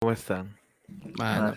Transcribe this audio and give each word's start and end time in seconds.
¿Cómo 0.00 0.12
están? 0.12 0.56
Mano, 1.18 1.54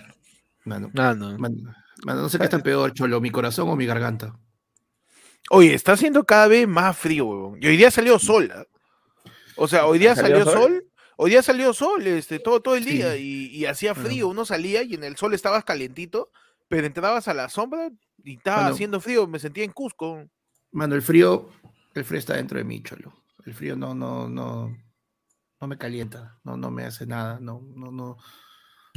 mano, 0.65 0.91
Ah, 0.97 1.13
no. 1.13 1.37
mano, 1.37 1.75
mano, 2.05 2.21
no 2.21 2.29
sé 2.29 2.37
qué 2.37 2.45
está 2.45 2.59
peor, 2.59 2.93
cholo, 2.93 3.19
mi 3.19 3.31
corazón 3.31 3.69
o 3.69 3.75
mi 3.75 3.85
garganta. 3.85 4.33
Oye, 5.49 5.73
está 5.73 5.93
haciendo 5.93 6.25
cada 6.25 6.47
vez 6.47 6.67
más 6.67 6.97
frío, 6.97 7.25
huevón. 7.25 7.59
Y 7.61 7.67
hoy 7.67 7.77
día 7.77 7.91
salió 7.91 8.17
sol. 8.17 8.51
¿ah? 8.55 8.65
O 9.57 9.67
sea, 9.67 9.87
hoy 9.87 9.99
día 9.99 10.15
¿Salió 10.15 10.37
salió 10.45 10.45
sol? 10.45 10.61
sol? 10.71 10.85
Hoy 11.17 11.31
día 11.31 11.43
salió 11.43 11.73
sol, 11.73 12.07
este, 12.07 12.39
todo, 12.39 12.61
todo 12.61 12.75
el 12.75 12.83
Sí. 12.85 12.91
día. 12.91 13.17
Y, 13.17 13.47
y 13.47 13.65
hacía 13.65 13.93
Bueno. 13.93 14.07
frío. 14.07 14.27
Uno 14.29 14.45
salía 14.45 14.83
y 14.83 14.93
en 14.93 15.03
el 15.03 15.17
sol 15.17 15.33
estabas 15.33 15.65
calientito, 15.65 16.31
pero 16.69 16.87
entrabas 16.87 17.27
a 17.27 17.33
la 17.33 17.49
sombra 17.49 17.89
y 18.23 18.37
estaba 18.37 18.67
haciendo 18.67 19.01
frío. 19.01 19.27
Me 19.27 19.39
sentía 19.39 19.65
en 19.65 19.71
Cusco. 19.73 20.23
Mano, 20.71 20.95
el 20.95 21.01
frío, 21.01 21.49
el 21.93 22.05
frío 22.05 22.19
está 22.19 22.35
dentro 22.35 22.57
de 22.57 22.63
mí, 22.63 22.81
cholo. 22.83 23.11
El 23.45 23.53
frío 23.53 23.75
no, 23.75 23.93
no, 23.95 24.29
no, 24.29 24.77
no 25.61 25.67
me 25.67 25.77
calienta, 25.77 26.39
no, 26.43 26.57
no 26.57 26.71
me 26.71 26.85
hace 26.85 27.05
nada, 27.05 27.39
no, 27.41 27.61
no, 27.75 27.91
no, 27.91 28.17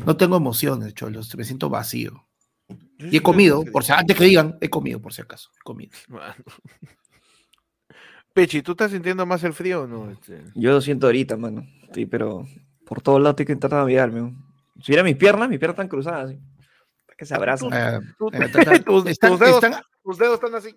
no 0.04 0.16
tengo 0.16 0.36
emociones, 0.36 0.94
cholo, 0.94 1.20
me 1.36 1.44
siento 1.44 1.68
vacío. 1.68 2.26
Y 2.98 3.16
he 3.16 3.20
comido, 3.20 3.64
por 3.64 3.84
si 3.84 3.92
antes 3.92 4.16
que 4.16 4.24
digan, 4.24 4.56
he 4.60 4.70
comido 4.70 5.00
por 5.00 5.12
si 5.12 5.20
acaso, 5.22 5.50
he 5.58 5.62
comido. 5.62 5.92
Mano. 6.08 6.34
Pechi, 8.34 8.62
¿tú 8.62 8.72
estás 8.72 8.90
sintiendo 8.92 9.26
más 9.26 9.44
el 9.44 9.52
frío 9.52 9.82
o 9.82 9.86
no? 9.86 10.10
Este, 10.10 10.42
Yo 10.54 10.70
lo 10.72 10.80
siento 10.80 11.06
ahorita, 11.06 11.36
mano. 11.36 11.66
Sí, 11.92 12.06
pero 12.06 12.46
por 12.86 13.02
todos 13.02 13.20
lados 13.20 13.36
tengo 13.36 13.46
que 13.48 13.52
intentar 13.52 13.78
navegarme. 13.78 14.34
Si 14.80 14.92
viera 14.92 15.02
mis 15.02 15.16
piernas, 15.16 15.48
mis 15.50 15.58
piernas 15.58 15.74
están 15.74 15.88
cruzadas. 15.88 16.30
así. 16.30 16.40
Para 17.04 17.16
que 17.18 17.26
se 17.26 17.34
abrazan. 17.34 18.14
Tus- 18.18 18.32
están- 18.32 18.84
tus 18.84 19.04
dedos- 19.38 19.62
están- 19.62 19.82
Tus 20.02 20.16
dedos 20.18 20.34
están 20.34 20.54
así. 20.54 20.70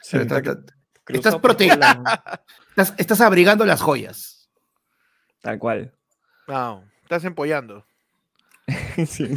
Sí, 0.00 0.16
está 0.16 0.40
cruzado 0.40 0.64
estás 1.08 1.34
por 1.34 1.54
todos 1.56 1.70
prote- 1.70 1.78
lados. 1.78 2.04
estás, 2.70 2.94
estás 2.96 3.20
abrigando 3.20 3.66
las 3.66 3.82
joyas. 3.82 4.31
Tal 5.42 5.58
cual. 5.58 5.92
No, 6.48 6.84
estás 7.02 7.24
empollando. 7.24 7.84
Sí. 9.06 9.34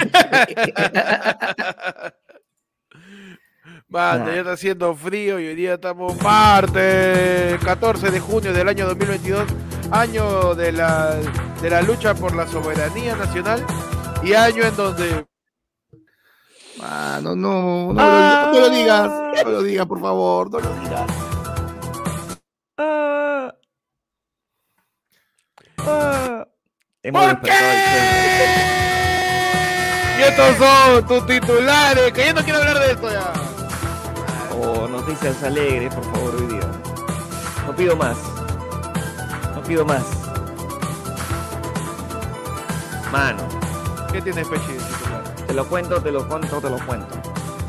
Nah. 3.88 4.26
ya 4.26 4.36
está 4.40 4.52
haciendo 4.54 4.94
frío 4.96 5.40
y 5.40 5.48
hoy 5.48 5.56
día 5.56 5.76
estamos 5.76 6.22
martes 6.22 7.58
14 7.64 8.12
de 8.12 8.20
junio 8.20 8.52
del 8.54 8.68
año 8.68 8.86
2022, 8.88 9.46
año 9.92 10.54
de 10.56 10.72
la, 10.74 11.16
de 11.62 11.70
la 11.70 11.82
lucha 11.82 12.14
por 12.14 12.36
la 12.36 12.46
soberanía 12.48 13.16
nacional 13.16 13.66
y 14.24 14.34
año 14.34 14.64
en 14.64 14.76
donde 14.76 15.26
Mano, 16.78 17.36
no, 17.36 17.94
no, 17.94 17.96
Ah. 17.98 18.50
no, 18.52 18.54
no 18.54 18.60
lo 18.60 18.70
digas, 18.70 19.12
no 19.46 19.52
lo 19.52 19.64
digas, 19.64 19.86
por 19.86 20.02
favor, 20.02 20.52
no 20.52 20.60
lo 20.60 20.74
digas. 20.82 21.10
Ah. 22.78 23.15
Ah. 25.88 26.48
Hemos 27.04 27.24
¿Por 27.36 27.40
sueño. 27.48 27.56
y 30.18 30.22
estos 30.24 30.58
son 30.58 31.08
tus 31.08 31.28
titulares, 31.28 32.12
que 32.14 32.26
yo 32.28 32.34
no 32.34 32.44
quiero 32.44 32.60
hablar 32.60 32.80
de 32.80 32.92
esto 32.94 33.12
ya. 33.12 33.34
Oh, 34.58 34.88
noticias 34.88 35.44
alegres, 35.44 35.94
por 35.94 36.04
favor, 36.06 36.36
hoy 36.36 36.48
día. 36.48 36.68
No 37.68 37.76
pido 37.76 37.96
más. 37.96 38.18
No 39.54 39.62
pido 39.64 39.86
más. 39.86 40.04
Mano, 43.12 43.44
¿Qué 44.12 44.22
tienes, 44.22 44.48
Pechi, 44.48 44.74
de 44.74 44.80
titular? 44.80 45.24
te 45.48 45.54
lo 45.54 45.66
cuento, 45.68 46.02
te 46.02 46.12
lo 46.12 46.28
cuento, 46.28 46.60
te 46.62 46.70
lo 46.70 46.78
cuento. 46.86 47.16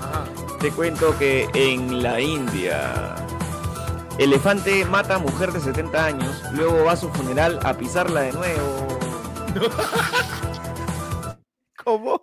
Ajá. 0.01 0.25
Te 0.61 0.71
cuento 0.71 1.17
que 1.19 1.49
en 1.55 2.03
la 2.03 2.21
India, 2.21 3.17
elefante 4.19 4.85
mata 4.87 5.17
a 5.17 5.19
mujer 5.19 5.53
de 5.53 5.61
70 5.61 6.05
años, 6.05 6.43
luego 6.53 6.85
va 6.85 6.93
a 6.93 6.97
su 6.97 7.09
funeral 7.11 7.59
a 7.65 7.75
pisarla 7.77 8.23
de 8.23 8.33
nuevo. 8.33 8.87
¿Cómo? 11.85 12.21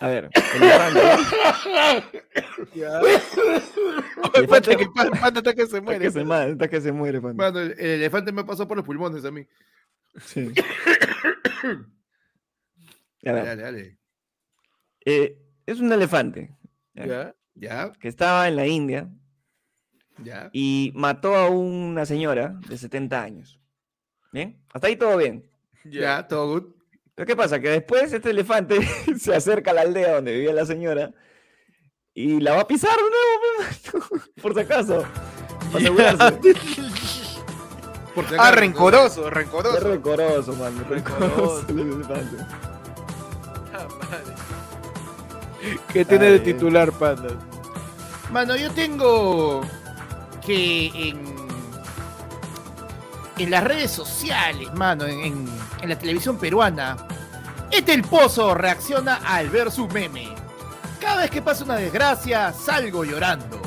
A 0.00 0.08
ver, 0.08 0.30
elefante. 0.54 1.00
Ya. 2.74 3.00
Espérate 4.34 4.76
que 4.76 4.84
está 4.84 5.54
que 5.54 5.66
se 5.66 5.78
Está 5.78 5.80
muere. 5.80 5.98
que 6.04 6.10
se, 6.10 6.24
ma- 6.24 6.44
está 6.46 6.68
que 6.68 6.80
se 6.80 6.92
muere. 6.92 7.20
Mano, 7.20 7.58
el, 7.58 7.72
el 7.72 7.78
elefante 8.00 8.32
me 8.32 8.44
pasó 8.44 8.66
por 8.68 8.76
los 8.76 8.86
pulmones 8.86 9.24
a 9.24 9.30
mí. 9.30 9.46
Sí. 10.24 10.52
A 13.22 13.32
Dale, 13.32 13.40
ver, 13.42 13.44
dale, 13.44 13.62
dale. 13.62 13.98
eh, 15.04 15.36
es 15.66 15.78
un 15.80 15.92
elefante 15.92 16.56
¿ya? 16.94 17.06
Ya. 17.06 17.34
Ya, 17.60 17.92
que 17.92 18.08
estaba 18.08 18.48
en 18.48 18.56
la 18.56 18.66
India 18.66 19.08
ya. 20.18 20.48
y 20.52 20.92
mató 20.94 21.36
a 21.36 21.50
una 21.50 22.06
señora 22.06 22.58
de 22.68 22.78
70 22.78 23.22
años. 23.22 23.60
¿Bien? 24.32 24.62
Hasta 24.72 24.86
ahí 24.86 24.96
todo 24.96 25.16
bien. 25.18 25.44
Ya, 25.84 26.26
todo 26.26 26.46
good. 26.48 26.72
Pero 27.14 27.26
¿qué 27.26 27.36
pasa? 27.36 27.60
Que 27.60 27.68
después 27.68 28.12
este 28.12 28.30
elefante 28.30 28.78
se 29.18 29.34
acerca 29.34 29.72
a 29.72 29.74
la 29.74 29.82
aldea 29.82 30.14
donde 30.14 30.32
vivía 30.32 30.54
la 30.54 30.64
señora 30.64 31.12
y 32.14 32.40
la 32.40 32.54
va 32.54 32.60
a 32.62 32.66
pisar 32.66 32.96
de 32.96 33.02
nuevo, 33.02 34.08
pues, 34.08 34.30
por 34.42 34.54
si 34.54 34.60
acaso. 34.60 35.04
Para 35.72 35.78
asegurarse. 35.78 36.40
Por 38.14 38.26
si 38.26 38.34
Ah, 38.34 38.48
acaso. 38.48 38.56
rencoroso, 38.60 39.28
Es 39.28 39.34
rencoroso. 39.34 39.80
rencoroso, 39.88 40.52
man. 40.54 40.84
Rencoroso 40.88 41.64
el 41.68 41.78
elefante. 41.78 42.36
Ah, 43.72 43.86
madre. 44.00 44.34
¿Qué 45.92 46.04
tiene 46.04 46.24
de 46.32 46.40
titular, 46.40 46.90
panda? 46.90 47.28
Mano, 48.32 48.56
yo 48.56 48.70
tengo 48.70 49.62
que 50.44 50.86
en, 51.08 51.24
en 53.38 53.50
las 53.50 53.64
redes 53.64 53.90
sociales, 53.90 54.72
mano, 54.74 55.04
en, 55.06 55.20
en- 55.20 55.48
en 55.82 55.88
la 55.88 55.98
televisión 55.98 56.38
peruana, 56.38 56.96
este 57.70 57.92
el 57.92 58.02
pozo 58.02 58.54
reacciona 58.54 59.16
al 59.24 59.48
ver 59.50 59.70
su 59.72 59.88
meme. 59.88 60.28
Cada 61.00 61.22
vez 61.22 61.30
que 61.30 61.42
pasa 61.42 61.64
una 61.64 61.76
desgracia, 61.76 62.52
salgo 62.52 63.04
llorando. 63.04 63.60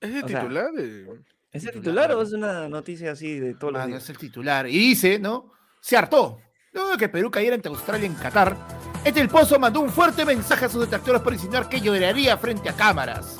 ¿Es 0.00 0.10
O 0.24 0.28
sea, 0.28 0.40
titular? 0.40 0.70
eh? 0.78 1.06
¿Es 1.50 1.64
el 1.64 1.72
Titular, 1.72 2.06
titular 2.06 2.12
o 2.12 2.22
es 2.22 2.32
una 2.32 2.68
noticia 2.68 3.12
así 3.12 3.38
de 3.40 3.54
todos 3.54 3.72
los 3.72 3.80
Mano, 3.80 3.88
días? 3.88 4.04
es 4.04 4.10
el 4.10 4.18
titular. 4.18 4.68
Y 4.68 4.78
dice, 4.78 5.18
¿no? 5.18 5.52
Se 5.80 5.96
hartó. 5.96 6.38
Luego 6.72 6.90
de 6.90 6.96
que 6.98 7.08
Perú 7.08 7.30
cayera 7.30 7.56
entre 7.56 7.70
Australia 7.70 8.06
en 8.06 8.14
Qatar, 8.14 8.56
este 9.04 9.20
el 9.20 9.28
pozo 9.28 9.58
mandó 9.58 9.80
un 9.80 9.90
fuerte 9.90 10.24
mensaje 10.24 10.64
a 10.66 10.68
sus 10.68 10.80
detractores 10.82 11.22
para 11.22 11.36
insinuar 11.36 11.68
que 11.68 11.80
lloraría 11.80 12.36
frente 12.36 12.68
a 12.68 12.72
cámaras. 12.74 13.36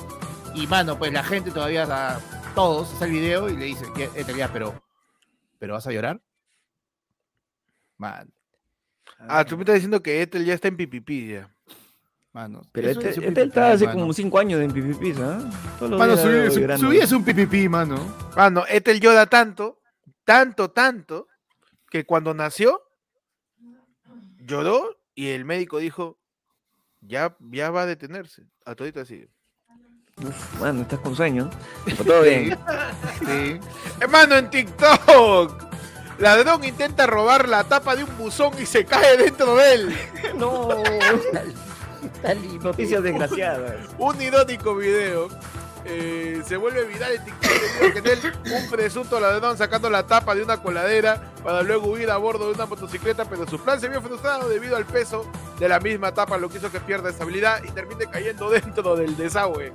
Y 0.54 0.66
mano, 0.66 0.98
pues 0.98 1.12
la 1.12 1.22
gente 1.22 1.50
todavía, 1.50 1.84
a 1.84 2.20
todos, 2.54 2.92
hace 2.94 3.04
el 3.04 3.10
video 3.12 3.48
y 3.48 3.56
le 3.56 3.66
dice, 3.66 3.84
"Ya, 3.96 4.06
este 4.14 4.34
ya, 4.34 4.52
pero, 4.52 4.74
¿pero 5.58 5.74
vas 5.74 5.86
a 5.86 5.92
llorar? 5.92 6.20
Mano, 7.96 8.30
Ah, 9.20 9.44
tú 9.44 9.56
me 9.56 9.62
estás 9.62 9.74
diciendo 9.74 10.00
que 10.00 10.22
Ethel 10.22 10.44
ya 10.44 10.54
está 10.54 10.68
en 10.68 10.76
pipipi 10.76 11.32
ya. 11.32 11.52
mano. 12.32 12.62
Pero 12.72 12.88
este, 12.90 13.10
es 13.10 13.16
este 13.18 13.32
PPP, 13.32 13.42
está 13.48 13.72
hace 13.72 13.86
mano. 13.86 13.98
como 14.00 14.12
5 14.12 14.38
años 14.38 14.60
en 14.60 14.70
PPP, 14.72 15.18
¿ah? 15.20 15.40
Todos 15.78 15.90
los 15.90 15.98
Mano, 15.98 16.16
su, 16.16 16.22
su- 16.54 16.78
su 16.78 16.88
vida 16.88 17.02
es 17.02 17.10
un 17.10 17.24
pipipi, 17.24 17.68
mano. 17.68 17.96
Ah, 18.36 18.48
no, 18.48 18.64
Ethel 18.68 19.00
llora 19.00 19.26
tanto, 19.26 19.80
tanto, 20.24 20.70
tanto, 20.70 21.26
que 21.90 22.04
cuando 22.06 22.32
nació, 22.34 22.80
lloró 24.38 24.97
y 25.18 25.30
el 25.30 25.44
médico 25.44 25.78
dijo, 25.78 26.16
ya, 27.00 27.36
ya 27.50 27.72
va 27.72 27.82
a 27.82 27.86
detenerse. 27.86 28.44
A 28.64 28.76
todito 28.76 29.00
así. 29.00 29.28
Uf, 30.22 30.60
mano, 30.60 30.82
estás 30.82 31.00
con 31.00 31.16
sueño. 31.16 31.50
Pero 31.84 32.04
todo 32.04 32.22
bien. 32.22 32.56
Sí. 33.26 33.58
Hermano, 33.98 34.36
en 34.36 34.48
TikTok, 34.48 35.60
ladrón 36.20 36.62
intenta 36.62 37.08
robar 37.08 37.48
la 37.48 37.64
tapa 37.64 37.96
de 37.96 38.04
un 38.04 38.16
buzón 38.16 38.52
y 38.62 38.64
se 38.64 38.84
cae 38.84 39.16
dentro 39.16 39.56
de 39.56 39.74
él. 39.74 39.96
no. 40.36 40.68
Noticias 42.62 43.02
desgraciadas. 43.02 43.88
Un 43.98 44.22
irónico 44.22 44.76
video. 44.76 45.30
Eh, 45.84 46.42
se 46.46 46.56
vuelve 46.56 46.84
viral 46.84 47.12
en 47.16 47.24
TikTok 47.24 47.96
en 47.96 48.06
él 48.06 48.32
un 48.52 48.70
presunto 48.70 49.18
ladrón 49.20 49.56
sacando 49.56 49.88
la 49.90 50.06
tapa 50.06 50.34
de 50.34 50.42
una 50.42 50.62
coladera 50.62 51.32
para 51.42 51.62
luego 51.62 51.88
huir 51.92 52.10
a 52.10 52.16
bordo 52.16 52.46
de 52.48 52.54
una 52.54 52.66
motocicleta, 52.66 53.24
pero 53.24 53.46
su 53.46 53.58
plan 53.58 53.80
se 53.80 53.88
vio 53.88 54.02
frustrado 54.02 54.48
debido 54.48 54.76
al 54.76 54.84
peso 54.86 55.30
de 55.58 55.68
la 55.68 55.80
misma 55.80 56.12
tapa, 56.12 56.36
lo 56.38 56.48
que 56.48 56.58
hizo 56.58 56.70
que 56.72 56.80
pierda 56.80 57.10
estabilidad 57.10 57.62
y 57.64 57.70
termine 57.70 58.06
cayendo 58.06 58.50
dentro 58.50 58.96
del 58.96 59.16
desagüe. 59.16 59.72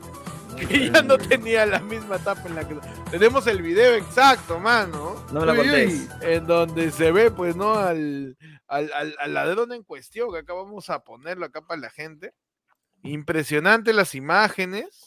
Que 0.56 0.92
ya 0.92 1.02
no 1.02 1.18
tenía 1.18 1.66
la 1.66 1.80
misma 1.80 2.20
tapa 2.20 2.44
en 2.48 2.54
la 2.56 2.68
que... 2.68 2.78
Tenemos 3.10 3.48
el 3.48 3.64
video 3.64 3.96
exacto, 3.96 4.60
mano. 4.60 5.16
No 5.32 5.42
me 5.46 5.52
uy. 5.52 5.58
contés. 5.58 6.10
En 6.22 6.46
donde 6.46 6.92
se 6.92 7.12
ve, 7.12 7.32
pues, 7.32 7.56
¿no? 7.56 7.74
Al, 7.74 8.38
al, 8.68 8.94
al- 8.94 9.16
al 9.20 9.34
ladrón 9.34 9.74
en 9.74 9.82
cuestión, 9.84 10.32
que 10.32 10.38
acá 10.40 10.54
vamos 10.54 10.92
a 10.92 11.00
ponerlo 11.00 11.48
acá 11.48 11.62
para 11.64 11.82
la 11.82 11.90
gente. 11.90 12.36
Impresionante 13.02 13.94
las 13.94 14.14
imágenes. 14.16 15.03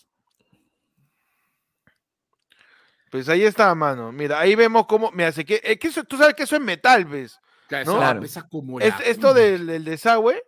Pues 3.11 3.29
ahí 3.29 3.45
está, 3.45 3.75
mano. 3.75 4.13
Mira, 4.13 4.41
ahí 4.41 4.55
vemos 4.55 4.87
cómo. 4.87 5.11
Mira, 5.13 5.33
se 5.33 5.45
que, 5.45 5.61
es 5.63 5.79
que 5.79 5.89
eso- 5.89 6.05
tú 6.05 6.17
sabes 6.17 6.35
que 6.35 6.43
eso 6.43 6.57
es 6.57 6.63
metal, 6.63 7.05
¿ves? 7.05 7.39
Claro, 7.69 7.85
¿No? 7.87 7.93
esa 7.93 8.01
Claro. 8.01 8.21
pesa 8.21 8.49
como 8.49 8.81
Es- 8.81 8.95
esto 9.05 9.33
del, 9.35 9.67
del 9.67 9.85
desagüe. 9.85 10.43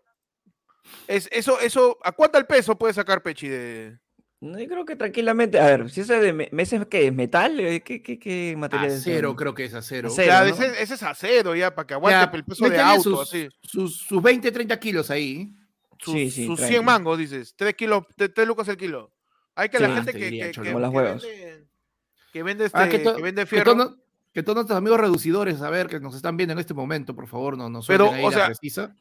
Es, 1.07 1.29
eso, 1.33 1.61
eso, 1.61 1.99
¿a 2.03 2.13
cuánto 2.13 2.39
el 2.39 2.47
peso 2.47 2.77
puede 2.79 2.95
sacar 2.95 3.23
Pechi 3.23 3.49
de, 3.49 3.99
No, 4.41 4.59
yo 4.59 4.67
creo 4.69 4.85
que 4.85 4.97
tranquilamente. 4.97 5.59
A 5.59 5.67
ver, 5.67 5.91
si 5.91 6.01
ese 6.03 6.19
de 6.21 6.33
me- 6.33 6.49
meses, 6.53 6.81
¿qué 6.89 7.09
es? 7.09 7.13
¿Metal? 7.13 7.57
¿Qué, 7.85 8.03
qué, 8.03 8.19
qué 8.19 8.55
material 8.57 8.91
es? 8.93 9.01
Acero, 9.01 9.35
creo 9.37 9.53
que 9.55 9.65
es 9.65 9.75
acero. 9.75 10.09
Acero. 10.09 10.29
Ya, 10.29 10.41
¿no? 10.45 10.47
ese, 10.47 10.83
ese 10.83 10.95
es 10.95 11.03
acero 11.03 11.55
ya, 11.57 11.75
para 11.75 11.87
que 11.87 11.95
aguante 11.95 12.31
Ya, 12.33 12.37
el 12.39 12.45
peso 12.45 12.69
de 12.69 12.81
auto, 12.81 13.03
sus, 13.03 13.21
así. 13.21 13.49
Sus, 13.63 13.97
sus 13.99 14.23
20, 14.23 14.51
30 14.53 14.79
kilos 14.79 15.11
ahí. 15.11 15.53
Sus, 15.99 16.15
Sí, 16.15 16.31
sí, 16.31 16.47
sus 16.47 16.57
tranqui. 16.57 16.75
100 16.75 16.85
mangos, 16.85 17.19
dices. 17.19 17.55
3 17.57 17.75
kilos, 17.75 18.05
3 18.17 18.47
lucas 18.47 18.69
el 18.69 18.77
kilo. 18.77 19.13
Hay 19.57 19.69
que 19.71 19.81
la 19.81 19.89
gente 19.93 20.13
te 20.13 20.19
que, 20.19 20.25
diría, 20.27 20.47
que, 20.47 20.53
cholo. 20.53 20.65
que, 20.67 20.73
Como 20.73 20.81
las 20.81 20.91
que 20.93 20.97
huevas. 20.97 21.23
vende, 21.23 21.58
que 22.33 22.43
vende 22.43 22.67
este, 22.67 22.79
Ah, 22.79 22.89
que, 22.89 22.99
to- 23.01 23.17
que 23.17 23.23
vende 23.23 23.43
que 23.43 23.47
fierro. 23.47 23.75
todos, 23.75 23.97
que 24.33 24.43
todos 24.43 24.57
nuestros 24.57 24.77
amigos 24.79 25.01
reducidores, 25.01 25.61
a 25.63 25.71
ver, 25.71 25.87
que 25.89 26.01
nos 26.01 26.15
están 26.15 26.37
viendo 26.37 26.53
en 26.53 26.59
este 26.59 26.75
momento, 26.75 27.15
por 27.15 27.27
favor, 27.27 27.57
no 27.57 27.69
nos 27.71 27.87
Pero, 27.87 28.07
suelten 28.07 28.19
ahí 28.21 28.25
o 28.27 28.31
la 28.31 28.37
sea, 28.37 28.47
precisa. 28.47 28.95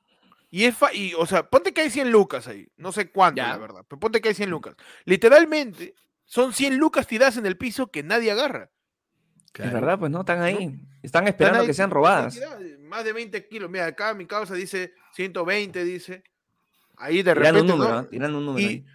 Y 0.49 0.63
es 0.63 0.75
fa- 0.77 0.93
y, 0.93 1.13
o 1.15 1.25
sea, 1.25 1.49
ponte 1.49 1.73
que 1.73 1.81
hay 1.81 1.89
100 1.89 2.09
lucas 2.11 2.47
ahí. 2.47 2.67
No 2.77 2.91
sé 2.91 3.11
cuánto, 3.11 3.41
Ya. 3.41 3.49
la 3.49 3.57
verdad. 3.57 3.85
Pero 3.87 3.99
ponte 3.99 4.21
que 4.21 4.29
hay 4.29 4.35
100 4.35 4.49
lucas. 4.49 4.75
Literalmente, 5.03 5.93
son 6.25 6.53
100 6.53 6.77
lucas 6.77 7.05
tiradas 7.07 7.37
en 7.37 7.45
el 7.45 7.57
piso 7.57 7.87
que 7.91 8.03
nadie 8.03 8.31
agarra. 8.31 8.69
Es 9.53 9.73
verdad, 9.73 9.97
pues 9.97 10.11
no, 10.11 10.19
están 10.19 10.41
ahí. 10.41 10.53
Están 10.55 10.87
Están 11.01 11.27
esperando 11.27 11.61
ahí 11.61 11.67
que 11.67 11.73
sean 11.73 11.89
robadas. 11.89 12.39
Más 12.81 13.03
de 13.03 13.11
20 13.11 13.47
kilos. 13.47 13.69
Mira, 13.71 13.87
acá 13.87 14.13
mi 14.13 14.25
causa 14.27 14.53
dice 14.53 14.93
120, 15.13 15.83
dice. 15.83 16.23
Ahí 16.95 17.23
de 17.23 17.33
Tirando 17.33 17.61
un 17.61 17.67
número, 17.67 17.91
¿no? 17.93 18.05
tirando 18.05 18.37
un 18.37 18.45
número. 18.45 18.65
Y, 18.65 18.69
ahí. 18.69 18.85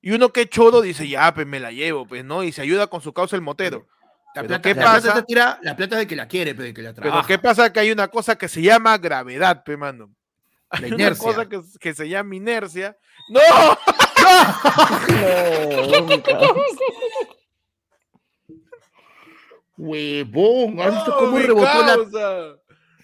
Y 0.00 0.12
uno 0.12 0.30
que 0.30 0.48
chodo 0.48 0.80
dice, 0.80 1.08
ya, 1.08 1.32
pues 1.34 1.46
me 1.46 1.60
la 1.60 1.72
llevo, 1.72 2.06
pues, 2.06 2.24
¿no? 2.24 2.42
Y 2.44 2.52
se 2.52 2.62
ayuda 2.62 2.86
con 2.86 3.00
su 3.00 3.12
causa 3.12 3.36
el 3.36 3.42
motero. 3.42 3.86
La 4.34 4.42
Pero 4.42 4.48
plata, 4.48 4.62
¿qué 4.62 4.74
la 4.74 4.82
plata 4.82 4.92
pasa? 4.96 5.14
se 5.16 5.22
tira, 5.22 5.58
la 5.62 5.74
plata 5.76 5.94
es 5.96 6.00
de 6.00 6.06
que 6.06 6.16
la 6.16 6.28
quiere, 6.28 6.54
pero 6.54 6.64
de 6.64 6.74
que 6.74 6.82
la 6.82 6.92
Pero 6.92 7.02
trabaja. 7.08 7.26
¿qué 7.26 7.38
pasa? 7.38 7.72
Que 7.72 7.80
hay 7.80 7.90
una 7.90 8.08
cosa 8.08 8.36
que 8.36 8.48
se 8.48 8.62
llama 8.62 8.96
gravedad, 8.98 9.64
pe, 9.64 9.76
mano. 9.76 10.10
La 10.70 10.86
Hay 10.86 10.92
una 10.92 11.14
cosa 11.16 11.48
que, 11.48 11.60
que 11.80 11.94
se 11.94 12.08
llama 12.08 12.36
inercia. 12.36 12.96
¡No! 13.30 13.40
No. 15.78 16.14
Huevón, 19.78 20.80
¿has 20.80 20.94
visto 20.94 21.10
¡No, 21.12 21.16
cómo 21.18 21.38
rebotó 21.38 21.82
la 21.86 22.57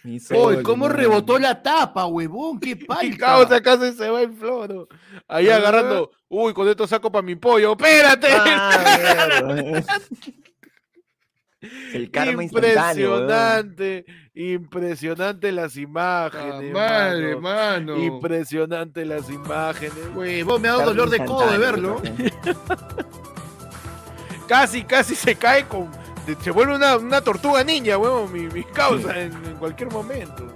causa! 0.08 0.08
Mi 0.08 0.14
Oy, 0.16 0.20
sol, 0.20 0.62
¿Cómo 0.62 0.88
rebotó 0.88 1.38
la 1.38 1.62
tapa, 1.62 2.06
huevón? 2.06 2.60
¡Qué 2.60 2.76
palta! 2.88 3.16
causa 3.16 3.62
casi 3.62 3.92
se 3.92 4.08
va 4.10 4.20
el 4.22 4.32
floro. 4.34 4.88
Ahí 5.28 5.48
Ah. 5.48 5.56
agarrando. 5.56 6.10
Uy, 6.28 6.52
con 6.52 6.68
esto 6.68 6.86
saco 6.86 7.10
para 7.10 7.22
mi 7.22 7.36
pollo. 7.36 7.72
¡Espérate! 7.72 8.28
Ah. 8.30 9.82
El 11.94 12.10
karma 12.10 12.44
impresionante. 12.44 14.04
Impresionante 14.34 15.50
las 15.50 15.74
Ah, 15.76 15.80
imágenes. 15.80 16.72
madre, 16.74 17.36
mano. 17.36 17.94
mano. 17.96 18.04
Impresionante 18.04 19.06
las 19.06 19.30
imágenes. 19.30 19.94
Huevón, 20.14 20.60
me 20.60 20.68
ha 20.68 20.72
dado 20.72 20.86
dolor 20.92 21.08
de 21.08 21.24
codo 21.24 21.50
de 21.50 21.56
verlo. 21.56 22.02
Casi, 24.46 24.84
casi 24.84 25.14
se 25.14 25.34
cae 25.36 25.66
con. 25.66 25.90
De- 26.26 26.36
Se 26.42 26.50
vuelve 26.50 26.76
una, 26.76 26.96
una 26.96 27.20
tortuga 27.20 27.62
niña, 27.64 27.96
huevón, 27.98 28.32
mi, 28.32 28.48
mi 28.48 28.64
causa 28.64 29.18
en, 29.20 29.32
en 29.44 29.54
cualquier 29.56 29.90
momento. 29.90 30.46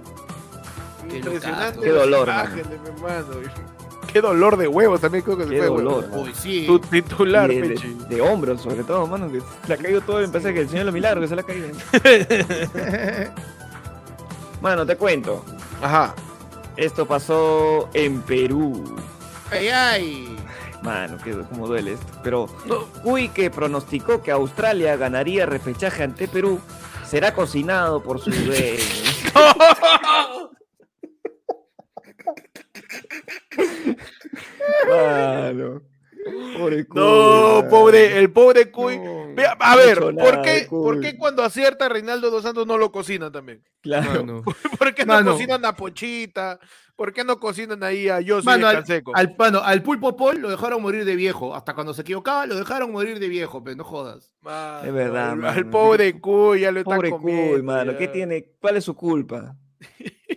Qué 1.09 1.17
Impresionante. 1.17 1.65
locazo. 1.77 1.81
Qué 1.81 1.89
dolor, 1.91 2.27
imágenes, 2.27 2.67
mi 2.81 2.87
hermano. 2.89 3.25
Qué 4.11 4.21
dolor 4.21 4.57
de 4.57 4.67
huevos 4.67 5.01
también 5.01 5.23
creo 5.23 5.37
que 5.37 5.43
se 5.43 5.49
Qué 5.51 5.57
fue, 5.59 5.67
dolor. 5.67 6.09
Uy, 6.11 6.33
sí. 6.33 6.65
Tu 6.65 6.79
titular, 6.79 7.47
de, 7.47 7.61
Pechi. 7.61 7.93
de, 7.93 8.15
de 8.15 8.21
hombros, 8.21 8.59
sobre 8.61 8.83
todo, 8.83 9.05
mano, 9.05 9.31
que 9.31 9.39
se 9.39 9.45
le 9.67 9.73
ha 9.75 9.77
caído 9.77 10.01
todo. 10.01 10.19
Empecé 10.21 10.51
que 10.51 10.61
el 10.61 10.67
señor 10.67 10.79
de 10.81 10.85
los 10.85 10.93
milagros 10.95 11.21
que 11.23 11.27
se 11.27 11.35
le 11.35 11.41
ha 11.41 11.45
caído. 11.45 11.67
Mano, 14.61 14.85
te 14.85 14.95
cuento. 14.97 15.45
Ajá. 15.81 16.15
Esto 16.75 17.05
pasó 17.05 17.89
en 17.93 18.21
Perú. 18.21 18.95
ay, 19.51 19.67
ay. 19.69 20.37
Mano, 20.83 21.17
que 21.17 21.33
cómo 21.33 21.67
duele 21.67 21.93
esto. 21.93 22.07
Pero 22.23 22.47
Uy, 23.03 23.29
que 23.29 23.49
pronosticó 23.51 24.21
que 24.21 24.31
Australia 24.31 24.95
ganaría 24.95 25.45
repechaje 25.45 26.03
ante 26.03 26.27
Perú, 26.27 26.59
será 27.05 27.33
cocinado 27.33 28.01
por 28.01 28.19
sus 28.19 28.45
dueños. 28.45 29.23
Mano. 34.87 35.81
Pobre 36.57 36.85
Cuy, 36.85 36.99
No, 37.01 37.63
pobre, 37.69 38.19
el 38.19 38.31
pobre 38.31 38.69
Cuy. 38.71 38.97
No, 38.99 39.33
A 39.59 39.75
no 39.75 39.77
ver, 39.77 39.99
¿por 39.99 40.41
qué. 40.41 40.67
¿por 40.69 40.99
qué 40.99 41.17
cuando 41.17 41.43
acierta 41.43 41.87
Reinaldo 41.89 42.29
dos 42.29 42.43
Santos 42.43 42.67
no 42.67 42.77
lo 42.77 42.91
cocinan 42.91 43.31
también? 43.31 43.63
Claro. 43.81 44.11
Mano. 44.25 44.43
¿Por 44.77 44.93
qué 44.93 45.05
no 45.05 45.23
cocinan 45.23 45.65
a 45.65 45.75
Pochita? 45.75 46.59
¿Por 46.99 47.13
qué 47.13 47.23
no 47.23 47.39
cocinan 47.39 47.81
ahí 47.81 48.09
a 48.09 48.19
Yo 48.19 48.41
Mano, 48.43 48.67
al, 48.67 48.75
Canseco? 48.75 49.15
al, 49.15 49.33
mano, 49.39 49.61
al 49.63 49.81
pulpo 49.81 50.17
Paul 50.17 50.41
lo 50.41 50.49
dejaron 50.49 50.81
morir 50.81 51.05
de 51.05 51.15
viejo. 51.15 51.55
Hasta 51.55 51.73
cuando 51.73 51.93
se 51.93 52.01
equivocaba, 52.01 52.45
lo 52.45 52.57
dejaron 52.57 52.91
morir 52.91 53.19
de 53.19 53.29
viejo, 53.29 53.63
pero 53.63 53.77
no 53.77 53.85
jodas. 53.85 54.33
Mano, 54.41 54.85
Es 54.85 54.93
verdad, 54.93 55.29
al- 55.31 55.37
mano. 55.37 55.57
Al 55.57 55.69
pobre 55.69 56.19
Cuy 56.19 56.59
ya 56.59 56.71
lo 56.73 56.81
están 56.81 56.97
Pobre 56.97 57.09
comiendo. 57.11 57.53
Cuy, 57.53 57.63
mano. 57.63 57.97
¿Qué 57.97 58.09
tiene? 58.09 58.51
¿Cuál 58.59 58.75
es 58.75 58.83
su 58.83 58.95
culpa? 58.95 59.55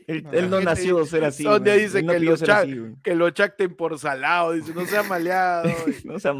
Él, 0.06 0.26
él 0.32 0.50
no 0.50 0.60
nació 0.60 1.04
ser 1.06 1.24
así. 1.24 1.42
Sondia 1.44 1.74
man. 1.74 1.82
dice 1.82 1.98
Él 2.00 2.06
que 2.06 2.18
lo 2.20 2.36
ser 2.36 2.46
cha- 2.48 2.58
así, 2.60 2.76
güey. 2.78 2.92
Que 3.02 3.14
lo 3.14 3.30
chacten 3.30 3.74
por 3.74 3.98
salado, 3.98 4.52
dice, 4.52 4.72
no 4.74 4.84
sea 4.86 5.02
maleado. 5.02 5.70
No 6.04 6.18
sea 6.18 6.32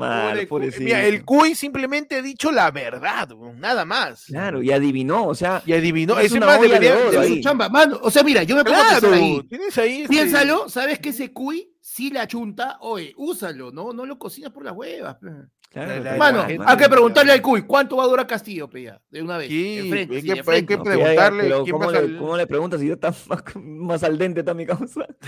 pobrecito. 0.46 0.84
Mira, 0.84 1.04
el 1.04 1.24
Cuy 1.24 1.54
simplemente 1.54 2.16
ha 2.16 2.22
dicho 2.22 2.50
la 2.50 2.70
verdad, 2.70 3.28
nada 3.56 3.84
más. 3.84 4.24
Claro, 4.26 4.62
y 4.62 4.72
adivinó, 4.72 5.26
o 5.26 5.34
sea, 5.34 5.62
Y 5.64 5.72
adivinó. 5.72 6.18
Es 6.18 6.26
Ese 6.26 6.36
una 6.38 6.46
más 6.46 6.56
de 6.80 6.92
oro 6.92 7.22
su 7.28 7.40
chamba, 7.40 7.68
mano. 7.68 7.98
O 8.02 8.10
sea, 8.10 8.22
mira, 8.22 8.42
yo 8.42 8.56
me 8.56 8.64
pongo 8.64 8.76
Claro, 8.78 9.12
ahí. 9.12 9.42
tienes 9.48 9.78
ahí. 9.78 10.02
este- 10.02 10.08
Piénsalo, 10.08 10.68
¿sabes 10.68 10.98
que 10.98 11.10
ese 11.10 11.32
cuy 11.32 11.72
sí 11.80 12.10
la 12.10 12.26
chunta? 12.26 12.78
Oye, 12.80 13.12
úsalo, 13.16 13.70
¿no? 13.70 13.92
No 13.92 14.06
lo 14.06 14.18
cocinas 14.18 14.50
por 14.52 14.64
las 14.64 14.74
huevas. 14.74 15.16
Claro, 15.72 16.18
Mano, 16.18 16.44
gente- 16.46 16.64
hay 16.68 16.76
que 16.76 16.88
preguntarle 16.88 17.32
al 17.32 17.42
cuy, 17.42 17.62
¿cuánto 17.62 17.96
va 17.96 18.04
a 18.04 18.06
durar 18.06 18.26
Castillo, 18.26 18.68
ya? 18.70 19.00
De 19.10 19.22
una 19.22 19.38
vez. 19.38 19.48
Sí, 19.48 19.78
hay 19.92 20.06
que- 20.06 20.50
hay 20.50 20.62
No, 20.76 20.82
preguntarle 20.82 21.42
pero 21.44 21.64
quién 21.64 21.78
¿cómo, 21.78 21.90
le, 21.90 22.16
cómo 22.18 22.36
le 22.36 22.46
preguntas 22.46 22.80
si 22.80 22.86
yo 22.86 22.94
está 22.94 23.12
más, 23.28 23.42
más 23.56 24.02
al 24.04 24.18
dente 24.18 24.40
está 24.40 24.54
mi 24.54 24.66
causa? 24.66 25.06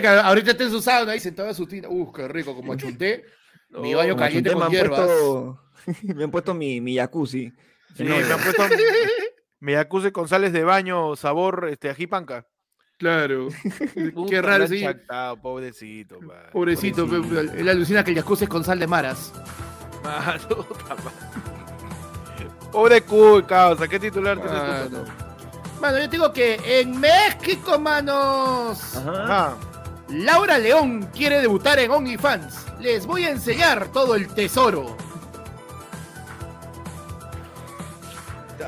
Que 0.00 0.06
ahorita 0.06 0.50
está 0.52 0.64
en 0.64 0.70
su 0.70 0.80
sauna 0.82 1.12
ahí 1.12 1.20
sentado 1.20 1.48
en 1.48 1.54
su 1.54 1.66
tina. 1.66 1.88
Uf, 1.88 2.14
qué 2.14 2.28
rico, 2.28 2.54
como 2.54 2.72
achunté. 2.72 3.24
Mi 3.70 3.92
No, 3.92 3.98
baño 3.98 4.10
Como 4.14 4.24
caliente 4.24 4.50
chunté, 4.50 4.52
con 4.52 4.58
me 4.60 4.64
han 4.66 4.70
hierbas. 4.84 5.00
puesto, 5.00 5.60
me 6.14 6.24
han 6.24 6.30
puesto 6.30 6.54
mi, 6.54 6.80
mi 6.80 6.96
jacuzzi. 6.96 7.52
Sí, 7.96 8.04
me 8.04 8.16
han 8.16 8.40
puesto. 8.40 8.62
me 9.60 9.76
acuse 9.76 10.12
con 10.12 10.28
sales 10.28 10.52
de 10.52 10.62
baño, 10.64 11.16
sabor 11.16 11.68
este, 11.70 11.90
ají 11.90 12.06
panca. 12.06 12.46
Claro. 12.98 13.48
Qué 14.28 14.40
raro, 14.42 14.66
sí. 14.66 14.80
chactado, 14.80 15.36
pobrecito. 15.36 16.20
man. 16.20 16.36
Pobrecito, 16.52 17.06
pe, 17.08 17.20
pe, 17.20 17.60
él 17.60 17.68
alucina 17.68 18.02
que 18.02 18.10
el 18.12 18.16
jacuzzi 18.16 18.44
es 18.44 18.50
con 18.50 18.64
sal 18.64 18.78
de 18.78 18.86
maras. 18.86 19.32
Mano, 20.02 20.48
puta 20.68 20.94
madre. 20.96 22.50
Pobre 22.72 23.02
Cuy, 23.02 23.42
causa. 23.42 23.86
¿Qué 23.86 23.98
titular 23.98 24.38
tienes 24.40 24.90
tú? 24.90 24.96
Mano. 24.96 25.26
Mano, 25.80 25.98
yo 25.98 26.04
te 26.04 26.16
digo 26.16 26.32
que 26.32 26.58
en 26.80 26.98
México, 26.98 27.78
manos. 27.78 28.96
Ajá. 28.96 29.24
Ajá. 29.24 29.56
Laura 30.08 30.56
León 30.58 31.08
quiere 31.14 31.40
debutar 31.40 31.78
en 31.78 31.90
OnlyFans. 31.90 32.64
Les 32.80 33.06
voy 33.06 33.24
a 33.24 33.30
enseñar 33.30 33.88
todo 33.88 34.14
el 34.14 34.28
tesoro. 34.28 34.96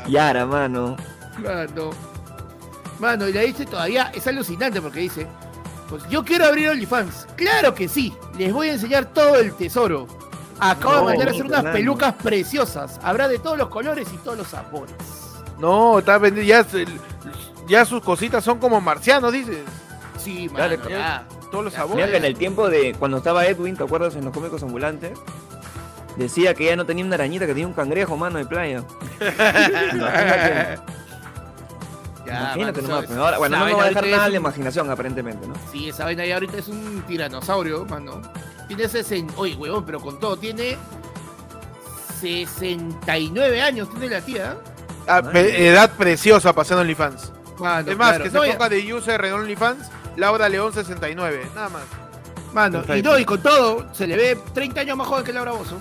Yara, 0.09 0.45
mano. 0.47 0.97
Mano. 1.39 2.08
Mano, 2.99 3.29
y 3.29 3.33
la 3.33 3.43
dice 3.43 3.65
todavía, 3.65 4.11
es 4.15 4.27
alucinante 4.27 4.81
porque 4.81 5.01
dice, 5.01 5.27
pues 5.89 6.03
yo 6.09 6.25
quiero 6.25 6.47
abrir 6.47 6.69
OnlyFans. 6.71 7.27
Claro 7.37 7.75
que 7.75 7.89
sí, 7.89 8.15
les 8.37 8.53
voy 8.53 8.69
a 8.69 8.73
enseñar 8.73 9.07
todo 9.07 9.37
el 9.37 9.55
tesoro. 9.55 10.07
Acabo 10.61 10.93
No, 10.93 10.99
de 11.01 11.05
mandar 11.07 11.29
a 11.29 11.31
hacer 11.31 11.47
unas 11.47 11.65
pelucas 11.65 12.15
preciosas. 12.15 12.99
Habrá 13.03 13.29
de 13.29 13.39
todos 13.39 13.57
los 13.57 13.69
colores 13.69 14.09
y 14.13 14.17
todos 14.19 14.37
los 14.37 14.49
sabores. 14.49 14.95
No, 15.59 16.01
está 16.01 16.19
vendiendo. 16.19 16.49
Ya, 16.49 16.67
ya 17.69 17.85
sus 17.85 18.03
cositas 18.03 18.43
son 18.43 18.59
como 18.59 18.81
marcianos, 18.81 19.33
dices. 19.33 19.59
Sí, 20.19 20.49
mano, 20.49 20.75
ya. 20.89 21.25
Todos 21.53 21.65
los 21.65 21.73
sabores. 21.75 21.97
Mira 21.97 22.11
que 22.11 22.17
en 22.17 22.25
el 22.25 22.37
tiempo 22.37 22.69
de 22.69 22.95
cuando 22.99 23.19
estaba 23.19 23.47
Edwin, 23.47 23.77
¿te 23.77 23.85
acuerdas 23.85 24.17
en 24.17 24.25
los 24.25 24.35
cómicos 24.35 24.63
ambulantes? 24.63 25.17
Decía 26.17 26.53
que 26.55 26.65
ya 26.65 26.75
no 26.75 26.85
tenía 26.85 27.05
una 27.05 27.15
arañita, 27.15 27.47
que 27.47 27.53
tenía 27.53 27.69
un 27.69 27.73
cangrejo, 27.75 28.17
mano, 28.17 28.39
de 28.39 28.45
playa. 28.47 28.83
Imagínate, 32.29 32.81
Ya, 32.83 32.87
esa- 32.87 33.07
pues, 33.07 33.19
ahora, 33.19 33.39
bueno, 33.39 33.59
no 33.59 33.65
me 33.65 33.73
va 33.75 33.83
a 33.85 33.89
dejar 33.89 34.07
nada 34.07 34.25
de 34.25 34.31
un- 34.31 34.37
imaginación, 34.37 34.91
aparentemente, 34.91 35.47
¿no? 35.47 35.55
Sí, 35.73 35.89
esa 35.89 36.05
vaina 36.05 36.25
ya 36.27 36.35
ahorita 36.35 36.57
es 36.59 36.69
un 36.69 37.03
tiranosaurio, 37.07 37.85
mano. 37.87 38.21
Tiene 38.67 38.89
60. 38.89 39.33
Oye, 39.37 39.55
huevón, 39.57 39.85
pero 39.87 40.01
con 40.01 40.19
todo, 40.21 40.37
tiene 40.37 40.77
69 42.21 43.63
años, 43.63 43.89
tiene 43.91 44.09
la 44.09 44.21
tía. 44.21 44.57
Ah, 45.07 45.23
edad 45.35 45.91
preciosa 45.97 46.53
pasando 46.53 46.83
OnlyFans. 46.83 47.33
Mano, 47.59 47.91
Es 47.91 47.97
más, 47.97 48.09
claro. 48.11 48.25
que 48.25 48.31
se 48.31 48.37
No, 48.37 48.43
ponga 48.53 48.69
de 48.69 48.93
user 48.95 49.25
en 49.25 49.33
OnlyFans, 49.33 49.91
Laura 50.17 50.49
León 50.49 50.73
69, 50.73 51.47
nada 51.55 51.69
más. 51.71 51.83
Mano, 52.53 52.83
y 52.97 53.03
no, 53.03 53.19
y 53.19 53.25
con 53.25 53.43
todo, 53.43 53.87
se 53.93 54.07
le 54.07 54.17
ve 54.17 54.39
30 54.55 54.81
años 54.83 54.97
más 54.97 55.07
joven 55.07 55.25
que 55.25 55.33
Laura 55.33 55.53
Bozo. 55.53 55.79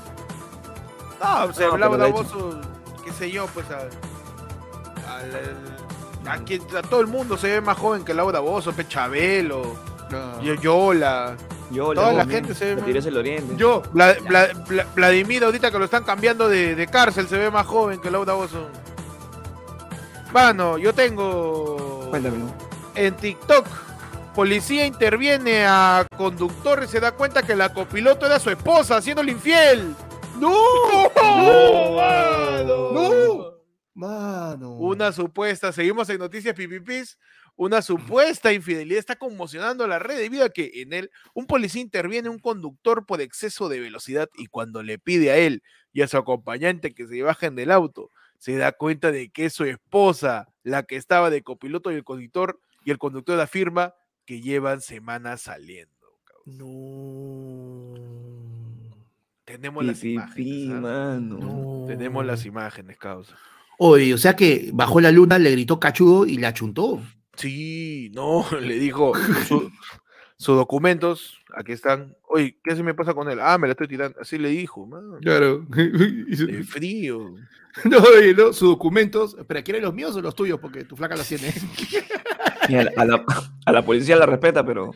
No, 1.21 1.43
o 1.45 1.53
sea, 1.53 1.67
No, 1.69 1.77
Laura 1.77 2.07
Bozzo, 2.07 2.61
qué 3.03 3.11
sé 3.11 3.31
yo, 3.31 3.47
pues 3.47 3.65
a, 3.71 3.79
al- 3.79 5.35
al- 5.35 5.86
a, 6.27 6.37
quien- 6.43 6.61
a 6.77 6.81
todo 6.81 7.01
el 7.01 7.07
mundo 7.07 7.37
se 7.37 7.47
ve 7.49 7.61
más 7.61 7.77
joven 7.77 8.03
que 8.05 8.13
Laura 8.13 8.39
Bozo, 8.39 8.73
Pechabelo, 8.73 9.75
Yoyola, 10.41 11.35
Yo, 11.69 11.93
Toda 11.93 12.13
la 12.13 12.25
gente 12.25 12.53
se 12.55 12.75
ve 12.75 12.81
tiré 12.81 12.99
el 12.99 13.17
oriente. 13.17 13.55
Yo, 13.57 13.83
Vla- 13.93 14.17
Vla- 14.19 14.53
Vla- 14.67 14.85
Vladimir, 14.95 15.43
ahorita 15.43 15.69
que 15.71 15.79
lo 15.79 15.85
están 15.85 16.03
cambiando 16.05 16.47
de, 16.47 16.75
de 16.75 16.87
cárcel, 16.87 17.27
se 17.27 17.37
ve 17.37 17.51
más 17.51 17.65
joven 17.67 17.99
que 17.99 18.09
Laura 18.09 18.33
Bozo. 18.33 18.67
Mano, 20.31 20.77
yo 20.77 20.93
tengo. 20.93 22.07
Cuéntame. 22.09 22.37
¿no? 22.37 22.53
En 22.95 23.13
TikTok, 23.15 23.65
policía 24.35 24.85
interviene 24.85 25.65
a 25.65 26.05
conductor 26.17 26.83
y 26.83 26.87
se 26.87 26.99
da 26.99 27.11
cuenta 27.11 27.43
que 27.43 27.55
la 27.55 27.73
copiloto 27.73 28.25
era 28.25 28.39
su 28.39 28.49
esposa, 28.49 28.97
haciéndole 28.97 29.31
infiel. 29.33 29.95
¡No! 30.39 30.51
¡No! 31.15 31.95
mano! 31.95 32.91
¡No! 32.93 33.56
Mano. 33.97 34.75
Una 34.77 35.11
supuesta, 35.11 35.71
seguimos 35.71 36.07
en 36.11 36.19
noticias 36.19 36.53
pipipis, 36.53 37.17
una 37.55 37.81
supuesta 37.81 38.53
infidelidad 38.53 38.99
está 38.99 39.15
conmocionando 39.15 39.87
la 39.87 39.97
red 39.97 40.17
debido 40.17 40.45
a 40.45 40.49
que 40.49 40.69
en 40.75 40.93
él 40.93 41.09
un 41.33 41.47
policía 41.47 41.81
interviene 41.81 42.27
a 42.27 42.31
un 42.31 42.37
conductor 42.37 43.07
por 43.07 43.21
exceso 43.21 43.69
de 43.69 43.79
velocidad 43.79 44.29
y 44.37 44.45
cuando 44.45 44.83
le 44.83 44.99
pide 44.99 45.31
a 45.31 45.37
él 45.37 45.63
y 45.93 46.03
a 46.03 46.07
su 46.07 46.15
acompañante 46.15 46.93
que 46.93 47.07
se 47.07 47.23
bajen 47.23 47.55
del 47.55 47.71
auto, 47.71 48.11
se 48.37 48.55
da 48.55 48.71
cuenta 48.71 49.11
de 49.11 49.29
que 49.31 49.45
es 49.45 49.53
su 49.53 49.63
esposa 49.63 50.47
la 50.61 50.83
que 50.83 50.95
estaba 50.95 51.31
de 51.31 51.41
copiloto 51.41 51.91
y 51.91 51.95
el 51.95 52.03
conductor 52.03 52.59
y 52.85 52.91
el 52.91 52.99
conductor 52.99 53.39
afirma 53.39 53.95
que 54.25 54.41
llevan 54.41 54.81
semanas 54.81 55.41
saliendo. 55.41 56.19
cabrón. 56.23 56.57
No. 56.59 57.95
Tenemos 59.43 59.83
las 59.83 60.03
imágenes. 60.03 60.35
pi, 60.35 60.69
¿ah? 60.71 60.81
mano. 60.81 61.39
No. 61.39 61.85
Tenemos 61.87 62.23
las 62.23 62.45
imágenes, 62.45 62.99
causa. 62.99 63.35
Oye, 63.77 64.13
o 64.13 64.17
sea 64.17 64.35
que 64.35 64.71
bajó 64.73 64.99
la 65.01 65.11
luna, 65.11 65.37
le 65.39 65.51
gritó 65.51 65.79
cachudo 65.79 66.25
y 66.25 66.37
la 66.37 66.53
chuntó. 66.53 67.01
Sí, 67.35 68.11
no, 68.15 68.45
le 68.61 68.79
dijo 68.79 69.13
su- 69.47 69.71
sus 70.37 70.55
documentos, 70.55 71.39
aquí 71.55 71.71
están. 71.71 72.15
Oye, 72.29 72.57
¿qué 72.63 72.75
se 72.75 72.83
me 72.83 72.93
pasa 72.93 73.13
con 73.13 73.29
él? 73.29 73.39
Ah, 73.41 73.57
me 73.57 73.67
la 73.67 73.71
estoy 73.73 73.87
tirando. 73.87 74.19
Así 74.19 74.37
le 74.37 74.49
dijo, 74.49 74.85
man. 74.85 75.03
Claro. 75.21 75.65
De 75.69 76.63
frío. 76.63 77.35
No, 77.85 77.99
oye, 77.99 78.33
no, 78.33 78.53
sus 78.53 78.69
documentos. 78.69 79.35
Espera, 79.37 79.61
¿quieres 79.61 79.83
los 79.83 79.93
míos 79.93 80.15
o 80.15 80.21
los 80.21 80.33
tuyos? 80.33 80.59
Porque 80.59 80.83
tu 80.83 80.95
flaca 80.95 81.15
los 81.15 81.27
tiene. 81.27 81.53
Y 82.67 82.75
a, 82.75 82.83
la, 82.83 82.91
a 82.97 83.05
la- 83.05 83.23
a 83.65 83.71
la 83.71 83.81
policía 83.81 84.15
la 84.15 84.25
respeta, 84.25 84.63
pero. 84.65 84.91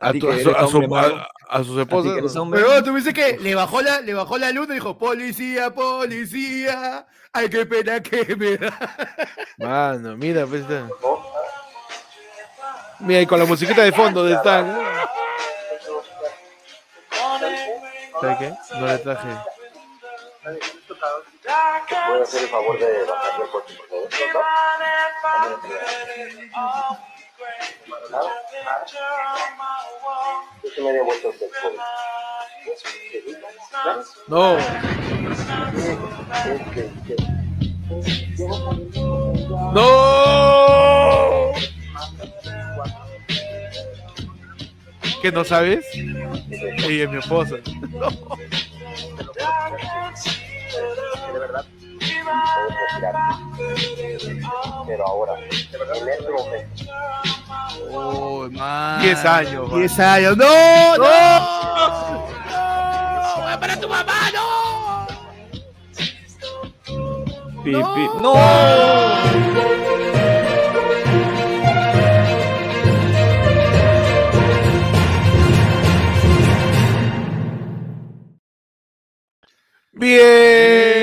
A, 0.00 0.12
tu- 0.12 0.30
a 0.30 0.38
su- 0.38 0.50
a 0.50 0.66
su- 0.68 0.96
a- 0.96 1.28
a 1.48 1.64
sus 1.64 1.78
a 1.78 1.82
esposas. 1.82 2.14
Pero 2.52 2.82
tú 2.82 2.92
me 2.92 2.98
dices 2.98 3.14
que 3.14 3.38
le 3.38 3.54
bajó 3.54 3.80
la, 3.82 4.00
le 4.00 4.12
bajó 4.14 4.38
la 4.38 4.50
luna 4.50 4.72
y 4.74 4.78
dijo, 4.78 4.98
policía, 4.98 5.72
policía, 5.72 7.06
ay, 7.32 7.48
qué 7.48 7.64
pena 7.66 8.02
que 8.02 8.34
me 8.36 8.56
da. 8.56 8.72
Mano, 9.58 10.16
mira, 10.16 10.46
pues 10.46 10.62
está. 10.62 10.88
Mira, 13.00 13.20
y 13.20 13.26
con 13.26 13.38
la 13.38 13.44
musiquita 13.44 13.82
de 13.82 13.92
fondo 13.92 14.24
de 14.24 14.34
están. 14.34 14.82
¿Sabes 18.20 18.38
qué? 18.38 18.52
No 18.78 18.86
le 18.86 18.98
traje. 18.98 19.28
¿Puedo 22.06 22.22
hacer 22.22 22.42
el 22.42 22.48
favor 22.48 22.78
de 22.78 23.04
bajarle 23.04 23.44
el 23.44 23.50
coche, 23.50 23.74
por 23.76 23.88
favor? 23.88 24.08
No. 34.28 34.58
Es 34.58 34.62
que- 37.04 37.16
¡No! 39.74 41.52
¿Qué 45.22 45.32
no 45.32 45.44
sabes? 45.44 45.86
Ella 45.94 47.04
es 47.04 47.10
mi 47.10 47.18
esposa. 47.18 47.56
verdad 51.38 51.66
puedes 52.24 52.74
retirarte. 52.92 54.48
Pero 54.86 55.06
ahora, 55.06 55.34
en 55.40 55.52
este 55.52 55.78
momento, 55.78 56.30
Oh, 57.90 58.48
man. 58.50 59.02
10 59.02 59.24
años, 59.24 59.68
man. 59.70 59.78
10 59.80 59.98
años. 59.98 60.36
¡No! 60.36 60.44
¡No! 60.96 61.04
¡No! 61.04 62.24
¡Para 63.60 63.76
tu 63.80 63.88
mamá! 63.88 64.30
¡No! 64.32 65.06
pi, 67.62 67.70
¡No! 67.72 67.94
pi- 67.94 68.10
¡No! 68.20 68.34
Bien. 79.92 80.93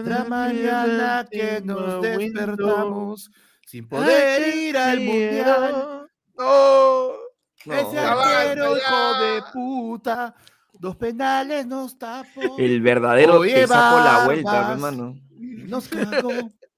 Otra 0.00 0.24
mañana 0.24 1.26
que 1.30 1.60
nos 1.64 2.02
despertamos 2.02 3.30
sin 3.66 3.88
poder 3.88 4.54
ir 4.54 4.76
al 4.76 5.00
mundial. 5.00 5.72
No. 6.36 7.12
No. 7.64 7.74
Ese 7.74 7.98
arquero, 7.98 8.76
hijo 8.76 9.14
de 9.22 9.42
puta, 9.52 10.34
dos 10.72 10.96
penales 10.96 11.66
nos 11.66 11.96
tapó. 11.96 12.58
El 12.58 12.80
verdadero 12.80 13.40
te 13.42 13.66
sacó 13.66 13.98
la 14.04 14.24
vuelta, 14.24 14.72
hermano. 14.72 15.14
Y 15.38 15.64
nos 15.68 15.88
cagó, 15.88 16.32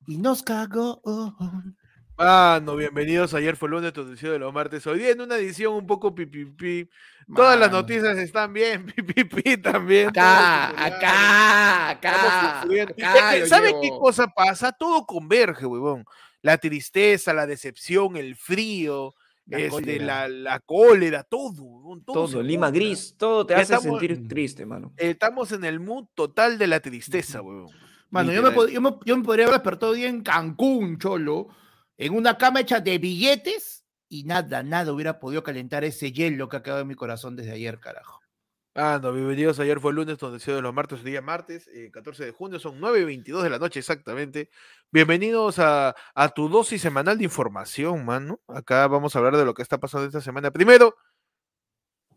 y 0.06 0.18
nos 0.18 0.42
cagó. 0.42 1.00
Mano, 2.16 2.76
bienvenidos. 2.76 3.35
Ayer 3.35 3.56
fue 3.56 3.68
lunes, 3.68 3.92
tu 3.92 4.02
edición 4.02 4.33
de 4.33 4.38
los 4.38 4.52
martes. 4.52 4.87
Hoy 4.87 5.00
día 5.00 5.11
en 5.11 5.21
una 5.21 5.37
edición 5.37 5.75
un 5.75 5.87
poco 5.87 6.14
pipipi. 6.14 6.88
Todas 7.35 7.59
las 7.59 7.73
noticias 7.73 8.16
están 8.18 8.52
bien, 8.52 8.87
pipipi 8.97 9.56
también. 9.56 10.09
Acá, 10.11 10.68
acá, 10.85 11.90
acá. 11.90 12.61
sufriendo. 12.62 12.92
acá 12.92 13.37
yo 13.37 13.47
¿Sabe 13.47 13.68
llevo. 13.68 13.80
qué 13.80 13.88
cosa 13.90 14.28
pasa? 14.28 14.71
Todo 14.71 15.04
converge, 15.06 15.66
huevón. 15.66 16.04
La 16.40 16.59
tristeza, 16.59 17.33
la 17.33 17.47
decepción, 17.47 18.16
el 18.16 18.37
frío, 18.37 19.14
La 19.47 19.59
este, 19.59 19.71
cólera. 19.71 20.04
la, 20.04 20.28
la 20.28 20.61
cólera, 20.61 21.25
todo, 21.25 21.62
huevón, 21.64 22.04
todo. 22.04 22.28
Todo, 22.28 22.42
Lima 22.42 22.71
gris, 22.71 23.16
todo 23.18 23.44
te 23.44 23.54
hace 23.54 23.75
Estamos- 23.75 23.99
sentir 23.99 24.28
triste, 24.28 24.64
mano. 24.66 24.92
Estamos 24.99 25.50
en 25.50 25.64
el 25.64 25.80
mood 25.80 26.04
total 26.14 26.59
de 26.59 26.66
la 26.68 26.78
tristeza, 26.78 27.42
huevón. 27.42 27.73
Mano, 28.11 28.30
yo 28.33 28.40
me, 28.42 28.73
yo, 28.73 28.80
me, 28.80 28.90
yo 29.04 29.16
me 29.16 29.25
podría 29.25 29.47
haber 29.47 29.56
despertado 29.59 29.90
hoy 29.92 29.99
día 30.00 30.09
en 30.09 30.23
Cancún, 30.23 30.99
cholo, 30.99 31.49
en 31.96 32.14
una 32.14 32.36
cama 32.38 32.60
hecha 32.60 32.80
de 32.80 32.98
billetes 32.98 33.84
y 34.08 34.24
nada, 34.24 34.62
nada 34.62 34.92
hubiera 34.92 35.18
podido 35.18 35.42
calentar 35.42 35.84
ese 35.84 36.12
hielo 36.12 36.48
que 36.48 36.56
ha 36.56 36.62
quedado 36.62 36.80
en 36.82 36.88
mi 36.88 36.94
corazón 36.94 37.36
desde 37.36 37.52
ayer, 37.52 37.80
carajo. 37.80 38.20
Ah, 38.76 38.98
no, 39.00 39.12
bienvenidos. 39.12 39.60
Ayer 39.60 39.78
fue 39.78 39.90
el 39.92 39.96
lunes, 39.96 40.18
donde 40.18 40.40
se 40.40 40.52
de 40.52 40.60
los 40.60 40.74
martes, 40.74 41.04
día 41.04 41.20
martes, 41.22 41.68
eh, 41.68 41.90
14 41.92 42.24
de 42.24 42.32
junio, 42.32 42.58
son 42.58 42.80
9 42.80 43.00
y 43.00 43.04
22 43.04 43.44
de 43.44 43.50
la 43.50 43.58
noche 43.60 43.78
exactamente. 43.78 44.50
Bienvenidos 44.90 45.60
a, 45.60 45.94
a 46.14 46.28
tu 46.30 46.48
dosis 46.48 46.82
semanal 46.82 47.16
de 47.16 47.24
información, 47.24 48.04
mano. 48.04 48.40
Acá 48.48 48.88
vamos 48.88 49.14
a 49.14 49.20
hablar 49.20 49.36
de 49.36 49.44
lo 49.44 49.54
que 49.54 49.62
está 49.62 49.78
pasando 49.78 50.06
esta 50.08 50.20
semana. 50.20 50.50
Primero, 50.50 50.96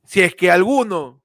si 0.04 0.22
es 0.22 0.34
que 0.34 0.50
alguno 0.50 1.22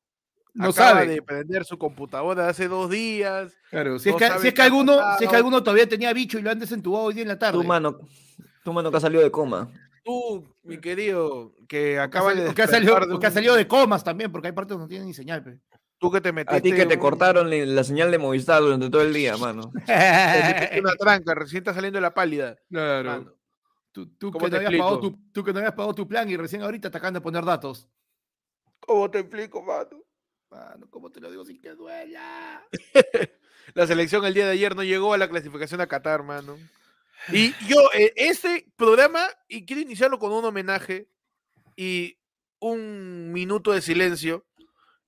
No 0.52 0.68
acaba 0.68 1.00
sabe. 1.00 1.06
de 1.06 1.22
prender 1.22 1.64
su 1.64 1.78
computadora 1.78 2.50
hace 2.50 2.68
dos 2.68 2.90
días, 2.90 3.56
Claro, 3.70 3.98
si 3.98 4.10
es, 4.10 4.16
que, 4.16 4.38
si 4.38 4.48
es 4.48 4.60
alguno, 4.60 4.98
si 5.16 5.24
es 5.24 5.30
que 5.30 5.36
alguno 5.36 5.62
todavía 5.62 5.88
tenía 5.88 6.12
bicho 6.12 6.38
y 6.38 6.42
lo 6.42 6.50
han 6.50 6.58
desentubado 6.58 7.04
hoy 7.06 7.14
día 7.14 7.22
en 7.22 7.28
la 7.28 7.38
tarde. 7.38 7.58
Tu 7.58 7.64
mano, 7.64 8.00
tu 8.64 8.72
mano 8.72 8.90
que 8.90 8.96
ha 8.96 9.00
salido 9.00 9.22
de 9.22 9.30
coma. 9.30 9.70
tú, 10.04 10.44
mi 10.62 10.78
querido, 10.78 11.54
que 11.68 11.98
acaba 11.98 12.34
de 12.34 12.54
que 12.54 12.62
ha 12.62 12.66
salido, 12.66 12.98
de 13.00 13.14
un- 13.14 13.22
salido 13.32 13.54
de 13.54 13.66
comas 13.68 14.02
también, 14.04 14.30
porque 14.32 14.48
hay 14.48 14.52
partes 14.52 14.70
donde 14.70 14.84
no 14.84 14.88
tienen 14.88 15.06
ni 15.08 15.14
señal. 15.14 15.42
pe. 15.42 15.60
tú 15.98 16.10
que 16.10 16.20
te 16.20 16.32
metiste 16.32 16.56
A 16.56 16.60
ti 16.60 16.72
que 16.72 16.84
te 16.86 16.94
un- 16.94 17.00
cortaron 17.00 17.48
la- 17.74 17.84
señal 17.84 18.10
de 18.10 18.18
Movistar 18.18 18.60
durante 18.60 18.90
todo 18.90 19.02
el 19.02 19.12
día, 19.14 19.36
mano. 19.38 19.70
te 19.86 20.80
una 20.80 20.94
tranca, 20.96 21.34
recién 21.34 21.58
está 21.58 21.72
saliendo 21.74 21.98
de 21.98 22.02
la 22.02 22.12
pálida. 22.14 22.56
Claro. 22.68 23.08
mano. 23.10 23.32
Tú, 23.92 24.06
tú 24.16 24.32
¿Cómo 24.32 24.46
que 24.46 24.50
no 24.50 24.56
habías 24.56 24.72
pagado 24.72 25.00
tu, 25.00 25.18
tú 25.32 25.44
que 25.44 25.52
no 25.52 25.58
habías 25.58 25.74
pagado 25.74 25.94
tu 25.94 26.08
plan 26.08 26.28
y 26.30 26.36
recién 26.36 26.62
ahorita 26.62 26.90
te 26.90 26.96
acaban 26.98 27.14
de 27.14 27.20
poner 27.20 27.44
datos. 27.44 27.88
¿Cómo 28.80 29.10
te 29.10 29.18
explico, 29.20 29.62
mano? 29.62 30.02
Mano, 30.50 30.86
¿cómo 30.90 31.10
te 31.10 31.20
lo 31.20 31.30
digo 31.30 31.44
sin 31.44 31.60
que 31.60 31.70
duela? 31.74 32.66
La 33.74 33.86
selección 33.86 34.24
el 34.24 34.34
día 34.34 34.46
de 34.46 34.52
ayer 34.52 34.74
no 34.74 34.82
llegó 34.82 35.14
a 35.14 35.18
la 35.18 35.28
clasificación 35.28 35.80
a 35.80 35.86
Qatar, 35.86 36.22
mano. 36.24 36.56
Y 37.30 37.54
yo, 37.66 37.78
este 38.16 38.66
programa, 38.76 39.26
y 39.48 39.64
quiero 39.64 39.82
iniciarlo 39.82 40.18
con 40.18 40.32
un 40.32 40.44
homenaje 40.44 41.08
y 41.76 42.18
un 42.58 43.32
minuto 43.32 43.72
de 43.72 43.82
silencio 43.82 44.44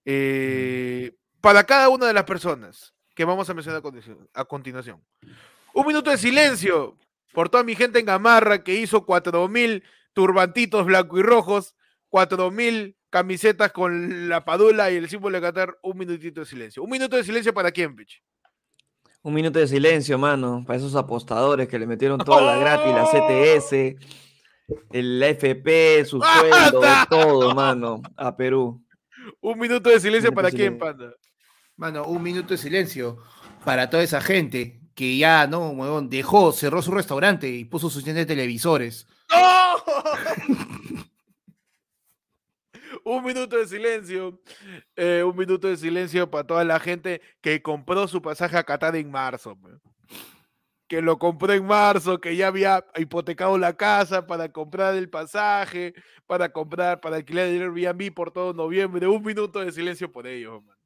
eh, 0.05 1.13
para 1.41 1.65
cada 1.65 1.89
una 1.89 2.07
de 2.07 2.13
las 2.13 2.25
personas 2.25 2.95
que 3.15 3.25
vamos 3.25 3.49
a 3.49 3.55
mencionar 3.55 3.83
a 4.35 4.45
continuación-. 4.45 5.03
Un 5.73 5.87
minuto 5.87 6.11
de 6.11 6.19
silencio 6.19 6.97
por 7.33 7.49
toda 7.49 7.65
mi 7.65 7.75
gente 7.75 7.99
en 7.99 8.07
Gamarra 8.07 8.63
que 8.63 8.75
hizo 8.75 9.05
4000 9.05 9.83
turbantitos 10.13 10.87
blanco 10.87 11.19
y 11.19 11.23
rojos, 11.23 11.77
4000 12.09 12.97
camisetas 13.11 13.73
con 13.73 14.29
la 14.29 14.45
padula 14.45 14.91
y 14.91 14.97
el 14.97 15.09
símbolo 15.09 15.37
de 15.37 15.43
Qatar. 15.43 15.79
Un 15.83 15.99
minutito 15.99 16.41
de 16.41 16.47
silencio. 16.47 16.83
Un 16.83 16.91
minuto 16.91 17.17
de 17.17 17.25
silencio 17.25 17.53
para 17.53 17.73
quién, 17.73 17.95
Pich. 17.95 18.23
Un 19.25 19.33
minuto 19.33 19.59
de 19.59 19.67
silencio, 19.67 20.19
mano, 20.19 20.63
para 20.67 20.79
esos 20.79 20.95
apostadores 20.95 21.67
que 21.67 21.79
le 21.79 21.87
metieron 21.87 22.19
toda 22.19 22.43
la 22.43 22.59
gratis, 22.59 22.93
la 22.93 23.07
CTS, 23.07 23.97
el 24.93 25.23
FP, 25.23 26.05
su 26.05 26.21
sueldo, 26.21 26.83
todo, 27.09 27.55
mano, 27.55 28.03
a 28.19 28.37
Perú. 28.37 28.85
Un 29.41 29.59
minuto 29.59 29.89
de 29.89 29.99
silencio 29.99 30.31
Minuto 30.31 30.35
para 30.35 30.51
de 30.51 30.57
quién, 30.59 30.77
panda. 30.77 31.15
Mano, 31.75 32.05
un 32.05 32.23
minuto 32.23 32.49
de 32.49 32.59
silencio 32.59 33.17
para 33.65 33.89
toda 33.89 34.03
esa 34.03 34.21
gente 34.21 34.83
que 34.95 35.17
ya, 35.17 35.47
no, 35.47 35.71
huevón, 35.71 36.11
dejó, 36.11 36.53
cerró 36.53 36.83
su 36.83 36.91
restaurante 36.91 37.49
y 37.49 37.65
puso 37.65 37.89
sus 37.89 38.05
tiendas 38.05 38.27
de 38.27 38.35
televisores. 38.35 39.07
¡No! 39.31 41.05
un 43.05 43.25
minuto 43.25 43.57
de 43.57 43.67
silencio. 43.67 44.41
eh, 44.97 45.23
un 45.25 45.37
minuto 45.37 45.69
de 45.69 45.77
silencio 45.77 46.31
para 46.31 46.47
toda 46.47 46.65
la 46.65 46.81
gente 46.81 47.21
que 47.41 47.63
compró 47.63 48.09
su 48.09 48.21
pasaje 48.21 48.57
a 48.57 48.65
Qatar 48.65 48.97
en 48.97 49.11
marzo. 49.11 49.57
Que 50.89 51.01
lo 51.01 51.19
compró 51.19 51.53
en 51.53 51.65
marzo, 51.67 52.21
que 52.21 52.37
ya 52.37 52.49
había 52.49 52.85
hipotecado 52.97 53.57
la 53.59 53.75
casa 53.77 54.27
para 54.27 54.51
comprar 54.51 54.95
el 54.95 55.09
pasaje, 55.09 55.95
para 56.27 56.51
comprar, 56.51 57.01
para 57.01 57.17
alquilar 57.17 57.47
el 57.47 57.63
Airbnb 57.63 58.13
por 58.13 58.31
todo 58.31 58.53
noviembre. 58.53 59.07
Un 59.07 59.23
minuto 59.23 59.61
de 59.61 59.73
silencio 59.73 60.11
por 60.11 60.27
ellos, 60.27 60.63
man. 60.65 60.77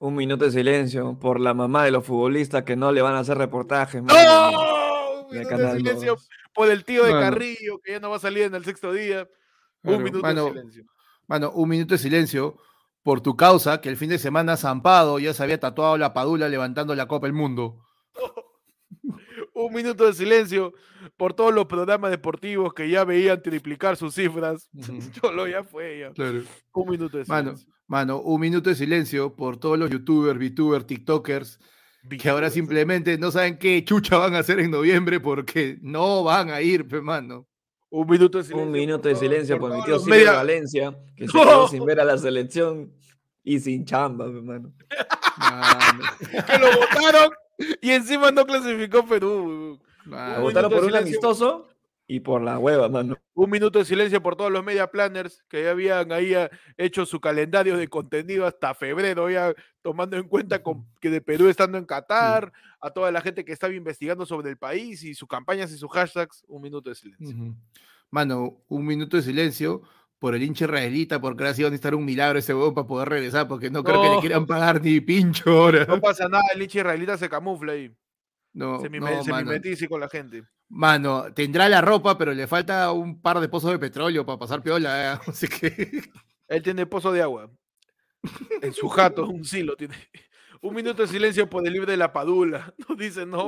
Un 0.00 0.14
minuto 0.14 0.44
de 0.44 0.52
silencio 0.52 1.18
por 1.18 1.40
la 1.40 1.54
mamá 1.54 1.84
de 1.84 1.90
los 1.90 2.04
futbolistas 2.04 2.62
que 2.62 2.76
no 2.76 2.92
le 2.92 3.02
van 3.02 3.14
a 3.14 3.20
hacer 3.20 3.36
reportajes. 3.36 4.02
¡No! 4.02 5.26
Un 5.26 5.36
minuto 5.36 5.56
de 5.56 5.76
silencio 5.76 6.12
2. 6.12 6.28
por 6.54 6.70
el 6.70 6.84
tío 6.84 7.04
de. 7.04 7.10
Carrillo, 7.12 7.80
que 7.82 7.92
ya 7.92 8.00
no 8.00 8.10
va 8.10 8.16
a 8.16 8.20
salir 8.20 8.44
en 8.44 8.54
el 8.54 8.64
sexto 8.64 8.92
día. 8.92 9.28
Claro, 9.82 9.98
Un 9.98 10.04
minuto 10.04 10.22
mano, 10.22 10.44
de 10.46 10.50
silencio. 10.52 10.84
Mano, 11.26 11.50
un 11.52 11.68
minuto 11.68 11.94
de 11.94 11.98
silencio 11.98 12.56
por 13.02 13.20
tu 13.20 13.36
causa, 13.36 13.80
que 13.80 13.88
el 13.88 13.96
fin 13.96 14.10
de 14.10 14.18
semana 14.18 14.56
Zampado 14.56 15.18
ya 15.18 15.32
se 15.34 15.42
había 15.42 15.58
tatuado 15.60 15.96
la 15.96 16.12
padula 16.12 16.48
levantando 16.48 16.94
la 16.94 17.06
Copa 17.06 17.26
del 17.26 17.34
Mundo. 17.34 17.78
Un 19.54 19.72
minuto 19.74 20.06
de 20.06 20.12
silencio 20.12 20.72
por 21.16 21.34
todos 21.34 21.52
los 21.52 21.66
programas 21.66 22.10
deportivos 22.12 22.72
que 22.74 22.88
ya 22.88 23.04
veían 23.04 23.42
triplicar 23.42 23.96
sus 23.96 24.14
cifras. 24.14 24.70
Cholo 25.20 25.46
ya 25.48 25.64
fue 25.64 25.98
ya. 26.00 26.12
Claro. 26.12 26.42
Un 26.72 26.88
minuto 26.90 27.18
de 27.18 27.24
Mano, 27.24 27.50
silencio. 27.56 27.74
mano, 27.88 28.20
un 28.20 28.40
minuto 28.40 28.70
de 28.70 28.76
silencio 28.76 29.34
por 29.34 29.56
todos 29.56 29.76
los 29.78 29.90
youtubers, 29.90 30.38
VTubers, 30.38 30.86
TikTokers, 30.86 31.58
que 32.20 32.28
ahora 32.28 32.50
simplemente 32.50 33.18
no 33.18 33.32
saben 33.32 33.58
qué 33.58 33.84
chucha 33.84 34.16
van 34.16 34.34
a 34.36 34.38
hacer 34.38 34.60
en 34.60 34.70
noviembre 34.70 35.18
porque 35.18 35.78
no 35.82 36.22
van 36.22 36.50
a 36.50 36.60
ir, 36.60 36.86
pe, 36.86 37.00
mano. 37.00 37.48
Un 37.90 38.06
minuto 38.08 38.38
de 38.38 38.44
silencio. 38.44 38.66
Un 38.66 38.72
minuto 38.72 39.02
por 39.02 39.08
de 39.12 39.16
silencio 39.16 39.58
por 39.58 39.74
mi 39.74 39.82
tío 39.84 40.00
media- 40.04 40.32
Valencia, 40.32 40.98
que 41.16 41.26
se 41.28 41.32
quedó 41.32 41.68
sin 41.68 41.84
ver 41.84 42.00
a 42.00 42.04
la 42.04 42.18
selección 42.18 42.92
y 43.42 43.58
sin 43.60 43.84
chamba, 43.84 44.26
hermano. 44.26 44.72
Mano, 45.38 46.02
que 46.46 46.58
lo 46.58 46.66
votaron 46.78 47.30
y 47.80 47.90
encima 47.90 48.30
no 48.30 48.44
clasificó 48.44 49.06
Perú. 49.06 49.78
Un 50.06 50.42
votaron 50.42 50.70
por 50.70 50.80
un 50.80 50.86
silencio. 50.86 50.98
amistoso 51.00 51.68
y 52.10 52.20
por 52.20 52.40
la 52.42 52.58
hueva, 52.58 52.88
mano. 52.88 53.16
Un 53.34 53.50
minuto 53.50 53.78
de 53.78 53.84
silencio 53.84 54.22
por 54.22 54.34
todos 54.34 54.50
los 54.50 54.64
media 54.64 54.90
planners 54.90 55.44
que 55.48 55.62
ya 55.62 55.70
habían 55.72 56.10
ahí 56.10 56.34
ah, 56.34 56.50
hecho 56.78 57.04
su 57.06 57.20
calendario 57.20 57.76
de 57.76 57.86
contenido 57.86 58.46
hasta 58.46 58.74
febrero, 58.74 59.28
ya 59.30 59.52
tomando 59.82 60.16
en 60.16 60.26
cuenta 60.26 60.62
con- 60.62 60.86
que 61.00 61.10
de 61.10 61.20
Perú 61.20 61.48
estando 61.48 61.76
en 61.78 61.84
Qatar, 61.84 62.50
a 62.80 62.90
toda 62.90 63.12
la 63.12 63.20
gente 63.20 63.44
que 63.44 63.52
estaba 63.52 63.74
investigando 63.74 64.24
sobre 64.26 64.48
el 64.50 64.56
país 64.56 65.02
y 65.04 65.14
sus 65.14 65.28
campañas 65.28 65.70
y 65.70 65.76
sus 65.78 65.90
hashtags. 65.92 66.44
Un 66.48 66.62
minuto 66.62 66.88
de 66.88 66.96
silencio. 66.96 67.36
Mano, 68.10 68.62
un 68.68 68.86
minuto 68.86 69.16
de 69.18 69.22
silencio 69.22 69.82
por 70.18 70.34
el 70.34 70.42
hincha 70.42 70.64
israelita, 70.64 71.20
porque 71.20 71.42
ahora 71.44 71.54
sí 71.54 71.62
va 71.62 71.68
a 71.68 71.70
necesitar 71.70 71.94
un 71.94 72.04
milagro 72.04 72.38
ese 72.38 72.54
huevón 72.54 72.74
para 72.74 72.86
poder 72.86 73.08
regresar, 73.08 73.46
porque 73.46 73.70
no, 73.70 73.84
creo 73.84 74.00
que 74.02 74.08
le 74.08 74.14
No. 74.14 74.20
quieran 74.20 74.46
pagar 74.46 74.82
ni 74.82 75.00
pincho 75.00 75.50
ahora. 75.50 75.84
No 75.84 76.00
pasa 76.00 76.26
nada, 76.28 76.42
el 76.54 76.62
hincha 76.62 76.78
israelita 76.78 77.16
se 77.18 77.28
camufla 77.28 77.72
ahí. 77.74 77.92
No, 78.58 78.80
se, 78.80 78.88
no, 78.88 78.90
mime- 78.90 79.22
se 79.22 79.32
mimetiza 79.32 79.86
con 79.86 80.00
la 80.00 80.08
gente. 80.08 80.42
Mano, 80.68 81.32
tendrá 81.34 81.68
la 81.68 81.80
ropa, 81.80 82.18
pero 82.18 82.34
le 82.34 82.46
falta 82.46 82.90
un 82.92 83.20
par 83.22 83.38
de 83.40 83.48
pozos 83.48 83.70
de 83.70 83.78
petróleo 83.78 84.26
para 84.26 84.38
pasar 84.38 84.62
piola. 84.62 85.14
¿eh? 85.14 85.18
Así 85.28 85.46
que. 85.48 86.02
Él 86.48 86.62
tiene 86.62 86.86
pozo 86.86 87.12
de 87.12 87.22
agua. 87.22 87.50
En 88.62 88.72
su 88.74 88.88
jato, 88.88 89.26
un 89.28 89.44
silo 89.44 89.76
tiene. 89.76 89.94
Un 90.60 90.74
minuto 90.74 91.02
de 91.02 91.08
silencio 91.08 91.48
por 91.48 91.64
el 91.66 91.72
libre 91.72 91.92
de 91.92 91.96
la 91.98 92.12
padula. 92.12 92.74
No 92.88 92.96
dice 92.96 93.24
no. 93.24 93.46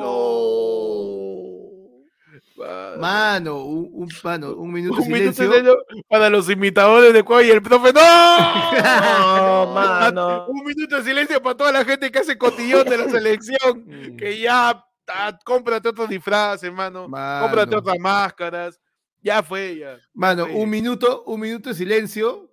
Mano. 2.57 2.99
Mano, 3.01 3.65
un, 3.65 3.89
un- 3.93 4.09
mano, 4.23 4.55
un 4.55 4.71
minuto 4.73 4.97
de 5.01 5.03
Un 5.03 5.09
minuto 5.13 5.31
de 5.31 5.33
silencio. 5.35 5.75
silencio 5.85 6.05
para 6.09 6.29
los 6.31 6.49
imitadores 6.51 7.13
de 7.13 7.23
Cuay 7.23 7.49
y 7.49 7.51
el 7.51 7.63
profe. 7.63 7.93
¡No! 7.93 8.01
No, 8.01 9.67
mano. 9.75 10.47
Un 10.47 10.65
minuto 10.65 10.97
de 10.99 11.03
silencio 11.03 11.43
para 11.43 11.57
toda 11.57 11.73
la 11.73 11.85
gente 11.85 12.11
que 12.11 12.19
hace 12.19 12.37
cotillón 12.39 12.85
de 12.87 12.99
la 12.99 13.09
selección. 13.09 13.85
Mm. 13.87 14.17
Que 14.17 14.39
ya 14.41 14.85
ah, 15.13 15.39
cómprate 15.45 15.89
otro 15.89 16.07
disfraz, 16.07 16.63
hermano. 16.63 17.03
Cómprate 17.05 17.67
Mano. 17.67 17.79
otras 17.79 17.99
máscaras. 17.99 18.81
Ya 19.23 19.43
fue, 19.43 19.79
ya. 19.79 19.99
Mano, 20.15 20.47
un 20.47 20.71
minuto, 20.71 21.25
un 21.25 21.41
minuto 21.41 21.69
de 21.71 21.75
silencio 21.75 22.51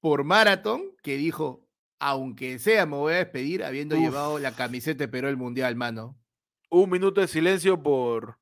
por 0.00 0.24
Marathon, 0.24 0.82
que 1.02 1.16
dijo, 1.16 1.68
aunque 2.00 2.58
sea, 2.58 2.86
me 2.86 2.96
voy 2.96 3.14
a 3.14 3.16
despedir 3.18 3.62
habiendo 3.64 3.96
Uf. 3.96 4.02
llevado 4.02 4.38
la 4.40 4.54
camiseta 4.54 5.04
de 5.04 5.08
Perú 5.08 5.28
al 5.28 5.36
Mundial, 5.36 5.76
mano. 5.76 6.18
un 6.70 6.90
minuto 6.90 7.20
de 7.20 7.28
silencio 7.28 7.80
por 7.82 8.38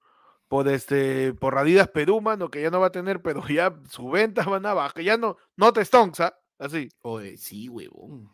por 0.48 0.66
este 0.68 1.32
por 1.34 1.56
Adidas 1.58 1.88
Perú, 1.88 2.20
mano, 2.20 2.50
que 2.50 2.62
ya 2.62 2.70
no 2.70 2.80
va 2.80 2.86
a 2.88 2.92
tener, 2.92 3.22
pero 3.22 3.46
ya 3.48 3.74
sus 3.88 4.10
ventas 4.10 4.46
van 4.46 4.64
a 4.66 4.74
bajar, 4.74 5.02
ya 5.02 5.16
no, 5.16 5.36
no 5.56 5.72
te 5.72 5.84
stonks, 5.84 6.20
¿ah? 6.20 6.34
Así. 6.58 6.88
Oye, 7.02 7.36
sí, 7.36 7.68
huevón. 7.68 8.30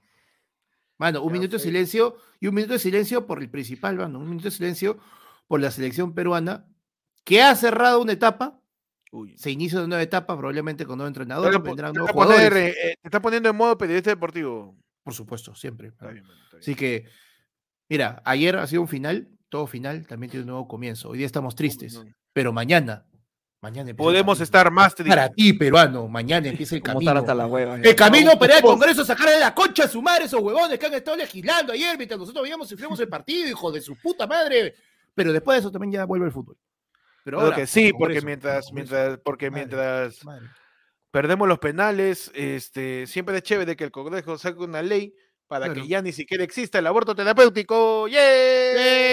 Mano, 0.99 1.23
un 1.23 1.33
minuto 1.33 1.57
de 1.57 1.63
silencio 1.63 2.17
y 2.41 2.47
un 2.47 2.55
minuto 2.55 2.73
de 2.75 2.79
silencio 2.79 3.27
por 3.27 3.41
el 3.43 3.51
principal, 3.51 3.97
mano. 3.97 4.19
Un 4.19 4.29
minuto 4.29 4.45
de 4.45 4.51
silencio 4.51 4.99
por 5.47 5.61
la 5.61 5.71
selección 5.71 6.15
peruana, 6.15 6.67
que 7.25 7.43
ha 7.43 7.55
cerrado 7.55 8.01
una 8.01 8.13
etapa, 8.13 8.61
Uy. 9.13 9.37
se 9.37 9.51
inicia 9.51 9.79
una 9.79 9.89
nueva 9.89 10.03
etapa, 10.03 10.37
probablemente 10.37 10.87
con 10.87 10.97
nuevo 10.99 11.09
Te, 11.13 11.21
entrenador, 11.21 11.53
po- 11.55 11.63
vendrán 11.63 11.93
te 11.93 11.99
nuevos 11.99 12.13
jugadores. 12.13 12.53
eh, 12.53 12.75
eh, 12.83 12.95
te 13.03 13.09
está 13.09 13.21
poniendo 13.21 13.49
en 13.51 13.57
modo 13.57 13.77
periodista 13.77 14.11
deportivo. 14.11 14.77
Por 15.03 15.15
supuesto, 15.15 15.55
siempre. 15.55 15.89
Está 15.89 16.07
mano. 16.07 16.15
bien, 16.15 16.27
mano, 16.27 16.41
está 16.45 16.57
bien. 16.57 16.61
Así 16.63 16.75
que, 16.75 17.05
mira, 17.89 18.23
ayer 18.25 18.57
ha 18.57 18.67
sido 18.67 18.83
un 18.83 18.89
final, 18.89 19.29
todo 19.49 19.67
final 19.67 20.07
también 20.07 20.31
tiene 20.31 20.43
un 20.45 20.49
nuevo 20.51 20.67
comienzo. 20.67 21.11
Hoy 21.11 21.19
día 21.19 21.27
estamos 21.27 21.55
tristes, 21.55 21.95
no. 21.95 22.11
pero 22.33 22.53
mañana, 22.53 23.07
mañana 23.67 23.91
el 23.91 23.97
Podemos 23.97 24.41
estar 24.41 24.71
más 24.71 24.95
tristes. 24.95 25.15
para 25.15 25.29
ti, 25.29 25.53
peruano, 25.53 26.07
mañana 26.07 26.49
empieza 26.49 26.77
el 26.77 26.83
camino. 26.95 27.11
hasta 27.11 27.35
la 27.35 27.47
hueva. 27.47 27.75
El 27.77 27.95
camino 27.97 28.39
para 28.39 28.55
vamos. 28.55 28.71
Congreso, 28.73 29.05
sacar 29.05 29.29
de 29.29 29.41
la 29.41 29.53
concha 29.55 29.85
a 29.85 29.89
su 29.89 30.01
madre 30.01 30.27
esos 30.27 30.41
huevones 30.41 30.79
que 30.79 30.87
han 30.87 30.95
estado 30.95 31.17
legislando 31.17 31.73
ayer 31.73 31.97
mientras 31.97 32.19
nosotros 32.21 32.43
veíamos 32.45 32.71
y 32.71 32.77
fuimos 32.77 33.01
el 33.01 33.09
partido, 33.09 33.49
hijo 33.49 33.73
de 33.73 33.81
su 33.81 33.97
puta 33.97 34.27
madre. 34.27 34.75
Pero 35.15 35.33
después 35.33 35.57
de 35.57 35.61
eso 35.61 35.71
también 35.73 35.93
ya 35.93 36.05
vuelve 36.05 36.27
el 36.27 36.33
fútbol. 36.33 36.57
Pero 37.25 37.41
ahora, 37.41 37.57
que 37.57 37.67
sí, 37.67 37.87
el 37.87 37.93
porque 37.93 38.21
Congreso, 38.21 38.27
mientras, 38.27 38.69
el 38.69 38.75
mientras, 38.75 39.19
porque 39.25 39.51
Madre, 39.51 39.65
mientras 39.67 40.25
madre. 40.25 40.47
perdemos 41.11 41.49
los 41.49 41.59
penales, 41.59 42.31
este, 42.35 43.07
siempre 43.09 43.37
es 43.37 43.43
chévere 43.43 43.75
que 43.75 43.83
el 43.83 43.91
Congreso 43.91 44.39
saque 44.39 44.61
una 44.61 44.81
ley 44.81 45.13
para 45.49 45.73
que 45.73 45.87
ya 45.89 46.01
ni 46.03 46.13
siquiera 46.13 46.45
exista 46.45 46.79
el 46.79 46.87
aborto 46.87 47.15
terapéutico. 47.17 48.07
¡Yeah! 48.09 48.21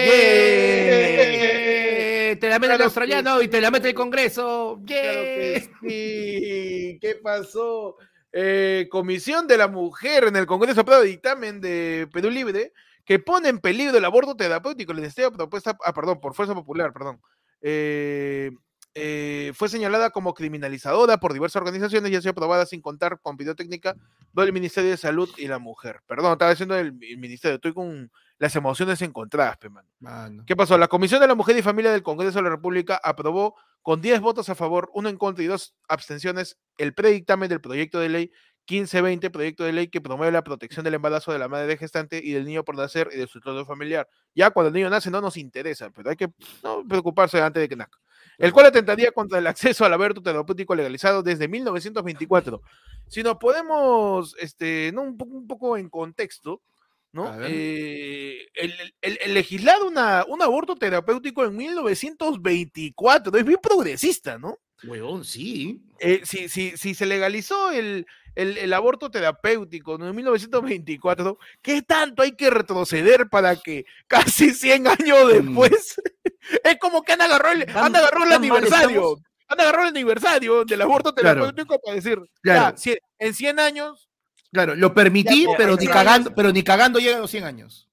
¡Eh! 0.06 1.93
Te 2.36 2.48
la 2.48 2.58
mete 2.58 2.72
el 2.72 2.76
Claro 2.76 2.78
que 2.78 2.84
australiano 2.84 3.42
y 3.42 3.48
te 3.48 3.60
la 3.60 3.70
mete 3.70 3.88
el 3.88 3.94
Congreso. 3.94 4.80
Claro 4.86 5.20
que 5.20 5.62
¡Yeah! 5.62 5.88
sí. 5.88 6.98
¿Qué 7.00 7.20
pasó? 7.22 7.96
Eh, 8.32 8.88
Comisión 8.90 9.46
de 9.46 9.56
la 9.56 9.68
Mujer 9.68 10.24
en 10.24 10.36
el 10.36 10.46
Congreso 10.46 10.80
aprueba 10.80 11.02
dictamen 11.02 11.60
de 11.60 12.08
Perú 12.12 12.30
Libre 12.30 12.72
que 13.04 13.18
pone 13.18 13.48
en 13.48 13.60
peligro 13.60 13.96
el 13.96 14.04
aborto 14.04 14.34
terapéutico. 14.34 14.92
La 14.92 15.00
iniciativa 15.00 15.30
propuesta, 15.30 15.76
ah, 15.84 15.92
perdón, 15.92 16.20
por 16.20 16.34
Fuerza 16.34 16.54
Popular, 16.54 16.92
perdón. 16.92 17.20
Eh, 17.60 18.50
eh, 18.94 19.52
fue 19.54 19.68
señalada 19.68 20.10
como 20.10 20.34
criminalizadora 20.34 21.18
por 21.18 21.32
diversas 21.32 21.56
organizaciones 21.56 22.10
y 22.10 22.16
ha 22.16 22.20
sido 22.20 22.32
aprobada 22.32 22.66
sin 22.66 22.80
contar 22.80 23.18
con 23.20 23.36
videotécnica 23.36 23.94
del 24.32 24.52
Ministerio 24.52 24.90
de 24.90 24.96
Salud 24.96 25.28
y 25.36 25.48
la 25.48 25.58
Mujer. 25.58 26.00
Perdón, 26.06 26.32
estaba 26.32 26.50
diciendo 26.50 26.76
el, 26.76 26.96
el 27.02 27.18
Ministerio, 27.18 27.56
estoy 27.56 27.72
con 27.74 28.10
las 28.38 28.56
emociones 28.56 29.00
encontradas, 29.02 29.56
pe, 29.58 29.68
mano. 29.68 29.88
Mano. 30.00 30.44
¿Qué 30.46 30.56
pasó? 30.56 30.76
La 30.76 30.88
Comisión 30.88 31.20
de 31.20 31.28
la 31.28 31.34
Mujer 31.34 31.56
y 31.56 31.62
Familia 31.62 31.92
del 31.92 32.02
Congreso 32.02 32.38
de 32.38 32.44
la 32.44 32.50
República 32.50 33.00
aprobó 33.02 33.54
con 33.82 34.00
10 34.00 34.20
votos 34.20 34.48
a 34.48 34.54
favor, 34.54 34.90
uno 34.94 35.08
en 35.08 35.16
contra 35.16 35.44
y 35.44 35.46
dos 35.46 35.74
abstenciones 35.88 36.58
el 36.78 36.94
predictamen 36.94 37.48
del 37.48 37.60
proyecto 37.60 38.00
de 38.00 38.08
ley 38.08 38.32
1520, 38.66 39.30
proyecto 39.30 39.64
de 39.64 39.72
ley 39.72 39.88
que 39.88 40.00
promueve 40.00 40.32
la 40.32 40.42
protección 40.42 40.84
del 40.84 40.94
embarazo 40.94 41.32
de 41.32 41.38
la 41.38 41.48
madre 41.48 41.76
gestante 41.76 42.18
y 42.22 42.32
del 42.32 42.46
niño 42.46 42.64
por 42.64 42.76
nacer 42.76 43.10
y 43.12 43.18
de 43.18 43.26
su 43.26 43.38
entorno 43.38 43.66
familiar. 43.66 44.08
Ya 44.34 44.50
cuando 44.50 44.68
el 44.68 44.74
niño 44.74 44.88
nace 44.88 45.10
no 45.10 45.20
nos 45.20 45.36
interesa, 45.36 45.90
pero 45.90 46.10
hay 46.10 46.16
que 46.16 46.28
no, 46.62 46.82
preocuparse 46.88 47.40
antes 47.42 47.60
de 47.60 47.68
que 47.68 47.76
nazca. 47.76 47.98
El 48.38 48.52
cual 48.52 48.66
atentaría 48.66 49.12
contra 49.12 49.38
el 49.38 49.46
acceso 49.46 49.84
al 49.84 49.92
aborto 49.92 50.22
terapéutico 50.22 50.74
legalizado 50.74 51.22
desde 51.22 51.46
1924. 51.46 52.62
Si 53.06 53.22
nos 53.22 53.36
podemos, 53.36 54.34
este, 54.38 54.90
¿no? 54.92 55.02
un, 55.02 55.16
poco, 55.16 55.36
un 55.36 55.46
poco 55.46 55.76
en 55.76 55.90
contexto, 55.90 56.62
¿no? 57.14 57.32
Eh, 57.42 58.48
el, 58.54 58.74
el- 59.00 59.18
el 59.22 59.34
legislar 59.34 59.82
una, 59.82 60.24
un 60.28 60.42
aborto 60.42 60.74
terapéutico 60.76 61.44
en 61.44 61.56
1924 61.56 63.36
es 63.38 63.44
bien 63.44 63.58
progresista, 63.62 64.36
¿no? 64.38 64.58
Huevón, 64.82 65.24
sí. 65.24 65.80
Eh, 66.00 66.20
si, 66.24 66.48
si, 66.48 66.76
si 66.76 66.94
se 66.94 67.06
legalizó 67.06 67.70
el, 67.70 68.06
el, 68.34 68.58
el 68.58 68.72
aborto 68.74 69.10
terapéutico 69.10 69.94
en 69.94 70.14
1924, 70.14 71.38
¿qué 71.62 71.80
tanto 71.82 72.22
hay 72.22 72.32
que 72.32 72.50
retroceder 72.50 73.28
para 73.30 73.56
que 73.56 73.86
casi 74.08 74.50
100 74.52 74.88
años 74.88 75.28
después? 75.32 75.94
es 76.64 76.76
como 76.78 77.02
que 77.02 77.12
han 77.12 77.22
agarrado 77.22 77.54
el, 77.54 77.62
han 77.76 77.96
agarrado 77.96 78.24
el 78.26 78.32
aniversario. 78.32 79.16
Han 79.46 79.60
agarrado 79.60 79.84
el 79.84 79.90
aniversario 79.90 80.64
del 80.64 80.82
aborto 80.82 81.14
Claro. 81.14 81.42
terapéutico 81.42 81.78
para 81.80 81.94
decir, 81.96 82.18
Claro. 82.42 82.76
ya, 82.76 82.94
en 83.18 83.34
100 83.34 83.60
años 83.60 84.08
Claro, 84.54 84.74
lo 84.76 84.94
permití, 84.94 85.44
Ya, 85.44 85.50
pero 85.58 85.74
ya, 85.74 85.80
ni 85.80 85.86
ya, 85.88 85.92
cagando, 85.92 86.34
pero 86.34 86.52
ni 86.52 86.62
cagando 86.62 86.98
llega 87.00 87.16
a 87.16 87.20
los 87.20 87.30
100 87.30 87.44
años. 87.44 87.90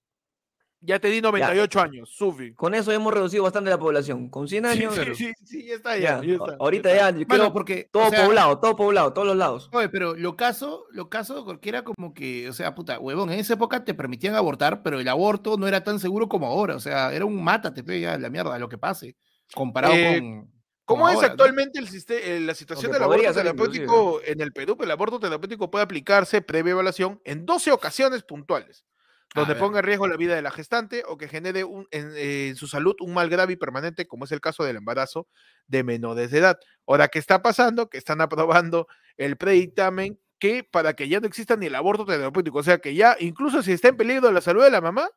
ya 0.83 0.97
te 0.99 1.09
di 1.09 1.21
98 1.21 1.79
años, 1.81 2.09
Sufi. 2.15 2.53
Con 2.55 2.73
eso 2.73 2.91
hemos 2.91 3.13
reducido 3.13 3.43
bastante 3.43 3.69
la 3.69 3.77
población. 3.77 4.29
Con 4.29 4.47
100 4.47 4.63
Sí, 4.63 4.69
años, 4.69 4.95
sí, 4.95 5.13
sí, 5.15 5.33
sí, 5.45 5.65
ya 5.67 5.75
está, 5.75 5.97
ya, 5.97 6.21
ya. 6.21 6.27
ya 6.27 6.33
está, 6.33 6.55
ahorita 6.59 6.89
ya 6.89 7.11
ya, 7.11 7.19
está. 7.19 7.53
porque 7.53 7.87
todo 7.91 8.07
o 8.07 8.09
sea, 8.09 8.25
poblado, 8.25 8.59
todo 8.59 8.75
poblado, 8.75 9.13
todos 9.13 9.27
los 9.27 9.37
lados. 9.37 9.69
Oye, 9.73 9.89
pero 9.89 10.15
lo 10.15 10.35
caso, 10.35 10.85
lo 10.91 11.09
caso, 11.09 11.45
porque 11.45 11.69
era 11.69 11.83
como 11.83 12.13
que, 12.13 12.49
o 12.49 12.53
sea, 12.53 12.73
puta, 12.73 12.99
huevón, 12.99 13.31
en 13.31 13.39
esa 13.39 13.53
época 13.55 13.83
te 13.83 13.93
permitían 13.93 14.35
abortar, 14.35 14.81
pero 14.83 14.99
el 14.99 15.07
aborto 15.07 15.57
no 15.57 15.67
era 15.67 15.83
tan 15.83 15.99
seguro 15.99 16.27
como 16.29 16.47
ahora, 16.47 16.75
o 16.75 16.79
sea, 16.79 17.13
era 17.13 17.25
un 17.25 17.43
mátate, 17.43 17.83
pe, 17.83 17.99
ya, 17.99 18.17
la 18.17 18.29
mierda, 18.31 18.57
lo 18.59 18.69
que 18.69 18.77
pase, 18.79 19.17
comparado 19.53 19.93
Eh, 19.95 20.17
con... 20.19 20.51
¿Cómo 20.95 21.09
es 21.09 21.15
ahora, 21.15 21.27
¿no? 21.27 21.31
actualmente 21.33 21.79
el 21.79 21.85
eh, 21.87 22.39
la 22.41 22.53
situación 22.55 22.91
del 22.91 23.01
aborto 23.03 23.21
terapéutico 23.33 24.21
en 24.25 24.41
el 24.41 24.51
Perú? 24.53 24.77
El 24.81 24.91
aborto 24.91 25.19
terapéutico 25.19 25.71
puede 25.71 25.83
aplicarse 25.83 26.41
previa 26.41 26.71
evaluación 26.71 27.21
en 27.25 27.45
12 27.45 27.71
ocasiones 27.71 28.23
puntuales, 28.23 28.85
donde 29.33 29.53
ponga 29.59 29.79
en 29.79 29.85
riesgo 29.85 30.07
la 30.07 30.17
vida 30.17 30.35
de 30.35 30.41
la 30.41 30.51
gestante 30.51 31.03
o 31.07 31.17
que 31.17 31.27
genere 31.27 31.63
un- 31.63 31.87
en, 31.91 32.11
en 32.15 32.55
su 32.55 32.67
salud 32.67 32.95
un 32.99 33.13
mal 33.13 33.29
grave 33.29 33.53
y 33.53 33.55
permanente, 33.55 34.07
como 34.07 34.25
es 34.25 34.31
el 34.31 34.41
caso 34.41 34.63
del 34.63 34.75
embarazo 34.77 35.27
de 35.67 35.83
menores 35.83 36.31
de 36.31 36.39
edad. 36.39 36.59
Ahora, 36.85 37.07
¿qué 37.07 37.19
está 37.19 37.41
pasando? 37.41 37.89
Que 37.89 37.97
están 37.97 38.19
aprobando 38.21 38.87
el 39.17 39.37
predictamen 39.37 40.19
que 40.39 40.63
para 40.63 40.93
que 40.95 41.07
ya 41.07 41.19
no 41.19 41.27
exista 41.27 41.55
ni 41.55 41.67
el 41.67 41.75
aborto 41.75 42.05
terapéutico, 42.05 42.57
o 42.59 42.63
sea 42.63 42.79
que 42.79 42.95
ya 42.95 43.15
incluso 43.19 43.61
si 43.61 43.71
está 43.73 43.89
en 43.89 43.97
peligro 43.97 44.31
la 44.31 44.41
salud 44.41 44.63
de 44.63 44.71
la 44.71 44.81
mamá, 44.81 45.07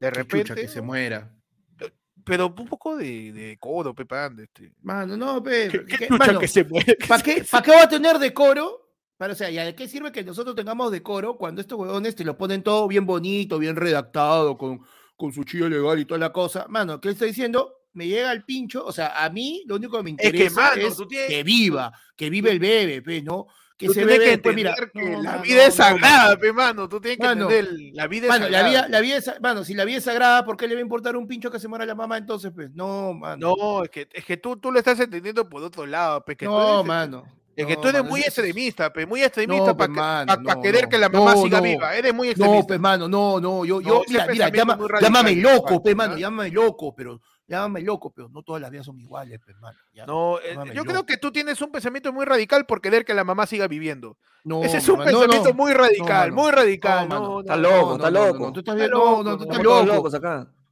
de 0.00 0.10
Qué 0.10 0.22
chucha, 0.22 0.36
repente, 0.38 0.54
que 0.62 0.68
se 0.68 0.80
muera. 0.82 1.32
Pero 2.24 2.46
un 2.46 2.66
poco 2.66 2.96
de, 2.96 3.32
de 3.32 3.56
codo, 3.58 3.94
Pepa, 3.94 4.30
este. 4.42 4.72
Mano, 4.82 5.16
no, 5.16 5.42
pe, 5.42 5.68
¿Qué, 5.68 5.84
qué 5.84 5.96
que- 5.96 6.06
chucha 6.08 6.26
mano, 6.26 6.38
que 6.40 6.48
se 6.48 6.64
muere? 6.64 6.96
¿Para 7.08 7.22
qué, 7.22 7.44
¿Para 7.50 7.62
qué 7.62 7.70
va 7.70 7.82
a 7.82 7.88
tener 7.88 8.18
decoro? 8.18 8.80
Para, 9.16 9.32
o 9.34 9.36
sea, 9.36 9.50
¿ya 9.50 9.64
de 9.64 9.74
qué 9.74 9.86
sirve 9.88 10.10
que 10.12 10.24
nosotros 10.24 10.56
tengamos 10.56 10.90
decoro 10.90 11.36
cuando 11.36 11.60
estos 11.60 11.78
huevones 11.78 12.16
te 12.16 12.24
lo 12.24 12.36
ponen 12.36 12.62
todo 12.62 12.88
bien 12.88 13.06
bonito, 13.06 13.58
bien 13.58 13.76
redactado, 13.76 14.58
con, 14.58 14.80
con 15.16 15.32
su 15.32 15.44
chillo 15.44 15.68
legal 15.68 15.98
y 16.00 16.04
toda 16.04 16.18
la 16.18 16.32
cosa? 16.32 16.66
Mano, 16.68 17.00
¿qué 17.00 17.10
estoy 17.10 17.28
diciendo? 17.28 17.72
Me 17.94 18.08
llega 18.08 18.32
el 18.32 18.42
pincho, 18.44 18.84
o 18.84 18.90
sea, 18.90 19.22
a 19.22 19.28
mí 19.30 19.62
lo 19.66 19.76
único 19.76 19.98
que 19.98 20.02
me 20.02 20.10
Es 20.12 20.16
que, 20.16 20.26
interesa 20.28 20.72
es 20.74 20.82
mano, 20.82 20.96
tú 20.96 21.06
tienes- 21.06 21.28
que 21.28 21.42
viva, 21.44 21.92
que 22.16 22.30
vive 22.30 22.50
el 22.50 22.58
bebé, 22.58 23.02
pues, 23.02 23.22
¿no? 23.22 23.46
Que 23.78 23.86
Tú 23.86 23.94
tienes 23.94 24.12
bebé 24.12 24.24
que 24.24 24.30
después, 24.32 24.54
mira, 24.54 24.74
que 24.92 25.02
no, 25.10 25.22
la 25.22 25.36
no, 25.36 25.42
vida 25.42 25.56
no, 25.56 25.62
es 25.62 25.78
no, 25.78 25.84
sagrada, 25.84 26.36
pe, 26.38 26.52
mano. 26.52 26.88
Tú 26.88 27.00
tienes 27.00 27.18
que 27.18 27.24
Mano, 27.26 27.50
entender, 27.50 27.74
la 27.94 28.06
vida 28.06 28.26
es 28.26 28.28
Mano, 28.28 28.48
la 28.48 28.58
sagrada. 28.58 28.68
vida, 28.68 28.88
la 28.88 29.00
vida 29.00 29.16
es, 29.16 29.24
sa- 29.24 29.36
mano, 29.40 29.64
si 29.64 29.74
la 29.74 29.84
vida 29.84 29.98
es 29.98 30.04
sagrada, 30.04 30.44
¿por 30.44 30.56
qué 30.56 30.68
le 30.68 30.74
va 30.74 30.78
a 30.78 30.82
importar 30.82 31.16
un 31.16 31.26
pincho 31.26 31.50
que 31.50 31.58
se 31.58 31.66
muera 31.68 31.84
la 31.86 31.94
mamá 31.94 32.18
entonces, 32.18 32.52
pues? 32.54 32.70
No, 32.74 33.12
mano. 33.14 33.54
No, 33.58 33.82
es 33.84 33.90
que, 33.90 34.08
es 34.12 34.24
que 34.24 34.36
tú, 34.36 34.56
tú 34.56 34.70
lo 34.70 34.78
estás 34.78 35.00
entendiendo 35.00 35.48
por 35.48 35.62
otro 35.62 35.84
lado, 35.86 36.24
pe, 36.24 36.36
que 36.36 36.46
tú 36.46 36.52
No, 36.52 36.74
eres- 36.80 36.86
mano. 36.86 37.24
Es 37.54 37.66
que 37.66 37.74
No, 37.74 37.80
tú 37.82 37.88
eres 37.88 38.02
muy 38.04 38.20
extremista, 38.20 38.90
pe, 38.90 39.04
muy 39.04 39.22
extremista 39.22 39.66
No, 39.66 39.76
para 39.76 39.92
pe, 39.92 40.00
mano, 40.00 40.36
no, 40.40 40.62
querer 40.62 40.84
no. 40.84 40.88
que 40.88 40.96
la 40.98 41.08
mamá 41.10 41.34
No, 41.34 41.42
siga 41.42 41.58
no. 41.58 41.62
viva. 41.64 41.94
Eres 41.94 42.14
muy 42.14 42.28
No, 42.28 42.30
extremista. 42.32 42.66
pues, 42.68 42.80
mano, 42.80 43.08
no, 43.08 43.40
no, 43.40 43.64
yo, 43.66 43.80
No, 43.82 43.88
yo, 43.88 44.02
mira, 44.08 44.26
mira, 44.26 44.48
llama- 44.48 44.78
llámame 45.00 45.36
loco, 45.36 45.82
pe, 45.82 45.94
mano, 45.94 46.16
llámame 46.16 46.50
loco, 46.50 46.94
pero, 46.94 47.20
llámame 47.52 47.82
loco, 47.82 48.10
pero 48.14 48.28
no 48.28 48.42
todas 48.42 48.60
las 48.62 48.70
vidas 48.70 48.86
son 48.86 48.98
iguales, 48.98 49.38
pe, 49.44 49.54
mano. 49.54 49.78
ya. 49.94 50.06
No, 50.06 50.38
eh, 50.40 50.50
Llámame 50.54 50.74
yo 50.74 50.84
creo 50.84 51.06
que 51.06 51.16
tú 51.18 51.30
tienes 51.30 51.60
un 51.62 51.70
pensamiento 51.70 52.12
muy 52.12 52.24
radical 52.24 52.66
por 52.66 52.80
querer 52.80 53.04
que 53.04 53.14
la 53.14 53.24
mamá 53.24 53.46
siga 53.46 53.68
viviendo. 53.68 54.16
No, 54.44 54.64
Ese 54.64 54.78
es 54.78 54.88
un 54.88 54.98
mano, 54.98 55.10
pensamiento 55.10 55.50
no. 55.50 55.54
muy 55.54 55.72
radical, 55.72 56.32
muy 56.32 56.50
radical. 56.50 57.08
No, 57.08 57.14
No, 57.14 57.20
mano. 57.20 57.32
no, 57.34 57.40
Está 57.40 57.56
no. 57.56 57.62
loco, 57.62 57.96
está 57.96 58.10
loco. 58.10 58.38
no, 58.46 58.52
tú 58.52 58.60
estás 58.60 58.74
Está 58.74 58.74
bien, 58.74 58.90
no, 58.90 58.98
no, 59.22 59.30
loco, 59.30 59.36
tú 59.36 59.42
estás 59.44 59.62
loco. 59.62 60.10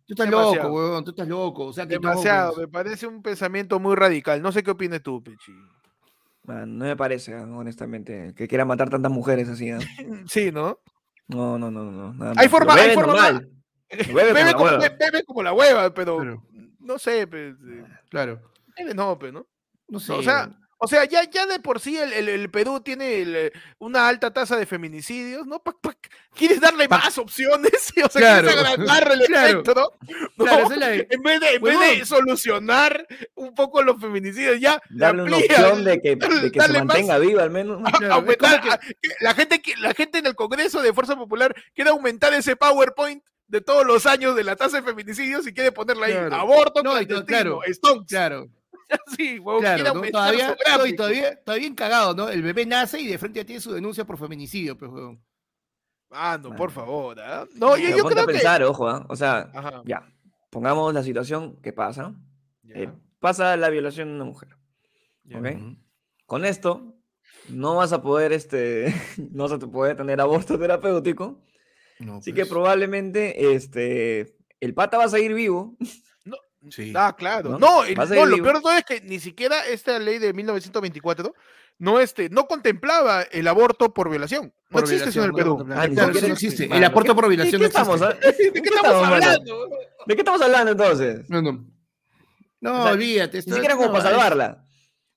Tú 0.06 0.14
estás 0.14 0.28
Demasiado. 0.28 0.68
loco, 0.68 0.74
weón, 0.76 1.04
tú 1.04 1.10
estás 1.10 1.28
loco. 1.28 1.64
O 1.66 1.72
sea, 1.72 1.86
que 1.86 1.94
no, 1.94 2.08
Demasiado, 2.08 2.54
pues. 2.54 2.66
me 2.66 2.72
parece 2.72 3.06
un 3.06 3.22
pensamiento 3.22 3.78
muy 3.78 3.94
radical. 3.94 4.42
No 4.42 4.50
sé 4.50 4.64
qué 4.64 4.72
opinas 4.72 5.02
tú, 5.04 5.22
Pechi. 5.22 5.52
Man, 6.44 6.78
no 6.78 6.84
me 6.86 6.96
parece, 6.96 7.34
ah, 7.34 7.42
honestamente, 7.48 8.34
que 8.34 8.48
quiera 8.48 8.64
matar 8.64 8.90
tantas 8.90 9.12
mujeres 9.12 9.48
así. 9.48 9.70
ah. 9.70 9.78
Sí, 10.26 10.50
¿no? 10.50 10.78
No, 11.28 11.58
no, 11.58 11.70
no, 11.70 11.84
no. 11.84 12.12
nada 12.14 12.32
Hay 12.38 12.48
forma- 12.48 12.74
hay 12.74 12.82
bebe 12.88 12.94
forma 12.94 13.40
bebe 13.88 14.32
Bebe 14.32 14.52
como 14.52 14.64
como, 14.64 14.70
la 14.70 14.78
hueva. 14.78 14.88
be- 14.88 14.96
bebe 14.98 15.24
como 15.24 15.42
la 15.42 15.52
hueva, 15.52 15.94
pero 15.94 16.16
Claro. 16.16 16.42
No 16.92 16.98
sé, 16.98 17.26
pe, 17.26 17.48
eh, 17.50 17.84
Claro. 18.10 18.40
no, 18.94 19.18
pe, 19.18 19.32
¿no? 19.32 19.46
No 19.88 20.00
sé. 20.00 20.12
o 20.12 20.22
sea. 20.22 20.50
O 20.82 20.88
sea, 20.88 21.04
ya, 21.04 21.24
ya 21.24 21.44
de 21.44 21.60
por 21.60 21.78
sí 21.78 21.98
el, 21.98 22.10
el- 22.14 22.30
el 22.30 22.50
Perú 22.50 22.80
tiene 22.80 23.20
el, 23.20 23.36
eh, 23.36 23.52
una 23.80 24.08
alta 24.08 24.32
tasa 24.32 24.56
de 24.56 24.64
feminicidios, 24.64 25.46
¿no? 25.46 25.62
Pa- 25.62 25.76
pa- 25.78 25.94
¿Quieres 26.34 26.58
darle 26.58 26.88
Pa- 26.88 26.96
más 26.96 27.18
opciones? 27.18 27.70
O 28.02 28.08
sea, 28.08 28.40
Claro. 28.40 28.48
¿quieres 28.48 28.64
agrandarle 28.64 29.14
el 29.14 29.20
Claro. 29.26 29.48
espectro? 29.60 29.92
¿no? 30.38 30.44
Claro, 30.46 30.68
la 30.76 30.94
en, 30.94 31.22
vez 31.22 31.40
de, 31.40 31.54
en 31.56 31.62
vez 31.62 31.78
de 31.98 32.04
solucionar 32.06 33.06
un 33.34 33.54
poco 33.54 33.82
los 33.82 34.00
feminicidios, 34.00 34.58
ya 34.58 34.80
le 34.88 35.00
Darle 35.00 35.24
una 35.24 35.36
opción 35.36 35.84
de 35.84 36.00
que, 36.00 36.16
de 36.16 36.50
que 36.50 36.60
se 36.62 36.68
más- 36.72 36.84
mantenga 36.86 37.18
viva 37.18 37.42
al 37.42 37.50
menos. 37.50 37.82
a- 37.84 38.14
aumentar- 38.14 38.60
como 38.62 38.72
a- 38.72 38.78
que 38.78 38.94
la 39.20 39.34
gente 39.34 39.60
que 39.60 39.76
la 39.76 39.92
gente 39.92 40.16
en 40.16 40.24
el 40.28 40.34
Congreso 40.34 40.80
de 40.80 40.94
Fuerza 40.94 41.14
Popular 41.14 41.54
quiere 41.74 41.90
aumentar 41.90 42.32
ese 42.32 42.56
PowerPoint 42.56 43.22
de 43.50 43.60
todos 43.60 43.86
los 43.86 44.06
años 44.06 44.34
de 44.36 44.44
la 44.44 44.56
tasa 44.56 44.78
de 44.78 44.82
feminicidios 44.82 45.46
y 45.46 45.52
quiere 45.52 45.72
ponerle 45.72 46.06
ahí 46.06 46.12
Claro. 46.12 46.34
aborto, 46.36 46.82
No, 46.82 46.90
clandestino, 46.92 47.24
claro. 47.26 47.60
stonks. 47.72 48.06
Claro, 48.08 48.46
Sí, 49.16 49.38
claro. 49.60 49.94
¿no? 49.94 50.02
Todavía, 50.10 50.48
su 50.48 50.54
no, 50.54 50.56
y 50.56 50.64
gráfico. 50.64 50.96
todavía, 50.96 51.42
todavía 51.44 51.66
encagado, 51.68 52.14
¿no? 52.14 52.28
El 52.28 52.42
bebé 52.42 52.66
nace 52.66 53.00
y 53.00 53.06
de 53.06 53.18
frente 53.18 53.40
ya 53.40 53.44
tiene 53.46 53.60
su 53.60 53.72
denuncia 53.72 54.04
por 54.04 54.18
feminicidio, 54.18 54.76
pues, 54.78 54.90
weón. 54.90 55.22
Ah, 56.10 56.38
no, 56.42 56.56
por 56.56 56.70
favor. 56.72 57.20
¿ah? 57.20 57.46
No, 57.54 57.76
yo, 57.76 58.04
creo 58.04 58.24
a 58.24 58.26
que. 58.26 58.32
pensar, 58.32 58.62
ojo, 58.64 58.88
¿ah? 58.88 59.06
o 59.08 59.14
sea, 59.14 59.48
Ajá, 59.54 59.82
ya, 59.84 60.12
pongamos 60.50 60.92
la 60.92 61.02
situación 61.04 61.60
que 61.62 61.72
pasa. 61.72 62.14
eh, 62.68 62.90
pasa 63.20 63.56
la 63.56 63.68
violación 63.68 64.08
de 64.08 64.14
una 64.16 64.24
mujer. 64.24 64.48
ya. 65.24 65.38
¿ok? 65.38 65.46
Con 66.26 66.44
esto, 66.44 66.94
no 67.48 67.76
vas 67.76 67.92
a 67.92 68.02
poder, 68.02 68.32
este, 68.32 68.92
no 69.32 69.44
vas 69.48 69.52
a 69.52 69.58
poder 69.58 69.96
tener 69.96 70.20
aborto 70.20 70.58
terapéutico. 70.58 71.40
No, 72.00 72.16
Así 72.18 72.32
que 72.32 72.42
pues. 72.42 72.48
probablemente, 72.48 73.54
este, 73.54 74.34
el 74.60 74.74
pata 74.74 74.98
va 74.98 75.04
a 75.04 75.08
seguir 75.08 75.34
vivo. 75.34 75.76
Sí. 76.68 76.92
Ah, 76.94 77.14
claro. 77.16 77.50
¿No? 77.50 77.58
No, 77.58 77.84
el- 77.84 77.94
no, 77.96 78.26
lo 78.26 78.42
peor 78.42 78.56
de 78.56 78.60
todo 78.62 78.72
es 78.74 78.84
que 78.84 79.00
ni 79.00 79.18
siquiera 79.18 79.64
esta 79.66 79.98
ley 79.98 80.18
de 80.18 80.34
1924 80.34 81.34
no, 81.78 81.98
este, 82.00 82.28
no 82.28 82.46
contemplaba 82.46 83.22
el 83.22 83.48
aborto 83.48 83.94
por 83.94 84.10
violación. 84.10 84.46
No 84.46 84.52
Por 84.70 84.82
existe 84.82 85.08
eso 85.08 85.20
en 85.20 85.26
el 85.26 85.32
Perú. 85.32 85.56
no, 85.58 85.64
no, 85.64 85.80
Ah, 85.80 85.88
claro, 85.88 86.12
eso 86.12 86.26
no 86.28 86.34
existe. 86.34 86.64
El 86.64 86.70
¿qué- 86.82 86.90
por 86.90 87.04
¿De 87.06 87.28
violación 87.28 87.52
qué 87.52 87.58
no 87.58 87.66
estamos, 87.66 88.02
existe. 88.02 88.50
¿De 88.52 88.62
qué 88.62 88.68
estamos 88.68 89.06
hablando? 89.06 89.68
¿De 90.06 90.14
qué 90.14 90.20
estamos 90.20 90.42
hablando 90.42 90.72
entonces? 90.72 91.30
No, 91.30 91.40
no. 91.40 91.66
No, 92.60 92.80
O 92.80 92.82
sea, 92.84 92.92
olvídate. 92.92 93.38
Ni 93.46 93.52
siquiera 93.54 93.74
como 93.74 93.86
no, 93.86 93.92
para 93.92 94.04
salvarla. 94.04 94.64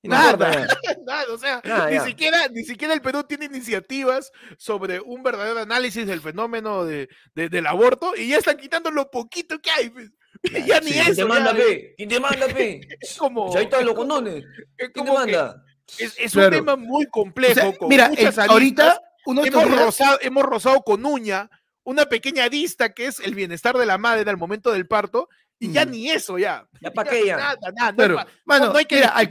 Nada. 0.03 0.67
Nada, 1.05 1.25
o 1.33 1.37
sea, 1.37 1.61
Nada, 1.63 1.89
ni, 1.89 1.95
ya. 1.95 2.03
siquiera, 2.05 2.47
ni 2.49 2.63
siquiera 2.63 2.93
el 2.93 3.01
Perú 3.01 3.23
tiene 3.23 3.45
iniciativas 3.45 4.31
sobre 4.57 4.99
un 4.99 5.23
verdadero 5.23 5.59
análisis 5.59 6.05
del 6.05 6.21
fenómeno 6.21 6.83
de, 6.85 7.07
de- 7.35 7.49
del 7.49 7.67
aborto 7.67 8.13
y 8.15 8.27
ya 8.29 8.37
están 8.37 8.57
quitando 8.57 8.91
lo 8.91 9.09
poquito 9.09 9.59
que 9.59 9.71
hay. 9.71 9.89
pues. 9.89 10.11
ya 10.67 10.79
ni 10.81 10.87
sí. 10.87 10.93
¿Quién 10.93 11.07
eso. 11.07 11.15
te 11.15 11.25
manda, 11.25 11.51
ya, 11.51 11.57
pe? 11.57 11.93
¿Quién 11.95 12.09
te 12.09 12.19
manda, 12.19 12.47
pe? 12.47 12.81
es 12.99 13.15
como, 13.17 13.51
Si 13.51 13.57
ahí 13.57 13.63
están 13.65 13.79
es 13.81 13.85
los 13.85 13.95
condones. 13.95 14.43
es 14.77 14.89
¿Quién 14.93 15.05
te 15.05 15.11
manda? 15.11 15.63
es, 15.97 16.15
es 16.17 16.31
Claro. 16.33 16.47
un 16.49 16.53
tema 16.53 16.75
muy 16.75 17.05
O 17.05 17.09
complejo. 17.09 17.53
sea, 17.55 17.77
con 17.77 17.87
mira, 17.89 18.09
muchas 18.09 18.37
el- 18.37 18.49
ahorita, 18.49 19.01
uno 19.25 19.45
hemos 19.45 19.65
días- 19.65 19.79
rozado, 19.85 20.17
hemos 20.21 20.43
rozado 20.43 20.81
con 20.83 21.05
uña 21.05 21.49
una 21.85 22.05
pequeña 22.05 22.45
arista 22.45 22.93
que 22.93 23.05
es 23.07 23.19
el 23.19 23.35
bienestar 23.35 23.77
de 23.77 23.85
la 23.85 23.97
madre 23.97 24.29
al 24.29 24.37
momento 24.37 24.71
del 24.71 24.87
parto 24.87 25.27
y 25.59 25.71
ya 25.71 25.85
Mm. 25.85 25.91
ni 25.91 26.09
eso 26.09 26.37
ya. 26.37 26.67
¿Ya 26.81 26.91
para 26.91 27.09
qué 27.09 27.25
ya? 27.25 27.37
Nada, 27.37 27.57
nada, 27.75 27.91
no, 27.91 27.97
Claro. 27.97 28.19
hay 28.19 28.25
pa- 28.25 28.31
Mano, 28.45 28.65
no 28.73 28.77
hay 28.79 28.85
que 28.85 28.95
mira, 28.95 29.09
al. 29.09 29.29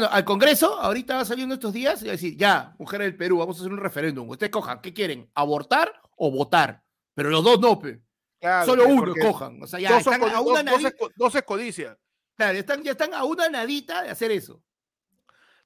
Mano, 0.00 0.08
al 0.10 0.24
Congreso, 0.24 0.78
ahorita 0.80 1.16
va 1.16 1.20
a 1.20 1.24
salir 1.24 1.44
uno 1.44 1.54
de 1.54 1.58
estos 1.58 1.72
días 1.72 2.00
y 2.02 2.06
va 2.06 2.10
a 2.10 2.12
decir, 2.12 2.36
ya, 2.36 2.74
mujeres 2.78 3.06
del 3.06 3.16
Perú, 3.16 3.38
vamos 3.38 3.56
a 3.56 3.60
hacer 3.60 3.72
un 3.72 3.78
referéndum. 3.78 4.28
Ustedes 4.28 4.50
cojan, 4.50 4.80
¿qué 4.80 4.92
quieren? 4.94 5.30
¿Abortar 5.34 5.92
o 6.16 6.30
votar? 6.30 6.82
Pero 7.14 7.28
los 7.30 7.44
dos 7.44 7.60
no, 7.60 7.78
pe. 7.78 8.00
Claro, 8.40 8.66
Solo 8.66 8.86
uno 8.88 9.14
cojan. 9.20 9.62
O 9.62 9.66
sea, 9.66 9.78
ya 9.78 9.90
dos 9.90 9.98
están 9.98 10.22
a 10.22 10.40
una 10.40 10.62
dos- 10.62 10.82
nadita, 10.82 10.92
dos 11.14 11.34
es 11.34 11.42
codicia. 11.42 11.96
claro, 12.36 12.58
están, 12.58 12.82
ya 12.82 12.92
están 12.92 13.12
a 13.14 13.24
una 13.24 13.48
nadita 13.50 14.02
de 14.02 14.10
hacer 14.10 14.30
eso. 14.32 14.62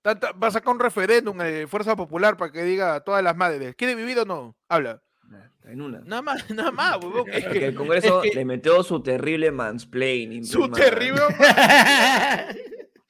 Tanta- 0.02 0.32
Va 0.32 0.48
a 0.48 0.50
sacar 0.50 0.74
un 0.74 0.80
referéndum 0.80 1.38
de 1.38 1.66
Fuerza 1.66 1.96
Popular 1.96 2.36
para 2.36 2.52
que 2.52 2.62
diga 2.64 2.94
a 2.96 3.00
todas 3.00 3.22
las 3.22 3.36
madres, 3.36 3.74
¿quiere 3.76 3.94
vivir 3.94 4.18
o 4.18 4.24
no? 4.24 4.56
Habla. 4.68 5.00
En 5.64 5.82
una. 5.82 5.98
Nada 6.04 6.22
más, 6.22 6.48
nada 6.50 6.70
más, 6.70 6.96
huevón, 7.02 7.28
es 7.30 7.42
Porque 7.44 7.58
que 7.58 7.66
el 7.66 7.74
Congreso 7.74 8.22
es 8.22 8.30
que- 8.30 8.36
le 8.36 8.44
metió 8.44 8.82
su 8.84 9.02
terrible 9.02 9.50
mansplaining. 9.50 10.44
su 10.44 10.68
terrible 10.70 11.22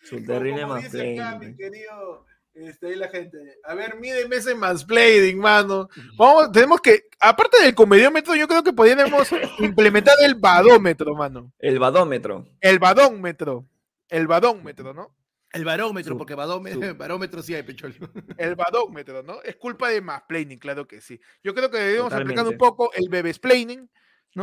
Su 0.08 0.22
terrible 0.24 0.62
como 0.62 0.76
dice 0.76 0.86
acá, 0.88 1.38
mi 1.38 1.46
mansplaining. 1.46 1.56
querido, 1.56 2.26
este, 2.54 2.86
ahí 2.88 2.94
la 2.96 3.08
gente. 3.08 3.36
A 3.64 3.74
ver, 3.74 3.96
mídeme 4.00 4.36
ese 4.36 4.54
mansplaining, 4.54 5.38
mano. 5.38 5.88
Vamos, 6.16 6.52
tenemos 6.52 6.80
que, 6.80 7.04
aparte 7.20 7.62
del 7.62 7.74
comediómetro, 7.74 8.34
yo 8.34 8.48
creo 8.48 8.62
que 8.62 8.72
podríamos 8.72 9.28
implementar 9.58 10.14
el 10.22 10.34
badómetro, 10.36 11.14
mano. 11.14 11.52
El 11.58 11.78
badómetro. 11.78 12.46
El 12.60 12.78
badómetro. 12.78 13.66
El 14.08 14.26
badómetro, 14.26 14.94
¿no? 14.94 15.14
El 15.52 15.64
barómetro, 15.64 16.12
Su- 16.14 16.18
porque 16.18 16.34
barómetro, 16.34 16.80
su- 16.90 16.96
barómetro 16.98 17.42
sí 17.42 17.54
hay, 17.54 17.62
Pechol. 17.62 17.94
El 18.38 18.56
badómetro, 18.56 19.22
¿no? 19.22 19.40
Es 19.42 19.56
culpa 19.56 19.88
de 19.88 20.00
Mansplaining, 20.02 20.58
claro 20.58 20.86
que 20.86 21.00
sí. 21.00 21.18
Yo 21.42 21.54
creo 21.54 21.70
que 21.70 21.78
debemos 21.78 22.12
aplicar 22.12 22.46
un 22.46 22.58
poco 22.58 22.90
el 22.94 23.08
bebesplaining, 23.08 23.88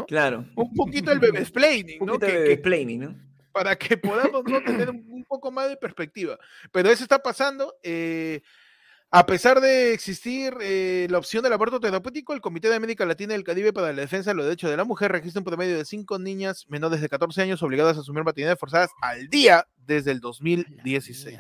Claro. 0.08 0.46
un 0.56 0.74
poquito 0.74 1.12
el 1.12 1.20
bebesplaining, 1.20 2.02
Un 2.02 2.08
¿no? 2.08 2.14
poquito 2.14 2.32
Que- 2.32 2.54
explaining, 2.54 3.00
¿no? 3.02 3.16
Para 3.54 3.78
que 3.78 3.96
podamos 3.98 4.44
¿no? 4.44 4.64
tener 4.64 4.90
un, 4.90 5.24
poco 5.26 5.52
más 5.52 5.70
de 5.70 5.78
perspectiva. 5.78 6.38
Pero 6.72 6.90
eso 6.90 7.04
está 7.04 7.20
pasando. 7.20 7.76
eh, 7.84 8.42
a 9.16 9.28
pesar 9.28 9.62
de 9.62 9.94
existir 9.94 10.56
eh, 10.60 11.06
la 11.08 11.20
opción 11.20 11.44
del 11.44 11.54
aborto 11.54 11.80
terapéutico, 11.80 12.34
el 12.34 12.42
Comité 12.42 12.68
de 12.68 12.78
América 12.78 13.06
Latina 13.06 13.34
y 13.34 13.36
el 13.36 13.44
Caribe 13.44 13.72
para 13.72 13.94
la 13.94 14.02
Defensa 14.02 14.32
de 14.32 14.36
los 14.36 14.46
Derechos 14.46 14.72
de 14.72 14.78
la 14.78 14.86
Mujer 14.86 15.12
registra 15.12 15.40
un 15.40 15.46
promedio 15.46 15.78
de 15.78 15.86
cinco 15.86 16.18
niñas 16.18 16.66
menores 16.68 17.00
de 17.00 17.08
14 17.10 17.44
años 17.44 17.62
obligadas 17.62 17.96
a 17.96 18.00
asumir 18.00 18.24
maternidades 18.24 18.60
forzadas 18.60 18.90
al 19.04 19.28
día 19.28 19.68
desde 19.78 20.10
el 20.10 20.20
2016. 20.20 21.38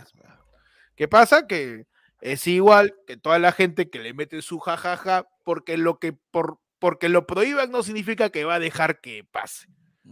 ¿Qué 0.95 1.08
pasa? 1.08 1.47
Que 1.47 1.88
es 2.21 2.45
igual 2.45 2.93
que 3.08 3.17
toda 3.17 3.39
la 3.39 3.52
gente 3.52 3.89
que 3.89 3.97
le 3.97 4.13
mete 4.13 4.43
su 4.43 4.60
jajaja 4.60 5.28
porque 5.43 5.76
lo 5.76 5.97
que 5.97 6.13
por 6.13 6.60
porque 6.78 7.10
lo 7.10 7.26
prohíban 7.26 7.71
no 7.71 7.82
significa 7.82 8.30
que 8.30 8.45
va 8.45 8.56
a 8.56 8.60
dejar 8.60 9.02
que 9.02 9.23
pase. 9.23 9.67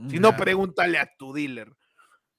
Si 0.10 0.20
no, 0.20 0.36
pregúntale 0.36 0.98
a 0.98 1.12
tu 1.16 1.32
dealer. 1.32 1.74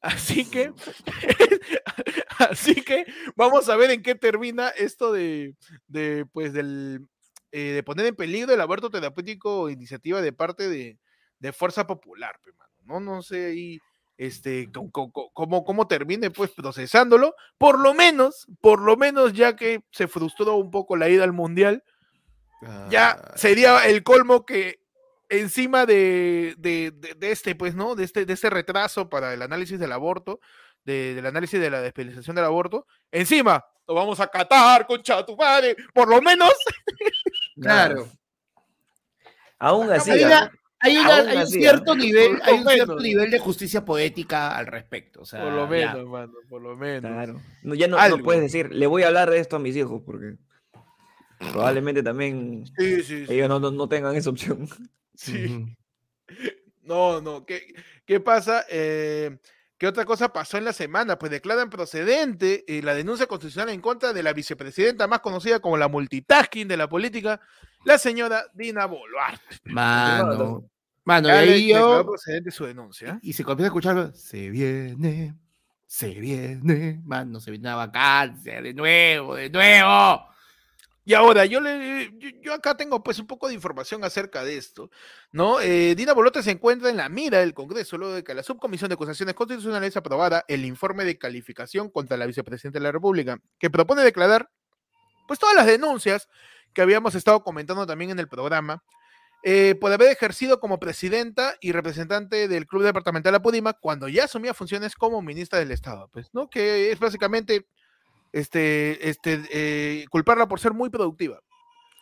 Así 0.02 0.44
que, 0.44 0.72
así 2.38 2.74
que 2.82 3.06
vamos 3.36 3.68
a 3.68 3.76
ver 3.76 3.92
en 3.92 4.02
qué 4.02 4.16
termina 4.16 4.68
esto 4.70 5.12
de, 5.12 5.54
de 5.86 6.26
pues, 6.32 6.52
del, 6.52 7.06
eh, 7.52 7.72
de 7.72 7.82
poner 7.84 8.06
en 8.06 8.16
peligro 8.16 8.52
el 8.52 8.60
aborto 8.60 8.90
terapéutico 8.90 9.70
iniciativa 9.70 10.20
de 10.20 10.32
parte 10.32 10.68
de, 10.68 10.98
de 11.38 11.52
Fuerza 11.52 11.86
Popular, 11.86 12.34
¿no? 12.84 12.98
No 12.98 13.22
sé 13.22 13.46
ahí 13.46 13.78
este, 14.16 14.70
cómo, 14.72 15.64
cómo 15.64 15.86
termine 15.86 16.30
pues 16.30 16.50
procesándolo, 16.50 17.34
por 17.56 17.78
lo 17.78 17.94
menos, 17.94 18.48
por 18.60 18.80
lo 18.80 18.96
menos 18.96 19.32
ya 19.32 19.54
que 19.54 19.84
se 19.92 20.08
frustró 20.08 20.56
un 20.56 20.70
poco 20.72 20.96
la 20.96 21.08
ida 21.08 21.22
al 21.22 21.32
Mundial, 21.32 21.84
ya 22.90 23.10
Ah, 23.10 23.32
sería 23.36 23.86
el 23.86 24.02
colmo 24.02 24.46
que 24.46 24.81
encima 25.32 25.86
de, 25.86 26.54
de- 26.58 26.92
de- 26.94 27.14
de 27.14 27.30
este, 27.32 27.54
pues, 27.54 27.74
¿no? 27.74 27.94
De 27.94 28.04
este, 28.04 28.24
de 28.26 28.32
este 28.32 28.50
retraso 28.50 29.08
para 29.08 29.32
el 29.34 29.42
análisis 29.42 29.78
del 29.78 29.92
aborto, 29.92 30.40
de- 30.84 31.14
del 31.14 31.26
análisis 31.26 31.60
de 31.60 31.70
la 31.70 31.80
despenalización 31.80 32.36
del 32.36 32.44
aborto, 32.44 32.86
encima 33.10 33.64
lo 33.88 33.94
vamos 33.94 34.20
a 34.20 34.26
catar, 34.28 34.86
concha 34.86 35.24
tu 35.26 35.36
madre, 35.36 35.76
por 35.94 36.08
lo 36.08 36.20
menos. 36.22 36.52
Claro. 37.60 38.08
Aún 39.58 39.90
así. 39.92 40.10
Hay, 40.10 40.24
una- 40.24 40.50
hay 40.80 40.96
una- 40.96 41.16
Aún 41.18 41.28
hay 41.28 41.36
un 41.36 41.42
así, 41.42 41.58
cierto 41.60 41.94
nivel, 41.94 42.40
hay 42.42 42.54
un 42.54 42.66
cierto 42.68 42.96
nivel 42.96 43.30
de 43.30 43.38
justicia 43.38 43.84
poética 43.84 44.56
al 44.56 44.66
respecto. 44.66 45.20
O 45.22 45.24
sea, 45.24 45.42
por 45.42 45.52
lo 45.52 45.64
ya. 45.64 45.92
menos, 45.94 46.08
mano, 46.08 46.32
por 46.48 46.62
lo 46.62 46.76
menos. 46.76 47.10
Claro. 47.12 47.40
No, 47.62 47.74
ya 47.74 47.86
no, 47.88 47.96
puedes 48.24 48.42
decir, 48.42 48.72
le 48.74 48.86
voy 48.86 49.02
a 49.04 49.08
hablar 49.08 49.30
de 49.30 49.38
esto 49.38 49.56
a 49.56 49.58
mis 49.60 49.76
hijos, 49.76 50.02
porque 50.04 50.34
probablemente 51.52 52.02
también 52.02 52.64
Sí, 52.76 53.02
sí, 53.02 53.26
sí. 53.26 53.32
ellos 53.34 53.48
no, 53.48 53.60
no- 53.60 53.70
no 53.70 53.88
tengan 53.88 54.16
esa 54.16 54.30
opción. 54.30 54.68
Sí. 55.22 55.76
No, 56.82 57.20
no. 57.20 57.44
¿Qué, 57.46 57.74
qué 58.04 58.20
pasa? 58.20 58.64
Eh, 58.68 59.38
¿Qué 59.78 59.86
otra 59.86 60.04
cosa 60.04 60.32
pasó 60.32 60.58
en 60.58 60.64
la 60.64 60.72
semana? 60.72 61.18
Pues 61.18 61.30
declaran 61.32 61.70
procedente 61.70 62.64
eh, 62.68 62.82
la 62.82 62.94
denuncia 62.94 63.26
constitucional 63.26 63.68
en 63.70 63.80
contra 63.80 64.12
de 64.12 64.22
la 64.22 64.32
vicepresidenta 64.32 65.06
más 65.08 65.20
conocida 65.20 65.60
como 65.60 65.76
la 65.76 65.88
multitasking 65.88 66.68
de 66.68 66.76
la 66.76 66.88
política, 66.88 67.40
la 67.84 67.98
señora 67.98 68.44
Dina 68.54 68.86
Boluarte. 68.86 69.56
Mano. 69.64 70.68
Mano, 71.04 71.28
y 71.28 71.32
ahí 71.32 71.68
yo. 71.68 72.04
procedente 72.04 72.52
su 72.52 72.64
denuncia. 72.64 73.18
Y 73.22 73.32
se 73.32 73.42
comienza 73.42 73.64
a 73.64 73.70
escuchar. 73.70 74.12
Se 74.14 74.50
viene. 74.50 75.34
Se 75.86 76.10
viene. 76.10 77.00
Mano, 77.04 77.40
se 77.40 77.50
viene 77.50 77.68
una 77.68 77.74
vacancia. 77.74 78.62
De 78.62 78.72
nuevo, 78.72 79.34
de 79.34 79.50
nuevo. 79.50 80.31
Y 81.04 81.14
ahora, 81.14 81.44
yo, 81.46 81.60
le, 81.60 82.12
yo, 82.42 82.54
acá 82.54 82.76
tengo 82.76 83.02
pues 83.02 83.18
un 83.18 83.26
poco 83.26 83.48
de 83.48 83.54
información 83.54 84.04
acerca 84.04 84.44
de 84.44 84.56
esto, 84.56 84.88
¿no? 85.32 85.60
Eh, 85.60 85.96
Dina 85.96 86.12
Boluarte 86.12 86.44
se 86.44 86.52
encuentra 86.52 86.90
en 86.90 86.96
la 86.96 87.08
mira 87.08 87.40
del 87.40 87.54
Congreso 87.54 87.98
luego 87.98 88.14
de 88.14 88.22
que 88.22 88.34
la 88.34 88.44
Subcomisión 88.44 88.88
de 88.88 88.94
Acusaciones 88.94 89.34
Constitucionales 89.34 89.96
aprobara 89.96 90.44
el 90.46 90.64
informe 90.64 91.04
de 91.04 91.18
calificación 91.18 91.90
contra 91.90 92.16
la 92.16 92.26
vicepresidenta 92.26 92.78
de 92.78 92.84
la 92.84 92.92
República, 92.92 93.40
que 93.58 93.68
propone 93.68 94.02
declarar 94.02 94.48
pues 95.26 95.40
todas 95.40 95.56
las 95.56 95.66
denuncias 95.66 96.28
que 96.72 96.82
habíamos 96.82 97.16
estado 97.16 97.42
comentando 97.42 97.84
también 97.84 98.12
en 98.12 98.20
el 98.20 98.28
programa, 98.28 98.84
eh, 99.44 99.74
por 99.80 99.92
haber 99.92 100.12
ejercido 100.12 100.60
como 100.60 100.78
presidenta 100.78 101.56
y 101.60 101.72
representante 101.72 102.46
del 102.46 102.66
Club 102.66 102.84
Departamental 102.84 103.34
Apurímac 103.34 103.78
cuando 103.80 104.08
ya 104.08 104.24
asumía 104.24 104.54
funciones 104.54 104.94
como 104.94 105.20
ministra 105.20 105.58
del 105.58 105.72
Estado, 105.72 106.08
pues, 106.12 106.28
¿no? 106.32 106.48
Que 106.48 106.92
es 106.92 107.00
básicamente 107.00 107.66
este, 108.32 109.08
este, 109.08 109.42
eh, 109.52 110.04
culparla 110.10 110.46
por 110.48 110.58
ser 110.60 110.72
muy 110.72 110.90
productiva. 110.90 111.40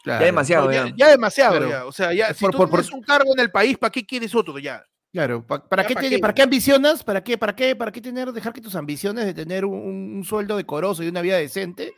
Ya 0.04 0.18
demasiado, 0.18 0.72
ya, 0.72 0.86
ya. 0.86 0.94
ya 0.96 1.08
demasiado, 1.08 1.56
Claro. 1.58 1.68
ya. 1.70 1.84
O 1.84 1.92
sea, 1.92 2.12
ya, 2.14 2.28
Es 2.28 2.38
si 2.38 2.44
por- 2.44 2.52
tú 2.52 2.58
por- 2.58 2.70
por- 2.70 2.84
un 2.94 3.02
cargo 3.02 3.32
en 3.34 3.40
el 3.40 3.50
país, 3.50 3.76
¿para 3.76 3.90
qué 3.90 4.04
quieres 4.06 4.34
otro 4.34 4.58
ya? 4.58 4.82
Claro, 5.12 5.44
pa- 5.46 5.68
¿para, 5.68 5.82
Ya, 5.82 5.88
qué 5.88 5.94
¿pa' 5.94 6.00
te- 6.00 6.08
qué? 6.08 6.18
¿para 6.20 6.34
qué 6.34 6.42
ambicionas? 6.42 7.04
¿Para 7.04 7.22
qué, 7.22 7.36
para 7.36 7.54
qué, 7.54 7.76
para 7.76 7.92
qué 7.92 8.00
tener, 8.00 8.32
dejar 8.32 8.52
que 8.52 8.60
tus 8.60 8.76
ambiciones 8.76 9.26
de 9.26 9.34
tener 9.34 9.64
un, 9.64 9.74
un 10.16 10.24
sueldo 10.24 10.56
decoroso 10.56 11.02
y 11.02 11.08
una 11.08 11.20
vida 11.20 11.36
decente 11.36 11.92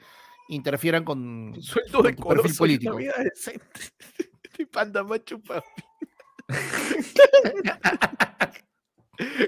interfieran 0.48 1.04
con, 1.04 1.54
sueldo 1.62 1.98
con 1.98 2.06
de 2.06 2.12
tu 2.14 2.28
perfil 2.28 2.54
político? 2.56 2.96
Vida 2.96 3.14
decente. 3.22 3.64
De 4.58 4.66
panda 4.66 5.02
macho, 5.04 5.38
papi. 5.40 5.68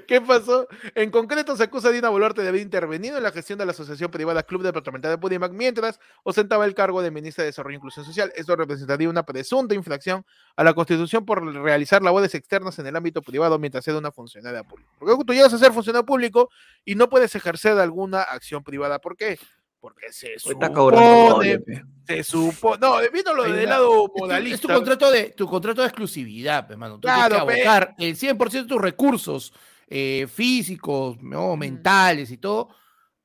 ¿Qué 0.07 0.21
pasó? 0.21 0.69
En 0.95 1.11
concreto, 1.11 1.57
se 1.57 1.63
acusa 1.63 1.89
a 1.89 1.91
Dina 1.91 2.11
Boluarte 2.11 2.43
de 2.43 2.49
haber 2.49 2.61
intervenido 2.61 3.17
en 3.17 3.23
la 3.23 3.33
gestión 3.33 3.59
de 3.59 3.65
la 3.65 3.73
Asociación 3.73 4.11
Privada 4.11 4.43
Club 4.43 4.63
Departamental 4.63 5.11
de 5.11 5.19
Pudimac 5.19 5.53
mientras 5.53 5.99
ostentaba 6.23 6.67
el 6.67 6.75
cargo 6.75 7.01
de 7.01 7.11
ministra 7.11 7.43
de 7.43 7.47
Desarrollo 7.47 7.75
e 7.75 7.79
Inclusión 7.79 8.05
Social. 8.05 8.31
Esto 8.37 8.55
representaría 8.57 9.09
una 9.09 9.25
presunta 9.25 9.75
infracción 9.75 10.27
a 10.57 10.65
la 10.65 10.75
Constitución 10.75 11.25
por 11.25 11.43
realizar 11.43 12.03
labores 12.03 12.35
externas 12.35 12.79
en 12.79 12.87
el 12.87 12.97
ámbito 12.97 13.23
privado 13.23 13.59
mientras 13.59 13.89
era 13.89 13.97
una 13.97 14.13
funcionaria 14.13 14.63
pública. 14.65 14.91
Porque 14.99 15.25
tú 15.25 15.33
llegas 15.33 15.55
a 15.55 15.59
ser 15.59 15.73
funcionario 15.73 16.05
público 16.05 16.51
y 16.85 16.95
no 16.95 17.09
puedes 17.09 17.35
ejercer 17.35 17.79
alguna 17.79 18.21
acción 18.21 18.63
privada. 18.63 18.99
¿Por 18.99 19.17
qué? 19.17 19.39
Porque 19.85 20.11
se 20.13 20.39
supone, 20.39 21.61
se 22.07 22.23
supone, 22.25 22.79
no, 22.81 22.97
viéndolo 23.13 23.43
del 23.43 23.53
una- 23.53 23.63
lado 23.65 23.91
Es 23.93 23.97
tu- 23.99 24.05
Es 24.07 24.13
tu 24.15 24.19
modalista. 24.21 24.75
contrato 24.75 25.11
de, 25.11 25.23
tu 25.33 25.47
contrato 25.47 25.83
de 25.83 25.89
exclusividad, 25.89 26.71
hermano. 26.71 26.95
Tú 26.95 27.03
Claro, 27.03 27.45
tienes 27.45 27.63
que 27.63 27.69
abocar 27.69 27.95
el 27.99 28.17
100% 28.17 28.63
de 28.63 28.75
tus 28.75 28.81
recursos 28.81 29.53
eh, 29.89 30.27
físicos, 30.33 31.21
¿no? 31.23 31.55
mentales 31.59 32.31
y 32.31 32.39
todo 32.39 32.71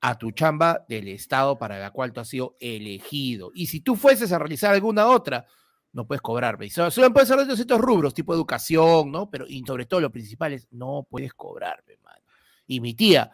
a 0.01 0.17
tu 0.17 0.31
chamba 0.31 0.85
del 0.89 1.07
Estado 1.07 1.57
para 1.57 1.79
la 1.79 1.91
cual 1.91 2.11
tú 2.11 2.19
has 2.19 2.27
sido 2.27 2.57
elegido. 2.59 3.51
Y 3.53 3.67
si 3.67 3.79
tú 3.79 3.95
fueses 3.95 4.31
a 4.33 4.37
realizar 4.39 4.73
alguna 4.73 5.07
otra, 5.07 5.45
no 5.93 6.05
puedes 6.05 6.21
cobrar. 6.21 6.57
pe. 6.57 6.65
Y 6.65 6.69
Solo, 6.69 6.91
solo 6.91 7.13
puedes 7.13 7.31
hacer 7.31 7.47
de 7.47 7.55
ciertos 7.55 7.79
rubros, 7.79 8.13
tipo 8.13 8.33
educación, 8.33 9.11
¿no? 9.11 9.29
Pero, 9.29 9.45
y 9.47 9.63
sobre 9.65 9.85
todo 9.85 10.01
lo 10.01 10.11
principal 10.11 10.51
es, 10.51 10.67
no 10.71 11.07
puedes 11.09 11.33
cobrar, 11.33 11.81
pe, 11.85 11.97
mano. 12.03 12.21
Y 12.67 12.81
mi 12.81 12.93
tía, 12.93 13.31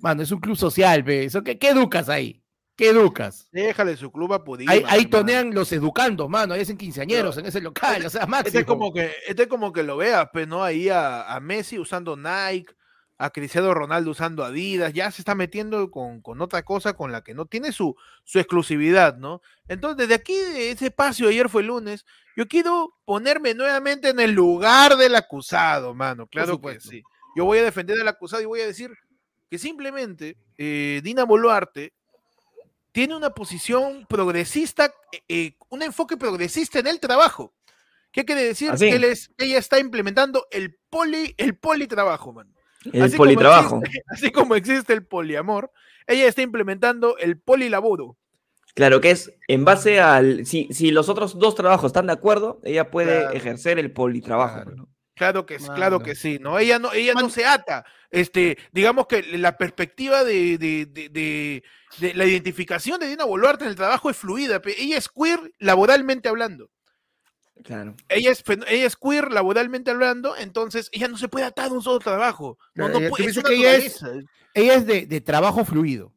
mano, 0.00 0.22
es 0.22 0.30
un 0.32 0.40
club 0.40 0.56
social. 0.56 1.06
Eso, 1.08 1.42
¿qué, 1.44 1.58
¿Qué 1.58 1.68
educas 1.68 2.08
ahí? 2.08 2.41
¿Qué 2.76 2.88
educas? 2.88 3.48
Déjale 3.52 3.96
su 3.96 4.10
club 4.10 4.32
a 4.32 4.44
Pudimac, 4.44 4.84
Ahí, 4.86 5.06
tonean 5.06 5.54
los 5.54 5.70
educandos, 5.72 6.28
mano, 6.28 6.54
ahí 6.54 6.62
hacen 6.62 6.78
quinceañeros 6.78 7.36
en 7.36 7.46
ese 7.46 7.60
local, 7.60 8.04
o 8.06 8.10
sea, 8.10 8.26
máximo. 8.26 8.46
Este 8.46 8.58
es 8.60 8.64
como 8.64 8.92
que, 8.92 9.12
este 9.26 9.42
es 9.42 9.48
como 9.48 9.72
que 9.72 9.82
lo 9.82 9.98
veas, 9.98 10.28
pues, 10.32 10.48
¿no? 10.48 10.64
Ahí 10.64 10.88
a, 10.88 11.34
a 11.34 11.40
Messi 11.40 11.78
usando 11.78 12.16
Nike, 12.16 12.74
a 13.18 13.30
Cristiano 13.30 13.72
Ronaldo 13.72 14.10
usando 14.10 14.42
Adidas, 14.42 14.92
ya 14.94 15.10
se 15.10 15.20
está 15.20 15.34
metiendo 15.34 15.90
con, 15.90 16.22
con 16.22 16.40
otra 16.40 16.64
cosa 16.64 16.94
con 16.94 17.12
la 17.12 17.22
que 17.22 17.34
no 17.34 17.46
tiene 17.46 17.72
su, 17.72 17.94
su 18.24 18.38
exclusividad, 18.38 19.16
¿no? 19.16 19.42
Entonces, 19.68 19.98
desde 19.98 20.14
aquí, 20.14 20.34
de 20.34 20.70
ese 20.72 20.86
espacio, 20.86 21.28
ayer 21.28 21.48
fue 21.48 21.62
lunes, 21.62 22.04
yo 22.36 22.48
quiero 22.48 22.96
ponerme 23.04 23.54
nuevamente 23.54 24.08
en 24.08 24.18
el 24.18 24.32
lugar 24.32 24.96
del 24.96 25.14
acusado, 25.14 25.94
mano, 25.94 26.26
claro 26.26 26.60
que 26.60 26.80
sí. 26.80 27.02
Yo 27.36 27.44
voy 27.44 27.58
a 27.58 27.64
defender 27.64 28.00
al 28.00 28.08
acusado 28.08 28.42
y 28.42 28.46
voy 28.46 28.60
a 28.60 28.66
decir 28.66 28.90
que 29.50 29.58
simplemente 29.58 30.36
eh, 30.58 31.00
Dina 31.04 31.24
Boluarte 31.24 31.92
tiene 32.92 33.16
una 33.16 33.30
posición 33.30 34.06
progresista, 34.08 34.92
eh, 35.12 35.22
eh, 35.28 35.56
un 35.70 35.82
enfoque 35.82 36.16
progresista 36.16 36.78
en 36.78 36.86
el 36.86 37.00
trabajo. 37.00 37.54
¿Qué 38.10 38.24
quiere 38.24 38.44
decir? 38.44 38.70
Así. 38.70 38.90
Que 38.90 38.96
él 38.96 39.04
es- 39.04 39.30
ella 39.38 39.58
está 39.58 39.78
implementando 39.78 40.46
el 40.50 40.78
poli, 40.90 41.34
el 41.38 41.56
politrabajo, 41.56 42.32
man. 42.32 42.52
El 42.92 43.02
Así 43.02 43.16
como 43.16 43.24
politrabajo. 43.24 43.80
existe- 43.80 44.02
así 44.08 44.30
como 44.32 44.54
existe 44.54 44.92
el 44.92 45.06
poliamor, 45.06 45.70
ella 46.06 46.26
está 46.26 46.42
implementando 46.42 47.16
el 47.18 47.38
polilaburo. 47.40 48.18
Claro 48.74 49.00
que 49.00 49.10
es 49.12 49.32
en 49.48 49.64
base 49.64 50.00
al. 50.00 50.46
Si, 50.46 50.68
si 50.72 50.90
los 50.90 51.08
otros 51.08 51.38
dos 51.38 51.54
trabajos 51.54 51.86
están 51.90 52.06
de 52.06 52.14
acuerdo, 52.14 52.60
ella 52.64 52.90
puede 52.90 53.20
Claro. 53.20 53.36
ejercer 53.36 53.78
el 53.78 53.92
politrabajo. 53.92 54.54
Claro. 54.62 54.76
¿no? 54.76 54.88
Claro 55.22 55.46
que, 55.46 55.54
es- 55.54 55.70
claro 55.70 56.00
que 56.00 56.14
sí, 56.16 56.38
¿no? 56.40 56.58
Ella 56.58 56.78
no, 56.80 56.92
ella 56.92 57.14
no 57.14 57.30
se 57.30 57.44
ata. 57.46 57.84
Este, 58.10 58.58
digamos 58.72 59.06
que 59.06 59.22
la 59.38 59.56
perspectiva 59.56 60.24
de, 60.24 60.58
de- 60.58 60.86
de- 60.86 61.08
de- 61.08 61.62
de 61.98 62.14
la 62.14 62.24
identificación 62.26 62.98
de 62.98 63.06
Dina 63.06 63.24
Boluarte 63.24 63.62
en 63.64 63.70
el 63.70 63.76
trabajo 63.76 64.10
es 64.10 64.16
fluida. 64.16 64.60
Ella 64.64 64.98
es 64.98 65.08
queer 65.08 65.38
laboralmente 65.58 66.28
hablando. 66.28 66.68
Claro. 67.64 67.94
ella 68.08 68.32
es, 68.32 68.42
ella 68.66 68.86
es 68.86 68.96
queer 68.96 69.30
laboralmente 69.30 69.92
hablando, 69.92 70.34
entonces 70.36 70.88
ella 70.90 71.06
no 71.06 71.16
se 71.16 71.28
puede 71.28 71.44
atar 71.46 71.66
a 71.68 71.72
un 71.72 71.82
solo 71.82 72.00
trabajo. 72.00 72.58
No, 72.74 72.88
ella- 72.88 73.08
puede, 73.08 73.26
es 73.30 73.38
que 73.40 73.54
ella 73.54 73.76
es- 73.76 74.02
naturaleza. 74.02 74.28
Ella 74.54 74.74
es 74.74 74.86
de, 74.86 75.06
de 75.06 75.20
trabajo 75.20 75.64
fluido. 75.64 76.11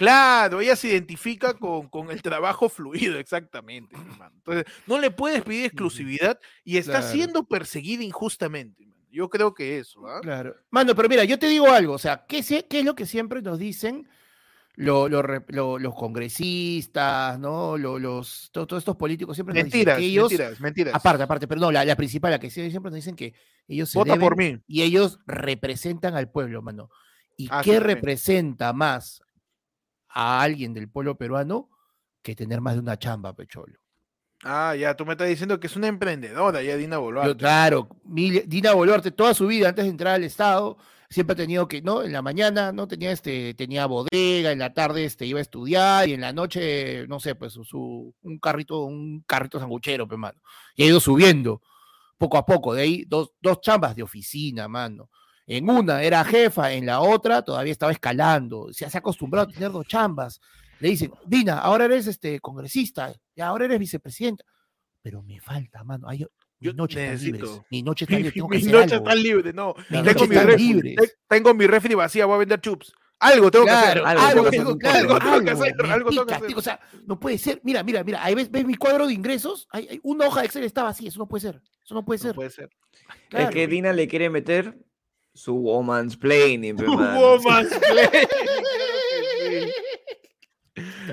Claro, 0.00 0.62
ella 0.62 0.76
se 0.76 0.88
identifica 0.88 1.52
con, 1.52 1.88
con 1.90 2.10
el 2.10 2.22
trabajo 2.22 2.70
fluido, 2.70 3.18
exactamente. 3.18 3.94
hermano. 3.94 4.34
Entonces, 4.34 4.64
no 4.86 4.98
le 4.98 5.10
puedes 5.10 5.42
pedir 5.42 5.66
exclusividad 5.66 6.38
y 6.64 6.78
está 6.78 7.00
Claro. 7.00 7.12
siendo 7.12 7.44
perseguida 7.44 8.02
injustamente. 8.02 8.84
hermano. 8.84 9.04
Yo 9.12 9.28
creo 9.28 9.52
que 9.52 9.78
eso, 9.78 10.06
¿ah? 10.08 10.20
Claro. 10.22 10.54
Mano, 10.70 10.94
pero 10.94 11.06
mira, 11.08 11.24
yo 11.24 11.38
te 11.38 11.48
digo 11.48 11.70
algo, 11.70 11.92
o 11.92 11.98
sea, 11.98 12.24
¿qué, 12.26 12.42
qué 12.66 12.78
es 12.78 12.84
lo 12.86 12.94
que 12.94 13.04
siempre 13.04 13.42
nos 13.42 13.58
dicen 13.58 14.08
lo- 14.76 15.06
lo 15.10 15.22
rep- 15.22 15.50
lo- 15.50 15.78
los 15.78 15.94
congresistas, 15.94 17.38
¿no? 17.38 17.76
Lo- 17.76 17.98
los, 17.98 18.48
to- 18.52 18.66
todos 18.66 18.80
estos 18.80 18.96
políticos 18.96 19.36
siempre 19.36 19.52
nos 19.54 19.64
dicen 19.64 19.78
Mentiras, 19.80 19.98
que 19.98 20.04
ellos, 20.06 20.30
mentiras, 20.30 20.60
mentiras. 20.60 20.94
aparte, 20.94 21.22
aparte, 21.24 21.46
pero 21.46 21.60
no, 21.60 21.70
la, 21.70 21.84
la 21.84 21.96
principal, 21.96 22.30
la 22.30 22.38
que 22.38 22.48
siempre 22.48 22.90
nos 22.90 22.94
dicen 22.94 23.16
que 23.16 23.34
ellos 23.68 23.90
se 23.90 23.98
Vota 23.98 24.16
por 24.16 24.36
mí. 24.38 24.58
y 24.66 24.82
ellos 24.82 25.18
representan 25.26 26.14
al 26.14 26.30
pueblo, 26.30 26.62
mano. 26.62 26.88
¿Y 27.36 27.48
Ah, 27.50 27.60
qué 27.64 27.80
representa 27.80 28.72
más 28.72 29.22
a 30.12 30.42
alguien 30.42 30.74
del 30.74 30.88
pueblo 30.88 31.16
peruano 31.16 31.68
que 32.22 32.34
tener 32.34 32.60
más 32.60 32.74
de 32.74 32.80
una 32.80 32.98
chamba, 32.98 33.34
pecholo? 33.34 33.78
Ah, 34.42 34.74
ya, 34.74 34.96
tú 34.96 35.04
me 35.04 35.12
estás 35.12 35.28
diciendo 35.28 35.60
que 35.60 35.66
es 35.66 35.76
una 35.76 35.88
emprendedora, 35.88 36.62
ya 36.62 36.76
Dina 36.76 36.96
Yo, 36.96 37.02
Boluarte. 37.02 37.36
claro, 37.36 37.88
Mil- 38.04 38.44
Dina 38.46 38.72
Boluarte 38.72 39.10
toda 39.10 39.34
su 39.34 39.46
vida 39.46 39.68
antes 39.68 39.84
de 39.84 39.90
entrar 39.90 40.14
al 40.14 40.24
Estado 40.24 40.78
siempre 41.10 41.34
ha 41.34 41.36
tenido 41.36 41.68
que, 41.68 41.82
¿no? 41.82 42.02
En 42.02 42.12
la 42.12 42.22
mañana, 42.22 42.72
¿no? 42.72 42.86
Tenía 42.88 43.10
este, 43.12 43.52
tenía 43.54 43.84
bodega, 43.86 44.52
en 44.52 44.58
la 44.60 44.72
tarde 44.72 45.04
este, 45.04 45.26
iba 45.26 45.40
a 45.40 45.42
estudiar 45.42 46.08
y 46.08 46.14
en 46.14 46.22
la 46.22 46.32
noche, 46.32 47.06
no 47.08 47.20
sé, 47.20 47.34
pues 47.34 47.52
su, 47.52 47.64
su- 47.64 48.14
un 48.22 48.38
carrito, 48.38 48.84
un 48.84 49.22
carrito 49.26 49.58
sanguchero, 49.58 50.06
pues, 50.08 50.18
mano. 50.18 50.40
Y 50.74 50.84
ha 50.84 50.86
ido 50.86 51.00
subiendo 51.00 51.60
poco 52.16 52.38
a 52.38 52.46
poco, 52.46 52.72
de 52.74 52.82
ahí 52.82 53.04
dos, 53.06 53.32
dos 53.42 53.60
chambas 53.60 53.94
de 53.96 54.02
oficina, 54.04 54.68
mano. 54.68 55.10
En 55.56 55.68
una 55.68 56.02
era 56.02 56.24
jefa, 56.24 56.72
en 56.72 56.86
la 56.86 57.00
otra 57.00 57.42
todavía 57.42 57.72
estaba 57.72 57.92
escalando. 57.92 58.72
Se, 58.72 58.88
se 58.88 58.96
ha 58.96 59.00
acostumbrado 59.00 59.48
a 59.48 59.52
tener 59.52 59.72
dos 59.72 59.86
chambas. 59.86 60.40
Le 60.78 60.90
dicen, 60.90 61.12
Dina, 61.26 61.58
ahora 61.58 61.86
eres 61.86 62.06
este 62.06 62.38
congresista, 62.40 63.12
y 63.34 63.40
ahora 63.40 63.64
eres 63.64 63.78
vicepresidenta. 63.78 64.44
Pero 65.02 65.22
me 65.22 65.40
falta, 65.40 65.82
mano. 65.82 66.08
Hay, 66.08 66.18
Yo 66.60 66.70
mi 66.72 66.76
noche 66.76 67.04
está 67.12 67.24
libre. 67.24 67.40
necesito- 67.40 67.66
Mi 67.70 67.82
noche 67.82 68.04
está 68.04 68.16
libre. 68.16 68.32
Tengo 68.32 68.48
que 68.48 68.56
Mi 68.56 68.62
hacer 68.62 68.74
noche 68.74 68.94
algo. 68.94 69.06
está 69.08 69.14
libre, 69.20 69.52
no. 69.52 69.74
Mi 69.76 69.84
Tengo 69.88 70.04
noche 70.04 70.28
mi, 70.28 70.36
está 70.36 70.46
refri, 70.46 70.96
tengo 71.28 71.54
mi 71.54 71.66
refri 71.66 71.94
vacía, 71.94 72.26
voy 72.26 72.34
a 72.36 72.38
vender 72.38 72.60
chups. 72.60 72.92
Algo 73.18 73.50
tengo 73.50 73.66
Claro, 73.66 73.80
que 73.82 73.88
hacer. 73.88 74.06
algo 74.06 74.22
algo, 74.22 74.50
tengo 74.50 74.78
que 74.78 74.86
hacer, 74.88 75.06
claro, 75.06 75.14
algo 75.14 75.18
tengo 75.18 75.44
que 75.44 75.50
hacer, 75.50 75.74
me 75.82 75.92
algo 75.92 76.10
tengo 76.10 76.22
que 76.22 76.26
pica, 76.26 76.36
hacer. 76.36 76.48
tío, 76.48 76.58
O 76.58 76.62
sea, 76.62 76.80
no 77.06 77.20
puede 77.20 77.36
ser. 77.36 77.60
Mira, 77.64 77.82
mira, 77.82 78.02
mira. 78.04 78.24
Ahí 78.24 78.34
ves, 78.34 78.50
ves 78.50 78.64
mi 78.64 78.76
cuadro 78.76 79.06
de 79.06 79.12
ingresos. 79.12 79.68
Hay, 79.72 79.88
hay 79.90 80.00
una 80.04 80.26
hoja 80.26 80.40
de 80.40 80.46
Excel 80.46 80.64
está 80.64 80.84
vacía. 80.84 81.08
Eso 81.08 81.18
no 81.18 81.26
puede 81.28 81.42
ser. 81.42 81.60
Eso 81.84 81.94
no 81.94 82.02
puede 82.04 82.18
No 82.18 82.22
ser. 82.22 82.34
puede 82.34 82.50
ser. 82.50 82.70
Claro. 83.28 83.48
Es 83.48 83.54
que 83.54 83.66
Dina 83.66 83.92
le 83.92 84.08
quiere 84.08 84.30
meter 84.30 84.78
su 85.34 85.54
woman's 85.54 86.16
planning, 86.16 86.74
mano. 86.76 87.20
Woman's. 87.20 87.70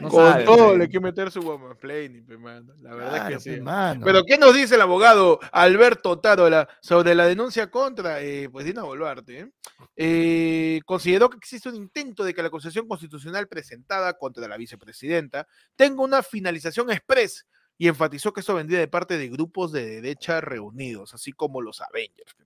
No 0.02 0.10
Con 0.10 0.24
sabe, 0.32 0.44
todo 0.46 0.78
le 0.78 0.84
hay 0.84 0.90
que 0.90 1.00
meter 1.00 1.32
su 1.32 1.42
woman's 1.42 1.78
planning, 1.78 2.26
pe, 2.26 2.38
mano. 2.38 2.74
La 2.80 2.94
verdad 2.96 3.12
Claro, 3.16 3.38
es 3.38 3.44
que 3.44 3.56
sí. 3.56 3.62
mano. 3.62 4.06
Pero 4.06 4.24
¿qué 4.24 4.38
nos 4.38 4.54
dice 4.56 4.76
el 4.76 4.82
abogado 4.82 5.40
Alberto 5.52 6.20
Tarola 6.20 6.70
sobre 6.82 7.16
la 7.16 7.26
denuncia 7.26 7.70
contra 7.70 8.22
eh, 8.22 8.50
pues 8.50 8.66
Dina 8.66 8.84
Boluarte? 8.84 9.40
eh? 9.40 9.52
Eh, 9.96 10.80
consideró 10.86 11.30
que 11.30 11.38
existe 11.38 11.70
un 11.70 11.76
intento 11.76 12.24
de 12.24 12.34
que 12.34 12.42
la 12.42 12.48
acusación 12.50 12.88
constitucional 12.88 13.48
presentada 13.48 14.14
contra 14.14 14.48
la 14.48 14.58
vicepresidenta 14.58 15.48
tenga 15.76 16.04
una 16.04 16.22
finalización 16.24 16.92
express 16.92 17.46
y 17.78 17.88
enfatizó 17.88 18.32
que 18.32 18.42
esto 18.42 18.56
vendría 18.56 18.80
de 18.80 18.88
parte 18.88 19.18
de 19.18 19.28
grupos 19.28 19.72
de 19.72 19.86
derecha 19.86 20.40
reunidos, 20.40 21.14
así 21.14 21.32
como 21.34 21.62
los 21.62 21.82
Avengers. 21.82 22.34
pe, 22.36 22.46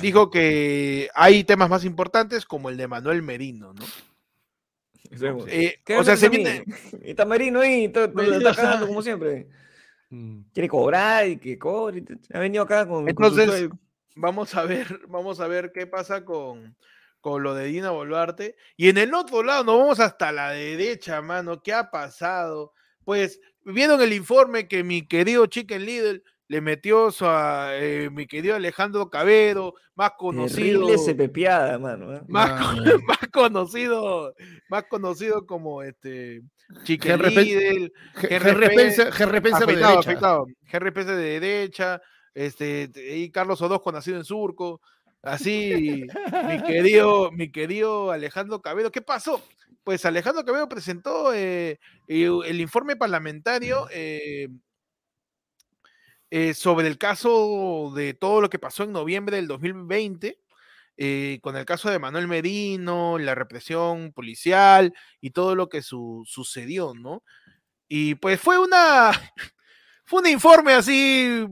Dijo 0.00 0.30
que 0.30 1.08
hay 1.14 1.44
temas 1.44 1.70
más 1.70 1.84
importantes 1.84 2.44
como 2.44 2.68
el 2.68 2.76
de 2.76 2.88
Manuel 2.88 3.22
Merino, 3.22 3.72
¿no? 3.72 3.84
Eh, 5.46 5.80
¿Qué 5.84 5.96
o 5.96 6.04
sea, 6.04 6.16
se 6.16 6.28
viene... 6.28 6.64
Y 7.04 7.14
Tamarino 7.14 7.60
ahí, 7.60 7.84
está 7.84 8.04
ajá. 8.04 8.54
cagando 8.54 8.86
como 8.86 9.02
siempre. 9.02 9.48
Mm. 10.10 10.42
Quiere 10.52 10.68
cobrar 10.68 11.26
y 11.26 11.38
que 11.38 11.58
cobre. 11.58 12.04
Ha 12.32 12.38
venido 12.38 12.64
acá 12.64 12.86
con. 12.86 13.06
con 13.14 13.34
su 13.34 13.40
Entonces, 13.40 13.70
vamos 14.14 14.54
a 14.54 14.64
ver, 14.64 15.00
vamos 15.08 15.40
a 15.40 15.46
ver 15.46 15.72
qué 15.72 15.86
pasa 15.86 16.24
con, 16.24 16.76
con 17.20 17.42
lo 17.42 17.54
de 17.54 17.66
Dina 17.66 17.90
Boluarte. 17.90 18.56
Y 18.76 18.88
en 18.88 18.98
el 18.98 19.14
otro 19.14 19.42
lado, 19.42 19.64
nos 19.64 19.78
vamos 19.78 20.00
hasta 20.00 20.32
la 20.32 20.50
derecha, 20.50 21.22
mano. 21.22 21.62
¿Qué 21.62 21.72
ha 21.72 21.90
pasado? 21.90 22.72
Pues, 23.04 23.40
vieron 23.64 24.00
el 24.02 24.12
informe 24.12 24.68
que 24.68 24.84
mi 24.84 25.06
querido 25.06 25.46
Chicken 25.46 25.84
Little 25.84 26.22
le 26.52 26.60
metió 26.60 27.10
su, 27.10 27.24
a, 27.24 27.70
eh, 27.78 28.10
mi 28.12 28.26
querido 28.26 28.54
Alejandro 28.54 29.08
Cabero, 29.08 29.72
más 29.94 30.10
conocido. 30.18 30.86
Pepeada, 31.16 31.78
mano. 31.78 32.14
¿eh? 32.14 32.20
Más, 32.28 32.60
con- 32.60 32.84
más 33.06 33.18
conocido, 33.32 34.34
más 34.68 34.84
conocido 34.84 35.46
como 35.46 35.82
este 35.82 36.42
Chicken 36.84 37.22
Little, 37.22 37.92
Henry 38.28 39.38
Spencer 39.38 39.66
de 39.66 39.76
derecha. 39.76 40.10
de 41.06 41.14
derecha, 41.16 42.02
este, 42.34 42.90
y 43.16 43.30
Carlos 43.30 43.62
Orozco 43.62 43.90
nacido 43.90 44.18
en 44.18 44.24
Surco, 44.24 44.82
así, 45.22 46.04
mi 46.48 46.62
querido, 46.64 47.32
mi 47.32 47.50
querido 47.50 48.10
Alejandro 48.10 48.60
Cabello, 48.60 48.92
¿qué 48.92 49.00
pasó? 49.00 49.40
Pues 49.84 50.04
Alejandro 50.04 50.44
Cabello 50.44 50.68
presentó 50.68 51.32
eh, 51.32 51.78
el 52.06 52.60
informe 52.60 52.94
parlamentario 52.96 53.86
eh, 53.90 54.48
eh, 56.34 56.54
sobre 56.54 56.88
el 56.88 56.96
caso 56.96 57.92
de 57.94 58.14
todo 58.14 58.40
lo 58.40 58.48
que 58.48 58.58
pasó 58.58 58.84
en 58.84 58.92
noviembre 58.92 59.36
del 59.36 59.46
2020, 59.48 60.38
eh, 60.96 61.38
con 61.42 61.56
el 61.58 61.66
caso 61.66 61.90
de 61.90 61.98
Manuel 61.98 62.26
Merino, 62.26 63.18
la 63.18 63.34
represión 63.34 64.12
policial 64.14 64.94
y 65.20 65.30
todo 65.32 65.54
lo 65.54 65.68
que 65.68 65.82
su- 65.82 66.22
sucedió, 66.26 66.94
¿no? 66.94 67.22
Y 67.86 68.14
pues 68.14 68.40
fue 68.40 68.58
una, 68.58 69.10
fue 70.06 70.20
un 70.20 70.26
informe 70.28 70.72
así, 70.72 71.46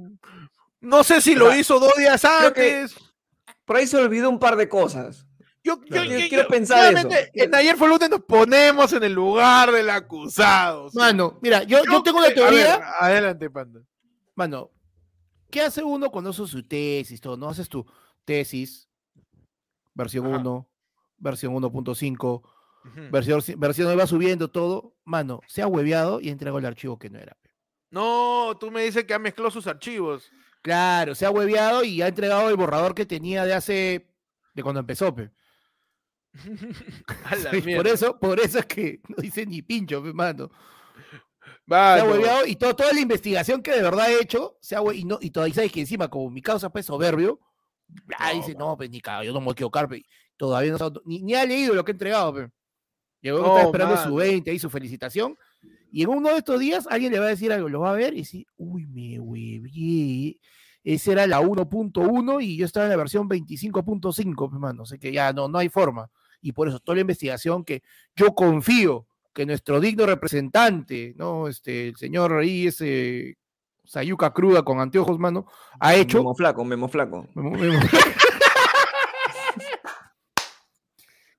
no 0.81 1.05
sé 1.05 1.21
si 1.21 1.35
lo 1.35 1.55
hizo 1.55 1.79
dos 1.79 1.93
días 1.99 2.25
antes. 2.25 2.95
Por 3.67 3.77
ahí 3.77 3.87
se 3.87 3.99
olvidó 3.99 4.31
un 4.31 4.39
par 4.39 4.57
de 4.57 4.67
cosas. 4.67 5.27
Yo, 5.63 5.75
yo- 5.77 5.81
Claro. 5.89 6.05
yo- 6.11 6.19
Yo 6.21 6.29
quiero 6.31 6.49
pensar 6.49 6.95
eso. 6.97 7.09
En 7.35 7.55
ayer 7.55 7.77
fue 7.77 7.87
lunes 7.87 8.09
nos 8.09 8.25
ponemos 8.25 8.91
en 8.95 9.05
el 9.05 9.13
lugar 9.13 9.71
del 9.73 9.91
acusado. 9.91 10.89
¿sí? 10.89 10.97
Mano, 10.97 11.39
mira, 11.43 11.65
yo, 11.65 11.83
yo 11.85 12.03
tengo 12.03 12.19
una 12.19 12.29
cre- 12.29 12.41
a 12.47 12.51
ver, 12.51 12.65
teoría. 12.65 12.81
adelante, 12.99 13.51
Panda. 13.51 13.81
Mano, 14.41 14.71
¿qué 15.51 15.61
hace 15.61 15.83
uno 15.85 16.11
cuando 16.11 16.31
hace 16.31 16.47
su 16.47 16.63
tesis? 16.63 17.21
Todo, 17.21 17.37
¿no? 17.37 17.51
Haces 17.51 17.69
tu 17.69 17.85
tesis, 18.25 18.89
versión 19.93 20.25
Ajá. 20.29 20.39
1, 20.39 20.71
versión 21.19 21.53
1.5, 21.55 22.43
Ujú. 22.83 23.11
versión, 23.13 23.43
versión 23.61 23.99
va 23.99 24.07
subiendo 24.07 24.49
todo. 24.49 24.97
Mano, 25.05 25.41
se 25.47 25.61
ha 25.61 25.67
hueveado 25.67 26.23
y 26.23 26.31
entregó 26.31 26.59
el 26.59 26.65
archivo 26.65 26.99
que 26.99 27.11
no 27.11 27.19
era. 27.19 27.37
No, 27.91 28.57
tú 28.59 28.71
me 28.71 28.83
dices 28.83 29.05
que 29.05 29.13
ha 29.13 29.19
mezclado 29.19 29.51
sus 29.51 29.67
archivos. 29.67 30.31
Claro, 30.63 31.15
se 31.15 31.27
ha 31.27 31.31
hueveado 31.31 31.85
y 31.85 32.01
ha 32.01 32.09
entregado 32.09 32.49
el 32.49 32.57
borrador 32.57 32.95
que 32.95 33.05
tenía 33.05 33.45
de 33.45 33.53
hace. 33.53 34.09
de 34.55 34.63
cuando 34.63 34.81
empezó, 34.81 35.15
pe. 35.15 35.31
A 37.27 37.37
la 37.37 37.51
Sí, 37.51 37.61
por 37.77 37.87
eso, 37.87 38.19
por 38.19 38.41
eso 38.41 38.59
es 38.61 38.65
que 38.65 39.01
no 39.09 39.17
dice 39.21 39.45
ni 39.45 39.61
pincho, 39.61 40.03
pe, 40.03 40.15
mano. 40.15 40.51
Se 41.71 41.75
Mano, 41.77 42.03
ha 42.03 42.05
hueveado 42.11 42.47
y 42.47 42.57
to- 42.57 42.75
toda 42.75 42.93
la 42.93 42.99
investigación 43.01 43.63
que 43.63 43.71
de 43.71 43.81
verdad 43.83 44.07
ha 44.07 44.13
hecho, 44.21 44.57
se 44.61 44.75
ha 44.75 44.81
y, 44.93 45.05
no, 45.05 45.19
y 45.21 45.31
todavía 45.31 45.55
sabes 45.55 45.71
que 45.71 45.81
encima, 45.81 46.09
como 46.09 46.29
mi 46.29 46.43
causa 46.43 46.69
pues 46.71 46.87
soberbio, 46.87 47.39
ah, 48.19 48.33
No, 48.33 48.41
dice, 48.41 48.55
no, 48.57 48.77
pues 48.77 48.91
ni 48.91 49.01
cago, 49.01 49.23
yo 49.23 49.33
no 49.33 49.39
me 49.41 49.45
voy 49.45 49.53
a 49.53 49.55
equivocar, 49.55 49.89
pe". 49.89 50.05
Todavía 50.37 50.73
no 50.73 50.93
ni, 51.05 51.23
ni 51.23 51.35
ha 51.35 51.45
leído 51.47 51.75
lo 51.75 51.85
que 51.85 51.93
ha 51.93 51.95
entregado, 51.95 52.35
pe. 52.35 52.51
Llegó 53.21 53.59
esperando 53.59 53.97
su 53.99 54.03
mano. 54.05 54.15
20 54.17 54.53
y 54.53 54.59
su 54.59 54.69
felicitación. 54.71 55.37
Y 55.93 56.03
en 56.03 56.09
uno 56.09 56.31
de 56.31 56.39
estos 56.39 56.59
días 56.59 56.87
alguien 56.89 57.13
le 57.13 57.19
va 57.21 57.27
a 57.27 57.29
decir 57.31 57.53
algo, 57.53 57.69
lo 57.69 57.81
va 57.81 57.91
a 57.91 57.95
ver 57.95 58.15
y 58.15 58.19
dice, 58.19 58.47
uy, 58.57 58.87
me 58.87 59.21
huevié. 59.21 60.41
Esa 60.83 61.13
era 61.13 61.27
la 61.27 61.41
1.1 61.41 62.41
y 62.41 62.57
yo 62.57 62.65
estaba 62.65 62.87
en 62.87 62.91
la 62.91 62.97
versión 62.97 63.29
25.5, 63.29 64.51
pe, 64.51 64.59
mano. 64.59 64.83
O 64.85 64.87
sea 64.87 64.99
que 64.99 65.13
ya 65.13 65.33
no, 65.33 65.49
no 65.49 65.59
hay 65.59 65.69
forma. 65.69 66.11
Y 66.41 66.53
por 66.53 66.69
eso 66.69 66.81
toda 66.81 66.97
la 66.97 67.03
investigación 67.03 67.65
que 67.65 67.83
yo 68.17 68.35
confío 68.35 69.07
que 69.33 69.47
nuestro 69.47 69.81
digno 69.81 70.07
representante, 70.07 71.15
¿no? 71.17 71.49
Este, 71.49 71.89
el 71.89 71.97
señor 71.97 72.33
ahí, 72.39 72.67
ese 72.67 73.37
Sayuca 73.85 74.33
cruda 74.33 74.63
con 74.63 74.81
anteojos, 74.81 75.19
mano, 75.19 75.47
ha 75.81 75.95
hecho. 75.95 76.19
Memo 76.19 76.35
flaco, 76.35 76.65
memo 76.65 76.89
flaco. 76.89 77.27
Memo- 77.35 77.51
memo. 77.59 77.81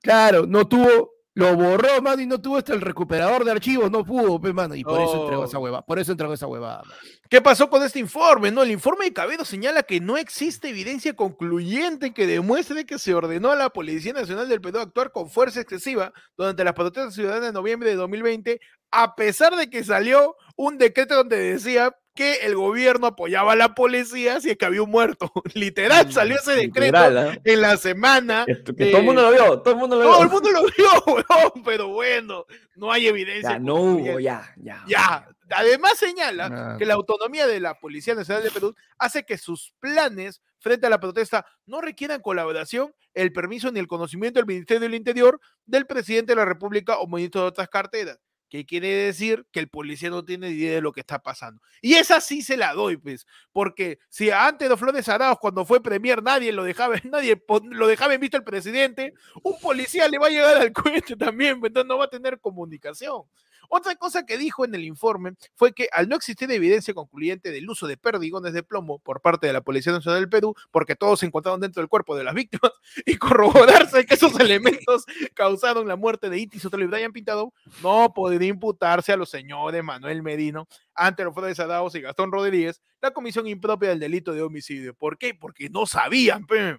claro, 0.02 0.46
no 0.46 0.66
tuvo, 0.66 1.11
lo 1.34 1.56
borró, 1.56 2.02
mano, 2.02 2.20
y 2.20 2.26
no 2.26 2.40
tuvo 2.40 2.58
hasta 2.58 2.74
el 2.74 2.80
recuperador 2.82 3.44
de 3.44 3.52
archivos, 3.52 3.90
no 3.90 4.04
pudo, 4.04 4.38
mano, 4.52 4.74
y 4.74 4.84
por 4.84 5.00
eso 5.00 5.22
entregó 5.22 5.42
Oh. 5.42 5.46
esa 5.46 5.58
hueva, 5.58 5.80
por 5.82 5.98
eso 5.98 6.12
entregó 6.12 6.34
esa 6.34 6.46
huevada. 6.46 6.82
mano. 6.82 6.94
¿Qué 7.30 7.40
pasó 7.40 7.70
con 7.70 7.82
este 7.82 7.98
informe? 7.98 8.50
No, 8.50 8.62
el 8.62 8.70
informe 8.70 9.06
de 9.06 9.12
Cabedo 9.14 9.44
señala 9.46 9.82
que 9.82 10.00
no 10.00 10.18
existe 10.18 10.68
evidencia 10.68 11.14
concluyente 11.14 12.12
que 12.12 12.26
demuestre 12.26 12.84
que 12.84 12.98
se 12.98 13.14
ordenó 13.14 13.50
a 13.50 13.56
la 13.56 13.70
Policía 13.70 14.12
Nacional 14.12 14.48
del 14.48 14.60
Perú 14.60 14.78
actuar 14.80 15.10
con 15.10 15.30
fuerza 15.30 15.60
excesiva 15.60 16.12
durante 16.36 16.64
las 16.64 16.74
protestas 16.74 17.14
ciudadanas 17.14 17.46
de 17.46 17.52
noviembre 17.52 17.88
de 17.88 17.96
2020, 17.96 18.60
a 18.90 19.14
pesar 19.14 19.56
de 19.56 19.70
que 19.70 19.84
salió 19.84 20.36
un 20.56 20.76
decreto 20.76 21.14
donde 21.16 21.38
decía 21.38 21.96
que 22.14 22.34
el 22.46 22.54
gobierno 22.54 23.06
apoyaba 23.06 23.52
a 23.52 23.56
la 23.56 23.74
policía 23.74 24.40
si 24.40 24.50
es 24.50 24.56
que 24.56 24.64
había 24.64 24.82
un 24.82 24.90
muerto. 24.90 25.32
Literal, 25.54 26.12
salió 26.12 26.36
ese 26.36 26.52
decreto 26.52 26.98
Literal, 26.98 27.18
¿ah? 27.18 27.38
en 27.44 27.60
la 27.60 27.76
semana. 27.76 28.44
Que, 28.46 28.62
que 28.74 28.86
todo 28.86 28.98
el 28.98 29.04
mundo 29.04 29.22
lo 29.22 29.30
vio, 29.30 29.60
todo 29.60 29.74
el 29.74 29.80
mundo 29.80 29.96
lo 29.96 30.02
vio. 30.02 30.10
Todo 30.12 30.22
el 30.22 30.30
mundo 30.30 30.50
lo 30.50 30.62
vio, 30.62 31.04
weón, 31.06 31.64
pero 31.64 31.88
bueno, 31.88 32.46
no 32.76 32.92
hay 32.92 33.06
evidencia. 33.06 33.52
Ya, 33.52 33.58
no 33.58 33.74
hubo, 33.76 34.20
ya. 34.20 34.54
Ya. 34.56 35.28
Además 35.54 35.98
señala 35.98 36.48
Ah. 36.50 36.76
que 36.78 36.86
la 36.86 36.94
autonomía 36.94 37.46
de 37.46 37.60
la 37.60 37.78
Policía 37.78 38.14
Nacional 38.14 38.42
de 38.42 38.50
Perú 38.50 38.74
hace 38.98 39.24
que 39.24 39.36
sus 39.36 39.74
planes 39.80 40.40
frente 40.58 40.86
a 40.86 40.90
la 40.90 41.00
protesta 41.00 41.44
no 41.66 41.80
requieran 41.80 42.20
colaboración, 42.22 42.94
el 43.14 43.32
permiso 43.32 43.70
ni 43.70 43.80
el 43.80 43.86
conocimiento 43.86 44.38
del 44.38 44.46
Ministerio 44.46 44.80
del 44.80 44.94
Interior, 44.94 45.40
del 45.66 45.86
presidente 45.86 46.32
de 46.32 46.36
la 46.36 46.44
República 46.44 46.98
o 46.98 47.06
ministro 47.06 47.42
de 47.42 47.48
otras 47.48 47.68
carteras. 47.68 48.18
Que 48.52 48.66
quiere 48.66 48.88
decir 48.88 49.46
que 49.50 49.60
el 49.60 49.68
policía 49.70 50.10
no 50.10 50.26
tiene 50.26 50.50
idea 50.50 50.74
de 50.74 50.82
lo 50.82 50.92
que 50.92 51.00
está 51.00 51.22
pasando. 51.22 51.62
Y 51.80 51.94
esa 51.94 52.20
sí 52.20 52.42
se 52.42 52.58
la 52.58 52.74
doy, 52.74 52.98
pues, 52.98 53.26
porque 53.50 53.98
si 54.10 54.30
antes 54.30 54.68
de 54.68 54.76
Flores 54.76 55.08
Arauz, 55.08 55.38
cuando 55.40 55.64
fue 55.64 55.82
premier, 55.82 56.22
nadie 56.22 56.52
lo 56.52 56.62
dejaba, 56.62 56.96
nadie 57.10 57.42
lo 57.70 57.86
dejaba 57.86 58.12
en 58.12 58.20
visto 58.20 58.36
el 58.36 58.44
presidente, 58.44 59.14
un 59.42 59.58
policía 59.58 60.06
le 60.06 60.18
va 60.18 60.26
a 60.26 60.28
llegar 60.28 60.58
al 60.58 60.70
cuento 60.70 61.16
también, 61.16 61.60
pues, 61.60 61.70
entonces 61.70 61.88
no 61.88 61.96
va 61.96 62.04
a 62.04 62.10
tener 62.10 62.38
comunicación. 62.40 63.22
Otra 63.68 63.94
cosa 63.96 64.24
que 64.26 64.38
dijo 64.38 64.64
en 64.64 64.74
el 64.74 64.84
informe 64.84 65.32
fue 65.54 65.72
que 65.72 65.88
al 65.92 66.08
no 66.08 66.16
existir 66.16 66.50
evidencia 66.50 66.94
concluyente 66.94 67.50
del 67.50 67.68
uso 67.68 67.86
de 67.86 67.96
perdigones 67.96 68.52
de 68.52 68.62
plomo 68.62 68.98
por 68.98 69.20
parte 69.20 69.46
de 69.46 69.52
la 69.52 69.60
Policía 69.60 69.92
Nacional 69.92 70.20
del 70.20 70.28
Perú, 70.28 70.54
porque 70.70 70.96
todos 70.96 71.20
se 71.20 71.26
encontraron 71.26 71.60
dentro 71.60 71.80
del 71.80 71.88
cuerpo 71.88 72.16
de 72.16 72.24
las 72.24 72.34
víctimas, 72.34 72.72
y 73.06 73.16
corroborarse 73.16 74.04
que 74.06 74.14
esos 74.14 74.38
elementos 74.38 75.04
causaron 75.34 75.88
la 75.88 75.96
muerte 75.96 76.28
de 76.30 76.38
Itis 76.38 76.62
Sotelo 76.62 76.84
y 76.84 76.86
Brian 76.86 77.12
Pintado, 77.12 77.52
no 77.82 78.12
podría 78.14 78.48
imputarse 78.48 79.12
a 79.12 79.16
los 79.16 79.30
señores 79.30 79.82
Manuel 79.82 80.22
Medino, 80.22 80.66
ante 80.94 81.24
los 81.24 81.34
Flores 81.34 81.58
Adaos 81.60 81.94
y 81.94 82.00
Gastón 82.00 82.32
Rodríguez, 82.32 82.82
la 83.00 83.10
comisión 83.12 83.46
impropia 83.46 83.90
del 83.90 84.00
delito 84.00 84.32
de 84.32 84.42
homicidio. 84.42 84.94
¿Por 84.94 85.18
qué? 85.18 85.34
Porque 85.34 85.68
no 85.70 85.86
sabían, 85.86 86.46
pe. 86.46 86.78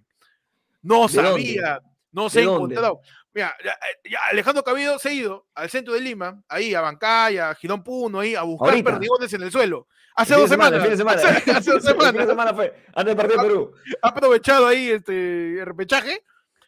No 0.81 1.07
¿De 1.07 1.21
dónde? 1.21 1.31
sabía, 1.31 1.81
no 2.11 2.23
¿De 2.25 2.29
se 2.29 2.43
encontrado. 2.43 2.99
Mira, 3.33 3.55
ya- 3.63 3.71
eh, 3.71 4.09
ya 4.11 4.19
Alejandro 4.31 4.63
Cabido 4.63 4.99
se 4.99 5.09
ha 5.09 5.13
ido 5.13 5.47
al 5.55 5.69
centro 5.69 5.93
de 5.93 6.01
Lima, 6.01 6.43
ahí 6.47 6.73
a 6.75 6.81
Bancaya, 6.81 7.49
a 7.49 7.55
Girón 7.55 7.83
Puno, 7.83 8.19
ahí 8.19 8.35
a 8.35 8.43
buscar 8.43 8.69
Ahorita. 8.69 8.91
perdigones 8.91 9.33
en 9.33 9.41
el 9.43 9.51
suelo. 9.51 9.87
Hace 10.15 10.35
El 10.35 10.41
dos 10.41 10.49
semanas. 10.49 10.83
de 10.83 10.95
semana. 10.97 11.21
Hace, 11.21 11.51
hace 11.51 11.71
dos 11.71 11.85
El 11.85 11.91
fin 11.95 11.97
de 11.97 12.05
semanas. 12.05 12.27
semana 12.27 12.53
fue, 12.53 12.73
antes 12.93 13.05
del 13.05 13.15
partido 13.15 13.41
de 13.41 13.47
Perú. 13.47 13.73
Ha 14.03 14.07
aprovechado 14.09 14.67
ahí 14.67 14.89
este 14.91 15.59
el 15.59 15.65
repechaje 15.65 16.23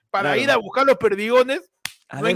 para 0.09 0.30
Claro. 0.30 0.41
ir 0.41 0.51
a 0.51 0.57
buscar 0.57 0.86
los 0.86 0.97
perdigones. 0.97 1.61
A 2.09 2.18
no 2.18 2.24
ver. 2.24 2.36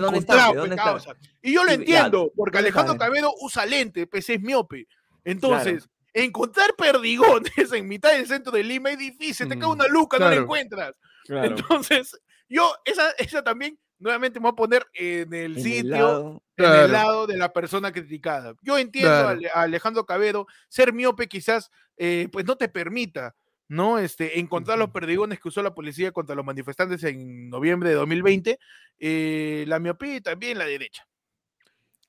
Y 1.41 1.53
yo 1.53 1.63
lo 1.63 1.71
entiendo, 1.71 2.31
porque. 2.35 2.57
Alejandro 2.57 2.97
Cabedo 2.97 3.33
usa 3.41 3.65
lente, 3.65 4.07
pues 4.07 4.29
es 4.29 4.41
miope. 4.41 4.87
Entonces, 5.23 5.87
encontrar 6.13 6.75
perdigones 6.75 7.51
en 7.73 7.87
mitad 7.87 8.11
del 8.11 8.27
centro 8.27 8.51
de 8.51 8.63
Lima 8.63 8.91
es 8.91 8.97
difícil, 8.99 9.47
te 9.47 9.57
cae 9.57 9.67
Mm, 9.67 9.71
una 9.71 9.87
luca, 9.87 10.17
no 10.17 10.25
la 10.25 10.31
claro. 10.31 10.43
encuentras. 10.43 10.95
Claro. 11.25 11.47
Entonces, 11.47 12.19
yo 12.47 12.71
esa, 12.85 13.11
esa 13.11 13.43
también, 13.43 13.77
nuevamente 13.99 14.39
me 14.39 14.43
voy 14.43 14.51
a 14.53 14.55
poner 14.55 14.87
en 14.93 15.33
el 15.33 15.51
En 15.51 15.57
el 15.57 15.63
sitio, 15.63 15.83
lado- 15.91 16.43
en 16.57 16.65
Claro. 16.65 16.85
el 16.85 16.91
lado 16.91 17.27
de 17.27 17.37
la 17.37 17.53
persona 17.53 17.91
criticada. 17.91 18.53
Yo 18.61 18.77
entiendo 18.77 19.09
Claro. 19.11 19.27
a 19.27 19.31
Ale- 19.31 19.49
a 19.53 19.61
Alejandro 19.61 20.05
Cabedo, 20.05 20.47
ser 20.67 20.93
miope 20.93 21.27
quizás, 21.27 21.69
eh, 21.97 22.27
pues 22.31 22.45
no 22.45 22.55
te 22.57 22.67
permita, 22.69 23.35
¿no? 23.67 23.99
Este, 23.99 24.39
encontrar 24.39 24.77
los 24.79 24.89
perdigones 24.89 25.39
que 25.39 25.47
usó 25.49 25.61
la 25.61 25.75
policía 25.75 26.11
contra 26.11 26.35
los 26.35 26.45
manifestantes 26.45 27.03
en 27.03 27.49
noviembre 27.49 27.89
de 27.89 27.95
2020, 27.95 28.59
eh, 28.99 29.65
la 29.67 29.79
miopía 29.79 30.15
y 30.15 30.21
también 30.21 30.57
la 30.57 30.65
derecha. 30.65 31.05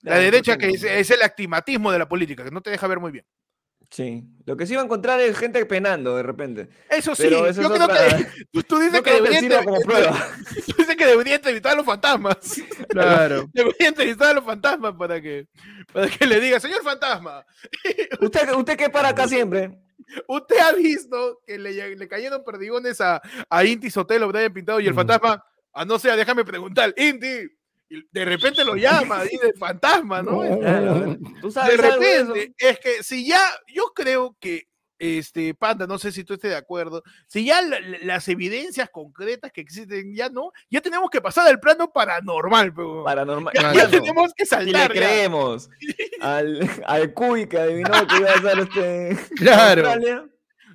La 0.02 0.16
derecha 0.16 0.56
que 0.56 0.68
es, 0.68 0.82
es 0.82 1.10
el 1.10 1.22
actimatismo 1.22 1.92
de 1.92 1.98
la 1.98 2.08
política, 2.08 2.42
que 2.42 2.50
no 2.50 2.62
te 2.62 2.70
deja 2.70 2.86
ver 2.86 2.98
muy 3.00 3.12
bien. 3.12 3.26
Sí. 3.90 4.22
Lo 4.46 4.56
que 4.56 4.66
sí 4.66 4.74
va 4.76 4.82
a 4.82 4.84
encontrar 4.84 5.20
es 5.20 5.36
gente 5.36 5.64
penando 5.66 6.16
de 6.16 6.22
repente. 6.22 6.68
Eso 6.88 7.14
sí, 7.16 7.24
Pero 7.24 7.46
eso 7.46 7.60
yo 7.62 7.70
creo 7.70 7.84
otra- 7.86 8.16
que 8.18 8.26
tú, 8.52 8.62
tú 8.68 8.78
dices 8.78 8.92
No 8.94 9.02
que 9.02 9.12
debería 9.14 9.64
como 9.64 9.80
prueba. 9.80 10.28
tú 10.66 10.74
dices 10.78 10.96
que 10.96 11.06
debería 11.06 11.34
entrevistar 11.36 11.72
a 11.72 11.76
los 11.76 11.84
fantasmas. 11.86 12.36
Claro. 12.88 13.48
Debería 13.52 13.88
entrevistar 13.88 14.30
a 14.30 14.34
los 14.34 14.44
fantasmas 14.44 14.94
para 14.96 15.20
que, 15.20 15.46
para 15.92 16.08
que 16.08 16.26
le 16.26 16.40
diga, 16.40 16.58
señor 16.60 16.82
fantasma, 16.82 17.44
¿Usted, 18.20 18.52
usted 18.54 18.76
que 18.76 18.90
para 18.90 19.08
acá 19.10 19.28
siempre. 19.28 19.78
¿usted 20.26 20.58
ha 20.58 20.72
visto 20.72 21.40
que 21.46 21.56
le, 21.58 21.94
le 21.96 22.08
cayeron 22.08 22.42
perdigones 22.44 23.00
a, 23.00 23.20
a 23.48 23.64
Inti 23.64 23.90
Sotelo, 23.90 24.26
Brian 24.28 24.52
Pintado 24.52 24.80
y 24.80 24.86
el 24.86 24.92
Mm. 24.92 24.96
fantasma? 24.96 25.44
A 25.72 25.84
no 25.84 25.98
sea, 26.00 26.16
déjame 26.16 26.44
preguntar, 26.44 26.92
Inti. 26.96 27.48
Y 27.90 28.04
de 28.12 28.24
repente 28.24 28.64
lo 28.64 28.76
llama, 28.76 29.24
dice 29.24 29.48
el 29.48 29.58
fantasma, 29.58 30.22
¿no? 30.22 30.40
Claro, 30.60 31.18
Tú 31.40 31.48
De 31.48 31.52
sabes 31.52 31.80
algo 31.80 32.00
de 32.00 32.16
eso? 32.16 32.32
repente, 32.34 32.54
es 32.58 32.78
que 32.78 33.02
si 33.02 33.26
ya, 33.26 33.40
yo 33.74 33.92
creo 33.94 34.36
que, 34.40 34.68
este, 34.98 35.54
Panda, 35.54 35.86
no 35.86 35.98
sé 35.98 36.12
si 36.12 36.22
tú 36.24 36.34
estés 36.34 36.50
de 36.50 36.56
acuerdo, 36.58 37.02
si 37.26 37.46
ya 37.46 37.62
la- 37.62 37.80
la- 37.80 37.98
las 38.02 38.28
evidencias 38.28 38.90
concretas 38.90 39.50
que 39.50 39.60
existen 39.62 40.14
ya 40.14 40.28
no, 40.28 40.52
ya 40.70 40.80
tenemos 40.82 41.08
que 41.10 41.20
pasar 41.22 41.48
al 41.48 41.58
plano 41.58 41.90
paranormal, 41.90 42.72
pero 42.74 43.02
Paranormal. 43.04 43.52
ya, 43.54 43.88
tenemos 43.90 44.32
que 44.36 44.44
Si 44.46 44.54
le 44.54 44.60
saltar. 44.72 44.94
ya. 44.94 45.00
creemos 45.00 45.68
al, 46.20 46.70
al 46.86 47.12
Cuy 47.14 47.48
que 47.48 47.58
adivinó 47.58 48.06
que 48.06 48.16
iba 48.18 48.30
a 48.30 48.34
hacer 48.34 48.58
este 48.60 49.18
Claro. 49.36 49.82
Australia, 49.88 50.24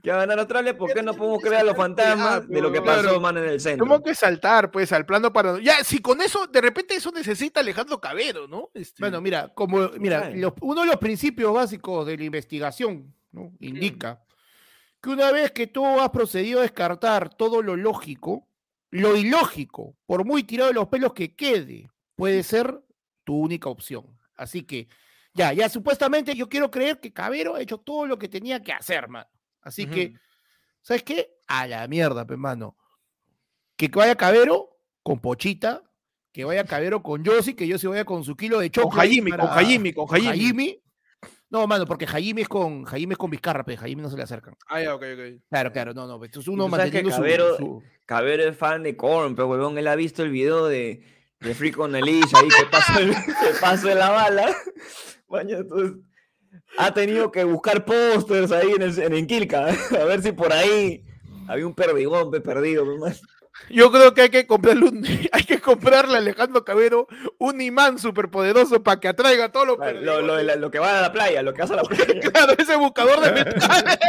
que 0.06 0.12
va 0.12 0.18
a 0.18 0.20
ganar 0.22 0.40
Australia, 0.40 0.78
¿por 0.78 0.94
qué 0.94 1.04
no 1.04 1.14
podemos 1.14 1.42
creer 1.42 1.58
a 1.58 1.64
los 1.64 1.76
fantasmas 1.76 2.48
de 2.48 2.62
lo 2.62 2.72
que 2.72 2.82
Claro. 2.82 3.04
pasó, 3.10 3.20
man, 3.20 3.38
en 3.38 3.46
el 3.46 3.60
centro? 3.60 3.86
Tenemos 3.86 4.04
que 4.06 4.16
saltar, 4.16 4.72
pues, 4.72 4.92
al 4.94 5.06
plano 5.06 5.34
paranormal. 5.34 5.64
Ya, 5.66 5.84
si 5.84 6.00
con 6.00 6.22
eso, 6.22 6.48
de 6.48 6.62
repente 6.62 6.96
eso 6.96 7.12
necesita 7.12 7.60
Alejandro 7.60 8.00
Cabedo, 8.00 8.48
¿no? 8.48 8.70
Este, 8.74 9.02
Bueno, 9.02 9.20
mira, 9.20 9.50
como 9.54 9.90
mira, 10.00 10.30
los- 10.30 10.54
uno 10.62 10.82
de 10.82 10.88
los 10.88 10.98
principios 10.98 11.54
básicos 11.54 12.06
de 12.08 12.18
la 12.18 12.24
investigación 12.24 13.14
¿no? 13.32 13.52
indica 13.60 14.22
que 15.02 15.10
una 15.10 15.32
vez 15.32 15.52
que 15.52 15.68
tú 15.68 15.86
has 16.00 16.10
procedido 16.10 16.60
a 16.60 16.64
descartar 16.64 17.34
todo 17.36 17.62
lo 17.62 17.76
lógico, 17.76 18.48
lo 18.92 19.18
ilógico, 19.18 19.98
por 20.06 20.24
muy 20.24 20.44
tirado 20.44 20.70
de 20.70 20.76
los 20.76 20.88
pelos 20.88 21.14
que 21.14 21.36
quede, 21.36 21.90
puede 22.16 22.44
ser 22.44 22.80
tu 23.26 23.36
única 23.38 23.68
opción. 23.70 24.06
Así 24.38 24.64
que, 24.64 24.88
ya, 25.34 25.52
ya 25.52 25.68
supuestamente 25.68 26.34
yo 26.34 26.48
quiero 26.48 26.72
creer 26.72 27.00
que 27.02 27.12
Cabero 27.12 27.56
ha 27.56 27.62
hecho 27.62 27.78
todo 27.78 28.06
lo 28.08 28.18
que 28.18 28.30
tenía 28.30 28.62
que 28.64 28.72
hacer, 28.72 29.10
man. 29.10 29.26
Así 29.66 29.86
que. 29.88 30.14
¿sabes 30.82 31.04
qué? 31.04 31.36
A 31.48 31.68
la 31.68 31.86
mierda, 31.90 32.26
pe, 32.26 32.38
mano. 32.38 32.78
Que 33.76 33.90
vaya 33.90 34.16
Cabero 34.16 34.70
con 35.04 35.20
Pochita, 35.20 35.84
que 36.32 36.46
vaya 36.46 36.64
Cabero 36.64 37.04
con 37.04 37.24
Yossi, 37.24 37.54
que 37.56 37.68
Yossi 37.68 37.88
vaya 37.88 38.06
con 38.06 38.24
su 38.24 38.36
kilo 38.38 38.60
de 38.60 38.72
con 38.72 38.84
chocolate. 38.84 39.10
Jaime, 39.10 39.32
con 39.32 39.48
Jaime, 39.48 39.94
con 39.94 40.08
Jaime. 40.08 40.80
No, 41.50 41.68
mano, 41.68 41.86
porque 41.86 42.08
Jaime 42.08 42.42
es 42.42 42.48
con 42.48 42.84
Jaime 42.86 43.14
es 43.14 43.18
con 43.18 43.30
Vizcarra, 43.30 43.64
pe, 43.64 43.78
Jaime 43.78 44.02
no 44.02 44.10
se 44.10 44.18
le 44.18 44.24
acercan. 44.24 44.56
Ah, 44.68 44.82
ya, 44.82 44.96
ok, 44.96 45.04
ok. 45.14 45.42
Claro, 45.50 45.72
claro, 45.72 45.94
no, 45.94 46.08
no, 46.08 46.24
entonces 46.24 46.48
Y 46.48 46.50
uno 46.50 46.66
que 46.66 46.72
manteniendo 46.72 47.12
su- 47.12 47.18
Cabero- 47.22 47.58
su, 47.58 47.84
Cabero 48.06 48.44
es 48.44 48.58
fan 48.58 48.84
de 48.84 48.96
Korn, 48.96 49.36
pero 49.36 49.48
huevón, 49.48 49.78
él 49.78 49.88
ha 49.88 49.96
visto 49.96 50.24
el 50.24 50.32
video 50.32 50.68
de, 50.68 51.04
de 51.40 51.56
Freak 51.56 51.80
on 51.80 51.92
the 51.94 52.02
Leash 52.02 52.32
ahí 52.36 52.48
que 52.50 52.66
pasó, 52.72 53.00
el, 53.00 53.10
que 53.26 53.60
pasó 53.62 53.94
la 53.96 54.10
bala. 54.10 54.56
Baño, 55.28 55.58
entonces, 55.58 55.98
ha 56.78 56.94
tenido 56.94 57.32
que 57.32 57.44
buscar 57.44 57.86
pósters 57.86 58.52
ahí 58.52 58.72
en, 58.72 58.82
el, 58.82 59.00
en 59.00 59.14
Enquilca, 59.14 59.68
a 60.00 60.04
ver 60.06 60.22
si 60.22 60.32
por 60.32 60.52
ahí 60.54 61.04
había 61.48 61.68
un 61.68 61.76
perdigón 61.76 62.32
pe, 62.32 62.42
perdido. 62.42 62.86
Yo 63.70 63.92
creo 63.92 64.14
que 64.14 64.24
hay 64.24 64.30
que 64.30 64.46
comprarle 64.46 64.86
un, 64.86 65.06
hay 65.32 65.44
que 65.44 65.60
comprarle 65.60 66.16
a 66.16 66.18
Alejandro 66.20 66.66
Cabero 66.66 67.08
un 67.38 67.62
imán 67.62 68.00
superpoderoso 68.00 68.84
para 68.84 69.00
que 69.00 69.08
atraiga 69.08 69.52
todos 69.52 69.68
los 69.68 69.78
Lo, 70.02 70.22
lo, 70.22 70.42
lo 70.44 70.72
que 70.72 70.80
va 70.80 71.00
a 71.00 71.02
la 71.02 71.12
playa, 71.12 71.42
lo 71.42 71.54
que 71.54 71.62
hace 71.62 71.74
a 71.74 71.78
la 71.78 71.84
playa. 71.84 72.20
Claro, 72.32 72.54
ese 72.58 72.76
buscador 72.76 73.22
de 73.22 73.32
metal. 73.32 74.00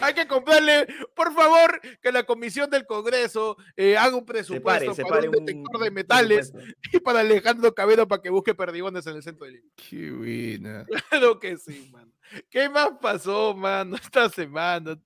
Hay 0.00 0.14
que 0.14 0.26
comprarle, 0.26 0.86
por 1.14 1.32
favor, 1.34 1.80
que 2.00 2.12
la 2.12 2.24
comisión 2.24 2.70
del 2.70 2.86
Congreso 2.86 3.56
eh, 3.76 3.96
haga 3.96 4.16
un 4.16 4.24
presupuesto 4.24 4.94
para 5.08 5.28
un 5.28 5.36
un 5.36 5.44
detector 5.44 5.80
de 5.82 5.90
metales 5.90 6.52
y 6.92 7.00
para 7.00 7.20
Alejandro 7.20 7.74
Cabero 7.74 8.06
para 8.06 8.22
que 8.22 8.30
busque 8.30 8.54
perdigones 8.54 9.06
en 9.06 9.16
el 9.16 9.22
centro 9.22 9.46
de 9.46 9.52
Lima. 9.52 9.68
Qué 9.76 10.10
buena. 10.10 10.86
Claro 11.10 11.38
que 11.38 11.56
sí, 11.56 11.88
mano. 11.92 12.12
¿Qué 12.50 12.68
más 12.68 12.90
pasó, 13.00 13.54
mano, 13.54 13.96
esta 13.96 14.28
semana? 14.28 14.98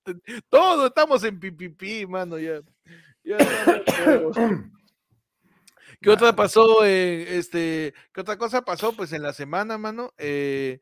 Todos 0.49 0.87
estamos 0.87 1.23
en 1.23 1.39
pipipi, 1.39 2.05
mano, 2.05 2.37
ya. 2.37 2.61
¿Qué 6.01 6.09
otra 6.09 6.35
pasó? 6.35 6.83
eh, 6.85 7.37
este, 7.37 7.93
¿Qué 8.13 8.21
otra 8.21 8.37
cosa 8.37 8.63
pasó? 8.63 8.93
Pues 8.93 9.13
en 9.13 9.21
la 9.21 9.33
semana, 9.33 9.77
mano. 9.77 10.13
eh, 10.17 10.81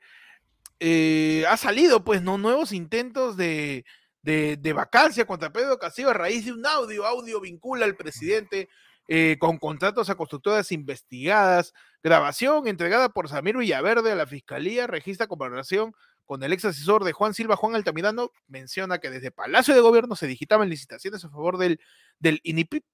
eh, 0.84 1.46
ha 1.48 1.58
salido, 1.58 2.04
pues, 2.04 2.24
¿no? 2.24 2.40
Nuevos 2.40 2.72
intentos 2.72 3.38
de, 3.38 3.86
de, 4.22 4.58
de 4.58 4.74
vacancia 4.74 5.26
contra 5.26 5.52
Pedro 5.52 5.78
Castillo 5.78 6.10
a 6.10 6.14
raíz 6.14 6.46
de 6.46 6.54
un 6.54 6.66
audio. 6.66 7.06
Audio 7.06 7.40
vincula 7.40 7.86
al 7.86 7.96
presidente 7.96 8.70
eh, 9.08 9.38
con 9.40 9.58
contratos 9.58 10.10
a 10.10 10.16
constructoras 10.16 10.72
investigadas. 10.72 11.74
Grabación 12.04 12.68
entregada 12.68 13.10
por 13.10 13.30
Samir 13.30 13.58
Villaverde 13.58 14.12
a 14.12 14.16
la 14.16 14.28
fiscalía. 14.28 14.88
Registra 14.88 15.28
conversación 15.28 15.94
con 16.26 16.44
el 16.44 16.54
ex 16.54 16.66
asesor 16.66 17.04
de 17.04 17.12
Juan 17.12 17.34
Silva, 17.34 17.56
Juan 17.56 17.76
Altamirano. 17.76 18.32
Menciona 18.48 19.00
que 19.00 19.10
desde 19.10 19.32
Palacio 19.32 19.74
de 19.74 19.82
Gobierno 19.82 20.16
se 20.16 20.28
digitaban 20.28 20.70
licitaciones 20.70 21.26
a 21.26 21.30
favor 21.30 21.58
del, 21.58 21.80
del 22.20 22.40
INIPIP 22.44 22.86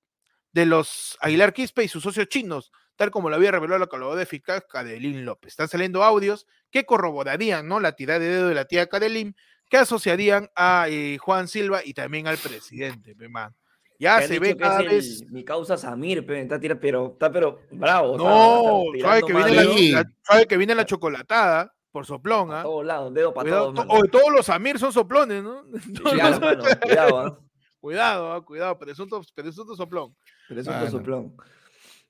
de 0.54 0.66
los 0.66 1.18
Aguilar 1.22 1.54
Quispe 1.54 1.84
y 1.84 1.88
sus 1.88 2.02
socios 2.02 2.30
chinos, 2.30 2.72
tal 2.96 3.12
como 3.12 3.30
lo 3.30 3.36
había 3.36 3.52
revelado 3.52 3.78
la 3.78 3.86
colaboradora 3.86 4.24
eficaz 4.24 4.64
Cadelín 4.68 5.24
López. 5.24 5.52
Están 5.54 5.68
saliendo 5.68 6.04
audios 6.04 6.48
que 6.72 6.84
corroborarían 6.84 7.68
¿no? 7.68 7.80
la 7.80 7.92
tirada 7.92 8.20
de 8.20 8.30
dedo 8.30 8.48
de 8.48 8.56
la 8.56 8.66
tía 8.66 8.88
Cadelín, 8.88 9.36
que 9.70 9.78
asociarían 9.78 10.50
a 10.56 10.88
eh, 10.90 11.18
Juan 11.18 11.48
Silva 11.48 11.82
y 11.84 11.94
también 11.94 12.28
al 12.28 12.38
presidente, 12.38 13.16
pe, 13.16 13.28
man. 13.30 13.54
Ya 14.00 14.22
se 14.22 14.38
ve 14.40 14.50
que 14.56 14.64
es 14.64 14.70
cada 14.70 14.82
el- 14.82 14.90
vez. 14.90 15.24
Mi 15.32 15.44
causa 15.44 15.76
Samir, 15.76 16.26
pe, 16.26 16.40
está 16.42 16.60
tira, 16.60 16.80
pero, 16.80 17.08
está 17.14 17.32
pero 17.32 17.60
bravo. 17.72 18.16
No, 18.18 18.84
está 18.96 19.08
sabe 19.10 19.22
que, 19.24 19.34
viene 19.34 19.92
la, 19.92 20.12
sabe 20.22 20.46
que 20.46 20.58
viene 20.58 20.76
la 20.76 20.86
chocolatada 20.86 21.74
por 21.92 22.06
soplón, 22.06 22.54
¿ah? 22.54 22.62
todos 22.62 22.86
lados, 22.86 23.12
dedo 23.14 23.34
para 23.34 23.44
Cuidado, 23.46 23.74
todos. 23.74 23.88
to- 23.88 24.08
todos 24.20 24.32
los 24.32 24.50
Amir 24.50 24.78
son 24.78 24.94
soplones, 24.94 25.42
¿no? 25.44 25.64
Cuidado, 26.04 26.40
mano, 26.40 26.64
cuidado, 26.82 27.20
¿ah? 27.20 27.40
Cuidado, 27.80 28.34
ah, 28.34 28.44
cuidado, 28.46 28.78
presunto, 28.78 29.22
presunto 29.34 29.76
soplón. 29.76 30.16
Pero 30.48 30.62
es 30.62 30.68
un 30.68 30.74
Mano. 30.74 31.34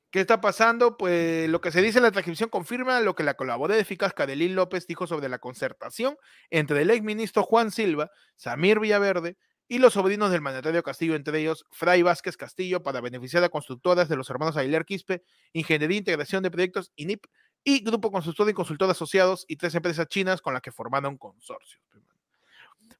¿Qué 0.10 0.22
está 0.22 0.39
pasando? 0.39 0.95
Pues 0.95 1.49
lo 1.49 1.60
que 1.60 1.72
se 1.72 1.82
dice 1.82 1.99
en 1.99 2.03
la 2.03 2.12
transcripción 2.12 2.49
confirma 2.49 3.01
lo 3.01 3.14
que 3.14 3.24
la 3.24 3.34
colaboradora 3.34 3.82
eficaz 3.82 4.14
Cadelín 4.14 4.55
López 4.55 4.88
dijo 4.88 5.05
sobre 5.05 5.28
la 5.28 5.39
concertación 5.39 6.18
entre 6.49 6.82
el 6.82 6.91
exministro 6.91 7.43
Juan 7.43 7.72
Silva, 7.72 8.10
Samir 8.38 8.80
Villaverde 8.80 9.38
y 9.68 9.80
los 9.80 9.93
sobrinos 9.93 10.32
del 10.32 10.39
mandatario 10.39 10.82
Castillo, 10.82 11.16
entre 11.16 11.39
ellos 11.39 11.66
Fray 11.72 12.01
Vázquez 12.03 12.38
Castillo, 12.38 12.84
para 12.84 13.01
beneficiar 13.01 13.43
a 13.43 13.49
constructoras 13.49 14.08
de 14.08 14.16
los 14.16 14.30
hermanos 14.30 14.55
Aguilar 14.55 14.86
Quispe, 14.86 15.24
Ingeniería 15.51 15.97
e 15.97 15.99
Integración 15.99 16.41
de 16.41 16.51
Proyectos 16.51 16.93
INIP 16.95 17.26
y 17.66 17.84
Grupo 17.84 18.10
Constructor 18.10 18.49
y 18.49 18.53
Consultor 18.53 18.89
Asociados 18.89 19.43
y 19.49 19.58
tres 19.58 19.76
empresas 19.76 20.08
chinas 20.08 20.41
con 20.41 20.53
las 20.53 20.62
que 20.62 20.72
formaron 20.72 21.18
consorcios. 21.18 21.82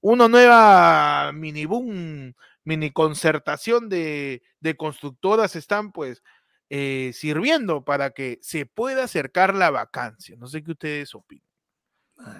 Una 0.02 0.28
nueva 0.28 1.32
mini 1.34 1.66
boom, 1.66 2.36
mini 2.66 2.92
concertación 2.92 3.88
de, 3.88 4.44
de 4.60 4.76
constructoras 4.76 5.56
están 5.56 5.94
pues 5.94 6.22
eh, 6.70 7.12
sirviendo 7.14 7.84
para 7.86 8.12
que 8.12 8.40
se 8.42 8.66
pueda 8.66 9.04
acercar 9.06 9.56
la 9.56 9.70
vacancia. 9.72 10.36
No 10.38 10.48
sé 10.48 10.64
qué 10.64 10.72
ustedes 10.72 11.16
opinan. 11.16 11.44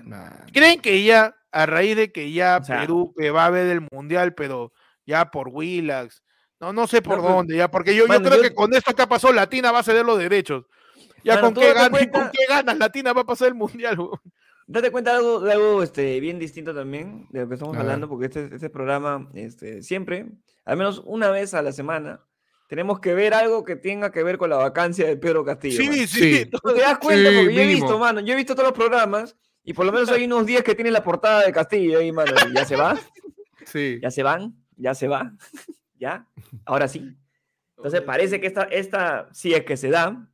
Mano. 0.04 0.36
¿Creen 0.54 0.82
que 0.82 1.04
ya, 1.04 1.36
a 1.52 1.66
raíz 1.66 1.96
de 1.96 2.12
que 2.12 2.32
ya 2.32 2.58
O 2.62 2.66
sea- 2.66 2.82
Perú 2.82 3.14
que 3.18 3.30
va 3.32 3.46
a 3.46 3.50
ver 3.50 3.68
el 3.68 3.88
mundial, 3.92 4.34
pero 4.34 4.74
ya 5.06 5.30
por 5.32 5.50
Willax, 5.50 6.24
no, 6.60 6.74
no 6.74 6.88
sé 6.88 7.02
por 7.02 7.18
No, 7.18 7.24
pues, 7.24 7.34
dónde, 7.36 7.56
ya, 7.58 7.70
porque 7.70 7.96
yo, 7.96 8.04
yo 8.04 8.08
mano, 8.08 8.26
creo 8.28 8.38
yo- 8.38 8.50
que 8.50 8.56
con 8.56 8.74
esto 8.74 8.96
que 8.96 9.06
pasó, 9.08 9.32
Latina 9.32 9.72
va 9.72 9.80
a 9.80 9.84
ceder 9.84 10.04
los 10.06 10.18
derechos. 10.18 10.66
Ya 11.24 11.36
Mano, 11.36 11.48
con 11.54 11.64
qué, 11.64 11.74
ganas, 11.74 11.90
cuenta- 11.92 12.20
con 12.20 12.32
qué 12.32 12.46
ganas 12.50 12.78
Latina 12.78 13.14
va 13.14 13.22
a 13.22 13.26
pasar 13.26 13.50
el 13.50 13.54
mundial. 13.56 13.98
Date 14.66 14.92
cuenta 14.92 15.12
de 15.12 15.18
algo, 15.18 15.40
de 15.40 15.54
algo 15.54 15.84
este, 15.84 16.20
bien 16.20 16.40
distinto 16.40 16.74
también 16.76 17.28
de 17.30 17.42
lo 17.42 17.48
que 17.48 17.54
estamos 17.54 17.78
hablando, 17.78 18.10
porque 18.10 18.26
este, 18.26 18.54
este 18.54 18.70
programa 18.70 19.30
este, 19.34 19.82
siempre, 19.84 20.28
al 20.66 20.76
menos 20.78 21.02
una 21.06 21.30
vez 21.30 21.54
a 21.54 21.62
la 21.62 21.72
semana, 21.72 22.20
tenemos 22.68 23.00
que 23.00 23.14
ver 23.14 23.34
algo 23.34 23.64
que 23.64 23.76
tenga 23.76 24.12
que 24.12 24.24
ver 24.24 24.38
con 24.38 24.50
la 24.50 24.58
vacancia 24.58 25.08
de 25.08 25.18
Pedro 25.18 25.44
Castillo. 25.46 25.78
Sí, 25.82 26.06
sí, 26.08 26.44
Sí. 26.44 26.46
¿Tú 26.46 26.58
te 26.74 26.80
das 26.82 26.98
cuenta? 27.00 27.30
Sí, 27.30 27.36
porque 27.38 27.54
yo 27.56 27.62
he 27.62 27.66
visto, 27.68 27.98
mano, 28.00 28.20
yo 28.22 28.34
he 28.34 28.36
visto 28.36 28.54
todos 28.56 28.70
los 28.70 28.78
programas 28.78 29.36
y 29.64 29.74
por 29.74 29.86
lo 29.86 29.92
menos 29.92 30.10
hay 30.10 30.26
unos 30.26 30.46
días 30.46 30.64
que 30.64 30.76
tiene 30.76 30.92
la 30.92 31.04
portada 31.04 31.46
de 31.46 31.52
Castillo 31.52 32.00
ahí, 32.00 32.12
mano. 32.12 32.34
y 32.50 32.54
¿Ya 32.56 32.66
se 32.66 32.76
va? 32.76 32.98
Sí. 33.66 34.00
¿Ya 34.02 34.12
se 34.12 34.24
van? 34.24 34.56
¿Ya 34.76 34.94
se 34.94 35.08
va? 35.08 35.34
¿Ya? 36.00 36.28
Ahora 36.66 36.88
sí. 36.88 37.16
Entonces 37.78 38.02
parece 38.02 38.40
que 38.40 38.48
esta, 38.48 38.64
esta, 38.64 39.30
si 39.34 39.54
es 39.54 39.64
que 39.64 39.78
se 39.78 39.90
da, 39.90 40.28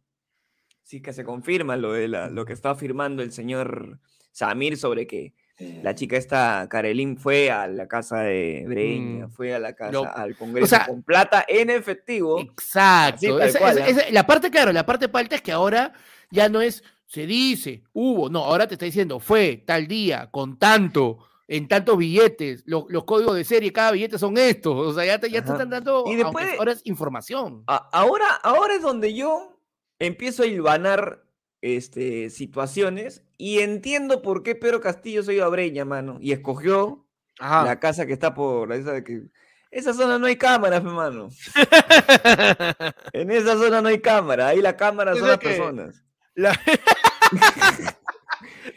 si 0.84 0.98
es 0.98 1.04
que 1.04 1.14
se 1.14 1.24
confirma 1.24 1.76
lo, 1.78 1.94
de 1.94 2.08
la- 2.08 2.30
lo 2.30 2.46
que 2.46 2.54
está 2.54 2.72
afirmando 2.72 3.22
el 3.24 3.32
señor 3.32 4.00
Samir 4.32 4.78
sobre 4.78 5.08
que 5.08 5.34
la 5.60 5.94
chica 5.96 6.18
esta, 6.18 6.68
Karelin, 6.70 7.18
fue 7.18 7.52
a 7.52 7.68
la 7.68 7.88
casa 7.88 8.22
de 8.22 8.66
Breña, 8.68 9.28
Mm. 9.28 9.32
fue 9.32 9.54
a 9.54 9.60
la 9.60 9.74
casa, 9.74 10.00
al 10.14 10.36
Congreso 10.36 10.68
sea, 10.68 10.86
con 10.88 11.04
plata 11.04 11.46
en 11.48 11.70
efectivo. 11.70 12.40
Exacto. 12.40 13.16
Así, 13.18 13.28
tal 13.28 13.42
Esa- 13.50 13.60
cual, 13.60 13.78
esa- 13.78 13.88
esa- 13.88 14.12
la 14.12 14.26
parte, 14.26 14.50
claro, 14.50 14.72
la 14.74 14.86
parte 14.86 15.08
falta 15.10 15.36
es 15.36 15.42
que 15.42 15.52
ahora 15.52 15.94
ya 16.32 16.50
no 16.50 16.62
es 16.62 16.84
se 17.06 17.28
dice, 17.28 17.84
hubo, 17.94 18.28
no, 18.30 18.40
ahora 18.44 18.68
te 18.68 18.74
está 18.74 18.86
diciendo 18.86 19.20
fue 19.20 19.62
tal 19.68 19.88
día, 19.88 20.30
con 20.32 20.58
tanto, 20.58 21.20
en 21.48 21.68
tantos 21.68 21.96
billetes, 22.00 22.64
lo- 22.66 22.88
los 22.90 23.04
códigos 23.04 23.36
de 23.36 23.44
serie, 23.44 23.72
cada 23.72 23.92
billete 23.92 24.18
son 24.18 24.36
estos, 24.40 24.74
o 24.76 24.94
sea, 24.94 25.06
ya 25.06 25.20
te, 25.20 25.30
ya 25.30 25.44
te 25.46 25.52
están 25.52 25.70
dando, 25.70 26.06
Y 26.08 26.16
después- 26.16 26.48
ahora 26.58 26.72
es 26.72 26.82
información. 26.86 27.64
A- 27.68 27.90
ahora, 27.92 28.26
ahora 28.42 28.74
es 28.74 28.82
donde 28.82 29.14
yo 29.14 29.60
empiezo 30.00 30.42
a 30.42 30.48
hilvanar 30.48 31.22
este, 31.62 32.30
situaciones 32.32 33.24
y 33.46 33.60
entiendo 33.60 34.22
por 34.22 34.42
qué 34.42 34.56
Pedro 34.56 34.80
Castillo 34.80 35.22
se 35.22 35.34
iba 35.34 35.46
a 35.46 35.50
Breña, 35.50 35.84
mano, 35.84 36.18
y 36.22 36.32
escogió 36.32 37.06
Ajá. 37.40 37.66
la 37.66 37.78
casa 37.78 38.06
que 38.06 38.14
está 38.14 38.34
por 38.34 38.72
esa 38.72 38.94
de 38.94 39.04
que 39.04 39.24
esa 39.70 39.94
zona 39.94 40.18
no 40.18 40.28
hay 40.28 40.38
cámaras, 40.38 40.82
hermano. 40.82 41.28
En 43.12 43.32
esa 43.32 43.58
zona 43.58 43.82
no 43.82 43.90
hay 43.90 44.00
cámara, 44.00 44.48
ahí 44.48 44.62
la 44.62 44.78
cámara 44.78 45.14
son 45.16 45.28
las 45.28 45.40
que- 45.40 45.50
personas. 45.50 46.04
La- 46.36 46.58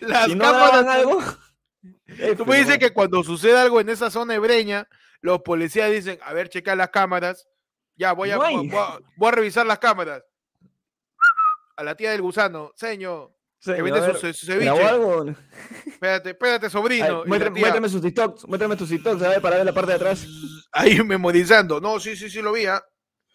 Las 0.00 0.24
Si 0.26 0.34
no 0.34 0.44
cámaras. 0.44 0.86
algo, 0.86 1.20
Tú 2.36 2.44
me 2.46 2.58
dices 2.58 2.78
que 2.78 2.92
cuando 2.92 3.22
sucede 3.22 3.56
algo 3.58 3.80
en 3.80 3.88
esa 3.88 4.10
zona 4.10 4.34
hebreña, 4.34 4.88
los 5.20 5.42
policías 5.42 5.90
dicen, 5.92 6.18
a 6.22 6.32
ver, 6.32 6.48
checa 6.48 6.74
las 6.74 6.90
cámaras. 6.90 7.46
Ya, 7.96 8.12
voy 8.12 8.30
a, 8.30 8.36
voy, 8.36 8.70
a, 8.74 8.98
voy 9.16 9.28
a 9.28 9.30
revisar 9.30 9.64
las 9.66 9.78
cámaras. 9.78 10.22
A 11.76 11.84
la 11.84 11.94
tía 11.94 12.10
del 12.10 12.22
gusano, 12.22 12.72
señor, 12.74 13.35
que 13.64 13.82
vende 13.82 14.00
su, 14.14 14.32
su 14.32 14.46
ceviche. 14.46 14.68
algo? 14.70 15.26
Espérate, 15.86 16.30
espérate, 16.30 16.70
sobrino. 16.70 17.24
Y 17.24 17.28
muéstrame, 17.28 17.88
sus 17.88 18.02
TikToks, 18.02 18.46
muéstrame 18.46 18.76
tus 18.76 18.88
TikToks, 18.88 19.22
a 19.22 19.28
ver, 19.30 19.40
para 19.40 19.56
ver 19.56 19.66
la 19.66 19.72
parte 19.72 19.90
de 19.92 19.96
atrás. 19.96 20.26
Ahí 20.72 21.02
memorizando. 21.02 21.80
No, 21.80 21.98
sí, 21.98 22.16
sí, 22.16 22.28
sí, 22.30 22.40
lo 22.42 22.52
vi. 22.52 22.66
ah. 22.66 22.82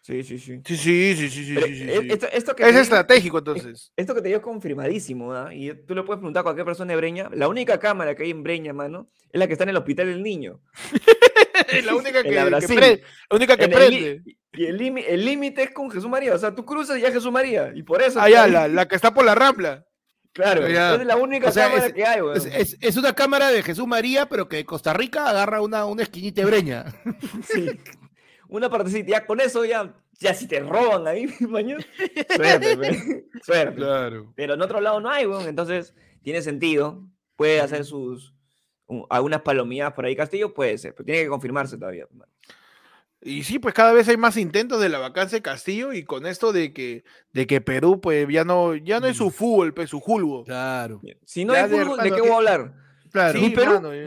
Sí, 0.04 0.24
sí, 0.24 0.40
sí. 0.40 0.60
Sí, 0.66 0.78
sí, 0.78 1.16
sí, 1.16 1.30
sí, 1.30 1.46
sí. 1.46 1.76
Sí. 1.76 1.88
Esto, 2.10 2.28
esto 2.34 2.56
que 2.56 2.64
Es 2.64 2.74
te 2.74 2.82
estratégico, 2.82 3.38
entonces. 3.38 3.92
Esto 3.96 4.16
que 4.16 4.22
te 4.22 4.30
digo 4.30 4.40
es 4.40 4.44
confirmadísimo, 4.44 5.32
¿ah? 5.34 5.54
Y 5.54 5.72
tú 5.86 5.94
le 5.94 6.02
puedes 6.04 6.18
preguntar 6.20 6.42
a 6.42 6.44
cualquier 6.44 6.66
persona 6.66 6.92
de 6.92 6.98
Breña. 6.98 7.30
La 7.34 7.48
única 7.48 7.80
cámara 7.80 8.16
que 8.16 8.24
hay 8.24 8.32
en 8.32 8.42
Breña, 8.42 8.74
mano, 8.74 9.12
es 9.32 9.40
la 9.40 9.46
que 9.46 9.54
está 9.54 9.64
en 9.64 9.70
el 9.70 9.78
hospital 9.78 10.08
del 10.08 10.24
niño. 10.24 10.60
La 11.86 11.96
única 11.96 12.24
que, 12.24 12.32
la 12.32 12.60
que 12.60 12.68
prende. 12.68 13.04
La 13.30 13.36
única 13.38 13.56
que 13.56 13.64
En 13.66 13.72
prende. 13.72 14.22
y 14.54 14.66
el 14.66 14.78
límite 14.78 15.14
el 15.14 15.24
límite 15.24 15.64
es 15.64 15.72
con 15.72 15.90
Jesús 15.90 16.10
María. 16.10 16.34
O 16.34 16.38
sea, 16.38 16.54
tú 16.54 16.66
cruzas 16.66 16.98
y 16.98 17.02
ya 17.02 17.12
Jesús 17.12 17.32
María. 17.32 17.72
Y 17.74 17.84
por 17.84 18.02
eso. 18.02 18.20
Está 18.20 18.24
ahí. 18.44 18.52
la, 18.52 18.68
la 18.68 18.88
que 18.88 18.96
está 18.96 19.14
por 19.14 19.24
la 19.24 19.36
rambla. 19.36 19.86
Claro, 20.34 20.68
Ya. 20.68 20.96
es 20.96 21.06
la 21.06 21.18
única 21.18 21.50
O 21.50 21.52
sea, 21.52 21.68
cámara 21.68 21.88
es- 21.88 21.94
que 21.94 22.06
hay, 22.06 22.22
weón. 22.22 22.38
Es, 22.38 22.46
es- 22.46 22.78
es 22.80 22.98
una 22.98 23.14
cámara 23.14 23.50
de 23.50 23.64
Jesús 23.64 23.86
María, 23.88 24.28
pero 24.28 24.48
que 24.48 24.66
Costa 24.66 24.94
Rica 24.94 25.30
agarra 25.30 25.62
una, 25.62 25.86
una 25.86 26.04
esquinita 26.04 26.42
de 26.42 26.48
breña. 26.48 26.86
Sí. 27.44 27.68
Una 28.48 28.70
partecita. 28.70 29.10
Ya 29.10 29.26
con 29.26 29.40
eso, 29.42 29.64
ya, 29.66 29.94
ya 30.20 30.34
si 30.34 30.48
te 30.48 30.60
roban 30.60 31.08
ahí, 31.08 31.28
mañana. 31.42 31.84
Suerte, 32.36 32.78
pe. 32.78 33.26
Suerte. 33.44 33.76
Claro. 33.76 34.34
Pero 34.36 34.54
en 34.56 34.62
otro 34.62 34.82
lado 34.82 35.00
no 35.00 35.10
hay, 35.10 35.26
weón. 35.26 35.48
Entonces, 35.48 35.94
tiene 36.22 36.42
sentido. 36.42 37.04
Puede 37.36 37.60
hacer 37.62 37.86
sus. 37.86 38.34
un- 38.88 39.06
algunas 39.10 39.42
palomilladas 39.42 39.94
por 39.94 40.06
ahí 40.06 40.16
Castillo, 40.18 40.54
puede 40.54 40.78
ser, 40.78 40.94
pero 40.94 41.06
tiene 41.06 41.24
que 41.24 41.30
confirmarse 41.30 41.78
todavía. 41.78 42.04
hermano. 42.10 42.32
Y 43.24 43.44
sí, 43.44 43.60
pues 43.60 43.74
cada 43.76 43.94
vez 43.94 44.08
hay 44.08 44.18
más 44.18 44.36
intentos 44.38 44.82
de 44.82 44.90
la 44.90 44.98
vacancia 44.98 45.38
de 45.38 45.42
Castillo 45.44 45.94
y 45.94 46.04
con 46.04 46.26
esto 46.26 46.52
de 46.52 46.74
que, 46.74 47.04
de 47.34 47.46
que 47.46 47.62
Perú, 47.62 48.02
pues 48.02 48.28
ya 48.30 48.44
no, 48.44 48.76
ya 48.76 49.00
no 49.00 49.06
es 49.08 49.18
su 49.18 49.30
fútbol, 49.30 49.74
pues 49.76 49.92
su 49.92 50.00
julgo. 50.00 50.44
Claro. 50.44 51.02
Si 51.26 51.46
no 51.46 51.54
Ya 51.54 51.66
hay 51.66 51.70
de 51.70 51.78
fútbol, 51.86 51.98
¿de 52.00 52.08
hermano, 52.08 52.16
qué 52.16 52.22
voy 52.22 52.32
a 52.32 52.36
hablar? 52.38 52.74
Claro. 53.12 53.40
Sí, 53.40 53.46
¿Y 53.46 53.50
Perú? 53.52 53.74
mano, 53.74 53.94
eh, 53.94 54.06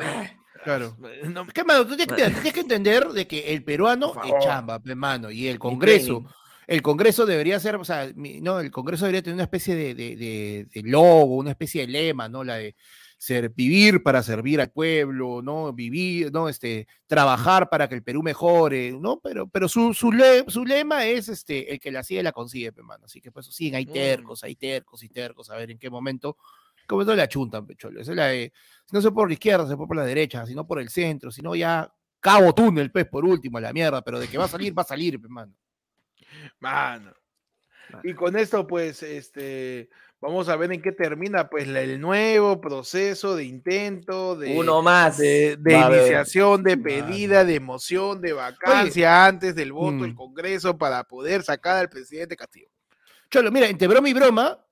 claro. 0.64 0.96
No, 1.28 1.46
¿Qué, 1.46 1.62
mano? 1.62 1.86
Tú 1.86 1.96
tienes 1.96 2.16
que, 2.16 2.24
tienes 2.30 2.52
que 2.52 2.60
entender 2.60 3.06
de 3.08 3.26
que 3.28 3.52
el 3.54 3.62
peruano 3.62 4.12
es 4.24 4.44
chamba, 4.44 4.80
pe, 4.80 4.94
mano, 4.96 5.30
y 5.30 5.46
el 5.46 5.58
Congreso. 5.60 6.24
El 6.66 6.80
Congreso 6.82 7.26
debería 7.26 7.60
ser, 7.60 7.76
o 7.76 7.84
sea, 7.84 8.10
mi- 8.16 8.40
no, 8.40 8.58
el 8.58 8.70
Congreso 8.70 9.04
debería 9.04 9.22
tener 9.22 9.34
una 9.34 9.42
especie 9.44 9.74
de, 9.76 9.94
de- 9.94 10.16
de- 10.16 10.66
de 10.74 10.82
logo, 10.88 11.36
una 11.36 11.50
especie 11.50 11.82
de 11.82 11.88
lema, 11.92 12.28
¿no? 12.28 12.42
La 12.42 12.56
de 12.56 12.74
ser, 13.24 13.48
vivir 13.48 14.02
para 14.02 14.22
servir 14.22 14.60
al 14.60 14.70
pueblo, 14.70 15.40
¿no? 15.42 15.72
Vivir, 15.72 16.30
¿no? 16.30 16.48
Este, 16.48 16.86
trabajar 17.06 17.70
para 17.70 17.88
que 17.88 17.94
el 17.94 18.02
Perú 18.02 18.22
mejore, 18.22 18.92
¿no? 18.92 19.18
Pero, 19.20 19.46
pero 19.48 19.66
su, 19.68 19.94
su, 19.94 20.12
le- 20.12 20.44
su 20.48 20.64
lema 20.64 21.06
es 21.06 21.28
este, 21.30 21.72
el 21.72 21.80
que 21.80 21.90
la 21.90 22.02
sigue 22.02 22.22
la 22.22 22.32
consigue, 22.32 22.72
pe, 22.72 22.82
mano. 22.82 23.06
Así 23.06 23.20
que 23.22 23.32
pues 23.32 23.46
siguen, 23.46 23.76
hay 23.76 23.86
Mm. 23.86 23.92
tercos, 23.92 24.44
hay 24.44 24.56
tercos 24.56 25.02
y 25.02 25.08
tercos, 25.08 25.48
a 25.50 25.56
ver 25.56 25.70
en 25.70 25.78
qué 25.78 25.88
momento, 25.88 26.36
cómo 26.86 27.02
no 27.02 27.14
le 27.14 27.22
achuntan, 27.22 27.66
pecholo. 27.66 27.98
Esa 28.00 28.10
es 28.10 28.16
la 28.16 28.26
de, 28.26 28.52
si 28.84 28.94
no 28.94 29.00
se 29.00 29.10
por 29.10 29.28
la 29.28 29.32
izquierda, 29.32 29.66
se 29.66 29.76
por 29.76 29.96
la 29.96 30.04
derecha, 30.04 30.44
si 30.44 30.54
no 30.54 30.66
por 30.66 30.78
el 30.80 30.90
centro, 30.90 31.30
si 31.30 31.40
no 31.40 31.54
ya 31.54 31.90
cabo 32.20 32.54
túnel, 32.54 32.92
pues, 32.92 33.06
por 33.06 33.24
último, 33.24 33.56
a 33.56 33.62
la 33.62 33.72
mierda, 33.72 34.02
pero 34.02 34.18
de 34.20 34.28
que 34.28 34.36
va 34.36 34.44
a 34.44 34.48
salir, 34.48 34.76
va 34.76 34.82
a 34.82 34.86
salir, 34.86 35.18
pe, 35.20 35.28
mano. 35.28 37.14
Y 38.02 38.14
con 38.14 38.36
esto, 38.36 38.66
pues, 38.66 39.02
este, 39.02 39.88
vamos 40.20 40.48
a 40.48 40.56
ver 40.56 40.72
en 40.72 40.80
qué 40.82 40.92
termina, 40.92 41.48
pues, 41.48 41.68
la- 41.68 41.80
el 41.82 42.00
nuevo 42.00 42.60
proceso 42.60 43.36
de 43.36 43.44
intento, 43.44 44.36
de, 44.36 44.56
Uno 44.58 44.82
más. 44.82 45.18
de, 45.18 45.56
de 45.58 45.74
iniciación, 45.78 46.62
de 46.62 46.76
pedida, 46.78 47.44
de 47.44 47.54
emoción, 47.56 48.20
de 48.20 48.32
vacancia 48.32 49.26
antes 49.26 49.54
del 49.54 49.72
voto 49.72 50.02
del 50.02 50.12
Mm. 50.12 50.16
Congreso 50.16 50.76
para 50.78 51.04
poder 51.04 51.42
sacar 51.42 51.76
al 51.76 51.88
presidente 51.90 52.36
Castillo. 52.36 52.68
Cholo, 53.30 53.50
mira, 53.52 53.68
entre 53.68 53.88
broma 53.88 54.08
y 54.08 54.14
broma, 54.14 54.64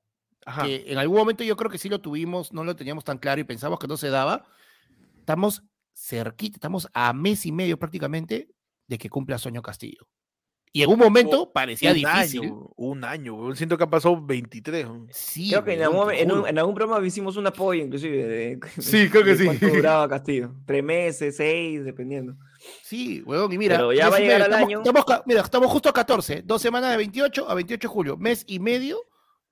Ajá. 0.44 0.64
que 0.64 0.84
en 0.86 0.98
algún 0.98 1.18
momento 1.18 1.44
yo 1.44 1.56
creo 1.56 1.70
que 1.70 1.78
sí 1.78 1.88
lo 1.88 2.00
tuvimos, 2.00 2.52
no 2.52 2.64
lo 2.64 2.74
teníamos 2.74 3.04
tan 3.04 3.18
claro 3.18 3.40
y 3.40 3.44
pensamos 3.44 3.78
que 3.78 3.86
no 3.88 3.96
se 3.96 4.08
daba, 4.08 4.44
estamos 5.18 5.62
cerquita, 5.94 6.56
estamos 6.56 6.88
a 6.94 7.12
mes 7.12 7.44
y 7.46 7.52
medio 7.52 7.78
prácticamente 7.78 8.48
de 8.88 8.98
que 8.98 9.08
cumpla 9.10 9.38
Sueño 9.38 9.62
Castillo. 9.62 10.08
Y 10.74 10.82
en 10.82 10.88
un 10.90 10.98
momento 10.98 11.52
parecía 11.52 11.90
un 11.90 11.96
difícil. 11.96 12.40
año, 12.44 12.70
un 12.76 13.04
año. 13.04 13.54
Siento 13.54 13.76
que 13.76 13.84
han 13.84 13.90
pasado 13.90 14.24
23. 14.24 14.86
weón. 14.86 15.06
Sí, 15.10 15.50
Creo 15.50 15.64
que 15.64 15.74
en 15.74 15.82
algún, 15.82 16.10
en, 16.12 16.30
un- 16.32 16.38
juro. 16.38 16.48
en 16.48 16.58
algún 16.58 16.74
programa 16.74 17.06
hicimos 17.06 17.36
un 17.36 17.46
apoyo, 17.46 17.84
inclusive. 17.84 18.26
De, 18.26 18.58
Sí, 18.78 19.10
creo 19.10 19.22
que 19.22 19.30
de 19.32 19.36
sí. 19.36 19.44
cuánto 19.44 19.66
duraba 19.74 20.08
Castillo. 20.08 20.54
Tres 20.64 20.82
meses, 20.82 21.36
seis, 21.36 21.84
dependiendo. 21.84 22.36
Sí, 22.82 23.22
weón, 23.26 23.52
y 23.52 23.58
mira. 23.58 23.76
Pero 23.76 23.92
ya 23.92 24.08
va 24.08 24.16
a 24.16 24.20
llegar 24.20 24.40
medio, 24.40 24.44
al 24.46 24.50
estamos- 24.62 24.68
año. 24.68 24.78
estamos 25.04 25.22
mira, 25.26 25.40
estamos 25.42 25.70
justo 25.70 25.88
a 25.90 25.92
14, 25.92 26.42
dos 26.42 26.62
semanas 26.62 26.90
de 26.92 26.96
28 26.96 27.50
a 27.50 27.54
28 27.54 27.88
de 27.88 27.92
julio, 27.92 28.16
mes 28.16 28.44
y 28.46 28.58
medio 28.58 28.98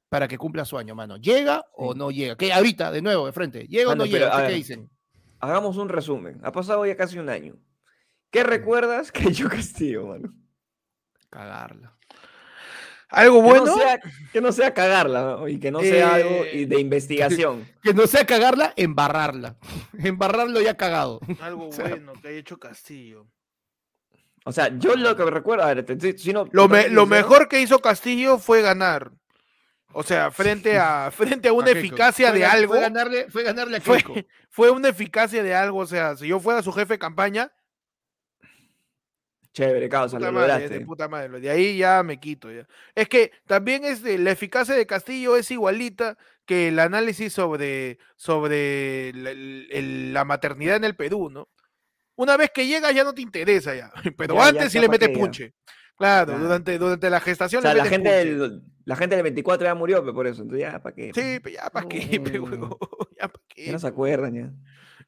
para 0.09 0.27
que 0.27 0.39
cumpla 0.39 0.65
su 0.65 0.79
año, 0.79 0.95
mano. 0.95 1.19
¿Llega 1.19 1.67
o 1.77 1.93
Sí. 1.93 1.99
no 1.99 2.11
llega? 2.11 2.37
Que 2.37 2.51
ahorita, 2.53 2.91
de 2.91 3.03
nuevo, 3.03 3.27
de 3.27 3.33
frente. 3.33 3.67
¿Llega 3.69 3.91
Mano, 3.91 4.05
o 4.05 4.07
no 4.07 4.11
pero, 4.11 4.25
llega? 4.27 4.37
¿Qué 4.39 4.43
ver, 4.45 4.55
dicen? 4.55 4.91
Hagamos 5.39 5.77
un 5.77 5.91
resumen. 5.91 6.41
Ha 6.43 6.51
pasado 6.51 6.87
ya 6.87 6.97
casi 6.97 7.19
un 7.19 7.29
año. 7.29 7.57
¿Qué 8.31 8.43
recuerdas 8.43 9.13
que 9.13 9.33
yo 9.33 9.49
Castillo, 9.51 10.07
mano? 10.07 10.33
Cagarla. 11.31 11.97
Algo 13.09 13.41
Que 13.43 13.49
bueno. 13.49 13.65
no 13.67 13.77
sea, 13.77 14.01
que 14.33 14.41
no 14.41 14.53
sea 14.53 14.73
cagarla 14.73 15.23
¿no? 15.23 15.49
y 15.49 15.59
que 15.59 15.73
no 15.73 15.81
sea 15.81 16.15
algo 16.15 16.45
y 16.53 16.63
Eh, 16.63 16.67
de 16.67 16.81
investigación. 16.81 17.67
Que 17.83 17.93
no 17.93 18.07
sea 18.07 18.25
cagarla, 18.25 18.73
embarrarla. 18.77 19.57
Embarrarlo 19.99 20.61
ya 20.61 20.77
cagado. 20.77 21.21
Algo 21.41 21.69
O 21.69 21.73
sea, 21.73 21.89
bueno 21.89 22.13
que 22.21 22.29
haya 22.29 22.39
hecho 22.39 22.59
Castillo. 22.59 23.27
O 24.45 24.53
sea, 24.53 24.69
yo 24.79 24.95
lo 24.97 25.17
que 25.17 25.25
recuerdo, 25.25 25.65
a 25.65 25.75
ver, 25.75 25.85
te- 25.85 25.97
te- 25.97 26.17
si 26.17 26.33
no, 26.33 26.49
Lo, 26.53 26.69
me- 26.69 26.89
mejor 26.89 27.49
que 27.49 27.61
hizo 27.61 27.81
Castillo 27.81 28.39
fue 28.39 28.63
ganar. 28.63 29.11
O 29.93 30.03
sea, 30.05 30.31
frente 30.31 30.79
a, 30.79 31.11
frente 31.11 31.49
a 31.49 31.53
una 31.53 31.67
A 31.67 31.71
eficacia 31.73 32.31
Fue 32.31 32.39
de 32.39 32.45
algo. 32.47 32.73
Fue 32.75 32.81
ganarle, 32.81 33.27
fue 33.29 33.43
ganarle 33.43 33.79
a 33.79 33.81
Fue, 33.81 33.99
fue 34.49 34.71
una 34.71 34.89
eficacia 34.89 35.43
de 35.43 35.53
algo. 35.55 35.79
O 35.81 35.87
sea, 35.87 36.17
si 36.17 36.29
yo 36.29 36.39
fuera 36.39 36.63
su 36.63 36.73
jefe 36.73 36.95
de 36.95 36.99
campaña, 37.01 37.53
Chévere, 39.53 39.89
causa, 39.89 40.17
puta 40.17 40.27
lo 40.31 40.33
madre, 40.33 40.53
lograste. 40.53 40.79
de 40.79 40.85
puta 40.87 41.09
madre. 41.09 41.29
lo 41.29 41.41
De 41.41 41.51
ahí 41.51 41.77
ya 41.77 42.03
me 42.03 42.21
quito. 42.21 42.53
Ya. 42.53 42.67
Es 42.95 43.09
que 43.09 43.33
también 43.47 43.85
es 43.85 44.03
de- 44.03 44.19
la 44.19 44.31
eficacia 44.31 44.75
de 44.75 44.87
Castillo 44.87 45.37
es 45.37 45.51
igualita 45.51 46.17
que 46.47 46.69
el 46.69 46.79
análisis 46.79 47.33
sobre, 47.33 47.99
sobre 48.17 49.13
la, 49.15 49.31
el- 49.31 49.69
el- 49.73 50.13
la 50.13 50.25
maternidad 50.25 50.77
en 50.77 50.85
el 50.85 50.95
Perú, 50.97 51.31
¿no? 51.31 51.49
Una 52.17 52.37
vez 52.37 52.51
que 52.55 52.67
llega 52.67 52.93
ya 52.93 53.03
no 53.03 53.13
te 53.15 53.23
interesa 53.23 53.75
ya. 53.75 53.91
Pero 54.17 54.35
Ya, 54.35 54.41
ya, 54.43 54.49
antes 54.51 54.73
sí 54.73 54.79
le 54.79 54.89
mete 54.89 55.09
punche. 55.09 55.55
Claro, 55.97 56.27
Claro. 56.33 56.39
Durante, 56.45 56.79
durante 56.79 57.11
la 57.11 57.21
gestación 57.21 57.59
O 57.59 57.63
sea, 57.63 57.73
le 57.75 57.79
la 57.79 57.85
gente, 57.87 58.09
del, 58.09 58.63
la 58.85 58.97
gente 58.97 59.17
del 59.17 59.23
24 59.23 59.67
ya 59.67 59.75
murió, 59.75 60.03
pe, 60.05 60.13
por 60.13 60.27
eso. 60.27 60.43
Entonces, 60.43 60.67
ya, 60.71 60.81
¿para 60.81 60.95
qué? 60.95 61.11
Sí, 61.15 61.41
pero 61.43 61.57
ya 61.57 61.71
para 61.71 61.89
qué, 61.89 61.99
ya 63.19 63.29
para 63.29 63.43
Ya 63.45 63.55
qué. 63.55 63.73
no 63.73 63.79
se 63.79 63.87
acuerdan, 63.87 64.35
ya. 64.35 64.51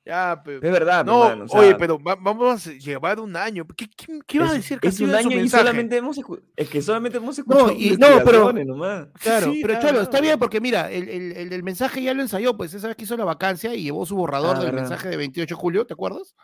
Ya. 0.04 0.42
Es 0.44 0.60
verdad, 0.60 1.04
No, 1.04 1.20
o 1.20 1.58
oye, 1.58 1.76
pero 1.76 1.96
va- 2.02 2.16
vamos 2.16 2.66
a 2.66 2.72
llevar 2.72 3.20
un 3.20 3.36
año. 3.36 3.64
¿Qué, 3.76 3.88
qué, 3.88 4.18
qué 4.26 4.36
iba 4.38 4.46
a 4.46 4.48
es- 4.48 4.54
decir 4.54 4.78
Es 4.82 4.90
Castillo 4.90 5.10
un 5.10 5.14
año 5.14 5.40
y 5.40 5.48
solamente 5.48 5.96
hemos 5.96 6.18
es 6.56 6.68
que 6.68 6.82
solamente 6.82 7.18
hemos 7.18 7.38
escuchado 7.38 7.70
y- 7.70 7.96
no, 7.96 8.06
pero- 8.24 8.52
nomás. 8.52 9.06
Claro, 9.20 9.52
Sí, 9.52 9.60
pero 9.62 9.74
más, 9.80 10.02
está 10.02 10.20
bien 10.20 10.38
porque 10.40 10.60
mira, 10.60 10.90
el, 10.90 11.08
el, 11.08 11.32
el 11.36 11.48
del 11.50 11.62
mensaje 11.62 12.02
ya 12.02 12.14
lo 12.14 12.22
ensayó, 12.22 12.56
pues 12.56 12.74
esa 12.74 12.88
vez 12.88 12.96
que 12.96 13.04
hizo 13.04 13.16
la 13.16 13.24
vacancia 13.24 13.74
y 13.76 13.84
llevó 13.84 14.04
su 14.04 14.16
borrador 14.16 14.56
Ah, 14.56 14.58
del 14.60 14.72
verdad. 14.72 14.80
mensaje 14.88 15.08
de 15.08 15.16
28 15.16 15.54
de 15.54 15.60
julio, 15.60 15.86
¿te 15.86 15.94
acuerdas? 15.94 16.34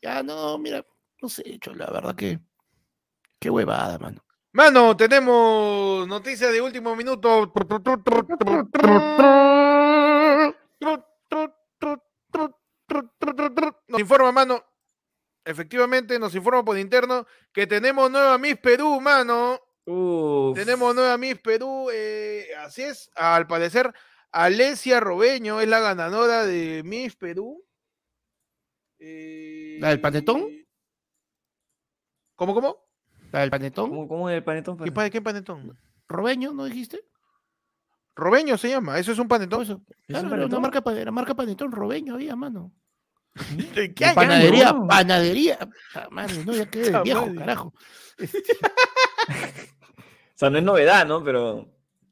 Ya, 0.00 0.22
no, 0.22 0.58
mira, 0.58 0.84
no 1.20 1.28
sé, 1.28 1.58
Cholo, 1.60 1.84
la 1.86 1.90
verdad 1.90 2.14
que. 2.14 2.38
Qué 3.40 3.50
huevada, 3.50 3.98
mano. 3.98 4.22
Mano, 4.52 4.96
tenemos 4.96 6.06
noticias 6.06 6.52
de 6.52 6.60
último 6.60 6.94
minuto. 6.94 7.52
Nos 13.88 14.00
informa, 14.00 14.32
mano. 14.32 14.64
Efectivamente, 15.44 16.18
nos 16.18 16.34
informa 16.34 16.64
por 16.64 16.78
interno 16.78 17.26
que 17.52 17.66
tenemos 17.66 18.10
nueva 18.10 18.38
Miss 18.38 18.56
Perú, 18.58 19.00
mano. 19.00 19.58
Uf. 19.84 20.56
Tenemos 20.56 20.94
nueva 20.94 21.18
Miss 21.18 21.38
Perú. 21.40 21.88
eh, 21.92 22.46
así 22.60 22.82
es, 22.82 23.10
al 23.16 23.46
parecer, 23.48 23.92
Alesia 24.30 25.00
Robeño 25.00 25.60
es 25.60 25.68
la 25.68 25.80
ganadora 25.80 26.46
de 26.46 26.82
Miss 26.84 27.16
Perú. 27.16 27.64
¿La 28.98 29.88
del 29.88 30.00
panetón? 30.00 30.42
Eh, 30.48 30.66
¿Cómo, 32.36 32.54
cómo? 32.54 32.76
La 33.32 33.40
del 33.40 33.50
panetón, 33.50 33.90
¿Cómo, 33.90 34.06
cómo 34.08 34.30
es 34.30 34.36
el 34.36 34.44
panetón? 34.44 34.76
¿Qué, 34.78 34.92
pa- 34.92 35.10
qué 35.10 35.20
panetón? 35.20 35.76
Robeño, 36.08 36.52
¿no 36.52 36.64
dijiste? 36.66 37.00
Robeño 38.14 38.56
se 38.58 38.68
llama, 38.68 38.98
eso 38.98 39.10
es 39.12 39.18
un 39.18 39.26
panetón. 39.26 39.62
eso. 39.62 39.82
¿Es 39.88 40.06
Claro, 40.06 40.26
un 40.28 40.32
era 40.34 40.46
una 40.46 40.56
panetón? 40.58 40.62
marca, 40.62 41.00
era 41.00 41.10
marca 41.10 41.34
panetón, 41.34 41.72
Robeño 41.72 42.14
había, 42.14 42.36
mano. 42.36 42.72
¿Qué 43.34 43.88
De 43.88 44.04
año? 44.06 44.14
panadería, 44.14 44.72
no? 44.72 44.86
panadería. 44.86 45.58
Ah, 45.94 46.08
madre, 46.10 46.44
no, 46.44 46.52
ya 46.54 46.66
quedé 46.66 47.02
viejo, 47.02 47.26
madre. 47.26 47.38
carajo. 47.38 47.74
O 48.18 48.26
sea, 50.34 50.50
no 50.50 50.58
es 50.58 50.64
novedad, 50.64 51.06
¿no? 51.06 51.22
Pero 51.24 51.68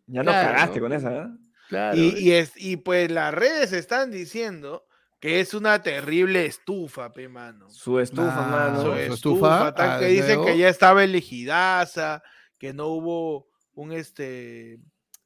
ya 0.07 0.23
nos 0.23 0.35
Claro, 0.35 0.49
cagaste 0.53 0.77
¿no? 0.79 0.83
con 0.85 0.93
esa, 0.93 1.17
¿eh? 1.23 1.27
Claro. 1.69 1.97
Y, 1.97 2.19
y 2.19 2.33
es, 2.33 2.53
y 2.57 2.77
pues 2.79 3.11
las 3.11 3.33
redes 3.35 3.73
están 3.73 4.11
diciendo 4.11 4.87
que 5.21 5.41
es 5.41 5.53
una 5.55 5.83
terrible 5.83 6.47
estufa, 6.47 7.13
pe 7.13 7.29
mano. 7.29 7.69
Su 7.71 8.01
estufa, 8.01 8.35
Ah, 8.47 8.71
mano. 8.71 8.83
Su 8.83 8.89
su 8.89 8.95
estufa, 9.15 9.75
ah, 9.77 9.99
que 10.01 10.07
dicen 10.07 10.43
que 10.45 10.57
ya 10.57 10.69
estaba 10.69 11.05
elegidaza, 11.05 12.23
que 12.59 12.73
no 12.73 12.87
hubo 12.89 13.49
un 13.75 13.93
este 13.93 14.79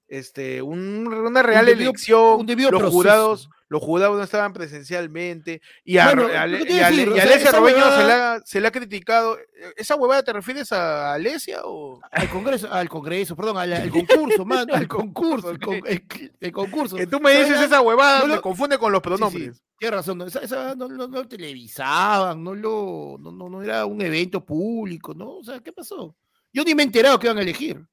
este 0.09 0.61
un- 0.63 1.07
una 1.07 1.43
real 1.43 1.67
debido- 1.67 1.91
elección, 1.91 2.41
un 2.41 2.47
debido 2.47 2.71
los 2.71 2.81
proceso. 2.81 2.97
jurados 2.99 3.51
los 3.67 3.83
jurados 3.83 4.17
no 4.17 4.23
estaban 4.23 4.53
presencialmente 4.53 5.61
y 5.85 5.97
a, 5.99 6.05
Bueno, 6.05 6.29
decir, 6.29 7.09
o 7.09 7.15
sea, 7.17 7.23
Alesia 7.25 7.51
Robeño 7.51 7.77
se, 7.79 7.83
huevada- 7.83 8.35
ha, 8.35 8.41
se 8.45 8.61
le 8.61 8.69
ha 8.69 8.71
criticado 8.71 9.37
¿esa 9.77 9.97
huevada 9.97 10.23
te 10.23 10.33
refieres 10.33 10.71
a 10.71 11.15
Alesia 11.15 11.61
o 11.65 11.99
Al 12.13 12.29
Congreso, 12.29 12.73
al 12.73 12.89
Congreso, 12.89 13.35
perdón, 13.35 13.57
al, 13.57 13.73
al 13.73 13.91
concurso, 14.39 14.45
mano, 14.45 14.75
al 14.75 14.87
concurso, 14.87 15.51
el, 15.51 15.59
con- 15.59 15.75
el- 15.87 16.05
el 16.41 16.53
concurso. 16.53 16.95
que 16.97 17.07
tú 17.07 17.19
me 17.19 17.33
¿Sabes 17.33 17.49
dices 17.49 17.65
esa 17.65 17.81
huevada 17.81 18.21
no 18.21 18.27
me 18.29 18.35
lo- 18.37 18.43
confunde 18.43 18.79
con 18.79 18.93
los 18.93 19.01
Sí, 19.01 19.03
sí, 19.03 19.09
pronombres 19.09 19.63
tienes 19.79 19.97
razón, 19.97 20.19
no, 20.19 20.27
esa, 20.27 20.41
esa 20.41 20.75
no, 20.77 20.87
no- 20.87 21.27
televisaban, 21.27 22.45
no, 22.45 22.55
lo, 22.55 23.17
no, 23.19 23.33
no, 23.33 23.49
no 23.49 23.63
era 23.63 23.87
un 23.87 24.01
evento 24.03 24.45
público, 24.45 25.15
¿no? 25.15 25.39
O 25.39 25.45
sea, 25.45 25.59
¿qué 25.61 25.73
pasó? 25.73 26.15
Yo 26.53 26.63
ni 26.65 26.75
me 26.75 26.83
he 26.83 26.87
enterado 26.87 27.19
que 27.19 27.27
iban 27.27 27.39
a 27.39 27.43
elegir. 27.43 27.85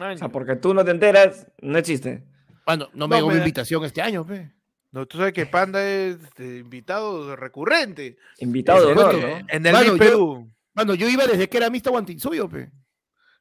O 0.00 0.18
sea, 0.18 0.28
porque 0.28 0.56
tú 0.56 0.72
no 0.74 0.84
te 0.84 0.90
enteras, 0.90 1.46
no 1.60 1.78
existe. 1.78 2.24
Bueno, 2.66 2.86
no 2.92 3.00
No, 3.00 3.08
me 3.08 3.16
llegó 3.16 3.28
mi 3.30 3.36
invitación 3.36 3.84
este 3.84 4.00
año, 4.02 4.26
pe. 4.26 4.50
No, 4.92 5.06
tú 5.06 5.18
sabes 5.18 5.32
que 5.32 5.46
Panda 5.46 5.86
es 5.88 6.16
este, 6.24 6.58
invitado 6.58 7.36
recurrente 7.36 8.16
Invitado 8.38 8.86
de 8.86 8.92
honor, 8.92 9.14
¿no? 9.14 9.28
en 9.48 9.66
el 9.66 9.72
Mano, 9.72 9.78
Miss 9.80 9.86
yo- 9.92 9.98
Perú. 9.98 10.52
Mano, 10.74 10.94
yo 10.94 11.08
iba 11.08 11.26
desde 11.26 11.48
que 11.48 11.56
era 11.58 11.70
Mista 11.70 11.90
Guantinsuyo, 11.90 12.48
pe. 12.48 12.70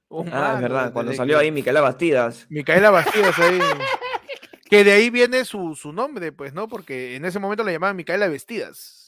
Oh, 0.10 0.26
Ah, 0.32 0.53
es 0.55 0.62
verdad, 0.62 0.91
cuando 0.93 1.14
salió 1.14 1.38
que- 1.38 1.45
ahí 1.45 1.51
Micaela 1.51 1.82
Bastidas. 1.82 2.45
Micaela 2.49 2.89
Bastidas 2.91 3.38
ahí. 3.39 3.60
que 4.70 4.84
de 4.84 4.91
ahí 4.91 5.10
viene 5.10 5.45
su, 5.45 5.76
su 5.76 5.91
nombre, 5.93 6.32
pues, 6.32 6.53
¿no? 6.53 6.68
Porque 6.68 7.16
en 7.16 7.26
ese 7.26 7.39
momento 7.39 7.64
la 7.64 7.72
llamaban 7.72 7.95
Micaela 7.95 8.28
Vestidas. 8.28 8.98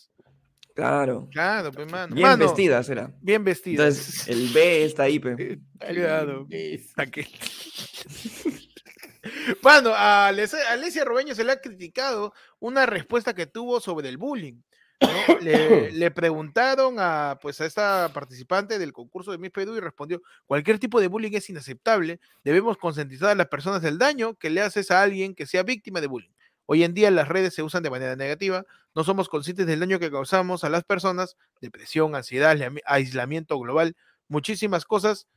Claro. 0.82 1.30
Claro, 1.32 1.72
pues, 1.72 1.92
mano. 1.92 2.16
Bien 2.16 2.28
Mano, 2.28 2.46
vestidas 2.46 2.90
era. 2.90 3.12
Bien 3.22 3.44
vestidas. 3.44 3.96
Entonces, 3.96 4.28
el 4.28 4.50
B 4.50 4.84
está 4.84 5.04
ahí, 5.04 5.20
pe. 5.20 5.60
Claro. 5.80 6.48
Mano, 9.62 9.92
a 9.94 10.28
Alesia 10.28 11.06
Robeño 11.06 11.36
se 11.36 11.44
le 11.44 11.52
ha 11.52 11.62
criticado 11.62 12.34
una 12.60 12.88
respuesta 12.88 13.36
que 13.36 13.46
tuvo 13.46 13.80
sobre 13.80 14.10
el 14.10 14.18
bullying. 14.18 14.60
¿no? 15.02 15.08
Le, 15.42 15.92
le 15.92 16.12
preguntaron 16.12 16.96
a, 16.98 17.38
pues, 17.40 17.62
a 17.62 17.68
esta 17.68 18.10
participante 18.12 18.80
del 18.80 18.92
concurso 18.92 19.32
de 19.32 19.38
Miss 19.38 19.52
Perú 19.52 19.76
y 19.76 19.80
respondió, 19.80 20.24
cualquier 20.48 20.80
tipo 20.80 21.00
de 21.00 21.08
bullying 21.08 21.34
es 21.34 21.48
inaceptable, 21.50 22.20
debemos 22.44 22.78
concientizar 22.78 23.30
a 23.30 23.36
las 23.36 23.48
personas 23.48 23.84
del 23.84 24.00
daño 24.00 24.34
que 24.34 24.50
le 24.50 24.62
haces 24.62 24.90
a 24.90 25.04
alguien 25.04 25.36
que 25.36 25.46
sea 25.46 25.62
víctima 25.62 26.02
de 26.02 26.08
bullying. 26.08 26.31
Hoy 26.74 26.86
en 26.86 26.94
día 26.94 27.12
las 27.12 27.28
redes 27.28 27.54
se 27.54 27.64
usan 27.64 27.84
de 27.84 27.90
manera 27.90 28.16
negativa, 28.16 28.66
no 28.96 29.04
somos 29.04 29.28
conscientes 29.28 29.68
del 29.68 29.82
daño 29.82 30.00
que 30.00 30.10
causamos 30.10 30.64
a 30.64 30.70
las 30.70 30.86
personas, 30.86 31.36
depresión, 31.60 32.16
ansiedad, 32.16 32.56
aislami- 32.56 32.82
aislamiento 32.86 33.60
global, 33.60 33.98
muchísimas 34.30 34.86
cosas. 34.86 35.28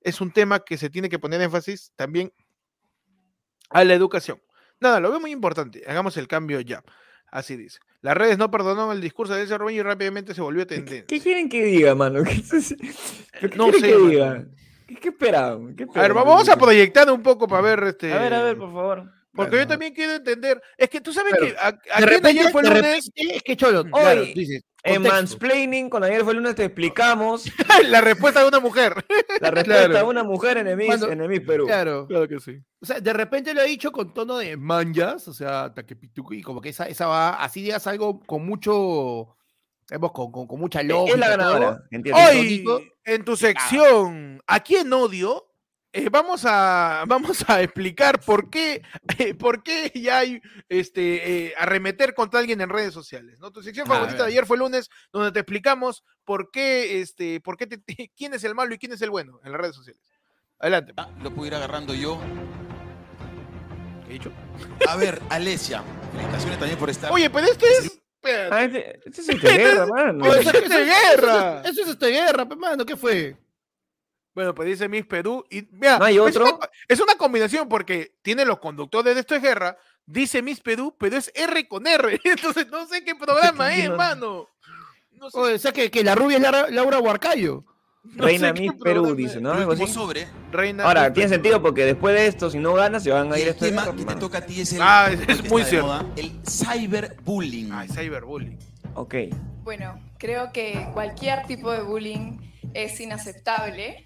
Es 0.00 0.22
un 0.22 0.30
tema 0.32 0.60
que 0.60 0.78
se 0.78 0.88
tiene 0.88 1.10
que 1.10 1.18
poner 1.18 1.42
énfasis 1.42 1.92
también 1.96 2.32
a 3.68 3.84
la 3.84 3.92
educación. 3.92 4.40
Nada, 4.80 5.00
lo 5.00 5.10
veo 5.10 5.20
muy 5.20 5.32
importante. 5.32 5.82
Hagamos 5.86 6.16
el 6.16 6.26
cambio 6.26 6.60
ya. 6.62 6.82
Así 7.30 7.56
dice. 7.56 7.78
Las 8.00 8.16
redes 8.16 8.38
no 8.38 8.50
perdonaron 8.50 8.92
el 8.92 9.02
discurso 9.02 9.34
de 9.34 9.42
ese 9.42 9.58
Robeño 9.58 9.80
y 9.80 9.82
rápidamente 9.82 10.32
se 10.32 10.40
volvió 10.40 10.66
tendencia. 10.66 11.04
¿Qué 11.06 11.20
quieren 11.20 11.50
que 11.50 11.62
diga, 11.62 11.94
mano? 11.94 12.22
¿Qué, 12.24 12.42
¿Qué 13.38 13.54
No 13.54 13.64
quieren 13.64 13.80
sé, 13.82 13.86
que 13.86 13.96
diga? 13.98 14.44
¿Qué, 14.86 14.96
qué 14.96 15.08
esperaban? 15.10 15.76
¿Qué 15.76 15.86
A 15.94 16.00
ver, 16.00 16.14
vamos 16.14 16.48
a 16.48 16.56
proyectar 16.56 17.10
un 17.10 17.22
poco 17.22 17.46
para 17.46 17.60
ver 17.60 17.82
este. 17.82 18.14
A 18.14 18.18
ver, 18.18 18.32
a 18.32 18.42
ver, 18.42 18.56
por 18.56 18.72
favor. 18.72 19.19
Porque 19.32 19.50
Bueno. 19.50 19.62
yo 19.64 19.68
también 19.68 19.94
quiero 19.94 20.14
entender. 20.14 20.60
Es 20.76 20.90
que 20.90 21.00
tú 21.00 21.12
sabes 21.12 21.32
Pero, 21.38 21.46
que 21.46 21.56
a- 21.60 21.72
De 22.00 22.06
repente, 22.06 22.28
ayer 22.40 22.50
fue 22.50 22.62
de 22.62 22.68
lunes. 22.68 22.82
repente, 23.14 23.36
es 23.36 23.42
que 23.44 23.56
Cholo, 23.56 23.84
claro, 23.84 24.22
Hoy, 24.22 24.34
dices, 24.34 24.62
En. 24.82 25.02
Mansplaining, 25.02 25.88
con 25.88 26.02
ayer 26.02 26.22
fue 26.24 26.32
el 26.32 26.38
lunes, 26.38 26.54
te 26.56 26.64
explicamos 26.64 27.44
la 27.88 28.00
respuesta 28.00 28.40
de 28.42 28.48
una 28.48 28.58
mujer. 28.60 28.92
la 29.40 29.50
respuesta 29.52 29.62
Claro. 29.86 29.94
de 29.98 30.02
una 30.02 30.24
mujer 30.24 30.58
en 30.58 30.66
el 30.66 30.80
en 30.80 31.20
el 31.20 31.28
Miss 31.28 31.40
Perú. 31.42 31.66
Claro. 31.66 32.06
Claro 32.08 32.26
que 32.26 32.40
sí. 32.40 32.58
O 32.80 32.86
sea, 32.86 32.98
de 33.00 33.12
repente 33.12 33.54
lo 33.54 33.60
ha 33.60 33.64
dicho 33.64 33.92
con 33.92 34.12
tono 34.12 34.36
de 34.38 34.56
manjas, 34.56 35.28
o 35.28 35.32
sea, 35.32 35.72
taquepituco, 35.72 36.34
y 36.34 36.42
como 36.42 36.60
que 36.60 36.70
esa, 36.70 36.88
esa 36.88 37.06
va, 37.06 37.30
así 37.34 37.62
digas 37.62 37.86
algo 37.86 38.20
con 38.20 38.44
mucho, 38.44 39.36
Hemos 39.92 40.12
con, 40.12 40.30
con, 40.30 40.46
con 40.46 40.58
mucha 40.60 40.80
Es 40.82 40.86
lógica. 40.86 41.16
la 41.18 41.26
todo. 41.26 41.36
ganadora. 41.36 41.82
Hoy, 42.30 42.64
en 43.04 43.24
tu 43.24 43.36
sección, 43.36 44.40
¿a 44.46 44.60
quién 44.60 44.92
odio? 44.92 45.49
Eh, 45.92 46.08
vamos, 46.08 46.42
a, 46.44 47.04
vamos 47.08 47.44
a 47.48 47.62
explicar 47.62 48.20
por 48.20 48.48
qué, 48.48 48.82
eh, 49.18 49.34
por 49.34 49.62
qué 49.64 49.90
ya 49.94 50.18
hay 50.18 50.40
este, 50.68 51.46
eh, 51.48 51.54
arremeter 51.58 52.14
contra 52.14 52.38
alguien 52.40 52.60
en 52.60 52.68
redes 52.68 52.94
sociales. 52.94 53.38
¿no? 53.40 53.50
Tu 53.50 53.62
sección 53.62 53.86
A 53.90 53.94
favorita 53.94 54.22
de 54.24 54.28
ayer 54.30 54.46
fue 54.46 54.56
el 54.56 54.60
lunes, 54.60 54.88
donde 55.12 55.32
te 55.32 55.40
explicamos 55.40 56.04
por 56.24 56.50
qué, 56.52 57.00
este, 57.00 57.40
por 57.40 57.56
qué 57.56 57.66
te- 57.66 57.82
quién 58.16 58.34
es 58.34 58.44
el 58.44 58.54
malo 58.54 58.72
y 58.74 58.78
quién 58.78 58.92
es 58.92 59.02
el 59.02 59.10
bueno 59.10 59.40
en 59.44 59.52
las 59.52 59.60
redes 59.60 59.74
sociales. 59.76 60.00
Adelante. 60.60 60.92
Ah, 60.96 61.08
Lo 61.22 61.34
puedo 61.34 61.46
ir 61.48 61.54
agarrando 61.54 61.92
yo. 61.94 62.20
¿Qué 64.06 64.10
he 64.10 64.12
dicho? 64.14 64.32
A 64.88 64.96
ver, 64.96 65.20
Alesia, 65.30 65.82
felicitaciones 66.12 66.58
también 66.58 66.78
por 66.78 66.90
estar. 66.90 67.10
Oye, 67.12 67.30
pero 67.30 67.46
este 67.46 67.66
es. 67.66 68.00
Ah, 68.50 68.64
este, 68.64 68.98
este 69.06 69.20
es 69.22 69.28
el 69.30 69.40
de 69.40 69.52
guerra, 69.56 69.86
mano. 69.90 70.26
Eso- 70.26 70.50
¡Eso 70.50 70.50
es 70.58 70.68
de 70.68 70.82
eso- 70.82 70.84
guerra! 70.84 71.62
Eso 71.64 71.82
es 71.82 71.88
este 71.88 72.06
guerra, 72.08 72.46
pe, 72.46 72.56
mano, 72.56 72.84
¿qué 72.84 72.96
fue? 72.96 73.36
Bueno, 74.40 74.54
pues 74.54 74.68
dice 74.68 74.88
Miss 74.88 75.04
Perú. 75.04 75.44
Y, 75.50 75.68
mira, 75.70 75.98
¿No 75.98 76.06
hay 76.06 76.14
es 76.14 76.20
otro? 76.22 76.56
una- 76.56 76.70
Es 76.88 76.98
una, 76.98 77.14
combinación 77.16 77.68
porque 77.68 78.14
tiene 78.22 78.46
los 78.46 78.58
conductores 78.58 79.14
de 79.14 79.20
esto 79.20 79.34
es 79.34 79.42
guerra, 79.42 79.76
dice 80.06 80.40
Miss 80.40 80.60
Perú, 80.60 80.96
pero 80.98 81.18
es 81.18 81.30
R 81.34 81.68
con 81.68 81.86
R. 81.86 82.18
Entonces 82.24 82.66
no 82.70 82.86
sé 82.86 83.04
qué 83.04 83.14
programa 83.14 83.74
es, 83.74 83.90
No. 83.90 83.96
mano. 83.96 84.48
No 85.12 85.28
sé, 85.30 85.38
O 85.38 85.58
sea, 85.58 85.72
que, 85.72 85.90
que 85.90 86.02
la 86.02 86.14
rubia 86.14 86.38
es 86.38 86.42
Lara- 86.42 86.70
Laura 86.70 86.98
Huarcayo. 87.00 87.64
no 88.04 88.24
Reina 88.24 88.54
Miss 88.54 88.72
Perú, 88.82 89.14
dice, 89.14 89.36
es. 89.36 89.42
¿no? 89.42 89.52
el 89.52 89.58
Algo 89.58 89.72
último 89.72 89.84
así. 89.84 89.92
sobre. 89.94 90.26
Reina 90.50 90.84
Ahora, 90.84 91.02
Miss 91.04 91.12
tiene 91.12 91.28
Perú. 91.28 91.34
sentido 91.34 91.62
porque 91.62 91.84
después 91.84 92.14
de 92.14 92.26
esto, 92.26 92.48
si 92.50 92.58
no 92.58 92.72
ganas, 92.72 93.02
se 93.02 93.10
van 93.10 93.30
a 93.30 93.38
ir 93.38 93.48
a 93.48 93.50
el 93.50 93.56
tema 93.56 93.94
que 93.94 94.04
te 94.06 94.14
toca 94.14 94.38
a 94.38 94.46
ti 94.46 94.62
es 94.62 94.72
el. 94.72 94.80
Ah, 94.80 95.10
es- 95.12 95.20
el 95.20 95.30
es 95.30 95.50
muy 95.50 95.62
cierto. 95.64 95.86
moda, 95.88 96.06
El 96.16 96.32
cyberbullying. 96.48 97.72
Ay, 97.72 97.88
cyberbullying. 97.88 98.58
Ok. 98.94 99.14
Bueno, 99.62 100.00
creo 100.18 100.50
que 100.52 100.88
cualquier 100.94 101.46
tipo 101.46 101.70
de 101.70 101.82
bullying 101.82 102.38
es 102.72 102.98
inaceptable. 103.00 104.02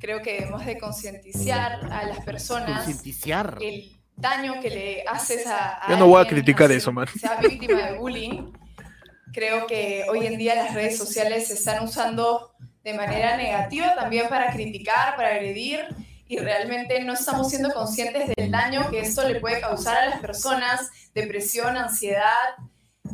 Creo 0.00 0.22
que 0.22 0.32
debemos 0.32 0.64
de 0.64 0.78
concientizar 0.78 1.92
a 1.92 2.06
las 2.06 2.24
personas 2.24 2.84
Concienticiar. 2.84 3.58
el 3.60 4.00
daño 4.16 4.60
que 4.60 4.70
le 4.70 5.04
haces 5.06 5.46
a, 5.46 5.80
Yo 5.90 5.96
no 5.98 6.06
voy 6.06 6.22
a 6.22 6.26
criticar 6.26 6.72
eso, 6.72 6.90
man. 6.90 7.06
Sea 7.06 7.36
víctima 7.36 7.90
de 7.90 7.98
bullying. 7.98 8.50
Creo 9.32 9.66
que 9.66 10.06
hoy 10.08 10.26
en 10.26 10.38
día 10.38 10.54
las 10.54 10.74
redes 10.74 10.96
sociales 10.96 11.48
se 11.48 11.54
están 11.54 11.84
usando 11.84 12.54
de 12.82 12.94
manera 12.94 13.36
negativa 13.36 13.94
también 13.94 14.28
para 14.28 14.50
criticar, 14.52 15.16
para 15.16 15.34
agredir 15.34 15.80
y 16.26 16.38
realmente 16.38 17.02
no 17.04 17.12
estamos 17.12 17.50
siendo 17.50 17.70
conscientes 17.74 18.30
del 18.34 18.50
daño 18.50 18.88
que 18.90 19.00
esto 19.00 19.28
le 19.28 19.38
puede 19.38 19.60
causar 19.60 19.98
a 19.98 20.06
las 20.06 20.20
personas, 20.20 20.90
depresión, 21.12 21.76
ansiedad, 21.76 22.54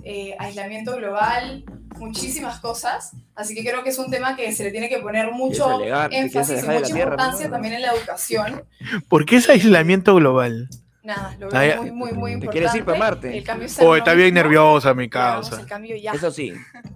eh, 0.04 0.36
aislamiento 0.38 0.94
global, 0.96 1.64
muchísimas 1.98 2.60
cosas. 2.60 3.12
Así 3.34 3.54
que 3.54 3.62
creo 3.62 3.82
que 3.82 3.90
es 3.90 3.98
un 3.98 4.10
tema 4.10 4.36
que 4.36 4.52
se 4.52 4.64
le 4.64 4.70
tiene 4.70 4.88
que 4.88 4.98
poner 4.98 5.32
mucho 5.32 5.78
te 6.10 6.18
énfasis 6.18 6.62
y 6.62 6.66
mucha 6.66 6.82
tierra, 6.82 7.00
importancia 7.02 7.46
¿no? 7.46 7.52
también 7.52 7.74
en 7.74 7.82
la 7.82 7.92
educación. 7.92 8.64
¿Por 9.08 9.24
qué 9.26 9.36
es 9.36 9.48
aislamiento 9.48 10.14
global? 10.14 10.68
Nada, 11.02 11.36
lo 11.38 11.48
Ah, 11.52 11.60
veo 11.60 11.82
muy, 11.82 11.92
muy, 11.92 12.12
muy 12.12 12.30
¿Te 12.30 12.34
importante. 12.34 12.50
quieres 12.50 12.74
ir 12.74 12.84
pa' 12.84 12.94
Marte? 12.96 13.44
Oh, 13.80 13.94
está 13.94 14.14
bien 14.14 14.34
nerviosa 14.34 14.92
mi 14.94 15.08
causa. 15.08 15.64
ya. 16.02 16.12
Eso 16.12 16.30
sí. 16.32 16.52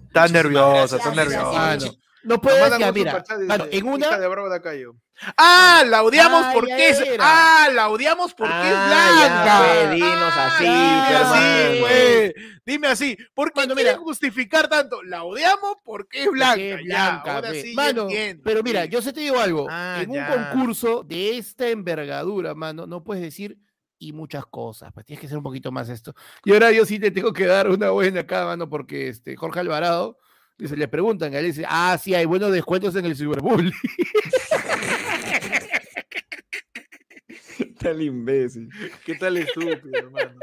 Está 0.08 0.26
nerviosa, 0.28 0.96
está 0.96 1.14
nerviosa. 1.14 1.52
Mano, 1.52 1.86
no 1.86 2.34
Nos 2.34 2.38
puedes, 2.40 2.78
ya, 2.78 2.92
mira, 2.92 3.22
claro, 3.22 3.66
en 3.70 3.86
una, 3.86 4.18
de. 4.18 4.94
Ah, 5.36 5.82
la 5.86 6.02
odiamos 6.02 6.44
Ah, 6.46 6.50
porque 6.54 6.88
es. 6.88 7.00
era. 7.00 7.24
Ah, 7.26 7.68
la 7.72 7.88
odiamos 7.90 8.32
porque 8.34 8.52
es 8.54 8.74
Ah, 8.74 8.86
blanca. 8.88 9.84
ya, 9.84 9.90
dinos 9.94 10.34
así, 10.36 10.64
dime 10.64 11.16
así, 11.16 11.80
pues. 11.80 12.32
Dime 12.64 12.86
así. 12.88 13.16
¿Por 13.34 13.52
qué 13.52 13.66
mira. 13.74 13.96
justificar 13.98 14.68
tanto? 14.68 15.02
La 15.02 15.24
odiamos 15.24 15.76
porque 15.84 16.22
es 16.24 16.30
blanca. 16.30 16.54
Porque 16.54 16.72
es 16.74 16.80
Ya, 16.88 17.10
blanca, 17.10 17.34
ahora 17.36 17.52
sí, 17.52 17.74
Mano, 17.74 18.02
entiendo, 18.02 18.42
pero 18.44 18.62
mira, 18.62 18.84
yo 18.86 19.02
sé 19.02 19.12
te 19.12 19.20
digo 19.20 19.38
algo. 19.38 19.66
Ah, 19.68 19.98
en 20.02 20.10
un 20.10 20.24
concurso 20.24 21.02
de 21.02 21.36
esta 21.38 21.68
envergadura, 21.68 22.54
mano, 22.54 22.86
no 22.86 23.02
puedes 23.04 23.22
decir 23.22 23.58
y 23.98 24.12
muchas 24.14 24.46
cosas. 24.46 24.90
Pues 24.94 25.04
tienes 25.04 25.20
que 25.20 25.28
ser 25.28 25.36
un 25.36 25.42
poquito 25.42 25.70
más 25.70 25.88
esto. 25.90 26.14
Y 26.44 26.52
ahora 26.52 26.70
yo 26.72 26.86
sí 26.86 26.98
te 26.98 27.10
tengo 27.10 27.32
que 27.34 27.44
dar 27.46 27.68
una 27.68 27.90
buena 27.90 28.20
acá, 28.20 28.46
mano, 28.46 28.68
porque 28.70 29.08
este 29.08 29.36
Jorge 29.36 29.60
Alvarado 29.60 30.16
dice, 30.56 30.76
le 30.76 30.88
preguntan, 30.88 31.32
y 31.32 31.36
él 31.36 31.46
dice, 31.46 31.64
ah, 31.68 31.98
sí, 32.02 32.14
hay 32.14 32.26
buenos 32.26 32.52
descuentos 32.52 32.94
en 32.96 33.04
el 33.06 33.16
Cyberbully. 33.16 33.72
Tal 37.80 38.02
imbécil. 38.02 38.68
¿Qué 39.04 39.14
tal 39.14 39.36
estúpido, 39.38 39.90
hermano? 39.98 40.38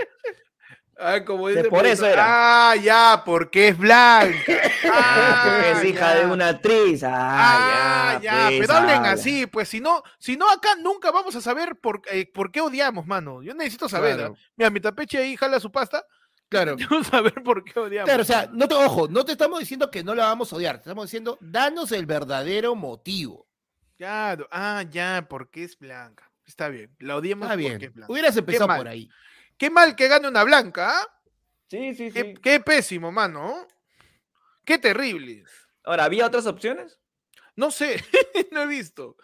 Ah, 0.99 1.23
como 1.23 1.47
dice 1.47 1.65
por 1.65 1.85
eso 1.85 2.07
era. 2.07 2.71
Ah, 2.71 2.75
ya, 2.75 3.21
porque 3.23 3.67
es 3.67 3.77
blanca. 3.77 4.53
Ah, 4.91 5.43
porque 5.45 5.71
es 5.71 5.83
hija 5.93 6.15
de 6.15 6.25
una 6.25 6.49
actriz. 6.49 7.03
Ah, 7.03 8.15
Ah, 8.15 8.19
ya, 8.19 8.21
ya. 8.21 8.47
pues, 8.47 8.59
pero 8.61 8.73
hablen 8.73 9.05
así, 9.05 9.45
pues 9.45 9.69
si 9.69 9.79
no, 9.79 10.01
si 10.17 10.35
no 10.37 10.49
acá 10.49 10.69
nunca 10.81 11.11
vamos 11.11 11.35
a 11.35 11.41
saber 11.41 11.75
por, 11.75 12.01
eh, 12.11 12.25
por 12.33 12.51
qué 12.51 12.61
odiamos, 12.61 13.05
mano. 13.05 13.43
Yo 13.43 13.53
necesito 13.53 13.87
saber. 13.87 14.15
Claro. 14.15 14.33
¿ah? 14.35 14.41
Mira, 14.55 14.69
mi 14.71 14.79
tapeche 14.79 15.19
ahí 15.19 15.35
jala 15.37 15.59
su 15.59 15.71
pasta. 15.71 16.03
Claro. 16.49 16.75
Quiero 16.77 17.03
saber 17.03 17.43
por 17.43 17.63
qué 17.63 17.79
odiamos. 17.79 18.07
Claro, 18.07 18.23
o 18.23 18.25
sea, 18.25 18.49
no 18.51 18.67
te, 18.67 18.73
ojo, 18.73 19.07
no 19.07 19.23
te 19.23 19.33
estamos 19.33 19.59
diciendo 19.59 19.91
que 19.91 20.03
no 20.03 20.15
la 20.15 20.25
vamos 20.25 20.51
a 20.51 20.55
odiar, 20.55 20.77
te 20.77 20.89
estamos 20.89 21.05
diciendo, 21.05 21.37
danos 21.41 21.91
el 21.91 22.07
verdadero 22.07 22.73
motivo. 22.73 23.45
Claro, 23.97 24.47
ah, 24.51 24.83
ya, 24.89 25.27
porque 25.29 25.63
es 25.63 25.77
blanca. 25.77 26.26
Está 26.47 26.69
bien, 26.69 26.95
la 26.99 27.17
odiamos 27.17 27.45
Está 27.45 27.55
bien. 27.55 27.93
Hubieras 28.07 28.35
empezado 28.37 28.75
por 28.75 28.87
ahí. 28.87 29.09
Qué 29.57 29.69
mal 29.69 29.95
que 29.95 30.07
gane 30.07 30.27
una 30.27 30.43
blanca, 30.43 31.01
¿ah? 31.01 31.07
Sí, 31.69 31.93
sí, 31.93 32.09
Qué, 32.11 32.21
sí. 32.23 32.33
qué 32.41 32.59
pésimo, 32.61 33.11
mano. 33.11 33.67
Qué 34.63 34.77
terrible. 34.77 35.43
Ahora, 35.83 36.05
¿había 36.05 36.25
otras 36.25 36.45
opciones? 36.45 36.99
No 37.55 37.69
sé, 37.71 38.03
no 38.51 38.61
he 38.63 38.67
visto. 38.67 39.17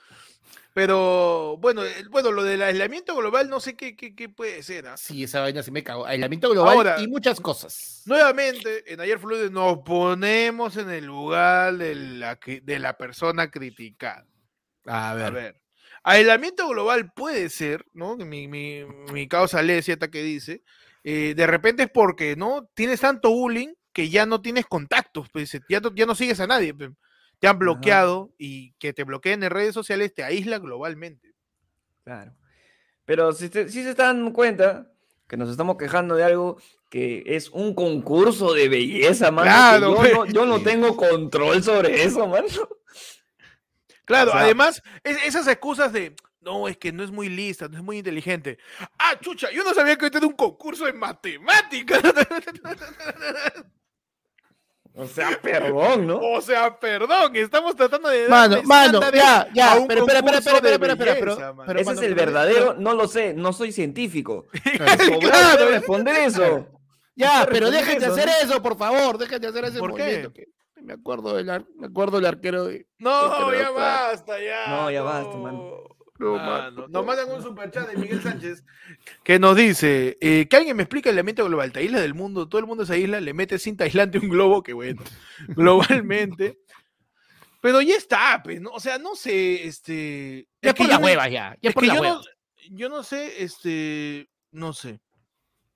Pero 0.74 1.58
bueno, 1.58 1.84
bueno, 2.10 2.32
lo 2.32 2.44
del 2.44 2.64
aislamiento 2.64 3.16
global 3.16 3.48
no 3.48 3.60
sé 3.60 3.76
qué, 3.76 3.96
qué, 3.96 4.16
qué 4.16 4.28
puede 4.28 4.64
ser. 4.64 4.88
¿ah? 4.88 4.98
Sí, 4.98 5.24
esa 5.24 5.40
vaina 5.42 5.62
se 5.62 5.70
me 5.72 5.84
cagó. 5.84 6.06
Aislamiento 6.06 6.50
global 6.50 6.76
Ahora- 6.76 7.00
y 7.02 7.08
muchas 7.08 7.40
cosas. 7.40 8.02
Nuevamente, 8.06 8.92
en 8.92 9.00
Ayer 9.00 9.20
Fluide 9.20 9.52
nos 9.52 9.80
ponemos 9.80 10.76
en 10.78 10.90
el 10.90 11.06
lugar 11.06 11.78
de 11.78 11.94
la, 11.96 12.40
de 12.64 12.80
la 12.80 12.98
persona 12.98 13.52
criticada. 13.52 14.26
A 14.86 15.12
A 15.12 15.30
ver. 15.30 15.62
Aislamiento 16.04 16.68
global 16.68 17.12
puede 17.14 17.50
ser, 17.50 17.86
¿no? 17.94 18.18
Mi, 18.18 18.48
mi, 18.48 18.84
mi 19.14 19.28
causa 19.28 19.62
Lesia 19.62 19.94
está 19.94 20.10
que 20.10 20.22
dice, 20.22 20.62
eh, 21.04 21.34
de 21.36 21.48
repente 21.48 21.84
es 21.84 21.90
porque, 21.90 22.36
¿no? 22.36 22.70
Tienes 22.74 23.00
tanto 23.00 23.30
bullying 23.30 23.74
que 23.94 24.10
ya 24.10 24.26
no 24.26 24.42
tienes 24.42 24.66
contactos, 24.66 25.28
pues, 25.32 25.58
ya, 25.70 25.80
no, 25.80 25.94
ya 25.96 26.06
no 26.06 26.16
sigues 26.16 26.40
a 26.40 26.48
nadie, 26.48 26.74
pe. 26.74 26.90
te 27.40 27.48
han 27.48 27.60
bloqueado 27.60 28.34
y 28.38 28.74
que 28.74 28.92
te 28.94 29.04
bloqueen 29.04 29.44
en 29.44 29.50
redes 29.52 29.74
sociales 29.74 30.14
te 30.14 30.24
aísla 30.24 30.60
globalmente. 30.60 31.34
Claro. 32.04 32.34
Pero 33.06 33.32
si, 33.34 33.50
te- 33.50 33.70
si 33.70 33.84
se 33.84 33.92
están 33.92 34.18
dando 34.18 34.34
cuenta 34.34 34.90
que 35.28 35.38
nos 35.38 35.50
estamos 35.50 35.78
quejando 35.78 36.16
de 36.16 36.24
algo 36.24 36.58
que 36.90 37.24
es 37.26 37.50
un 37.50 37.74
concurso 37.74 38.54
de 38.54 38.70
belleza, 38.70 39.32
mano. 39.32 39.50
Claro, 39.50 40.04
yo, 40.04 40.14
no, 40.14 40.26
yo 40.26 40.46
no 40.46 40.60
tengo 40.64 40.96
control 40.98 41.64
sobre 41.64 42.04
eso, 42.04 42.28
mano. 42.28 42.48
Claro, 44.06 44.32
O 44.32 44.34
sea- 44.34 44.42
además, 44.44 44.82
es- 45.04 45.24
esas 45.26 45.48
excusas 45.48 45.92
de, 45.94 46.16
no, 46.42 46.68
es 46.68 46.78
que 46.78 46.92
no 46.92 47.04
es 47.04 47.12
muy 47.12 47.30
lista, 47.30 47.68
no 47.68 47.78
es 47.78 47.84
muy 47.84 47.98
inteligente. 48.00 48.58
Ah, 49.00 49.18
chucha, 49.22 49.50
yo 49.52 49.64
no 49.64 49.74
sabía 49.74 49.96
que 49.98 50.06
este 50.06 50.18
era 50.18 50.28
un 50.28 50.34
concurso 50.34 50.86
de 50.86 50.94
matemáticas. 50.94 52.02
O 54.96 55.08
sea, 55.08 55.42
perdón, 55.42 56.06
¿no? 56.06 56.18
o 56.20 56.40
sea, 56.40 56.80
perdón, 56.80 57.36
estamos 57.36 57.76
tratando 57.76 58.10
de... 58.10 58.28
Mano, 58.28 58.62
mano, 58.62 59.00
ya, 59.12 59.48
ya, 59.52 59.76
pero 59.88 60.02
espera, 60.02 60.20
espera, 60.20 60.38
espera, 60.38 60.62
de 60.62 60.72
espera, 60.74 60.94
espera, 60.94 61.14
pero- 61.20 61.36
mano. 61.56 61.64
pero- 61.66 61.80
Ese 61.80 61.90
mano, 61.90 62.00
es 62.02 62.08
el 62.08 62.14
pero- 62.16 62.26
verdadero, 62.32 62.74
no 62.78 62.94
lo 62.94 63.08
sé, 63.08 63.34
no 63.34 63.54
soy 63.54 63.72
científico. 63.72 64.46
Claro. 65.20 65.68
Responder 65.70 66.16
eso. 66.18 66.68
Ya, 67.16 67.48
pero 67.50 67.70
eso, 67.70 68.12
hacer 68.12 68.28
¿no? 68.28 68.34
eso, 68.44 68.62
por 68.62 68.78
favor, 68.78 69.18
dejen 69.18 69.42
de 69.42 69.48
hacer 69.48 69.66
ese 69.66 69.80
¿Por 69.80 69.96
qué? 69.96 70.04
movimiento. 70.04 70.34
Me 70.84 70.94
acuerdo 70.94 71.36
del 71.36 71.50
ar- 71.50 71.66
me 71.78 71.88
acuerdo 71.88 72.18
del 72.18 72.26
arquero 72.28 72.66
de 72.66 72.88
No, 73.00 73.52
ya 73.54 73.64
no, 73.66 73.74
basta, 73.74 74.40
ya. 74.42 74.68
No, 74.68 74.92
ya 74.92 75.02
basta, 75.02 75.36
mano. 75.38 75.80
No, 76.20 76.36
Mano, 76.38 76.48
mano. 76.52 76.88
Nos 76.90 77.06
mandan 77.06 77.32
un 77.32 77.42
superchat 77.42 77.90
de 77.90 77.98
Miguel 77.98 78.22
Sánchez 78.22 78.64
que 79.24 79.40
nos 79.40 79.58
dice 79.58 80.18
eh, 80.22 80.48
que 80.48 80.56
alguien 80.56 80.78
me 80.78 80.84
explica 80.84 81.10
el 81.10 81.16
aislamiento 81.16 81.44
global. 81.46 81.72
Te 81.74 81.84
isla 81.84 82.00
del 82.00 82.14
mundo, 82.14 82.48
todo 82.48 82.60
el 82.60 82.68
mundo 82.68 82.86
se 82.86 82.94
aísla, 82.94 83.20
le 83.20 83.34
mete 83.34 83.58
cinta 83.58 83.84
aislante 83.84 84.20
a 84.20 84.22
un 84.22 84.30
globo, 84.30 84.62
que 84.64 84.74
bueno, 84.74 85.02
globalmente. 85.50 86.60
Pero 87.62 87.82
ya 87.82 87.96
está, 87.96 88.42
pues, 88.44 88.62
¿no? 88.62 88.70
O 88.72 88.80
sea, 88.80 88.98
no 89.00 89.16
sé, 89.16 89.66
este. 89.68 90.48
Ya 90.62 90.70
es 90.70 90.74
que 90.76 90.84
por 90.84 90.88
la 90.88 90.94
yo 90.96 91.00
no- 91.00 91.06
hueva, 91.06 91.28
ya. 91.30 91.58
Ya 91.62 91.70
es 91.70 91.74
por 91.74 91.82
que 91.84 91.88
la 91.88 91.96
yo 91.96 92.02
hueva. 92.02 92.16
no, 92.16 92.22
yo 92.78 92.90
no 92.90 93.04
sé, 93.04 93.44
este, 93.44 94.30
no 94.52 94.74
sé. 94.74 95.00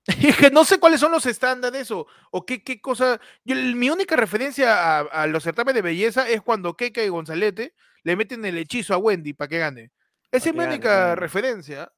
Es 0.22 0.36
que 0.36 0.50
no 0.50 0.64
sé 0.64 0.78
cuáles 0.80 1.00
son 1.00 1.12
los 1.12 1.26
estándares 1.26 1.90
o, 1.90 2.06
o 2.30 2.44
qué, 2.46 2.62
qué 2.62 2.80
cosa. 2.80 3.20
yo- 3.44 3.54
mi 3.56 3.90
única 3.90 4.16
referencia 4.16 4.98
a, 4.98 5.00
a 5.00 5.26
los 5.26 5.42
certámenes 5.44 5.76
de 5.76 5.82
belleza 5.82 6.28
es 6.28 6.40
cuando 6.40 6.76
Keka 6.76 7.02
y 7.04 7.08
Gonzalete 7.08 7.74
le 8.02 8.16
meten 8.16 8.44
el 8.44 8.56
hechizo 8.56 8.94
a 8.94 8.98
Wendy 8.98 9.34
para 9.34 9.48
que 9.48 9.58
gane. 9.58 9.90
Esa 10.32 10.48
es 10.48 10.54
mi 10.54 10.60
gane, 10.60 10.74
única 10.74 11.14
referencia. 11.14 11.92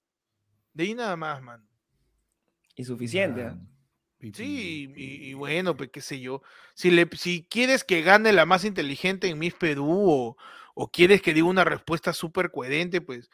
De 0.73 0.85
ahí 0.85 0.95
nada 0.95 1.17
más, 1.17 1.41
man. 1.41 1.65
Y 2.75 2.85
suficiente. 2.85 3.45
¿ah? 3.45 3.57
Sí, 4.35 4.93
y, 4.97 5.31
y 5.31 5.35
bueno, 5.35 5.77
pues 5.77 5.91
qué 5.91 6.01
sé 6.01 6.21
yo. 6.21 6.43
Si, 6.75 6.91
le, 6.91 7.09
si 7.17 7.47
quieres 7.49 7.85
que 7.85 8.03
gane 8.03 8.33
la 8.33 8.45
más 8.45 8.65
inteligente 8.65 9.29
en 9.29 9.39
Miss 9.39 9.55
Perú 9.55 9.87
o, 9.89 10.37
o 10.75 10.91
quieres 10.91 11.23
que 11.23 11.33
diga 11.33 11.47
una 11.47 11.65
respuesta 11.65 12.13
súper 12.13 12.51
coherente, 12.51 13.01
pues 13.01 13.31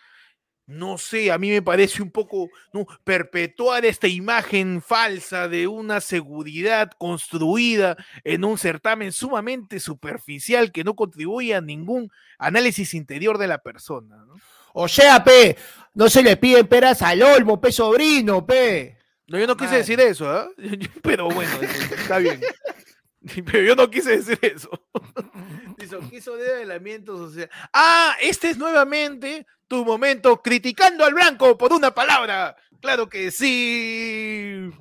no 0.67 0.99
sé, 0.99 1.31
a 1.31 1.39
mí 1.39 1.51
me 1.51 1.63
parece 1.63 2.03
un 2.03 2.11
poco 2.11 2.51
¿no? 2.73 2.87
perpetuar 3.05 3.85
esta 3.85 4.09
imagen 4.09 4.83
falsa 4.83 5.49
de 5.49 5.69
una 5.69 6.01
seguridad 6.01 6.91
construida 6.99 7.97
en 8.25 8.45
un 8.45 8.59
certamen 8.59 9.13
sumamente 9.13 9.79
superficial 9.79 10.73
que 10.73 10.83
no 10.83 10.97
contribuye 10.97 11.55
a 11.55 11.61
ningún 11.61 12.11
análisis 12.39 12.95
interior 12.95 13.39
de 13.39 13.47
la 13.47 13.59
persona. 13.59 14.17
¿no? 14.27 14.35
O 14.75 14.89
sea, 14.89 15.23
pe, 15.23 15.57
no 15.95 16.09
se 16.11 16.23
le 16.23 16.37
piden 16.37 16.67
peras 16.67 17.01
al 17.03 17.23
olmo, 17.23 17.61
pe 17.61 17.71
sobrino, 17.71 18.45
pe. 18.45 18.99
No, 19.29 19.39
yo 19.39 19.47
no 19.47 19.57
quise 19.57 19.71
Madre. 19.71 19.79
decir 19.79 20.01
eso, 20.01 20.31
¿ah? 20.31 20.49
Pero 21.03 21.29
bueno, 21.29 21.53
está 21.97 22.19
bien. 22.19 22.41
Pero 23.45 23.63
yo 23.63 23.77
no 23.77 23.91
quise 23.91 24.19
decir 24.19 24.39
eso. 24.43 24.71
Dice, 25.79 25.99
quiso 26.11 26.37
de 26.37 26.51
adelamientos, 26.51 27.21
o 27.21 27.31
sea. 27.31 27.49
Ah, 27.73 28.17
este 28.21 28.51
es 28.51 28.59
nuevamente 28.59 29.47
tu 29.69 29.85
momento 29.85 30.41
criticando 30.43 31.05
al 31.05 31.15
blanco 31.15 31.57
por 31.59 31.73
una 31.73 31.93
palabra. 31.93 32.57
Claro 32.81 33.09
que 33.09 33.31
sí. 33.31 34.71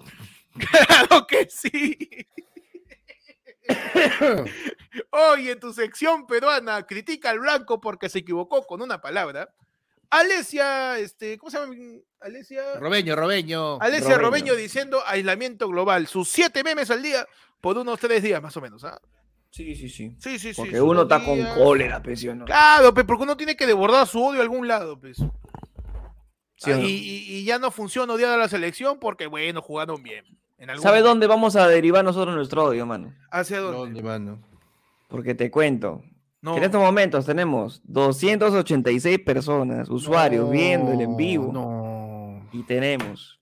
Claro 0.57 1.27
que 1.27 1.49
sí. 1.49 1.97
Hoy 5.09 5.49
en 5.49 5.59
tu 5.59 5.73
sección 5.73 6.25
peruana, 6.25 6.85
critica 6.87 7.31
al 7.31 7.39
blanco 7.39 7.81
porque 7.81 8.07
se 8.07 8.19
equivocó 8.19 8.65
con 8.65 8.81
una 8.81 9.01
palabra. 9.01 9.53
Alesia, 10.15 10.97
este, 10.97 11.37
¿cómo 11.37 11.49
se 11.51 11.59
llama? 11.59 11.75
Alesia. 12.21 12.61
Robeño, 12.79 13.15
Robeño. 13.17 13.81
Alesia 13.81 14.17
Robeño. 14.17 14.21
Robeño 14.21 14.55
diciendo 14.55 14.99
aislamiento 15.05 15.67
global. 15.67 16.07
Sus 16.07 16.29
siete 16.29 16.63
memes 16.63 16.89
al 16.89 17.03
día 17.03 17.27
por 17.59 17.77
unos 17.77 17.99
tres 17.99 18.23
días 18.23 18.41
más 18.41 18.55
o 18.55 18.61
menos. 18.61 18.85
¿ah? 18.85 18.97
Sí, 19.51 19.75
sí, 19.75 19.89
sí. 19.89 20.15
Sí, 20.17 20.39
sí, 20.39 20.53
sí. 20.53 20.61
Porque 20.61 20.81
uno 20.81 21.01
está 21.01 21.23
con 21.23 21.43
cólera, 21.55 22.01
pensión. 22.01 22.39
¿no? 22.39 22.45
Claro, 22.45 22.93
pe, 22.93 23.03
porque 23.03 23.23
uno 23.23 23.35
tiene 23.35 23.57
que 23.57 23.67
desbordar 23.67 24.07
su 24.07 24.23
odio 24.23 24.39
a 24.39 24.43
algún 24.43 24.67
lado, 24.67 24.97
pues. 24.97 25.17
¿Sí 26.57 26.71
Ah, 26.71 26.77
no? 26.77 26.83
y, 26.85 27.43
ya 27.43 27.59
no 27.59 27.69
funciona 27.69 28.13
odiar 28.13 28.31
a 28.31 28.37
la 28.37 28.47
selección 28.47 28.99
porque, 28.99 29.27
bueno, 29.27 29.61
jugaron 29.61 30.01
bien. 30.01 30.23
¿Sabes 30.57 30.81
momento. 30.81 31.07
dónde 31.09 31.27
vamos 31.27 31.57
a 31.57 31.67
derivar 31.67 32.05
nosotros 32.05 32.33
nuestro 32.33 32.63
odio, 32.63 32.85
mano? 32.85 33.13
¿Hacia 33.29 33.59
dónde? 33.59 33.77
¿Dónde, 33.77 34.01
mano? 34.01 34.41
Porque 35.09 35.35
te 35.35 35.51
cuento. 35.51 36.01
No. 36.45 36.55
En 36.57 36.63
estos 36.63 36.79
momentos 36.79 37.25
tenemos 37.25 37.81
286 37.85 39.17
personas, 39.19 39.89
usuarios, 39.89 40.49
viendo 40.51 40.91
el 40.91 41.01
en 41.01 41.17
vivo. 41.17 41.51
No. 41.51 42.47
Y 42.51 42.61
tenemos 42.63 43.39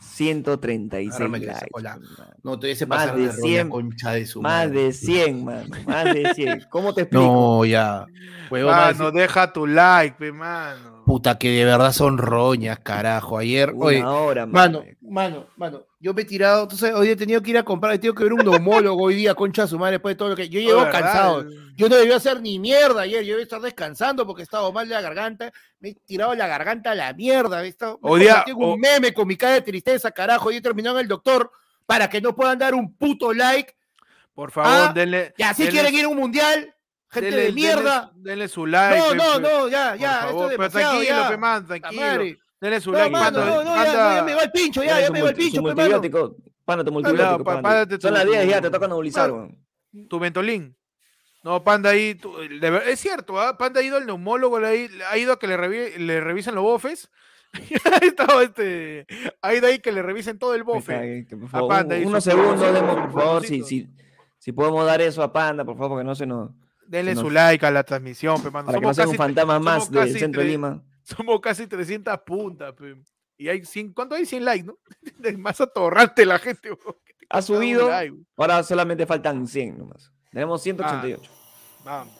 136 0.00 1.14
Agárrame 1.14 1.40
que 1.40 1.46
le 1.46 1.52
likes. 1.52 1.70
hermano. 1.74 2.06
No 2.42 2.58
te 2.58 2.66
hubiese 2.66 2.84
Más 2.86 2.98
pasado 2.98 3.18
de 3.18 3.26
de 3.28 3.32
100 3.32 3.42
100, 3.42 3.68
concha 3.70 4.10
de 4.12 4.26
su 4.26 4.42
Más 4.42 4.66
madre. 4.66 4.82
de 4.82 4.92
100, 4.92 5.44
mano. 5.44 5.76
Más 5.86 6.04
de 6.04 6.34
100. 6.34 6.64
¿Cómo 6.70 6.92
te 6.92 7.00
explico? 7.02 7.24
No, 7.24 7.64
ya. 7.64 8.04
Mano, 8.50 9.10
deja 9.10 9.50
tu 9.50 9.66
like, 9.66 10.16
pe, 10.18 10.30
mano. 10.30 10.91
Puta, 11.04 11.36
que 11.38 11.50
de 11.50 11.64
verdad 11.64 11.92
son 11.92 12.16
roñas, 12.18 12.78
carajo. 12.78 13.38
Ayer, 13.38 13.70
Una 13.72 13.84
oye, 13.86 14.04
hora, 14.04 14.46
mano, 14.46 14.84
mano, 15.00 15.46
mano. 15.56 15.82
Yo 15.98 16.14
me 16.14 16.22
he 16.22 16.24
tirado, 16.24 16.62
entonces 16.62 16.92
hoy 16.94 17.08
he 17.08 17.16
tenido 17.16 17.42
que 17.42 17.50
ir 17.50 17.58
a 17.58 17.62
comprar, 17.64 17.94
he 17.94 17.98
tenido 17.98 18.14
que 18.14 18.24
ver 18.24 18.32
un 18.32 18.44
neumólogo 18.44 19.04
hoy 19.04 19.14
día, 19.16 19.34
concha 19.34 19.66
su 19.66 19.78
madre, 19.78 19.92
después 19.94 20.14
de 20.14 20.18
todo 20.18 20.28
lo 20.30 20.36
que. 20.36 20.48
Yo 20.48 20.60
llevo 20.60 20.80
¿verdad? 20.80 20.92
cansado. 21.00 21.44
Yo 21.76 21.88
no 21.88 21.96
debía 21.96 22.16
hacer 22.16 22.40
ni 22.40 22.58
mierda 22.58 23.02
ayer, 23.02 23.22
yo 23.24 23.30
debía 23.32 23.42
estar 23.44 23.60
descansando 23.60 24.26
porque 24.26 24.42
estaba 24.42 24.70
mal 24.70 24.88
de 24.88 24.94
la 24.94 25.00
garganta, 25.00 25.52
me 25.80 25.90
he 25.90 25.94
tirado 25.94 26.34
la 26.34 26.46
garganta 26.46 26.92
a 26.92 26.94
la 26.94 27.12
mierda, 27.12 27.64
he 27.64 27.68
estado, 27.68 27.98
Hoy 28.02 28.20
día- 28.20 28.44
en 28.46 28.54
un 28.56 28.78
meme 28.78 29.12
con 29.12 29.26
mi 29.26 29.36
cara 29.36 29.54
de 29.54 29.62
tristeza, 29.62 30.10
carajo, 30.10 30.50
y 30.52 30.56
he 30.56 30.60
terminado 30.60 30.96
en 30.98 31.02
el 31.02 31.08
doctor 31.08 31.50
para 31.86 32.08
que 32.08 32.20
no 32.20 32.34
puedan 32.34 32.58
dar 32.58 32.74
un 32.74 32.94
puto 32.94 33.32
like, 33.32 33.74
Por 34.34 34.50
favor, 34.50 34.70
Ah, 34.72 34.92
denle. 34.94 35.34
y 35.36 35.42
así 35.42 35.64
denle- 35.64 35.70
quieren 35.72 35.94
ir 35.94 36.04
a 36.04 36.08
un 36.08 36.16
mundial, 36.16 36.71
gente 37.12 37.30
denle- 37.30 37.44
de 37.46 37.52
mierda. 37.52 38.12
Denle, 38.14 38.48
su 38.48 38.66
like. 38.66 38.98
No, 38.98 39.14
no, 39.14 39.38
no, 39.40 39.68
ya, 39.68 39.90
por 39.90 39.98
ya, 40.00 40.12
favor, 40.22 40.30
esto 40.30 40.50
es 40.50 40.56
pero 40.58 40.70
tranquilo, 40.70 41.02
ya. 41.04 41.28
pe, 41.28 41.36
man, 41.36 41.62
La 41.62 41.66
tranquilo. 41.80 42.36
Denle 42.60 42.80
su 42.80 42.92
No, 42.92 42.98
like, 42.98 43.10
mano, 43.10 43.24
panda, 43.38 43.46
no, 43.46 43.64
no, 43.64 43.84
ya, 43.84 44.22
me 44.24 44.34
va 44.34 44.42
el 44.42 44.50
pincho, 44.52 44.82
ya, 44.84 45.00
ya 45.00 45.10
me 45.10 45.20
va 45.22 45.30
el 45.30 45.34
pincho, 45.36 45.60
multibiótico. 45.62 46.36
Pana, 46.64 46.84
tu 46.84 46.92
multibiótico. 46.92 47.44
pa- 47.44 47.60
pana. 47.60 47.86
tu- 47.88 48.00
Son 48.00 48.14
las 48.14 48.24
10 48.26 48.48
ya, 48.48 48.60
te 48.60 48.70
toca 48.70 48.86
nebulizar, 48.88 49.32
tu 50.08 50.20
mentolín. 50.20 50.76
No, 51.44 51.64
Panda 51.64 51.90
ahí, 51.90 52.14
tú- 52.14 52.36
de 52.38 52.70
ver- 52.70 52.88
es 52.88 53.00
cierto, 53.00 53.40
¿ah? 53.40 53.58
Panda 53.58 53.80
ha 53.80 53.82
ido 53.82 53.96
al 53.96 54.06
neumólogo, 54.06 54.60
le 54.60 54.88
ha, 55.08 55.18
ido 55.18 55.32
a 55.32 55.38
que 55.40 55.48
le, 55.48 55.58
revi- 55.58 55.96
le 55.96 56.20
revisen 56.20 56.54
los 56.54 56.62
bofes. 56.62 57.10
ha, 58.00 58.04
estado 58.06 58.40
este, 58.42 59.06
ha 59.42 59.52
ido 59.52 59.66
ahí 59.66 59.80
que 59.80 59.90
le 59.90 60.00
revisen 60.02 60.38
todo 60.38 60.54
el 60.54 60.62
bofe. 60.62 61.26
Panda 61.68 61.96
un- 61.96 62.02
y 62.02 62.04
unos 62.06 62.22
segundos, 62.22 62.72
demos, 62.72 62.94
por 62.94 63.12
favor, 63.12 63.44
si, 63.44 63.88
si 64.38 64.52
podemos 64.52 64.86
dar 64.86 65.02
eso 65.02 65.20
a 65.22 65.32
Panda, 65.32 65.64
por 65.64 65.74
favor, 65.74 65.90
porque 65.90 66.04
no 66.04 66.14
se 66.14 66.26
nos. 66.26 66.50
Denle 66.92 67.16
su 67.16 67.30
like 67.30 67.64
a 67.64 67.70
la 67.70 67.84
transmisión, 67.84 68.42
pe, 68.42 68.50
mano. 68.50 68.66
Para 68.66 68.78
que 68.78 68.84
no 68.86 68.92
Somos 68.92 68.96
sea 68.96 69.06
un 69.06 69.12
casi, 69.12 69.16
fantasma 69.16 69.54
somos 69.54 69.64
más 69.64 69.90
del 69.90 70.00
casi 70.00 70.18
centro 70.18 70.42
de 70.42 70.48
Lima. 70.48 70.84
somos 71.02 71.40
casi 71.40 71.66
300 71.66 72.18
puntas, 72.20 72.74
pe. 72.74 72.96
Y 73.38 73.48
hay 73.48 73.64
100, 73.64 73.94
¿cuánto 73.94 74.14
hay? 74.14 74.26
100 74.26 74.44
likes, 74.44 74.64
¿no? 74.66 74.78
Es 75.24 75.38
más 75.38 75.58
atorrante 75.62 76.26
la 76.26 76.38
gente, 76.38 76.68
te 76.68 76.76
Ha 77.30 77.40
subido, 77.40 77.88
like, 77.88 78.14
ahora 78.36 78.62
solamente 78.62 79.06
faltan 79.06 79.46
100 79.46 79.78
nomás. 79.78 80.12
Tenemos 80.30 80.62
188. 80.62 81.30
Vamos. 81.82 82.12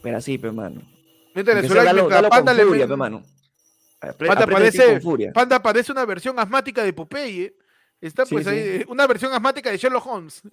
Pero 0.00 0.16
así, 0.16 0.38
pe, 0.38 0.52
mano. 0.52 0.80
Métele 1.34 1.66
su 1.66 1.74
like 1.74 1.92
mientras 1.92 2.28
Panda 2.28 2.54
le 2.54 2.64
furia, 2.64 2.86
pe, 2.86 2.96
mano. 2.96 3.24
Panda 4.16 4.46
parece. 4.46 5.00
Panda 5.34 5.60
parece 5.60 5.90
una 5.90 6.04
versión 6.04 6.38
asmática 6.38 6.84
de 6.84 6.92
Popeye. 6.92 7.56
Está 8.00 8.26
Sí, 8.26 8.34
pues 8.34 8.46
ahí, 8.46 8.58
sí. 8.60 8.68
eh, 8.68 8.84
una 8.88 9.06
versión 9.08 9.32
asmática 9.32 9.70
de 9.70 9.76
Sherlock 9.78 10.06
Holmes. 10.06 10.42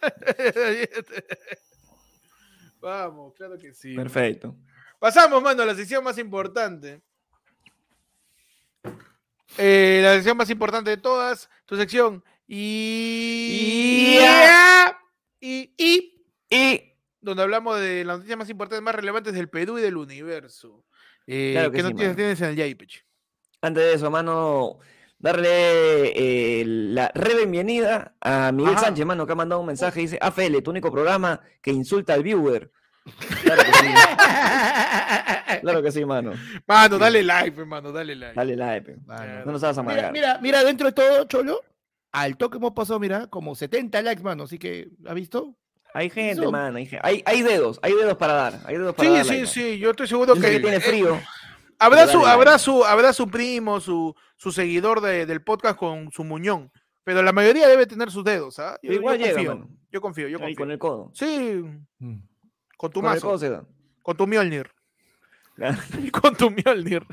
Vamos, 2.80 3.34
claro 3.34 3.58
que 3.58 3.74
sí. 3.74 3.94
Perfecto. 3.94 4.56
Pasamos, 4.98 5.42
mano, 5.42 5.62
a 5.62 5.66
la 5.66 5.74
sección 5.74 6.02
más 6.04 6.16
importante. 6.18 7.02
Eh, 9.58 10.00
la 10.02 10.14
sección 10.14 10.36
más 10.36 10.48
importante 10.50 10.90
de 10.90 10.96
todas, 10.96 11.48
tu 11.66 11.76
sección. 11.76 12.22
Y... 12.46 14.18
y, 15.40 15.74
y 15.76 16.24
Y 16.50 16.92
donde 17.20 17.42
hablamos 17.42 17.78
de 17.80 18.04
las 18.04 18.18
noticias 18.18 18.38
más 18.38 18.48
importantes, 18.50 18.82
más 18.82 18.94
relevantes 18.94 19.34
del 19.34 19.48
Perú 19.50 19.78
y 19.78 19.82
del 19.82 19.96
universo. 19.96 20.84
Eh, 21.26 21.50
Claro 21.52 21.70
que 21.70 21.76
¿Qué 21.76 21.82
sí, 21.82 21.88
noticias 21.88 22.08
mano. 22.08 22.16
tienes 22.16 22.40
en 22.40 22.48
el 22.50 22.56
Yaipech? 22.56 23.04
antes 23.62 23.84
de 23.84 23.92
eso, 23.92 24.10
mano, 24.10 24.78
darle 25.20 26.08
eh, 26.60 26.64
la 26.66 27.12
re 27.14 27.34
bienvenida 27.36 28.14
a 28.20 28.50
Miguel 28.50 28.74
Ajá. 28.74 28.86
Sánchez, 28.86 29.06
mano, 29.06 29.26
que 29.26 29.32
ha 29.32 29.36
mandado 29.36 29.60
un 29.60 29.66
mensaje. 29.68 30.00
Dice: 30.00 30.18
AFL, 30.20 30.60
tu 30.62 30.70
único 30.70 30.90
programa 30.90 31.40
que 31.62 31.70
insulta 31.70 32.14
al 32.14 32.22
viewer. 32.24 32.72
Claro 33.44 33.62
que 33.62 33.72
sí. 33.72 33.86
claro 35.62 35.82
que 35.82 35.92
sí, 35.92 36.04
mano. 36.04 36.32
Mano, 36.66 36.98
dale 36.98 37.22
like, 37.22 37.58
hermano, 37.60 37.92
dale 37.92 38.14
like. 38.16 38.34
Dale 38.34 38.56
like. 38.56 38.96
Mano. 39.06 39.44
No 39.46 39.52
nos 39.52 39.62
hagas 39.62 39.78
Mira, 39.78 39.90
amargar. 39.92 40.12
mira, 40.12 40.38
mira, 40.40 40.64
dentro 40.64 40.86
de 40.88 40.92
todo, 40.92 41.24
Cholo, 41.24 41.60
al 42.12 42.36
toque 42.36 42.58
hemos 42.58 42.72
pasado, 42.72 42.98
mira, 43.00 43.26
como 43.28 43.54
70 43.54 44.02
likes, 44.02 44.22
mano, 44.22 44.44
así 44.44 44.58
que, 44.58 44.88
¿ha 45.06 45.14
visto? 45.14 45.56
Hay 45.92 46.08
gente, 46.08 46.46
mano. 46.48 46.76
Hay, 46.78 46.88
hay, 47.02 47.22
hay 47.26 47.42
dedos, 47.42 47.80
hay 47.82 47.92
dedos 47.94 48.16
para 48.16 48.32
dar. 48.34 48.60
Hay 48.64 48.76
dedos 48.76 48.94
para 48.94 49.08
Sí, 49.08 49.14
dar 49.16 49.24
sí, 49.24 49.30
like, 49.32 49.46
sí, 49.46 49.78
yo 49.78 49.90
estoy 49.90 50.06
seguro 50.06 50.34
que, 50.34 50.40
que 50.40 50.60
tiene 50.60 50.76
eh, 50.76 50.80
frío. 50.80 51.20
Habrá, 51.80 52.06
su, 52.06 52.24
habrá, 52.24 52.58
su, 52.58 52.84
habrá 52.84 53.12
su 53.12 53.28
primo, 53.28 53.80
su, 53.80 54.14
su 54.36 54.52
seguidor 54.52 55.00
de- 55.00 55.26
del 55.26 55.42
podcast 55.42 55.76
con 55.78 56.12
su 56.12 56.22
muñón, 56.22 56.70
pero 57.02 57.22
la 57.22 57.32
mayoría 57.32 57.66
debe 57.66 57.86
tener 57.86 58.10
sus 58.10 58.22
dedos, 58.24 58.58
¿ah? 58.60 58.78
Yo, 58.82 58.92
Igual 58.92 59.18
yo 59.18 59.24
llega, 59.26 59.34
confío, 59.36 59.54
mano. 59.56 59.70
yo 59.90 60.00
confío, 60.00 60.28
yo 60.28 60.36
Ahí 60.38 60.42
confío. 60.54 60.56
con 60.56 60.70
el 60.70 60.78
codo. 60.78 61.10
Sí, 61.14 61.62
con 62.76 62.90
tu 62.92 63.00
Con 63.00 63.04
el 63.06 63.14
mazo, 63.16 63.26
codo 63.28 63.66
con 64.02 64.16
tu 64.16 64.26
Mjolnir, 64.26 64.70
Claro, 65.56 65.78
con 66.22 66.36
tu 66.36 66.50
Mjolnir. 66.50 67.04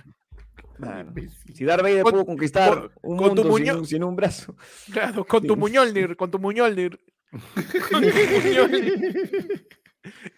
mano. 0.77 1.13
Si 1.53 1.65
Darth 1.65 1.81
Vader 1.81 2.03
Con- 2.03 2.11
pudo 2.13 2.25
conquistar 2.25 2.69
con- 2.73 2.91
un 3.01 3.17
con 3.17 3.35
tu 3.35 3.43
mundo 3.43 3.57
sin 3.57 3.75
un, 3.77 3.85
sin 3.87 4.03
un 4.03 4.15
brazo. 4.15 4.55
Claro, 4.93 5.25
con 5.25 5.41
tu 5.45 5.53
Sí. 5.55 5.59
Muñolnir, 5.59 6.15
con 6.15 6.29
tu 6.29 6.37
Muñolnir. 6.39 6.99
Con 7.91 8.01
tu 8.01 8.07
Muñolnir. 8.43 9.67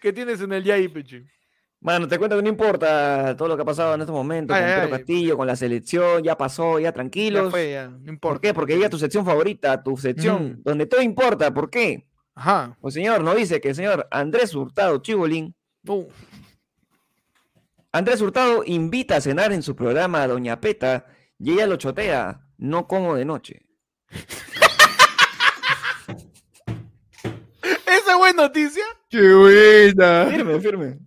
¿Qué 0.00 0.12
tienes 0.12 0.40
en 0.40 0.52
el 0.52 0.64
Yaipeche? 0.64 1.24
Mano, 1.82 2.06
te 2.06 2.18
cuento 2.18 2.36
que 2.36 2.42
no 2.42 2.48
importa 2.50 3.34
todo 3.38 3.48
lo 3.48 3.56
que 3.56 3.62
ha 3.62 3.64
pasado 3.64 3.94
en 3.94 4.00
estos 4.02 4.14
momentos 4.14 4.54
Ay, 4.54 4.62
con 4.62 4.70
Pedro 4.70 4.84
ay. 4.84 4.90
Castillo, 4.90 5.36
con 5.38 5.46
la 5.46 5.56
selección, 5.56 6.22
ya 6.22 6.36
pasó, 6.36 6.78
ya 6.78 6.88
Ya 6.88 6.92
tranquilos. 6.92 7.50
fue, 7.50 7.70
ya, 7.72 7.88
no 7.88 7.98
¿Por 8.00 8.08
importa. 8.08 8.40
qué? 8.42 8.52
Porque 8.54 8.74
ella 8.74 8.84
es 8.84 8.90
tu 8.90 8.98
sección 8.98 9.24
favorita, 9.24 9.82
tu 9.82 9.96
sección 9.96 10.60
donde 10.62 10.84
todo 10.86 11.00
importa. 11.00 11.52
¿Por 11.54 11.70
qué? 11.70 12.06
Ajá. 12.34 12.76
Pues 12.80 12.92
señor, 12.94 13.22
nos 13.22 13.34
dice 13.36 13.60
que 13.62 13.70
el 13.70 13.74
señor 13.74 14.06
Andrés 14.10 14.54
Hurtado 14.54 14.98
Chibolín, 14.98 15.54
Uh, 15.86 16.06
Andrés 17.92 18.20
Hurtado 18.20 18.62
invita 18.66 19.16
a 19.16 19.20
cenar 19.22 19.50
en 19.52 19.62
su 19.62 19.74
programa 19.74 20.22
a 20.22 20.28
Doña 20.28 20.60
Peta 20.60 21.06
y 21.38 21.52
ella 21.52 21.66
lo 21.66 21.76
chotea, 21.76 22.42
no 22.58 22.86
como 22.86 23.14
de 23.16 23.24
noche. 23.24 23.62
¿Esa 27.62 28.12
es 28.12 28.18
buena 28.18 28.42
noticia? 28.42 28.84
¡Qué 29.08 29.34
buena! 29.34 30.26
Firme, 30.30 30.60
firme. 30.60 30.98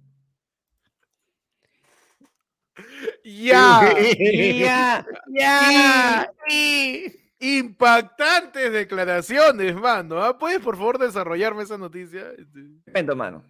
Ya. 3.23 3.93
Ya, 3.97 5.05
¡Ya! 5.27 6.31
Impactantes 7.39 8.71
declaraciones, 8.71 9.75
mano. 9.75 10.23
¿ah? 10.23 10.37
¿Puedes, 10.37 10.59
por 10.61 10.77
favor, 10.77 10.97
desarrollarme 10.97 11.63
esa 11.63 11.77
noticia? 11.77 12.31
Este, 12.37 12.59
Momento, 12.87 13.15
mano. 13.17 13.43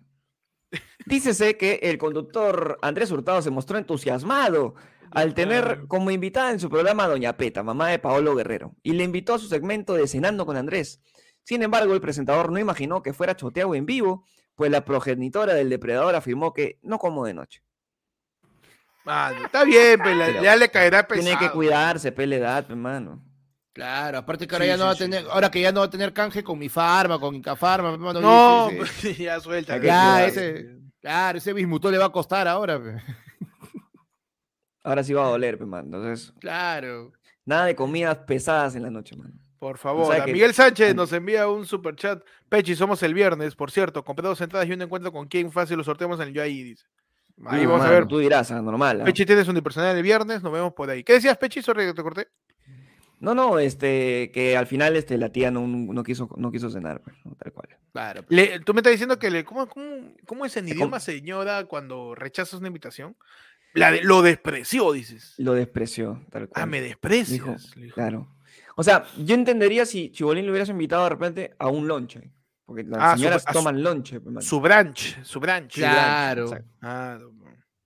Dícese 1.05 1.57
que 1.57 1.79
el 1.83 1.99
conductor 1.99 2.79
Andrés 2.81 3.11
Hurtado 3.11 3.41
se 3.43 3.51
mostró 3.51 3.77
entusiasmado 3.77 4.73
al 5.11 5.35
tener 5.35 5.85
como 5.87 6.09
invitada 6.09 6.51
en 6.51 6.59
su 6.59 6.69
programa 6.69 7.03
a 7.03 7.09
Doña 7.09 7.37
Peta, 7.37 7.61
mamá 7.61 7.89
de 7.89 7.99
Paolo 7.99 8.35
Guerrero, 8.35 8.75
y 8.81 8.93
le 8.93 9.03
invitó 9.03 9.35
a 9.35 9.39
su 9.39 9.47
segmento 9.47 9.93
de 9.93 10.07
Cenando 10.07 10.47
con 10.47 10.57
Andrés. 10.57 10.99
Sin 11.43 11.61
embargo, 11.61 11.93
el 11.93 12.01
presentador 12.01 12.51
no 12.51 12.57
imaginó 12.57 13.03
que 13.03 13.13
fuera 13.13 13.35
choteado 13.35 13.75
en 13.75 13.85
vivo, 13.85 14.25
pues 14.55 14.71
la 14.71 14.85
progenitora 14.85 15.53
del 15.53 15.69
depredador 15.69 16.15
afirmó 16.15 16.51
que 16.53 16.79
no 16.81 16.97
como 16.97 17.25
de 17.25 17.35
noche. 17.35 17.61
Mano, 19.05 19.45
está 19.45 19.63
bien, 19.63 19.99
pero 20.01 20.15
la- 20.15 20.25
Pero 20.27 20.43
ya 20.43 20.55
le 20.55 20.69
caerá 20.69 21.07
pesado. 21.07 21.25
Tiene 21.27 21.39
que 21.39 21.51
cuidarse, 21.51 22.11
pele 22.11 22.37
edad, 22.37 22.65
hermano. 22.69 23.21
Claro, 23.73 24.19
aparte 24.19 24.47
que 24.47 24.53
ahora 24.55 24.65
Sí, 24.65 24.69
ya 24.69 24.77
no 24.77 24.85
va 24.85 24.91
a 24.91 24.93
sí. 24.95 24.99
tener, 24.99 25.25
ahora 25.29 25.49
que 25.51 25.59
ya 25.61 25.71
no 25.71 25.79
va 25.79 25.87
a 25.87 25.89
tener 25.89 26.13
canje 26.13 26.43
con 26.43 26.59
mi 26.59 26.69
farma, 26.69 27.19
con 27.19 27.33
Incafarma, 27.35 27.91
hermano, 27.91 28.21
No, 28.21 28.69
pues, 28.77 29.17
ya 29.17 29.39
suelta. 29.39 29.77
Ya, 29.79 30.25
ese, 30.25 30.77
claro, 31.01 31.37
ese 31.39 31.53
bismutol 31.53 31.91
le 31.91 31.97
va 31.97 32.05
a 32.05 32.11
costar 32.11 32.47
ahora. 32.47 32.81
pe. 32.81 32.97
Ahora 34.83 35.03
sí 35.03 35.13
va 35.13 35.25
a 35.25 35.29
doler, 35.29 35.57
pe, 35.57 35.65
mano. 35.65 35.85
Entonces, 35.97 36.33
Claro. 36.39 37.13
nada 37.45 37.65
de 37.65 37.75
comidas 37.75 38.17
pesadas 38.19 38.75
en 38.75 38.83
la 38.83 38.89
noche, 38.91 39.15
mano. 39.15 39.33
Por 39.59 39.77
favor, 39.77 40.13
que- 40.25 40.33
Miguel 40.33 40.53
Sánchez 40.53 40.93
nos 40.93 41.13
envía 41.13 41.47
un 41.47 41.65
super 41.65 41.95
chat. 41.95 42.21
Pechi, 42.49 42.75
somos 42.75 43.01
el 43.01 43.13
viernes, 43.13 43.55
por 43.55 43.71
cierto. 43.71 44.03
Compré 44.03 44.27
dos 44.27 44.41
entradas 44.41 44.67
y 44.67 44.73
un 44.73 44.81
encuentro 44.81 45.11
con 45.13 45.27
quien 45.27 45.51
fácil 45.53 45.77
lo 45.77 45.85
sorteamos 45.85 46.19
en 46.19 46.27
el 46.27 46.33
yo 46.33 46.41
ahí, 46.43 46.63
dice. 46.63 46.85
Ahí 47.45 47.65
vamos 47.65 47.85
a 47.85 47.89
ver. 47.89 48.05
Tú 48.07 48.19
dirás, 48.19 48.51
ah, 48.51 48.61
normal. 48.61 49.01
ah. 49.01 49.05
Pechi 49.05 49.25
tienes 49.25 49.47
unipersonal 49.47 49.95
el 49.97 50.03
viernes, 50.03 50.41
nos 50.43 50.51
vemos 50.53 50.73
por 50.73 50.89
ahí. 50.89 51.03
¿Qué 51.03 51.13
decías, 51.13 51.37
Pechi? 51.37 51.61
Sorry 51.61 51.85
que 51.85 51.93
te 51.93 52.03
corté. 52.03 52.27
No, 53.19 53.33
no, 53.33 53.57
este, 53.57 54.31
que 54.33 54.57
al 54.57 54.67
final 54.67 54.97
este, 54.97 55.17
la 55.17 55.29
tía 55.29 55.49
no, 55.49 55.65
no 55.65 56.03
quiso, 56.03 56.29
no 56.35 56.51
quiso 56.51 56.69
cenar, 56.69 57.01
pues, 57.01 57.15
¿no? 57.23 57.35
tal 57.35 57.53
cual. 57.53 57.69
Claro. 57.93 58.25
Le- 58.27 58.59
tú 58.59 58.73
me 58.73 58.79
estás 58.81 58.91
diciendo 58.91 59.17
que 59.17 59.31
le, 59.31 59.45
¿cómo, 59.45 59.67
cómo, 59.67 60.13
cómo 60.25 60.45
es 60.45 60.57
en 60.57 60.65
com- 60.65 60.73
idioma 60.75 60.99
señora 60.99 61.63
cuando 61.65 62.15
rechazas 62.15 62.59
una 62.59 62.67
invitación? 62.67 63.15
La 63.73 63.91
de- 63.91 64.03
lo 64.03 64.21
despreció, 64.23 64.91
dices. 64.91 65.35
Lo 65.37 65.53
despreció, 65.53 66.21
tal 66.31 66.49
cual. 66.49 66.63
Ah, 66.63 66.65
me 66.65 66.81
desprecias. 66.81 67.75
le 67.77 67.83
dijo. 67.85 67.95
claro. 67.95 68.27
O 68.75 68.83
sea, 68.83 69.05
yo 69.17 69.35
entendería 69.35 69.85
si 69.85 70.11
Chibolín 70.11 70.45
lo 70.45 70.51
hubieras 70.51 70.69
invitado 70.69 71.03
de 71.03 71.09
repente 71.09 71.55
a 71.59 71.67
un 71.69 71.87
lonche. 71.87 72.29
Porque 72.65 72.83
las 72.83 72.99
Ah, 73.01 73.17
señoras 73.17 73.43
a 73.45 73.51
su- 73.53 73.59
toman 73.59 73.83
lonche. 73.83 74.19
pues. 74.19 74.45
Su 74.45 74.59
branch, 74.61 75.21
su 75.23 75.39
branch. 75.39 75.73
Claro. 75.75 76.49
Ah, 76.81 77.17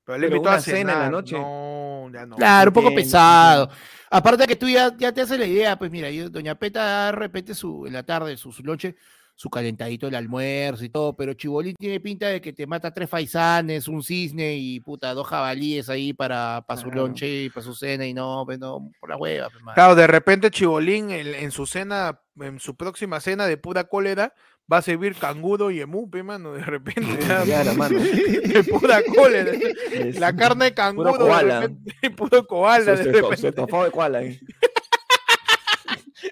pero 0.06 0.18
le 0.20 0.28
Pero 0.28 0.36
invitó 0.38 0.50
a 0.50 0.54
una 0.54 0.62
cena 0.62 0.80
en 0.80 0.88
la 0.88 0.94
cenar. 0.94 1.12
noche. 1.12 1.36
No, 1.38 2.10
ya 2.14 2.26
no. 2.26 2.36
Claro, 2.38 2.70
un 2.70 2.74
poco 2.74 2.96
pesado. 2.96 3.70
Aparte 4.10 4.48
que 4.48 4.56
tú 4.56 4.70
ya, 4.70 4.96
ya 4.98 5.12
te 5.12 5.22
haces 5.22 5.38
la 5.38 5.46
idea, 5.46 5.78
pues 5.78 5.92
mira, 5.92 6.10
yo- 6.10 6.30
Doña 6.30 6.56
Peta 6.56 6.84
da 6.84 7.06
de 7.08 7.12
repente 7.14 7.54
su, 7.54 7.86
en 7.88 7.94
la 7.94 8.04
tarde, 8.04 8.38
su, 8.38 8.52
su 8.54 8.64
noche, 8.64 8.96
su 9.36 9.50
calentadito 9.52 10.08
el 10.08 10.16
almuerzo 10.16 10.84
y 10.86 10.90
todo, 10.90 11.16
pero 11.16 11.34
Chibolín 11.34 11.76
tiene 11.78 12.00
pinta 12.00 12.28
de 12.28 12.42
que 12.42 12.54
te 12.54 12.66
mata 12.66 12.92
tres 12.94 13.08
faisanes, 13.10 13.88
un 13.88 14.02
cisne 14.02 14.56
y 14.56 14.80
puta, 14.80 15.14
dos 15.14 15.28
jabalíes 15.28 15.90
ahí 15.90 16.14
para, 16.14 16.64
para 16.68 16.80
su 16.80 16.88
Claro. 16.88 17.02
lonche 17.04 17.44
y 17.44 17.50
para 17.50 17.64
su 17.64 17.76
cena 17.76 18.06
y 18.08 18.14
no, 18.16 18.44
pues 18.46 18.58
no, 18.58 18.90
por 19.00 19.10
la 19.10 19.18
hueva, 19.18 19.50
pues. 19.50 19.64
Claro, 19.76 19.94
de 19.94 20.08
repente 20.08 20.50
Chibolín 20.50 21.12
en, 21.12 21.28
en 21.36 21.52
su 21.52 21.68
cena, 21.68 22.20
en 22.40 22.60
su 22.60 22.76
próxima 22.76 23.20
cena 23.20 23.46
de 23.46 23.58
pura 23.58 23.84
cólera, 23.84 24.34
va 24.72 24.78
a 24.78 24.82
servir 24.82 25.16
canguro 25.16 25.72
y 25.72 25.80
emú, 25.80 26.10
pe, 26.10 26.24
mano, 26.24 26.54
de 26.54 26.62
repente. 26.64 27.02
ya, 27.28 27.44
Claro, 27.44 27.74
mano. 27.76 28.00
de 28.02 28.64
pura 28.64 29.02
cólera. 29.04 29.52
Es 29.92 30.20
La 30.20 30.36
carne 30.36 30.66
de 30.66 30.74
canguro, 30.74 31.14
de 31.14 31.18
koala. 31.20 31.62
repente, 31.62 32.10
puro 32.18 32.46
koala, 32.48 32.96
de 32.96 33.04
repente. 33.12 33.38
su 33.38 33.48
estofado 33.48 33.84
de 33.86 33.92
koala 33.92 34.18
ahí. 34.20 34.40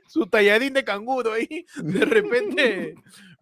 su 0.07 0.25
tallarín 0.27 0.73
de 0.73 0.83
canguro 0.83 1.33
ahí, 1.33 1.65
de 1.77 2.05
repente, 2.05 2.95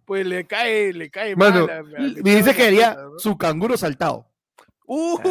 pues 0.05 0.25
le 0.25 0.45
cae, 0.45 0.91
le 0.93 1.09
cae 1.09 1.35
Mano, 1.35 1.65
mal 1.67 1.69
a- 1.69 1.79
a- 1.79 2.01
le 2.01 2.21
me 2.21 2.35
dice 2.35 2.53
que 2.55 2.63
haría 2.67 2.97
su 3.17 3.37
canguro 3.37 3.77
saltado. 3.77 4.27
¡Uh! 4.85 5.17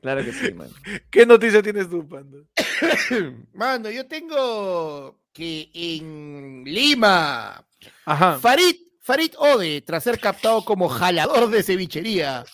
Claro 0.00 0.24
que 0.24 0.32
sí, 0.32 0.52
mano. 0.54 0.70
¿Qué 1.10 1.26
noticia 1.26 1.62
tienes 1.62 1.90
tú, 1.90 2.08
Panda? 2.08 2.38
Mano, 3.54 3.90
yo 3.90 4.06
tengo 4.06 5.18
que 5.32 5.70
en 5.74 6.64
Lima, 6.64 7.64
Ajá. 8.04 8.38
Farid, 8.38 8.76
Farid 9.00 9.32
Ode, 9.38 9.82
tras 9.82 10.04
ser 10.04 10.18
captado 10.18 10.64
como 10.64 10.88
jalador 10.88 11.50
de 11.50 11.62
cevichería, 11.62 12.44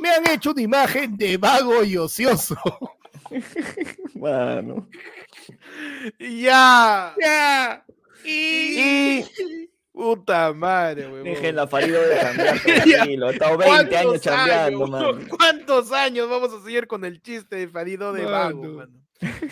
me 0.00 0.10
han 0.10 0.28
hecho 0.30 0.50
una 0.50 0.62
imagen 0.62 1.16
de 1.16 1.36
vago 1.36 1.84
y 1.84 1.96
ocioso. 1.96 2.56
Mano. 4.14 4.88
Ya. 6.18 7.14
Ya. 7.20 7.84
Y... 8.24 9.24
Puta 9.92 10.52
madre, 10.52 11.06
weón. 11.06 11.22
Dejen 11.22 11.54
la 11.54 11.68
Farido 11.68 12.02
de 12.02 12.18
cambiar 12.18 12.60
tranquilo. 12.60 13.28
He 13.30 13.32
estado 13.32 13.56
20 13.56 13.96
años 13.96 14.20
chambeando, 14.20 14.86
mano. 14.88 15.18
¿Cuántos 15.38 15.92
años 15.92 16.28
vamos 16.28 16.52
a 16.52 16.64
seguir 16.64 16.88
con 16.88 17.04
el 17.04 17.22
chiste 17.22 17.54
de 17.54 17.68
Farido 17.68 18.12
de 18.12 18.24
vago, 18.24 18.60
Mano. 18.60 19.03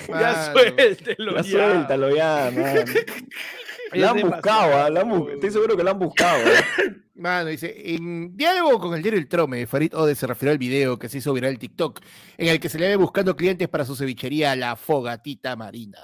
Ya 0.09 0.53
suéltelo, 0.53 1.37
Ya 1.37 1.43
ya. 1.43 1.51
suéltalo 1.73 2.15
ya, 2.17 2.51
mano. 2.55 2.67
Es 2.67 2.85
La 3.93 4.11
han 4.11 4.21
buscado, 4.23 4.75
ah, 4.85 4.89
la 4.91 5.01
han 5.03 5.11
bu- 5.11 5.31
estoy 5.35 5.51
seguro 5.51 5.77
que 5.77 5.85
la 5.85 5.91
han 5.91 5.99
buscado. 5.99 6.43
ah. 6.47 6.83
Mano, 7.15 7.51
dice, 7.51 7.75
en 7.95 8.37
diálogo 8.37 8.81
con 8.81 8.95
el 8.95 9.03
diario 9.03 9.21
El 9.21 9.29
Trome, 9.29 9.67
Farid 9.67 9.95
Ode 9.95 10.15
se 10.15 10.27
refirió 10.27 10.51
al 10.53 10.59
video 10.59 10.99
que 10.99 11.09
se 11.11 11.19
hizo 11.19 11.33
viral 11.35 11.53
en 11.53 11.59
TikTok, 11.59 12.01
en 12.39 12.49
el 12.49 12.59
que 12.59 12.69
se 12.71 12.79
le 12.79 12.89
ve 12.89 12.97
buscando 12.97 13.37
clientes 13.37 13.69
para 13.69 13.85
su 13.85 13.95
cevichería 13.95 14.57
La 14.57 14.75
Fogatita 14.77 15.55
Marina. 15.55 15.99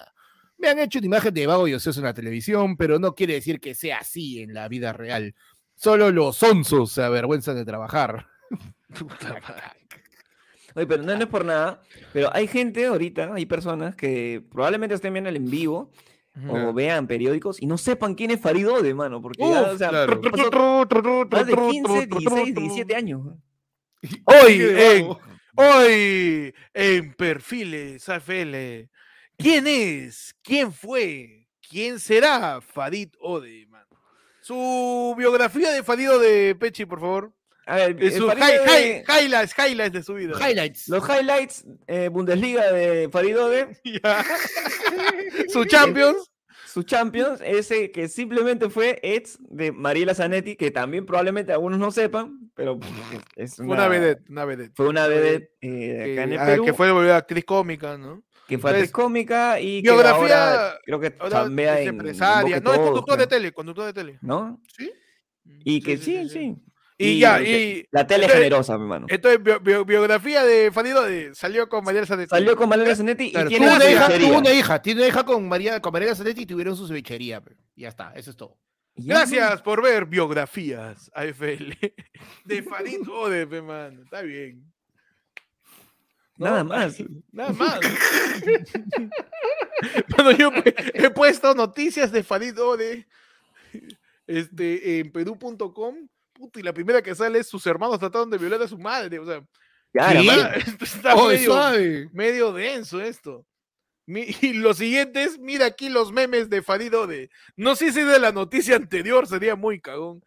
Me 0.59 0.69
han 0.69 0.79
hecho 0.79 0.99
una 0.99 1.07
imagen 1.07 1.33
de 1.35 1.47
vago 1.47 1.67
y 1.67 1.75
ocioso 1.75 1.99
en 2.01 2.05
la 2.07 2.15
televisión, 2.15 2.77
pero 2.77 2.99
no 2.99 3.15
quiere 3.15 3.35
decir 3.35 3.59
que 3.59 3.75
sea 3.75 3.99
así 4.01 4.43
en 4.43 4.53
la 4.55 4.69
vida 4.69 4.93
real. 4.93 5.35
Solo 5.75 6.11
los 6.13 6.41
onzos 6.43 6.93
se 6.93 7.03
avergüenzan 7.03 7.57
de 7.57 7.65
trabajar. 7.65 8.27
Oye, 10.79 10.87
pero 10.87 11.03
no, 11.03 11.13
no 11.17 11.23
es 11.25 11.29
por 11.29 11.45
nada, 11.45 11.83
pero 12.13 12.31
hay 12.33 12.47
gente 12.47 12.87
ahorita, 12.87 13.35
hay 13.35 13.47
personas 13.47 13.97
que 13.97 14.45
probablemente 14.49 14.95
estén 14.95 15.13
viendo 15.13 15.29
el 15.29 15.35
en 15.35 15.51
vivo 15.51 15.91
o 16.49 16.73
vean 16.73 17.09
periódicos 17.09 17.61
y 17.61 17.67
no 17.67 17.77
sepan 17.77 18.15
quién 18.15 18.31
es 18.31 18.41
Farid 18.41 18.71
Ode, 18.71 18.95
mano, 18.95 19.21
porque 19.21 19.41
ya, 19.43 19.63
o 19.63 19.77
sea, 19.77 19.89
claro. 19.89 20.21
pasó 20.21 20.87
más 21.29 21.47
de 21.49 21.57
15, 21.57 22.07
16, 22.07 22.55
17 22.55 22.95
años. 22.95 23.23
Hoy, 24.25 24.61
en, 24.61 25.09
hoy, 25.57 26.55
en 26.73 27.15
Perfiles 27.15 28.09
AFL, 28.09 28.89
¿quién 29.37 29.67
es? 29.67 30.37
¿Quién 30.45 30.73
fue? 30.73 31.49
¿Quién 31.69 31.99
será 31.99 32.61
Farid 32.61 33.09
Ode, 33.19 33.67
mano? 33.67 33.89
Su 34.41 35.17
biografía 35.19 35.73
de 35.73 35.83
Farid 35.83 36.13
Ode, 36.13 36.55
Pechi, 36.55 36.87
por 36.87 37.01
favor. 37.01 37.33
A 37.71 37.77
ver, 37.77 37.97
Eh, 38.03 38.11
su 38.13 38.27
hi- 38.29 38.33
hi- 38.67 39.03
highlights, 39.07 39.55
highlights 39.59 39.93
de 39.93 40.03
su 40.03 40.15
vida. 40.15 40.33
Highlights. 40.41 40.89
los 40.89 41.05
highlights 41.07 41.67
eh, 41.87 42.09
Bundesliga 42.09 42.73
de 42.73 43.09
Farid 43.13 43.39
Ode, 43.39 43.79
Ya. 43.85 44.25
su 45.49 45.65
Champions. 45.67 46.31
su 46.67 46.83
Champions, 46.83 47.41
ese 47.45 47.91
que 47.91 48.09
simplemente 48.09 48.71
fue 48.71 48.99
ex 49.03 49.39
de 49.41 49.73
Mariela 49.73 50.15
Zanetti, 50.15 50.57
que 50.57 50.71
también 50.71 51.05
probablemente 51.05 51.53
algunos 51.53 51.79
no 51.79 51.91
sepan, 51.91 52.51
pero 52.55 52.79
es 53.37 53.57
Fue 53.57 53.67
una 53.67 53.87
vedette, 53.89 54.23
una 54.31 54.45
vedette. 54.47 54.73
Fue 54.75 54.89
una 54.89 55.01
Una 55.07 55.09
vedette 55.09 55.51
eh, 55.61 55.69
de 55.69 56.13
acá 56.13 56.23
en 56.25 56.31
Que, 56.31 56.35
el 56.37 56.41
Perú, 56.47 56.65
que 56.65 56.73
fue 56.73 57.13
actriz 57.13 57.45
cómica, 57.45 57.99
¿no? 57.99 58.23
que 58.47 58.57
fue 58.59 58.71
actriz 58.71 58.91
cómica 58.91 59.61
y 59.61 59.83
biografía, 59.83 60.27
que 60.27 60.33
ahora 60.33 60.79
creo 60.87 61.01
que 61.01 61.15
Ahora 61.19 61.37
chambea 61.43 61.75
es 61.75 61.83
en 61.83 61.89
empresaria. 61.89 62.57
en 62.57 62.63
No, 62.65 62.73
es 62.73 62.79
conductor 62.79 63.19
de 63.19 63.27
tele, 63.27 63.53
conductor 63.53 63.85
de 63.85 63.93
tele. 63.93 64.19
¿no? 64.23 64.59
¿Sí? 64.75 64.91
Y 65.65 65.83
que 65.83 65.99
sí, 65.99 66.27
sí. 66.31 66.57
Y, 67.01 67.21
ya, 67.21 67.41
y 67.41 67.87
La 67.93 68.07
tele 68.09 68.25
entonces- 68.25 68.43
generosa, 68.45 68.77
mi 68.77 68.83
hermano. 68.83 69.07
entonces 69.09 69.41
bio- 69.41 69.61
bio- 69.61 69.85
biografía 69.85 70.45
de 70.45 70.73
Fadido 70.73 71.05
de 71.05 71.33
salió 71.35 71.69
con 71.69 71.85
Mariela 71.85 72.07
Zanetti. 72.07 72.29
Salió 72.31 72.57
con 72.57 72.69
Mariela 72.69 72.97
Zanetti 72.97 73.31
Claro, 73.31 73.47
y 73.47 73.51
tiene 73.51 73.67
una 73.77 73.89
hija, 73.91 74.19
tuvo 74.19 74.39
una 74.39 74.53
hija, 74.53 74.83
tiene 74.83 75.01
una 75.03 75.09
hija 75.09 75.25
con 75.25 75.49
María, 75.49 75.81
con 75.81 75.93
María 75.93 76.15
Zanetti 76.17 76.43
y 76.43 76.47
tuvieron 76.47 76.77
su 76.77 76.89
cevichería. 76.89 77.41
ya 77.77 77.89
está, 77.89 78.13
eso 78.17 78.31
es 78.31 78.37
todo. 78.37 78.59
Gracias 78.97 79.63
por 79.63 79.81
ver 79.81 80.07
biografías 80.07 81.09
AFL 81.15 81.73
de 82.45 82.63
Farid 82.65 83.09
Ode, 83.09 83.47
pe, 83.47 83.63
mano. 83.63 84.03
Está 84.03 84.23
bien. 84.23 84.65
Nada 86.37 86.65
más. 86.65 86.97
Nada 87.33 87.53
más. 87.53 87.79
bueno, 90.17 90.33
yo 90.33 90.51
he- 90.65 90.75
he 91.07 91.11
puesto 91.11 91.55
noticias 91.55 92.11
de 92.13 92.23
Farid 92.25 92.61
Ode 92.61 93.07
este, 94.27 94.99
en 95.01 95.13
perú.com. 95.13 96.09
puta, 96.39 96.61
Y 96.61 96.63
la 96.63 96.73
primera 96.73 97.03
que 97.03 97.15
sale 97.15 97.41
es 97.41 97.49
sus 97.49 97.67
hermanos 97.67 97.99
trataron 97.99 98.31
de 98.31 98.39
violar 98.39 98.63
a 98.63 98.69
su 98.69 98.79
madre. 98.79 99.19
O 99.19 99.27
sea, 99.27 99.43
esto 100.57 100.85
está 100.85 101.15
Oh, 101.15 101.29
medio, 101.29 101.53
suave. 101.53 102.09
medio 102.13 102.53
denso 102.53 103.01
esto. 103.01 103.45
Mi- 104.07 104.27
Y 104.43 104.53
los 104.55 104.79
siguientes, 104.79 105.39
mira 105.39 105.67
aquí 105.67 105.89
los 105.89 106.13
memes 106.13 106.49
de 106.49 106.63
Farid 106.63 106.97
Ode. 106.97 107.31
No 107.57 107.75
sé 107.77 107.93
si 107.93 108.03
de 108.03 108.19
la 108.19 108.33
noticia 108.33 108.77
anterior 108.77 109.27
sería 109.27 109.57
muy 109.57 109.81
cagón. 109.81 110.23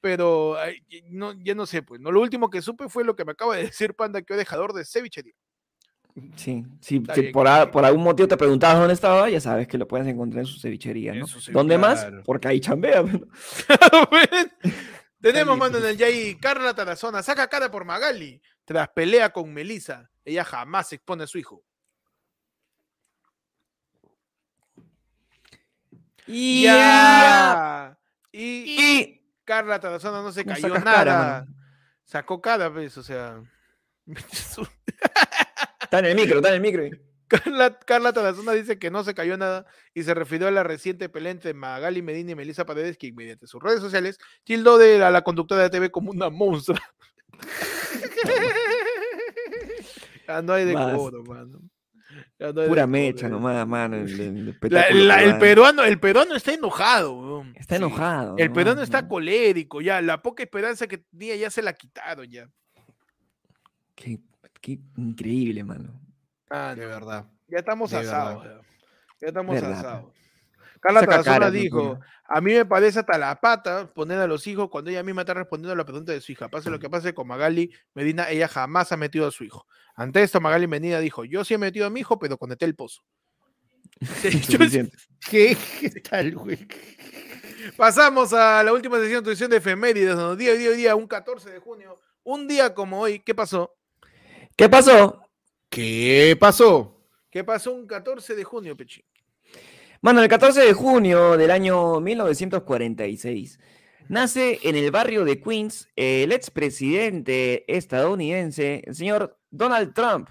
Pero 0.00 0.56
ay, 0.58 0.76
no, 1.10 1.32
ya 1.42 1.54
no 1.56 1.66
sé, 1.66 1.82
pues. 1.82 2.00
No, 2.00 2.12
lo 2.12 2.20
último 2.20 2.50
que 2.50 2.62
supe 2.62 2.88
fue 2.88 3.04
lo 3.04 3.16
que 3.16 3.24
me 3.24 3.32
acaba 3.32 3.56
de 3.56 3.64
decir 3.64 3.94
Panda, 3.94 4.22
que 4.22 4.32
es 4.34 4.38
dejador 4.38 4.72
de 4.72 4.84
cevichería. 4.84 5.32
Sí, 6.36 6.64
si 6.80 6.98
bien, 7.00 7.32
por, 7.32 7.46
a- 7.48 7.70
por 7.70 7.84
algún 7.84 8.02
motivo 8.04 8.26
te 8.28 8.36
preguntabas 8.36 8.78
dónde 8.78 8.94
estaba, 8.94 9.28
ya 9.30 9.40
sabes 9.40 9.68
que 9.68 9.78
lo 9.78 9.86
puedes 9.88 10.06
encontrar 10.06 10.40
en 10.40 10.46
su 10.46 10.58
cevichería, 10.60 11.14
¿no? 11.14 11.26
Cevi- 11.26 11.52
¿Dónde 11.52 11.78
más? 11.78 12.00
claro. 12.00 12.22
Porque 12.24 12.48
ahí 12.48 12.60
chambea. 12.60 13.02
¿no? 13.02 13.20
Tenemos, 15.20 15.58
mano, 15.58 15.78
en 15.78 15.86
el 15.86 15.96
Yay 15.96 16.36
Carla 16.38 16.74
Tarazona. 16.74 17.22
Saca 17.22 17.48
cara 17.48 17.70
por 17.70 17.84
Magali. 17.84 18.40
Tras 18.64 18.88
pelea 18.90 19.32
con 19.32 19.52
Melissa. 19.52 20.08
Ella 20.24 20.44
jamás 20.44 20.92
expone 20.92 21.24
a 21.24 21.26
su 21.26 21.38
hijo. 21.38 21.64
Y, 26.26 26.64
Ya. 26.64 27.98
Y, 28.30 28.76
y 28.78 29.22
Carla 29.44 29.80
Tarazona 29.80 30.22
no 30.22 30.30
se 30.30 30.44
¿Cómo 30.44 30.54
cayó 30.54 30.68
nada. 30.78 30.82
cara? 30.84 31.46
Sacó 32.04 32.40
cara, 32.40 32.72
pues, 32.72 32.96
o 32.98 33.02
sea. 33.02 33.42
está 35.80 35.98
en 35.98 36.04
el 36.04 36.14
micro, 36.14 36.36
está 36.36 36.48
en 36.50 36.54
el 36.54 36.60
micro. 36.60 37.07
Carla, 37.28 37.78
Carla 37.78 38.12
Tarazona 38.12 38.52
dice 38.52 38.78
que 38.78 38.90
no 38.90 39.04
se 39.04 39.14
cayó 39.14 39.36
nada 39.36 39.66
y 39.94 40.02
se 40.02 40.14
refirió 40.14 40.48
a 40.48 40.50
la 40.50 40.62
reciente 40.62 41.08
pelea 41.08 41.32
entre 41.32 41.54
Magali 41.54 42.02
Medina 42.02 42.32
y 42.32 42.34
Melissa 42.34 42.66
Paredes, 42.66 42.98
que 42.98 43.12
mediante 43.12 43.46
sus 43.46 43.62
redes 43.62 43.80
sociales 43.80 44.18
tildó 44.44 44.78
de 44.78 45.02
a 45.04 45.10
la 45.10 45.22
conductora 45.22 45.62
de 45.62 45.70
TV 45.70 45.90
como 45.90 46.10
una 46.10 46.30
monstrua. 46.30 46.80
ya 50.26 50.42
no 50.42 50.52
hay 50.52 50.64
decoro, 50.64 51.22
mano. 51.24 51.60
No 52.38 52.54
Pura 52.54 52.86
mecha 52.86 53.28
nomás, 53.28 53.66
mano. 53.66 53.96
El, 53.96 54.20
el 54.20 54.44
La- 54.46 54.50
espectáculo 54.52 55.04
la- 55.04 55.22
el, 55.22 55.38
peruano. 55.38 55.84
el 55.84 56.00
peruano 56.00 56.34
está 56.34 56.52
enojado. 56.54 57.44
Está 57.54 57.76
Sí. 57.76 57.82
enojado. 57.82 58.34
El 58.38 58.48
¿no? 58.48 58.54
peruano 58.54 58.82
está 58.82 59.02
No. 59.02 59.08
colérico, 59.08 59.80
ya. 59.80 60.00
La 60.00 60.22
poca 60.22 60.42
esperanza 60.42 60.86
que 60.86 60.98
tenía 60.98 61.36
ya 61.36 61.50
se 61.50 61.62
la 61.62 61.72
quitaron, 61.74 62.26
ya. 62.30 62.48
Qué, 63.94 64.18
qué 64.60 64.78
increíble, 64.96 65.64
mano. 65.64 66.00
Ah, 66.50 66.74
De 66.74 66.82
no. 66.82 66.88
verdad. 66.88 67.24
Ya 67.48 67.58
estamos 67.58 67.90
De 67.90 67.98
asados. 67.98 68.42
verdad. 68.42 68.60
Ya, 69.20 69.28
estamos 69.28 69.54
Verdad. 69.54 69.72
asados. 69.78 70.12
Carla 70.80 71.00
Tarazona 71.00 71.50
dijo, 71.50 71.98
a 72.24 72.40
mí 72.40 72.52
me 72.54 72.64
parece 72.64 73.00
hasta 73.00 73.18
la 73.18 73.34
pata 73.40 73.92
poner 73.92 74.20
a 74.20 74.28
los 74.28 74.46
hijos 74.46 74.68
cuando 74.70 74.90
ella 74.90 75.02
misma 75.02 75.22
está 75.22 75.34
respondiendo 75.34 75.72
a 75.72 75.76
la 75.76 75.84
pregunta 75.84 76.12
de 76.12 76.20
su 76.20 76.30
hija. 76.30 76.48
Pase 76.48 76.70
lo 76.70 76.78
que 76.78 76.88
pase 76.88 77.12
con 77.14 77.26
Magali 77.26 77.72
Medina, 77.94 78.30
ella 78.30 78.46
jamás 78.46 78.92
ha 78.92 78.96
metido 78.96 79.26
a 79.26 79.32
su 79.32 79.42
hijo. 79.42 79.66
Ante 79.96 80.22
esto, 80.22 80.40
Magali 80.40 80.68
Medina 80.68 81.00
dijo, 81.00 81.24
yo 81.24 81.44
sí 81.44 81.54
he 81.54 81.58
metido 81.58 81.86
a 81.86 81.90
mi 81.90 82.00
hijo, 82.00 82.18
pero 82.20 82.38
conecté 82.38 82.64
el 82.64 82.76
pozo. 82.76 83.02
Yo-. 84.48 84.58
¿Qué, 85.28 85.56
¿Qué 85.80 85.90
tal, 86.00 86.32
güey? 86.36 86.68
Pasamos 87.76 88.32
a 88.32 88.62
la 88.62 88.72
última 88.72 88.98
sesión 88.98 89.24
de 89.24 89.30
edición 89.30 89.50
de 89.50 89.56
efemérides, 89.56 90.14
donde 90.14 90.44
día, 90.44 90.54
día, 90.54 90.70
día, 90.70 90.94
un 90.96 91.08
14 91.08 91.50
de 91.50 91.58
junio, 91.58 91.98
un 92.22 92.46
día 92.46 92.72
como 92.72 93.00
hoy, 93.00 93.18
¿qué 93.18 93.34
pasó? 93.34 93.74
¿Qué 94.56 94.68
pasó? 94.68 95.27
¿Qué 95.68 96.36
pasó? 96.40 97.00
¿Qué 97.30 97.44
pasó 97.44 97.72
un 97.72 97.86
14 97.86 98.34
de 98.34 98.44
junio, 98.44 98.76
Pechi? 98.76 99.04
Mano, 100.00 100.22
el 100.22 100.28
14 100.28 100.60
de 100.62 100.72
junio 100.72 101.36
del 101.36 101.50
año 101.50 102.00
1946 102.00 103.58
nace 104.08 104.58
en 104.62 104.76
el 104.76 104.90
barrio 104.90 105.24
de 105.24 105.40
Queens 105.40 105.88
el 105.96 106.32
expresidente 106.32 107.64
estadounidense, 107.76 108.82
el 108.86 108.94
señor 108.94 109.38
Donald 109.50 109.92
Trump. 109.92 110.28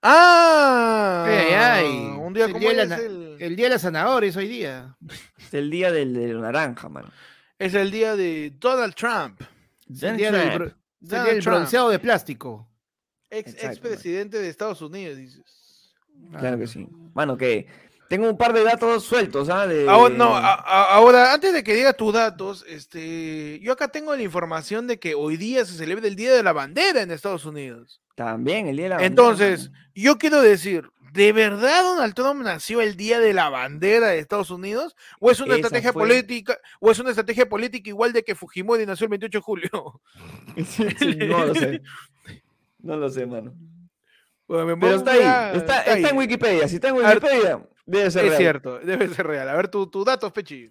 ¡Ah! 0.00 1.24
Ay, 1.26 1.54
ay, 1.54 1.86
Un 2.20 2.32
día 2.32 2.44
el 2.46 2.52
como 2.52 2.60
día 2.60 2.70
hoy 2.70 2.78
es 2.92 2.98
el, 3.00 3.36
El 3.40 3.56
día 3.56 3.66
de 3.66 3.70
las 3.70 3.82
zanahorias 3.82 4.36
hoy 4.36 4.46
día. 4.46 4.96
Es 5.38 5.52
el 5.52 5.70
día 5.70 5.90
del, 5.90 6.40
naranja, 6.40 6.88
mano. 6.88 7.10
es 7.58 7.74
el 7.74 7.90
día 7.90 8.14
de 8.16 8.52
Donald 8.58 8.94
Trump. 8.94 9.40
Es 9.90 10.02
el 10.04 10.16
día 10.16 10.30
del, 10.30 10.50
Trump. 10.52 10.62
bro- 10.62 10.66
es 10.68 10.72
el 10.72 11.08
día 11.08 11.18
Donald 11.18 11.34
del 11.34 11.42
Trump, 11.42 11.56
bronceado 11.56 11.90
de 11.90 11.98
plástico. 11.98 12.67
Ex, 13.30 13.52
Exacto, 13.54 13.66
expresidente 13.68 14.38
de 14.38 14.48
Estados 14.48 14.80
Unidos, 14.82 15.16
dices. 15.16 15.94
Claro 16.38 16.58
que 16.58 16.66
sí. 16.66 16.86
Mano, 17.14 17.36
que 17.36 17.66
tengo 18.08 18.28
un 18.28 18.36
par 18.38 18.52
de 18.52 18.64
datos 18.64 19.04
sueltos, 19.04 19.48
¿ah? 19.50 19.66
De... 19.66 19.88
Ahora, 19.88 20.14
no, 20.14 20.34
a- 20.36 20.54
a- 20.54 20.94
ahora, 20.94 21.32
antes 21.34 21.52
de 21.52 21.62
que 21.62 21.74
diga 21.74 21.92
tus 21.92 22.12
datos, 22.12 22.64
este, 22.68 23.60
yo 23.60 23.72
acá 23.72 23.88
tengo 23.88 24.14
la 24.16 24.22
información 24.22 24.86
de 24.86 24.98
que 24.98 25.14
hoy 25.14 25.36
día 25.36 25.64
se 25.64 25.74
celebra 25.76 26.06
el 26.08 26.16
Día 26.16 26.32
de 26.32 26.42
la 26.42 26.52
Bandera 26.52 27.02
en 27.02 27.10
Estados 27.10 27.44
Unidos. 27.44 28.00
También 28.14 28.66
el 28.66 28.76
día 28.76 28.86
de 28.86 28.88
la 28.90 28.96
bandera, 28.96 29.06
Entonces, 29.08 29.70
yo 29.94 30.18
quiero 30.18 30.42
decir, 30.42 30.90
¿de 31.12 31.32
verdad 31.32 31.82
Donald 31.84 32.14
Trump 32.14 32.42
nació 32.42 32.80
el 32.80 32.96
Día 32.96 33.20
de 33.20 33.32
la 33.32 33.48
Bandera 33.48 34.08
de 34.08 34.18
Estados 34.18 34.50
Unidos? 34.50 34.96
¿O 35.20 35.30
es 35.30 35.38
una 35.40 35.50
Esa 35.54 35.60
estrategia 35.66 35.92
fue- 35.92 36.02
política, 36.08 36.58
o 36.80 36.90
es 36.90 36.98
una 36.98 37.10
estrategia 37.10 37.48
política 37.48 37.90
igual 37.90 38.12
de 38.12 38.24
que 38.24 38.34
Fujimori 38.34 38.86
nació 38.86 39.04
el 39.04 39.10
28 39.10 39.38
de 39.38 39.42
julio? 39.42 40.00
Sí, 40.66 40.86
sí, 40.98 41.14
no 41.16 41.46
lo 41.46 41.54
sé. 41.54 41.80
No 42.78 42.96
lo 42.96 43.08
sé, 43.10 43.26
mano. 43.26 43.54
Bueno, 44.46 44.66
me 44.66 44.76
Pero 44.76 44.94
está 44.96 45.12
ahí, 45.12 45.58
está, 45.58 45.80
está 45.82 45.92
ahí. 45.92 46.04
en 46.04 46.16
Wikipedia. 46.16 46.68
Si 46.68 46.76
está 46.76 46.88
en 46.88 46.96
ver, 46.96 47.06
Wikipedia, 47.06 47.68
debe 47.84 48.10
ser 48.10 48.24
Es 48.24 48.30
real. 48.30 48.38
cierto, 48.42 48.78
debe 48.78 49.08
ser 49.08 49.26
real. 49.26 49.48
A 49.48 49.54
ver, 49.56 49.68
tu, 49.68 49.86
tu 49.88 50.04
datos, 50.04 50.32
Pechi. 50.32 50.68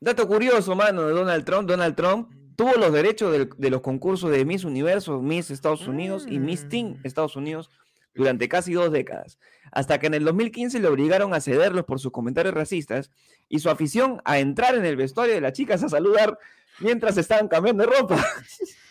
Dato 0.00 0.26
curioso, 0.26 0.74
mano, 0.74 1.02
de 1.06 1.12
Donald 1.12 1.44
Trump. 1.44 1.68
Donald 1.68 1.94
Trump 1.96 2.30
tuvo 2.56 2.72
los 2.74 2.92
derechos 2.92 3.32
del- 3.32 3.50
de 3.56 3.70
los 3.70 3.80
concursos 3.82 4.30
de 4.30 4.44
Miss 4.44 4.64
Universo, 4.64 5.20
Miss 5.20 5.50
Estados 5.50 5.86
Unidos 5.86 6.26
y 6.28 6.38
Miss 6.38 6.68
Teen 6.68 6.92
Mm. 6.92 7.00
Estados 7.06 7.36
Unidos 7.36 7.70
durante 8.14 8.48
casi 8.48 8.72
dos 8.72 8.90
décadas, 8.90 9.38
hasta 9.70 9.98
que 10.00 10.06
en 10.08 10.14
el 10.14 10.24
2015 10.24 10.80
le 10.80 10.88
obligaron 10.88 11.34
a 11.34 11.40
cederlos 11.40 11.84
por 11.84 12.00
sus 12.00 12.10
comentarios 12.10 12.54
racistas 12.54 13.10
y 13.48 13.58
su 13.60 13.70
afición 13.70 14.20
a 14.24 14.38
entrar 14.40 14.74
en 14.74 14.84
el 14.84 14.96
vestuario 14.96 15.34
de 15.34 15.40
las 15.40 15.52
chicas 15.52 15.82
a 15.84 15.88
saludar 15.88 16.36
mientras 16.80 17.16
estaban 17.18 17.46
cambiando 17.48 17.84
de 17.84 17.90
ropa. 17.98 18.16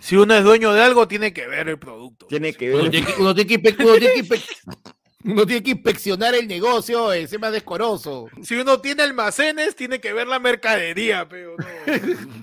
Si 0.00 0.16
uno 0.16 0.34
es 0.34 0.44
dueño 0.44 0.72
de 0.72 0.82
algo, 0.82 1.08
tiene 1.08 1.32
que 1.32 1.46
ver 1.46 1.68
el 1.68 1.78
producto. 1.78 2.26
Tiene 2.26 2.52
que 2.54 2.72
Uno 2.72 2.82
ver. 2.84 2.90
tiene 2.90 3.06
que, 3.06 3.12
uno 3.20 3.34
tiene 3.34 3.48
que 3.48 3.62
inpe- 3.62 3.76
uno 3.84 3.94
tiene 3.98 4.14
que 4.14 4.24
inpe- 4.24 4.56
uno 5.24 5.46
tiene 5.46 5.62
que 5.62 5.70
inspeccionar 5.72 6.34
el 6.34 6.46
negocio, 6.48 7.12
ese 7.12 7.38
más 7.38 7.52
decoroso. 7.52 8.28
Si 8.42 8.54
uno 8.54 8.80
tiene 8.80 9.02
almacenes, 9.02 9.74
tiene 9.76 10.00
que 10.00 10.12
ver 10.12 10.26
la 10.28 10.38
mercadería, 10.38 11.28
pero 11.28 11.56
no. 11.58 11.66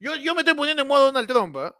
Yo, 0.00 0.14
yo 0.14 0.32
me 0.34 0.42
estoy 0.42 0.54
poniendo 0.54 0.82
en 0.82 0.88
modo 0.88 1.06
Donald 1.06 1.26
Trump, 1.28 1.56
¿ah? 1.56 1.74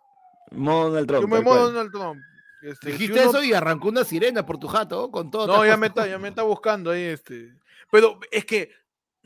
Donald 0.50 1.06
Trump. 1.06 1.22
Yo 1.22 1.28
me 1.28 1.40
modo. 1.40 1.70
Donald 1.70 1.92
Trump. 1.92 2.20
Este, 2.62 2.86
si 2.86 2.92
Dijiste 2.92 3.20
uno- 3.20 3.30
eso 3.30 3.44
y 3.44 3.52
arrancó 3.52 3.88
una 3.88 4.02
sirena 4.02 4.44
por 4.44 4.59
tu 4.59 4.66
jato, 4.66 5.11
con 5.12 5.30
todo. 5.30 5.46
No, 5.46 5.64
ya 5.64 5.76
me, 5.76 5.86
está, 5.86 6.09
ya 6.09 6.18
me 6.18 6.28
está 6.28 6.42
buscando 6.42 6.90
ahí 6.90 7.02
este. 7.02 7.54
Pero 7.92 8.18
es 8.32 8.44
que 8.44 8.72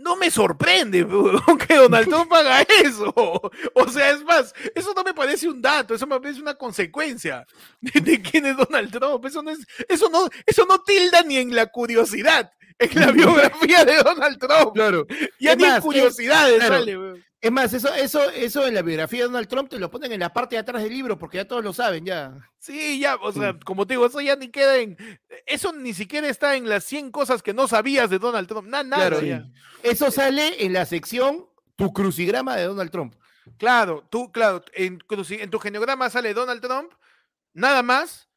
no 0.02 0.16
me 0.16 0.30
sorprende 0.30 1.06
que 1.68 1.74
Donald 1.74 2.08
Trump 2.08 2.32
haga 2.32 2.62
eso. 2.62 3.12
O 3.74 3.88
sea, 3.88 4.10
es 4.10 4.24
más, 4.24 4.54
eso 4.74 4.92
no 4.94 5.02
me 5.02 5.14
parece 5.14 5.48
un 5.48 5.62
dato, 5.62 5.94
eso 5.94 6.06
me 6.06 6.20
parece 6.20 6.40
una 6.40 6.54
consecuencia 6.54 7.46
de, 7.80 8.00
de 8.00 8.20
quién 8.20 8.46
es 8.46 8.56
Donald 8.56 8.90
Trump. 8.90 9.24
Eso 9.24 9.42
no 9.42 9.50
es, 9.50 9.60
eso 9.88 10.08
no, 10.10 10.28
eso 10.44 10.66
no 10.66 10.82
tilda 10.82 11.22
ni 11.22 11.36
en 11.36 11.54
la 11.54 11.66
curiosidad, 11.66 12.52
en 12.78 13.00
la 13.00 13.12
biografía 13.12 13.84
de 13.84 13.96
Donald 14.02 14.38
Trump. 14.38 14.72
Claro. 14.74 15.06
Ya 15.38 15.52
Es 15.52 15.58
ni 15.58 15.64
es- 15.64 15.80
curiosidades 15.80 16.56
claro. 16.58 16.74
sale. 16.78 17.24
Es 17.40 17.50
más, 17.50 17.74
eso, 17.74 17.92
eso, 17.94 18.30
eso 18.30 18.66
en 18.68 18.74
la 18.74 18.82
biografía 18.82 19.22
de 19.22 19.26
Donald 19.26 19.48
Trump 19.48 19.68
te 19.68 19.78
lo 19.80 19.90
ponen 19.90 20.12
en 20.12 20.20
la 20.20 20.32
parte 20.32 20.54
de 20.54 20.60
atrás 20.60 20.80
del 20.80 20.92
libro, 20.92 21.18
porque 21.18 21.38
ya 21.38 21.44
todos 21.44 21.64
lo 21.64 21.72
saben, 21.72 22.04
ya. 22.06 22.34
Sí, 22.60 23.00
ya, 23.00 23.16
o 23.16 23.32
sea, 23.32 23.58
como 23.64 23.84
te 23.84 23.94
digo, 23.94 24.06
eso 24.06 24.20
ya 24.20 24.36
ni 24.36 24.48
queda 24.48 24.76
en. 24.76 24.96
Eso 25.44 25.72
ni 25.72 25.92
siquiera 25.92 26.28
está 26.28 26.54
en 26.54 26.68
las 26.68 26.84
100 26.84 27.10
cosas 27.10 27.42
que 27.42 27.52
no 27.52 27.66
sabías 27.66 28.08
de 28.10 28.20
Donald 28.20 28.46
Trump. 28.46 28.68
Na- 28.68 28.84
nada, 28.84 29.08
Claro, 29.08 29.26
ya. 29.26 29.44
Eso 29.82 30.12
sale 30.12 30.64
en 30.64 30.72
la 30.72 30.86
sección 30.86 31.46
Tu 31.74 31.92
crucigrama 31.92 32.54
de 32.54 32.62
Donald 32.64 32.92
Trump. 32.92 33.16
Claro, 33.58 34.06
tú, 34.08 34.30
claro, 34.30 34.62
en, 34.74 35.00
en 35.10 35.50
tu 35.50 35.58
genograma 35.58 36.08
sale 36.10 36.34
Donald 36.34 36.60
Trump, 36.60 36.92
nada 37.54 37.82
más, 37.82 38.28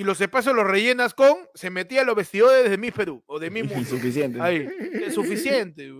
y 0.00 0.02
los 0.02 0.18
espacios 0.18 0.56
los 0.56 0.66
rellenas 0.66 1.12
con, 1.12 1.46
se 1.54 1.68
metía 1.68 2.04
los 2.04 2.16
vestidores 2.16 2.70
de 2.70 2.78
mi 2.78 2.90
Perú, 2.90 3.22
o 3.26 3.38
de 3.38 3.50
mi 3.50 3.62
mundo. 3.62 3.86
Suficiente. 3.86 4.40
Ahí, 4.40 4.66
es 4.94 5.12
suficiente. 5.12 5.92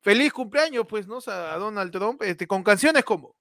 Feliz 0.00 0.32
cumpleaños, 0.32 0.86
pues, 0.88 1.06
¿no? 1.06 1.18
A 1.26 1.58
Donald 1.58 1.92
Trump, 1.92 2.22
este, 2.22 2.46
con 2.46 2.62
canciones 2.62 3.04
como. 3.04 3.36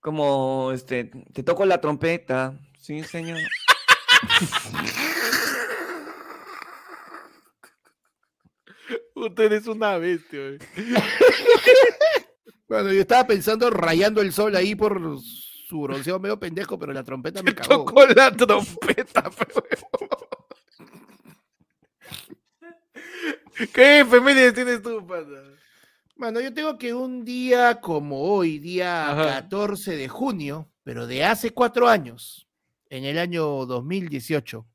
Como, 0.00 0.70
este, 0.70 1.10
te 1.32 1.42
toco 1.42 1.64
la 1.64 1.80
trompeta. 1.80 2.54
Sí, 2.78 3.02
señor. 3.04 3.38
Usted 9.14 9.52
es 9.52 9.66
una 9.66 9.96
bestia. 9.96 10.58
Bueno, 12.68 12.92
yo 12.92 13.00
estaba 13.00 13.26
pensando 13.26 13.70
rayando 13.70 14.20
el 14.20 14.34
sol 14.34 14.54
ahí 14.56 14.74
por 14.74 15.00
su 15.72 15.80
bronceado 15.80 16.20
medio 16.20 16.38
pendejo, 16.38 16.78
pero 16.78 16.92
la 16.92 17.02
trompeta 17.02 17.42
me 17.42 17.54
cagó. 17.54 17.86
tocó 17.86 18.04
la 18.06 18.30
trompeta. 18.30 19.24
¿Qué 23.72 24.00
efemérides 24.00 24.52
tienes 24.52 24.82
tú, 24.82 25.06
pata? 25.06 25.44
Bueno, 26.16 26.40
yo 26.40 26.52
tengo 26.52 26.76
que 26.76 26.92
un 26.92 27.24
día 27.24 27.80
como 27.80 28.20
hoy, 28.20 28.58
día 28.58 29.10
Ajá. 29.12 29.40
14 29.42 29.96
de 29.96 30.08
junio, 30.08 30.70
pero 30.82 31.06
de 31.06 31.24
hace 31.24 31.52
cuatro 31.54 31.88
años, 31.88 32.46
en 32.90 33.04
el 33.06 33.16
año 33.18 33.64
2018, 33.64 34.66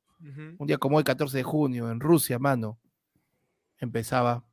un 0.57 0.65
día 0.65 0.79
como 0.79 0.97
hoy, 0.97 1.03
14 1.03 1.37
de 1.37 1.43
junio, 1.43 1.91
en 1.91 1.99
Rusia, 1.99 2.39
mano, 2.39 2.79
empezaba 3.77 4.46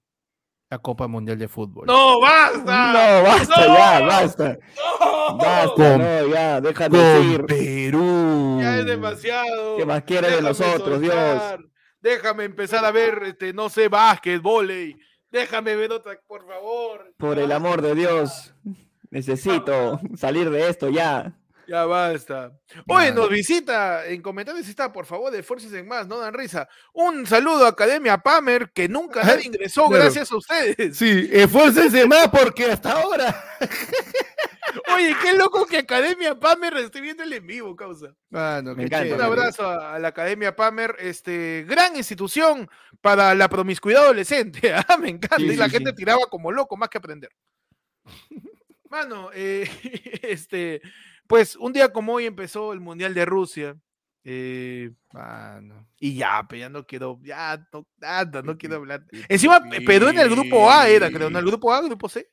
la 0.75 0.79
Copa 0.81 1.07
Mundial 1.07 1.39
de 1.39 1.47
Fútbol. 1.47 1.87
¡No, 1.87 2.21
basta! 2.21 2.93
No, 2.93 3.23
basta 3.23 3.67
¡No! 3.67 3.75
ya, 3.77 4.01
basta. 4.01 4.59
¡No! 4.77 5.37
Basta, 5.37 5.75
Con- 5.75 5.99
no, 5.99 6.27
ya, 6.27 6.61
deja 6.61 6.89
de 6.89 6.99
Con 6.99 7.23
decir. 7.23 7.47
Perú. 7.47 8.59
ya 8.61 8.79
es 8.79 8.87
demasiado. 8.87 9.77
¿Qué 9.77 9.87
más 9.87 10.03
quiere 10.03 10.31
de 10.33 10.43
nosotros, 10.43 11.01
Dios? 11.01 11.15
Déjame 12.01 12.45
empezar 12.45 12.85
a 12.85 12.91
ver, 12.91 13.23
este, 13.25 13.53
no 13.53 13.69
sé, 13.69 13.89
básquet, 13.89 14.43
volei. 14.43 14.97
Déjame 15.31 15.77
ver 15.77 15.93
otra, 15.93 16.19
por 16.27 16.45
favor. 16.47 17.15
Por 17.19 17.39
el 17.39 17.53
amor 17.53 17.81
de 17.81 17.95
Dios, 17.95 18.53
necesito 19.11 20.01
salir 20.17 20.51
de 20.51 20.69
esto 20.69 20.89
ya. 20.89 21.39
Ya 21.67 21.85
basta. 21.85 22.53
Oye, 22.89 23.13
nos 23.13 23.29
visita 23.31 24.07
en 24.07 24.23
comentarios 24.23 24.69
está, 24.69 24.93
por 24.93 25.07
favor, 25.07 25.33
de 25.33 25.43
Fuerzas 25.43 25.73
en 25.73 25.89
Más, 25.89 26.07
no 26.07 26.19
dan 26.19 26.35
risa. 26.35 26.69
Un 26.93 27.27
saludo 27.27 27.67
a 27.67 27.71
Academia 27.71 28.19
Pamer, 28.19 28.71
que 28.73 28.89
nunca 28.89 29.23
nadie 29.23 29.47
ingresó 29.47 29.87
claro. 29.87 30.05
gracias 30.05 30.31
a 30.31 30.37
ustedes. 30.37 30.97
Sí, 30.97 31.29
esfuércense 31.33 32.07
más 32.07 32.29
porque 32.29 32.73
hasta 32.73 32.93
ahora. 32.93 33.45
Oye, 34.95 35.15
qué 35.23 35.35
loco 35.35 35.67
que 35.67 35.79
Academia 35.79 36.39
Pamer 36.39 36.77
esté 36.79 37.01
viendo 37.01 37.23
el 37.23 37.33
en 37.33 37.47
vivo, 37.47 37.77
causa. 37.77 38.15
Mano, 38.31 38.75
Me 38.75 38.85
encanta, 38.85 39.15
Un 39.15 39.23
abrazo 39.23 39.67
a, 39.67 39.95
a 39.95 39.99
la 39.99 40.09
Academia 40.09 40.57
Pamer, 40.57 40.97
este, 40.99 41.65
gran 41.69 41.97
institución 41.97 42.69
para 43.01 43.35
la 43.35 43.49
promiscuidad 43.49 44.05
adolescente. 44.05 44.75
Ah, 44.87 44.97
me 44.99 45.09
encanta. 45.09 45.37
Sí, 45.37 45.47
y 45.47 45.57
la 45.57 45.67
sí, 45.67 45.71
gente 45.73 45.91
sí. 45.91 45.97
tiraba 45.97 46.27
como 46.29 46.53
loco, 46.53 46.77
más 46.77 46.89
que 46.89 46.99
aprender. 46.99 47.31
Mano, 48.91 49.31
eh, 49.33 49.69
este, 50.23 50.83
pues 51.27 51.57
un 51.57 51.73
día 51.73 51.93
como 51.93 52.15
hoy 52.15 52.27
empezó 52.27 52.73
el 52.73 52.81
Mundial 52.81 53.15
de 53.15 53.25
Rusia. 53.25 53.77
eh, 54.27 54.91
Mano. 55.13 55.87
y 55.99 56.15
ya, 56.17 56.43
pe, 56.49 56.59
ya 56.59 56.69
no 56.71 56.87
quiero, 56.87 57.19
ya, 57.23 57.63
no, 57.73 57.87
nada, 57.99 58.41
no 58.43 58.57
quiero 58.57 58.77
hablar. 58.77 59.05
Encima, 59.29 59.61
Pe- 59.63 59.83
Perú 59.83 60.09
en 60.09 60.19
el 60.19 60.31
grupo 60.31 60.71
A 60.71 60.89
era, 60.89 61.11
creo, 61.11 61.29
¿no? 61.29 61.39
El 61.39 61.45
grupo 61.45 61.73
A, 61.73 61.83
grupo 61.83 62.09
C. 62.09 62.27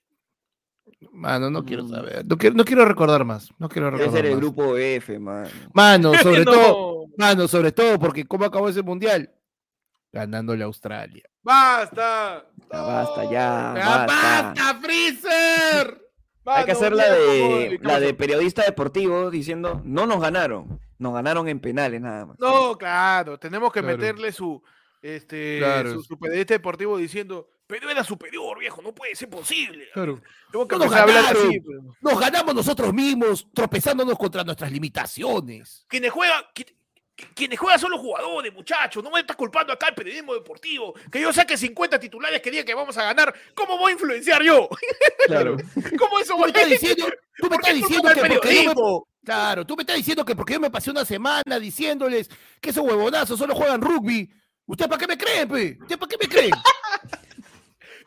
Mano, 1.12 1.50
no 1.50 1.64
quiero 1.66 1.84
Mm. 1.84 1.90
saber. 1.90 2.26
No 2.26 2.38
quiero, 2.38 2.56
no 2.56 2.64
quiero 2.64 2.86
recordar 2.86 3.26
más. 3.26 3.50
No 3.60 3.68
quiero 3.70 3.88
Debe 3.88 3.98
recordar 3.98 4.22
ser 4.22 4.26
el 4.26 4.32
más. 4.34 4.40
grupo 4.42 4.78
F, 4.78 5.20
man. 5.20 5.48
Mano, 5.74 6.12
sobre 6.22 6.46
No. 6.46 6.52
todo. 6.52 7.06
Mano, 7.18 7.48
sobre 7.48 7.72
todo 7.74 8.00
porque 8.00 8.26
¿cómo 8.26 8.46
acabó 8.46 8.70
ese 8.70 8.82
mundial? 8.82 9.30
Ganándole 10.14 10.64
a 10.64 10.68
Australia. 10.68 11.24
¡Basta! 11.42 12.46
Ya 12.72 12.82
basta, 12.82 13.24
ya, 13.26 13.30
¡Ya 13.32 13.74
basta. 13.74 14.06
basta, 14.06 14.80
Freezer! 14.82 16.01
Hay 16.46 16.66
que 16.66 16.72
hacer 16.72 16.94
la 16.94 17.10
de, 17.12 17.20
hoy, 17.42 17.80
¿qué 17.80 17.86
la 17.88 18.00
de 18.00 18.14
periodista 18.14 18.64
deportivo 18.64 19.30
diciendo, 19.30 19.82
no 19.86 20.06
nos 20.08 20.20
ganaron, 20.22 20.80
nos 20.98 21.14
ganaron 21.14 21.48
en 21.48 21.60
penales 21.60 22.02
nada 22.02 22.26
más. 22.26 22.40
No, 22.40 22.78
claro, 22.78 23.38
tenemos 23.38 23.72
que 23.72 23.82
Claro. 23.82 23.98
meterle 23.98 24.32
su, 24.32 24.62
este, 25.02 25.60
Claro. 25.60 25.94
su, 25.94 26.04
su 26.04 26.18
periodista 26.20 26.54
deportivo 26.56 26.98
diciendo, 26.98 27.48
pero 27.68 27.90
era 27.90 28.04
superior, 28.04 28.60
viejo, 28.60 28.82
no 28.82 28.94
puede 28.94 29.16
ser 29.16 29.30
posible. 29.30 29.86
Claro. 29.94 30.20
Tengo 30.52 30.68
que 30.68 30.76
No 30.78 30.86
nos 30.86 30.94
ganaron. 30.94 31.48
así. 31.48 31.62
Nos 32.02 32.20
ganamos 32.20 32.56
nosotros 32.56 32.94
mismos, 32.94 33.48
tropezándonos 33.54 34.18
contra 34.18 34.44
nuestras 34.44 34.72
limitaciones. 34.72 35.86
Quienes 35.88 36.12
juegan, 36.12 36.44
quienes 37.34 37.60
juegan 37.60 37.80
son 37.80 37.92
los 37.92 38.00
jugadores, 38.00 38.54
muchachos. 38.54 39.04
No 39.04 39.12
me 39.12 39.20
estás 39.20 39.36
culpando 39.36 39.74
acá 39.74 39.88
el 39.90 39.96
periodismo 39.96 40.34
deportivo. 40.34 40.94
Que 41.12 41.22
yo 41.22 41.32
saque 41.34 41.58
50 41.58 42.00
titulares 42.00 42.42
que 42.42 42.52
digan 42.52 42.66
que 42.66 42.74
vamos 42.74 42.98
a 42.98 43.04
ganar. 43.04 43.34
¿Cómo 43.54 43.78
voy 43.78 43.92
a 43.92 43.94
influenciar 43.94 44.42
yo? 44.44 44.70
Claro. 45.28 45.56
¿Cómo 45.98 46.20
eso 46.20 46.46
estás 46.46 46.68
diciendo, 46.68 47.06
tú 47.38 47.44
me 47.44 47.50
¿Por 47.50 47.62
qué 47.62 47.70
estás 47.70 47.76
diciendo 47.76 48.10
al 48.10 48.16
que 48.16 48.22
porque 48.22 48.64
yo 48.64 48.74
me? 48.74 49.02
Claro, 49.24 49.66
tú 49.66 49.76
me 49.76 49.84
estás 49.84 49.96
diciendo 49.96 50.26
que 50.26 50.36
porque 50.36 50.54
yo 50.54 50.60
me 50.60 50.72
pasé 50.72 50.90
una 50.90 51.06
semana 51.06 51.60
diciéndoles 51.60 52.30
que 52.60 52.72
esos 52.72 52.84
huevonazos 52.84 53.38
solo 53.38 53.56
juegan 53.56 53.82
rugby. 53.82 54.30
¿Ustedes 54.66 54.90
para 54.90 55.00
qué 55.00 55.08
me 55.08 55.18
creen, 55.18 55.48
pe? 55.48 55.78
¿Ustedes 55.80 55.98
para 55.98 56.10
qué 56.10 56.18
me 56.20 56.28
creen? 56.28 56.52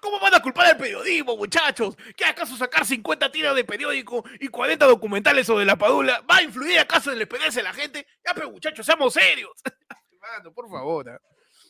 ¿Cómo 0.05 0.21
van 0.21 0.35
a 0.35 0.41
culpar 0.43 0.67
al 0.67 0.77
periodismo, 0.77 1.35
muchachos? 1.35 1.97
¿Qué 2.15 2.27
acaso 2.27 2.55
sacar 2.59 2.85
50 2.85 3.33
tiras 3.33 3.57
de 3.57 3.65
periódico 3.65 4.23
y 4.39 4.49
40 4.49 4.85
documentales 4.85 5.47
sobre 5.47 5.65
la 5.65 5.77
padula? 5.77 6.23
¿Va 6.31 6.37
a 6.37 6.43
influir 6.43 6.79
acaso 6.79 7.11
en 7.11 7.17
la 7.17 7.25
experiencia 7.25 7.63
de 7.63 7.69
la 7.69 7.73
gente? 7.73 8.07
Ya, 8.23 8.35
pero 8.35 8.51
muchachos, 8.51 8.85
seamos 8.85 9.15
serios. 9.15 9.51
Mano, 10.21 10.53
por 10.53 10.69
favor. 10.71 11.09
ah. 11.09 11.19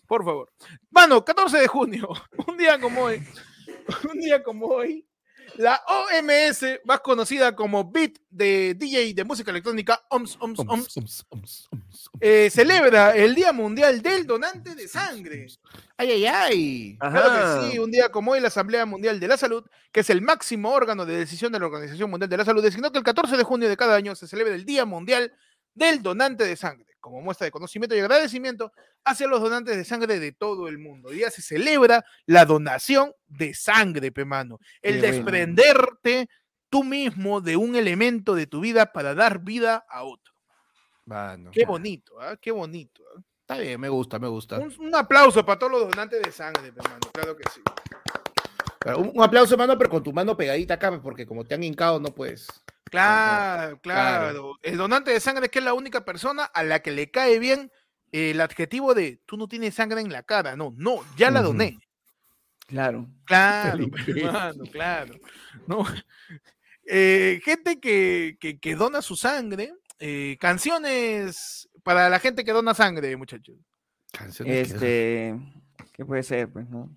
Por 0.08 0.24
favor. 0.24 0.52
Mano, 0.90 1.24
14 1.24 1.58
de 1.58 1.68
junio, 1.68 2.08
un 2.48 2.56
día 2.56 2.80
como 2.80 3.02
hoy, 3.04 3.24
un 4.12 4.18
día 4.18 4.42
como 4.42 4.66
hoy, 4.66 5.06
la 5.56 5.80
OMS, 5.86 6.80
más 6.84 7.00
conocida 7.00 7.54
como 7.54 7.90
Beat 7.90 8.18
de 8.30 8.74
DJ 8.74 9.14
de 9.14 9.24
música 9.24 9.50
electrónica, 9.50 10.04
OMS, 10.10 10.36
OMS, 10.40 10.58
OMS, 10.60 10.68
Oms, 10.68 10.96
oms, 10.96 11.26
oms, 11.30 11.68
oms. 11.70 12.10
eh, 12.20 12.48
celebra 12.50 13.14
el 13.14 13.34
Día 13.34 13.52
Mundial 13.52 14.02
del 14.02 14.26
Donante 14.26 14.74
de 14.74 14.88
Sangre. 14.88 15.46
Ay, 15.96 16.10
ay, 16.10 16.26
ay. 16.26 16.96
Ajá. 17.00 17.22
Claro 17.22 17.60
que 17.62 17.70
sí, 17.70 17.78
un 17.78 17.90
día 17.90 18.10
como 18.10 18.32
hoy 18.32 18.40
la 18.40 18.48
Asamblea 18.48 18.84
Mundial 18.86 19.20
de 19.20 19.28
la 19.28 19.36
Salud, 19.36 19.64
que 19.92 20.00
es 20.00 20.10
el 20.10 20.22
máximo 20.22 20.70
órgano 20.72 21.06
de 21.06 21.16
decisión 21.16 21.52
de 21.52 21.60
la 21.60 21.66
Organización 21.66 22.10
Mundial 22.10 22.28
de 22.28 22.36
la 22.36 22.44
Salud, 22.44 22.62
designó 22.62 22.90
que 22.90 22.98
el 22.98 23.04
14 23.04 23.36
de 23.36 23.42
junio 23.44 23.68
de 23.68 23.76
cada 23.76 23.94
año 23.94 24.14
se 24.14 24.26
celebra 24.26 24.54
el 24.54 24.64
Día 24.64 24.84
Mundial 24.84 25.32
del 25.74 26.02
Donante 26.02 26.44
de 26.44 26.56
Sangre, 26.56 26.93
como 27.04 27.20
muestra 27.20 27.44
de 27.44 27.50
conocimiento 27.50 27.94
y 27.94 28.00
agradecimiento 28.00 28.72
hacia 29.04 29.26
los 29.26 29.38
donantes 29.38 29.76
de 29.76 29.84
sangre 29.84 30.18
de 30.18 30.32
todo 30.32 30.68
el 30.68 30.78
mundo. 30.78 31.10
Hoy 31.10 31.16
día 31.16 31.30
se 31.30 31.42
celebra 31.42 32.02
la 32.24 32.46
donación 32.46 33.12
de 33.26 33.52
sangre, 33.52 34.10
pemano, 34.10 34.58
el 34.80 34.94
Qué 34.94 35.00
bueno. 35.00 35.14
desprenderte 35.14 36.30
tú 36.70 36.82
mismo 36.82 37.42
de 37.42 37.58
un 37.58 37.76
elemento 37.76 38.34
de 38.34 38.46
tu 38.46 38.60
vida 38.60 38.90
para 38.90 39.14
dar 39.14 39.40
vida 39.40 39.84
a 39.86 40.04
otro. 40.04 40.32
Qué 41.52 41.66
bonito, 41.66 42.18
¿ah? 42.22 42.38
Qué 42.40 42.50
bonito. 42.50 43.02
¿ah? 43.14 43.20
Está 43.42 43.58
bien, 43.58 43.78
me 43.78 43.90
gusta, 43.90 44.18
me 44.18 44.28
gusta. 44.28 44.58
Un, 44.58 44.74
un 44.78 44.94
aplauso 44.94 45.44
para 45.44 45.58
todos 45.58 45.72
los 45.72 45.90
donantes 45.90 46.22
de 46.22 46.32
sangre, 46.32 46.68
hermano. 46.68 47.00
Claro 47.12 47.36
que 47.36 47.44
sí. 47.50 47.60
Un, 48.96 49.12
un 49.14 49.22
aplauso, 49.22 49.58
mano, 49.58 49.76
pero 49.76 49.90
con 49.90 50.02
tu 50.02 50.10
mano 50.14 50.34
pegadita 50.38 50.72
acá, 50.72 50.98
porque 51.02 51.26
como 51.26 51.44
te 51.44 51.54
han 51.54 51.64
hincado, 51.64 52.00
no 52.00 52.14
puedes. 52.14 52.46
Claro, 52.94 53.78
claro. 53.80 54.20
claro. 54.32 54.58
El 54.62 54.76
donante 54.76 55.10
de 55.10 55.20
sangre 55.20 55.46
es 55.46 55.50
que 55.50 55.58
es 55.60 55.64
la 55.64 55.74
única 55.74 56.04
persona 56.04 56.44
a 56.44 56.62
la 56.62 56.80
que 56.80 56.90
le 56.90 57.10
cae 57.10 57.38
bien 57.38 57.70
el 58.12 58.40
adjetivo 58.40 58.94
de 58.94 59.20
tú 59.26 59.36
no 59.36 59.48
tienes 59.48 59.74
sangre 59.74 60.00
en 60.00 60.12
la 60.12 60.22
cara. 60.22 60.56
No, 60.56 60.72
no, 60.76 61.00
ya 61.16 61.30
la 61.30 61.42
doné. 61.42 61.78
Claro. 62.66 63.06
Claro, 63.26 63.86
hermano, 64.06 64.64
claro. 64.72 65.14
No. 65.66 65.84
Eh, 66.86 67.40
gente 67.42 67.80
que, 67.80 68.36
que, 68.38 68.58
que 68.60 68.74
dona 68.76 69.00
su 69.00 69.16
sangre. 69.16 69.72
eh, 70.00 70.36
canciones 70.38 71.66
para 71.82 72.10
la 72.10 72.18
gente 72.18 72.44
que 72.44 72.52
dona 72.52 72.74
sangre, 72.74 73.16
muchachos. 73.16 73.56
Canciones 74.12 74.68
que- 74.68 74.74
Este, 74.74 75.40
¿qué 75.94 76.04
puede 76.04 76.22
ser, 76.22 76.50
pues, 76.52 76.68
no? 76.68 76.94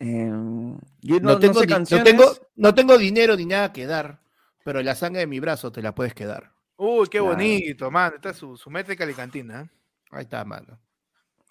Em, 0.00 0.78
yo 1.02 1.18
No, 1.20 1.32
no, 1.34 1.38
tengo, 1.40 1.60
sé 1.60 1.66
no, 1.66 2.04
tengo, 2.04 2.24
no 2.56 2.74
tengo 2.74 2.98
dinero 2.98 3.36
ni 3.36 3.46
nada 3.46 3.72
que 3.72 3.86
dar, 3.86 4.20
pero 4.64 4.82
la 4.82 4.94
sangre 4.94 5.20
de 5.20 5.26
mi 5.26 5.40
brazo 5.40 5.72
te 5.72 5.82
la 5.82 5.94
puedes 5.94 6.14
quedar. 6.14 6.52
Uy, 6.76 7.08
qué 7.08 7.18
Claro. 7.18 7.34
bonito, 7.34 7.90
man. 7.90 8.12
Esta 8.14 8.30
es 8.30 8.36
su, 8.36 8.56
su 8.56 8.70
métrica 8.70 9.04
alicantina. 9.04 9.62
¿eh? 9.62 9.68
Ahí 10.12 10.22
está, 10.22 10.44
mano. 10.44 10.78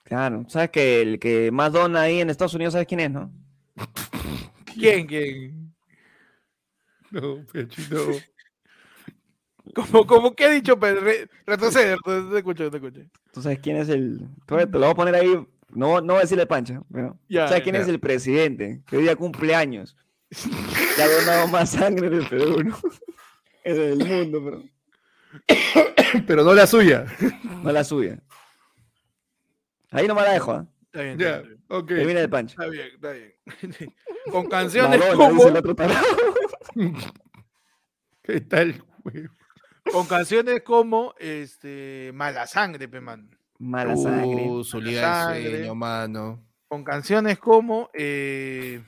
Claro, 0.04 0.46
sabes 0.48 0.70
que 0.70 1.02
el 1.02 1.20
que 1.20 1.52
más 1.52 1.74
dona 1.74 2.02
ahí 2.02 2.22
en 2.22 2.30
Estados 2.30 2.54
Unidos, 2.54 2.72
¿sabes 2.74 2.88
quién 2.88 3.02
es, 3.02 3.12
no? 3.12 3.30
¿Quién, 4.66 5.08
quién? 5.08 5.74
No, 7.12 7.44
no. 7.92 8.24
Como, 9.76 10.08
como 10.08 10.36
que 10.36 10.46
ha 10.46 10.50
dicho, 10.50 10.80
pero 10.80 11.02
re- 11.02 11.30
retrocede, 11.46 11.96
retrocede, 11.98 12.32
te 12.32 12.38
escucho, 12.38 12.72
te 12.72 12.78
escucho. 12.78 13.02
¿Tú 13.32 13.42
sabes 13.42 13.60
quién 13.60 13.78
es 13.78 13.90
el...? 13.90 14.28
Te 14.46 14.56
lo 14.66 14.80
voy 14.80 14.90
a 14.90 14.96
poner 14.96 15.16
ahí, 15.16 15.46
no, 15.70 16.02
no 16.02 16.14
voy 16.14 16.18
a 16.18 16.22
decirle 16.22 16.46
Pancha, 16.46 16.82
pero... 16.92 17.20
Ya, 17.28 17.48
¿Sabes 17.48 17.64
quién 17.64 17.76
ya. 17.76 17.82
es 17.82 17.88
el 17.88 18.00
presidente? 18.00 18.82
Que 18.88 18.98
hoy 18.98 19.04
día 19.04 19.16
cumple 19.16 19.54
años. 19.56 19.96
Que 20.96 21.02
ha 21.02 21.08
donado 21.08 21.48
más 21.48 21.72
sangre 21.72 22.10
del 22.10 22.28
Perú, 22.28 22.64
¿no? 22.64 22.78
Es 23.64 23.78
del 23.78 24.06
mundo, 24.06 24.42
pero 24.44 24.64
Pero 26.28 26.44
no 26.44 26.54
la 26.54 26.68
suya. 26.68 27.06
no 27.64 27.72
la 27.72 27.84
suya. 27.84 28.20
Ahí 29.92 30.08
nomás 30.08 30.26
la 30.26 30.34
dejo, 30.34 30.52
¿ah? 30.52 30.68
Está 30.86 31.02
bien, 31.02 31.18
Ya, 31.18 31.36
está 31.38 31.48
bien, 31.48 31.64
ok. 31.68 31.92
Ahí 31.92 32.06
viene 32.06 32.22
el 32.22 32.30
Pancha. 32.30 32.54
está 32.54 32.68
bien, 32.68 32.88
está 32.94 33.12
bien. 33.12 33.34
Con 34.32 34.48
canciones 34.48 35.00
Madonna, 35.00 35.16
como, 35.16 35.34
dice 35.36 35.48
el 35.48 35.58
otro. 35.58 35.76
¿Qué 38.24 38.42
tal, 38.42 38.84
güey? 39.04 39.26
con 39.90 40.06
canciones 40.06 40.64
como 40.64 41.16
este 41.18 42.12
Mala 42.14 42.46
Sangre, 42.46 42.90
pe, 42.90 43.00
Mala 43.60 43.96
sangre. 43.98 44.44
Uh, 44.50 44.64
su 44.64 44.80
liga 44.82 45.30
de 45.30 45.34
Sangre. 45.44 45.58
sueño, 45.60 45.76
mano. 45.76 46.44
Con 46.68 46.84
canciones 46.84 47.40
como 47.40 47.90
eh, 47.94 48.82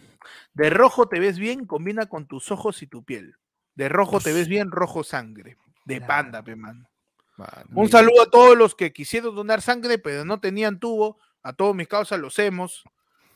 De 0.53 0.69
rojo 0.69 1.07
te 1.07 1.19
ves 1.19 1.39
bien, 1.39 1.65
combina 1.65 2.05
con 2.07 2.27
tus 2.27 2.51
ojos 2.51 2.81
y 2.83 2.87
tu 2.87 3.03
piel. 3.03 3.35
De 3.75 3.87
rojo 3.89 4.19
te 4.19 4.33
ves 4.33 4.47
bien, 4.47 4.69
rojo 4.71 5.03
sangre. 5.03 5.57
De 5.85 5.97
Claro. 5.97 6.07
panda, 6.07 6.43
pe, 6.43 6.55
man. 6.55 6.85
Mano. 7.37 7.51
Un 7.73 7.89
saludo 7.89 8.21
a 8.23 8.29
todos 8.29 8.57
los 8.57 8.75
que 8.75 8.91
quisieron 8.91 9.33
donar 9.33 9.61
sangre, 9.61 9.97
pero 9.97 10.25
no 10.25 10.39
tenían 10.41 10.77
tubo. 10.79 11.17
A 11.41 11.53
todos 11.53 11.73
mis 11.73 11.87
causas 11.87 12.19
los 12.19 12.37
hemos, 12.37 12.83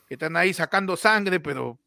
que 0.09 0.15
están 0.15 0.35
ahí 0.35 0.53
sacando 0.53 0.97
sangre, 0.97 1.39
pero. 1.39 1.79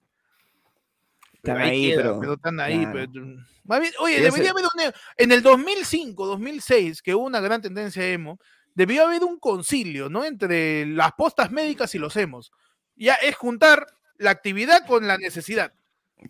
Están 1.34 1.58
ahí, 1.58 1.90
queda, 1.90 2.18
pero- 2.18 2.32
están 2.34 2.58
ahí. 2.60 2.80
claro. 2.86 2.92
pero- 3.12 3.26
Más 3.64 3.80
bien, 3.80 3.92
oye, 4.00 4.20
debería 4.20 4.50
haber 4.52 4.64
un. 4.64 4.92
En 5.18 5.32
el 5.32 5.42
2005, 5.42 6.24
2006, 6.26 7.02
que 7.02 7.14
hubo 7.14 7.24
una 7.26 7.40
gran 7.40 7.60
tendencia 7.60 8.06
emo, 8.08 8.40
debió 8.76 9.06
haber 9.06 9.24
un 9.24 9.40
concilio, 9.40 10.08
¿no? 10.08 10.24
Entre 10.24 10.86
las 10.86 11.10
postas 11.12 11.50
médicas 11.50 11.92
y 11.96 11.98
los 11.98 12.14
hemos. 12.16 12.52
Ya 12.94 13.14
es 13.14 13.34
juntar 13.34 13.86
la 14.18 14.30
actividad 14.30 14.86
con 14.86 15.08
la 15.08 15.18
necesidad. 15.18 15.72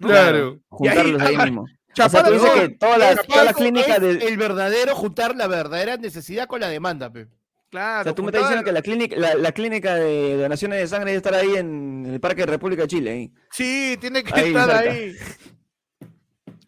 ¿no? 0.01 0.09
Claro. 0.09 0.48
Ahí 0.52 0.60
Juntarlos 0.70 1.23
ahí 1.23 1.35
hagan- 1.35 1.44
mismo. 1.44 1.62
O 1.62 2.09
sea, 2.09 2.24
tú 2.24 2.32
dices 2.32 2.51
que 2.51 2.68
todas 2.70 2.98
las, 2.98 3.27
todas 3.27 3.55
clínicas 3.56 3.98
el 4.02 4.36
verdadero 4.36 4.94
juntar 4.94 5.35
la 5.35 5.47
verdadera 5.47 5.97
necesidad 5.97 6.47
con 6.47 6.60
la 6.60 6.68
demanda, 6.68 7.10
pe. 7.10 7.27
Claro. 7.70 8.01
O 8.01 8.05
sea, 8.05 8.14
tú 8.14 8.23
me 8.23 8.28
estás 8.28 8.43
diciendo 8.43 8.64
que 8.64 8.73
la 8.73 8.82
clínica, 8.82 9.16
la, 9.16 9.35
la 9.35 9.52
clínica 9.52 9.94
de 9.97 10.36
donaciones 10.36 10.78
de 10.78 10.86
sangre 10.86 11.10
debe 11.12 11.16
estar 11.16 11.35
ahí 11.35 11.56
en 11.56 12.05
el 12.06 12.20
Parque 12.20 12.43
de 12.43 12.47
República 12.47 12.82
de 12.82 12.89
Chile. 12.89 13.10
ahí. 13.10 13.32
Sí, 13.51 13.97
tiene 14.01 14.23
que 14.23 14.32
Ahí, 14.35 14.48
estar 14.48 14.70
cerca. 14.70 14.90
ahí. 14.90 15.14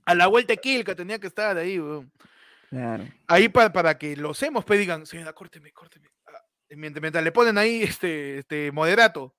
A 0.06 0.14
la 0.14 0.26
vuelta 0.26 0.54
de 0.54 0.56
Quilca 0.58 0.94
tenía 0.94 1.18
que 1.18 1.26
estar 1.26 1.56
ahí, 1.58 1.78
weón. 1.78 2.10
Claro. 2.70 3.04
Ahí 3.26 3.48
para, 3.48 3.72
para 3.72 3.98
que 3.98 4.16
los 4.16 4.42
hemos, 4.42 4.64
pues 4.64 4.78
digan, 4.78 5.06
señora, 5.06 5.32
córteme, 5.32 5.72
córteme. 5.72 6.08
Ah, 6.26 6.42
Mientras, 6.70 7.00
mientras 7.00 7.24
le 7.24 7.32
ponen 7.32 7.56
ahí 7.56 7.82
este, 7.82 8.38
este 8.40 8.70
moderato, 8.72 9.34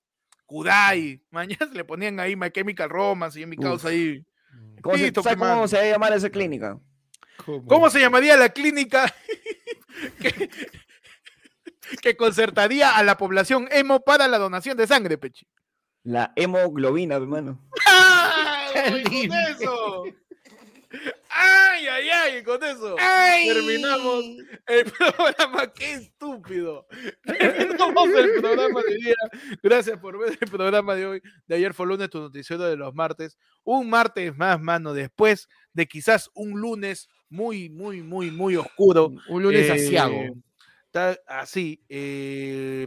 Kudai, 0.45 1.23
mañana 1.29 1.69
le 1.73 1.85
ponían 1.85 2.19
ahí 2.19 2.35
My 2.35 2.49
Chemical 2.49 2.89
Romance 2.89 3.39
y 3.39 3.43
en 3.43 3.49
mi 3.49 3.57
causa 3.57 3.89
ahí. 3.89 4.25
¿Cómo, 4.81 4.97
se, 4.97 5.03
Listo, 5.03 5.21
¿sabes 5.21 5.37
pues, 5.37 5.51
cómo 5.51 5.67
se 5.67 5.77
va 5.77 5.83
a 5.83 5.89
llamar 5.91 6.13
esa 6.13 6.29
clínica? 6.29 6.79
¿Cómo 7.67 7.89
se 7.89 7.99
llamaría 7.99 8.35
la 8.35 8.49
clínica 8.49 9.13
que, 10.19 10.49
que 12.01 12.17
concertaría 12.17 12.97
a 12.97 13.03
la 13.03 13.17
población 13.17 13.67
emo 13.71 14.01
para 14.01 14.27
la 14.27 14.37
donación 14.37 14.75
de 14.75 14.87
sangre, 14.87 15.17
Pechi? 15.17 15.47
La 16.03 16.33
hemoglobina, 16.35 17.15
hermano. 17.15 17.63
¡Ay, 17.85 19.03
con 19.03 19.13
lindo. 19.13 19.35
eso! 19.49 20.03
¡Ay, 21.41 21.87
ay, 21.87 22.09
ay! 22.09 22.43
Con 22.43 22.61
eso 22.63 22.95
terminamos 23.53 24.25
el 24.67 24.83
programa. 24.97 25.71
¡Qué 25.73 25.93
estúpido! 25.93 26.85
Terminamos 27.23 28.09
el 28.09 28.41
programa 28.41 28.81
de 28.87 28.95
día. 28.95 29.15
Gracias 29.63 29.97
por 29.99 30.19
ver 30.19 30.37
el 30.39 30.49
programa 30.49 30.95
de 30.95 31.05
hoy. 31.05 31.21
De 31.47 31.55
ayer 31.55 31.73
fue 31.73 31.87
lunes, 31.87 32.09
tu 32.09 32.19
noticiero 32.19 32.63
de 32.65 32.75
los 32.75 32.93
martes. 32.93 33.37
Un 33.63 33.89
martes 33.89 34.35
más, 34.35 34.59
mano, 34.59 34.93
después 34.93 35.47
de 35.73 35.87
quizás 35.87 36.29
un 36.33 36.59
lunes 36.59 37.07
muy, 37.29 37.69
muy, 37.69 38.01
muy, 38.01 38.31
muy 38.31 38.55
oscuro. 38.57 39.13
Un 39.29 39.43
lunes 39.43 39.69
Eh, 39.69 39.71
asiago. 39.71 40.35
Está 40.91 41.19
así, 41.27 41.83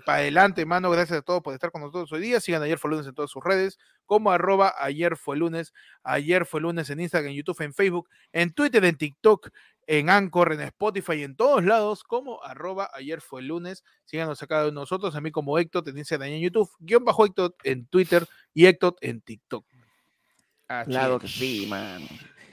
para 0.04 0.18
adelante, 0.18 0.66
mano. 0.66 0.90
Gracias 0.90 1.20
a 1.20 1.22
todos 1.22 1.40
por 1.40 1.54
estar 1.54 1.70
con 1.70 1.82
nosotros 1.82 2.10
hoy 2.10 2.20
día. 2.20 2.40
Sigan 2.40 2.60
ayer 2.60 2.76
fue 2.76 2.90
lunes 2.90 3.06
en 3.06 3.14
todas 3.14 3.30
sus 3.30 3.44
redes, 3.44 3.78
como 4.06 4.32
arroba 4.32 4.74
ayer 4.80 5.16
fue 5.16 5.36
lunes, 5.36 5.72
ayer 6.02 6.44
fue 6.44 6.60
lunes 6.60 6.90
en 6.90 6.98
Instagram, 6.98 7.30
en 7.30 7.36
YouTube, 7.36 7.60
en 7.60 7.72
Facebook, 7.72 8.08
en 8.32 8.52
Twitter, 8.52 8.84
en 8.84 8.96
TikTok, 8.96 9.50
en 9.86 10.10
Anchor, 10.10 10.52
en 10.52 10.62
Spotify, 10.62 11.22
en 11.22 11.36
todos 11.36 11.64
lados, 11.64 12.02
como 12.02 12.42
arroba 12.42 12.90
ayer 12.92 13.20
fue 13.20 13.40
lunes. 13.40 13.84
Síganos 14.04 14.42
a 14.42 14.48
cada 14.48 14.62
uno 14.62 14.70
de 14.70 14.74
nosotros, 14.74 15.14
a 15.14 15.20
mí 15.20 15.30
como 15.30 15.56
Héctor, 15.56 15.88
en 15.88 15.98
Instagram 15.98 16.30
y 16.30 16.34
en 16.34 16.40
YouTube, 16.40 16.70
guion 16.80 17.04
bajo 17.04 17.24
Héctor 17.24 17.54
en 17.62 17.86
Twitter 17.86 18.26
y 18.52 18.66
Héctor 18.66 18.96
en 19.00 19.20
TikTok. 19.20 19.64
Claro 20.86 21.20
que 21.20 21.28
sí, 21.28 21.66
mano. 21.68 22.06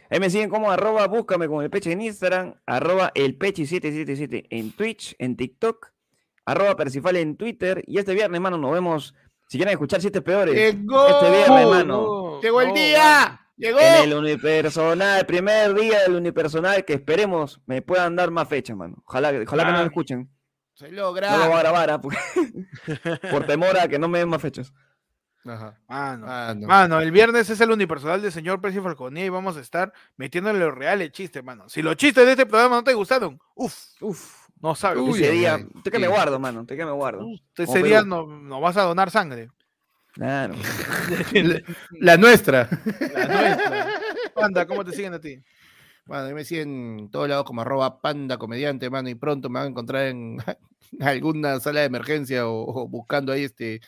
Ahí 0.09 0.19
me 0.19 0.29
siguen 0.29 0.49
como 0.49 0.71
arroba, 0.71 1.05
búscame 1.07 1.47
con 1.47 1.63
el 1.63 1.69
peche 1.69 1.91
en 1.91 2.01
Instagram, 2.01 2.55
arroba 2.65 3.11
el 3.13 3.37
peche777 3.37 4.47
en 4.49 4.71
Twitch, 4.71 5.15
en 5.19 5.35
TikTok, 5.37 5.91
arroba 6.45 6.75
Percifal 6.75 7.15
en 7.17 7.37
Twitter. 7.37 7.83
Y 7.85 7.99
este 7.99 8.13
viernes, 8.13 8.41
mano, 8.41 8.57
nos 8.57 8.71
vemos. 8.71 9.13
Si 9.47 9.57
quieren 9.57 9.71
escuchar 9.73 10.01
siete 10.01 10.21
peores, 10.21 10.53
¡Llegó! 10.55 11.07
este 11.07 11.29
viernes, 11.31 11.63
No, 11.63 11.69
mano, 11.69 11.83
no, 11.85 12.41
¡Llegó 12.41 12.61
el 12.61 12.73
día! 12.73 13.41
¡Llegó! 13.57 13.79
en 13.79 14.03
el 14.03 14.13
unipersonal, 14.13 15.25
primer 15.25 15.73
día 15.73 16.01
del 16.03 16.15
unipersonal, 16.15 16.85
que 16.85 16.93
esperemos 16.93 17.59
me 17.65 17.81
puedan 17.81 18.15
dar 18.15 18.31
más 18.31 18.47
fechas, 18.47 18.77
mano. 18.77 19.01
Ojalá, 19.05 19.31
que- 19.31 19.41
ojalá 19.41 19.65
que 19.65 19.71
no 19.73 19.77
me 19.79 19.85
escuchen. 19.85 20.29
Se 20.75 20.89
No 20.91 20.95
lo 20.97 21.11
voy 21.11 21.23
a 21.23 21.27
logra. 21.33 21.59
grabar, 21.61 22.01
porque- 22.01 22.17
por 23.31 23.45
temor 23.45 23.77
a 23.77 23.87
que 23.87 23.99
no 23.99 24.07
me 24.07 24.19
den 24.19 24.29
más 24.29 24.41
fechas. 24.41 24.71
Ajá. 25.53 25.79
Mano. 25.87 26.25
Ah, 26.29 26.53
no. 26.55 26.67
Mano, 26.67 27.01
el 27.01 27.11
viernes 27.11 27.49
es 27.49 27.59
el 27.61 27.71
unipersonal 27.71 28.21
del 28.21 28.31
señor 28.31 28.61
Percy 28.61 28.79
Falconía 28.79 29.25
y 29.25 29.29
vamos 29.29 29.57
a 29.57 29.61
estar 29.61 29.91
metiéndole 30.17 30.59
los 30.59 30.75
reales 30.75 31.11
chistes, 31.11 31.43
mano. 31.43 31.67
Si 31.69 31.81
los 31.81 31.95
chistes 31.95 32.25
de 32.25 32.31
este 32.31 32.45
programa 32.45 32.77
no 32.77 32.83
te 32.83 32.93
gustaron, 32.93 33.39
uff, 33.55 33.75
Uf, 34.01 34.47
no 34.61 34.75
sabes. 34.75 35.01
Uy, 35.01 35.21
ese 35.23 35.31
día, 35.31 35.59
te 35.83 35.91
que 35.91 35.99
me 35.99 36.07
guardo, 36.07 36.39
mano, 36.39 36.65
te 36.65 36.75
que 36.75 36.85
me 36.85 36.91
guardo. 36.91 37.25
Ese 37.55 37.65
Como 37.65 37.83
día 37.85 37.99
Perú. 37.99 38.09
no, 38.09 38.25
no 38.27 38.61
vas 38.61 38.77
a 38.77 38.83
donar 38.83 39.09
sangre. 39.11 39.49
Claro. 40.13 40.55
La 41.99 42.17
nuestra. 42.17 42.67
La 43.13 43.25
nuestra. 43.27 43.87
Panda, 44.33 44.65
¿cómo 44.65 44.83
te 44.83 44.91
siguen 44.91 45.13
a 45.13 45.19
ti? 45.19 45.41
Bueno, 46.05 46.33
me 46.33 46.43
siguen 46.43 46.99
en 46.99 47.11
todos 47.11 47.29
lados 47.29 47.45
como 47.45 47.61
arroba 47.61 48.01
panda 48.01 48.37
comediante, 48.37 48.89
mano, 48.89 49.09
y 49.09 49.15
pronto 49.15 49.49
me 49.49 49.59
van 49.59 49.67
a 49.67 49.69
encontrar 49.69 50.07
en 50.07 50.37
alguna 51.01 51.59
sala 51.59 51.81
de 51.81 51.85
emergencia 51.85 52.47
o, 52.47 52.63
o 52.81 52.87
buscando 52.87 53.31
ahí 53.31 53.43
este, 53.43 53.79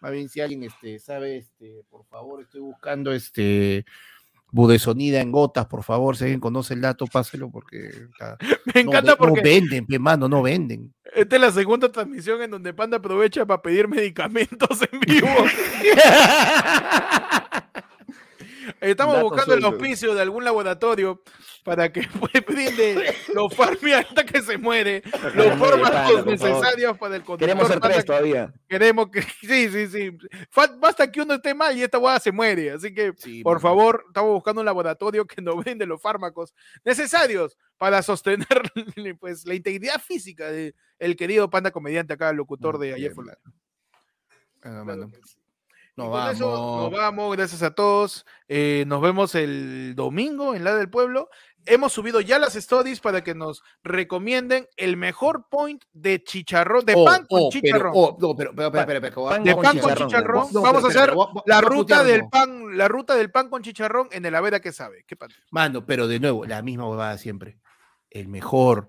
más 0.00 0.12
bien 0.12 0.28
si 0.28 0.40
alguien 0.40 0.62
este, 0.64 0.98
sabe, 0.98 1.38
este, 1.38 1.82
por 1.90 2.04
favor, 2.06 2.42
estoy 2.42 2.60
buscando 2.60 3.12
este 3.12 3.84
budesonida 4.50 5.20
en 5.20 5.30
gotas, 5.30 5.66
por 5.66 5.82
favor, 5.82 6.16
si 6.16 6.24
alguien 6.24 6.40
conoce 6.40 6.72
el 6.74 6.80
dato, 6.80 7.06
páselo 7.06 7.50
porque 7.50 7.90
Me 8.74 8.84
no, 8.84 8.90
encanta 8.90 9.10
no 9.12 9.16
porque 9.18 9.42
venden, 9.42 9.86
pe, 9.86 9.98
mano, 9.98 10.28
no 10.28 10.40
venden. 10.42 10.94
esta 11.14 11.36
es 11.36 11.42
la 11.42 11.52
segunda 11.52 11.90
transmisión 11.92 12.40
en 12.42 12.50
donde 12.52 12.72
Panda 12.72 12.96
aprovecha 12.96 13.44
para 13.44 13.60
pedir 13.60 13.88
medicamentos 13.88 14.80
en 14.90 15.00
vivo. 15.00 15.28
Estamos 18.80 19.14
Dato 19.14 19.28
buscando 19.28 19.54
el 19.54 19.64
auspicio 19.64 20.14
de 20.14 20.22
algún 20.22 20.44
laboratorio 20.44 21.22
para 21.64 21.92
que 21.92 22.02
pues, 22.20 22.32
brinde 22.46 23.14
los 23.34 23.54
farmia 23.54 23.98
hasta 23.98 24.24
que 24.24 24.40
se 24.42 24.56
muere, 24.58 25.02
los 25.34 25.58
fármacos 25.58 26.26
necesarios 26.26 26.96
para 26.98 27.16
el 27.16 27.22
conductor. 27.22 27.38
Queremos 27.38 27.68
ser 27.68 27.80
tres 27.80 28.04
todavía. 28.04 28.52
Queremos 28.68 29.10
que. 29.10 29.22
Sí, 29.48 29.68
sí, 29.70 29.86
sí. 29.86 30.18
Basta 30.78 31.10
que 31.10 31.22
uno 31.22 31.34
esté 31.34 31.54
mal 31.54 31.76
y 31.76 31.82
esta 31.82 31.98
hueá 31.98 32.18
se 32.20 32.32
muere. 32.32 32.70
Así 32.72 32.92
que, 32.92 33.12
Sí, 33.16 33.42
por 33.42 33.60
favor, 33.60 34.04
estamos 34.08 34.32
buscando 34.32 34.60
un 34.60 34.66
laboratorio 34.66 35.26
que 35.26 35.40
nos 35.40 35.56
brinde 35.56 35.86
los 35.86 36.00
fármacos 36.00 36.54
necesarios 36.84 37.56
para 37.76 38.02
sostener 38.02 38.46
pues, 39.20 39.46
la 39.46 39.54
integridad 39.54 40.00
física 40.00 40.50
del 40.50 40.74
el 40.98 41.16
querido 41.16 41.48
panda 41.48 41.70
comediante 41.70 42.14
acá, 42.14 42.32
locutor 42.32 42.78
de 42.78 42.94
ayer. 42.94 43.14
Mano. 43.14 43.32
Ah, 44.62 44.82
Claro. 44.84 45.08
Nos 45.98 46.10
con 46.10 46.30
eso 46.30 46.50
vamos. 46.50 46.90
nos 46.92 47.00
vamos, 47.00 47.36
gracias 47.36 47.62
a 47.62 47.74
todos. 47.74 48.24
Eh, 48.48 48.84
nos 48.86 49.00
vemos 49.02 49.34
el 49.34 49.94
domingo 49.96 50.54
en 50.54 50.64
la 50.64 50.74
del 50.76 50.88
pueblo. 50.88 51.28
Hemos 51.66 51.92
subido 51.92 52.20
ya 52.22 52.38
las 52.38 52.56
stories 52.56 53.00
para 53.00 53.22
que 53.22 53.34
nos 53.34 53.62
recomienden 53.82 54.68
el 54.76 54.96
mejor 54.96 55.48
point 55.50 55.82
de 55.92 56.22
chicharrón, 56.22 56.86
de 56.86 56.94
Oh, 56.96 57.04
pan 57.04 57.26
con 57.28 57.42
oh, 57.42 57.48
pero- 57.52 57.60
chicharrón. 57.62 57.92
oh, 57.94 58.16
no, 58.18 58.34
pero, 58.36 58.54
pero, 58.54 58.70
Pan 58.70 59.42
de 59.44 59.54
con 59.54 59.62
pan 59.64 59.78
con 59.78 59.94
chicharrón. 59.94 60.46
No, 60.52 60.62
Vamos 60.62 60.84
a 60.84 60.88
pero, 60.88 61.00
hacer 61.00 61.10
pero, 61.10 61.42
la 61.46 61.60
ruta 61.60 62.04
del 62.04 62.28
pan, 62.28 62.78
la 62.78 62.88
ruta 62.88 63.14
del 63.16 63.30
pan 63.30 63.50
con 63.50 63.62
chicharrón 63.62 64.08
en 64.12 64.24
el 64.24 64.34
Avera 64.34 64.60
que 64.60 64.72
sabe. 64.72 65.04
¿Qué? 65.06 65.16
Mano, 65.50 65.84
pero 65.84 66.06
de 66.08 66.20
nuevo, 66.20 66.46
la 66.46 66.62
misma 66.62 66.88
huevada 66.88 67.18
siempre. 67.18 67.58
El 68.08 68.28
mejor, 68.28 68.88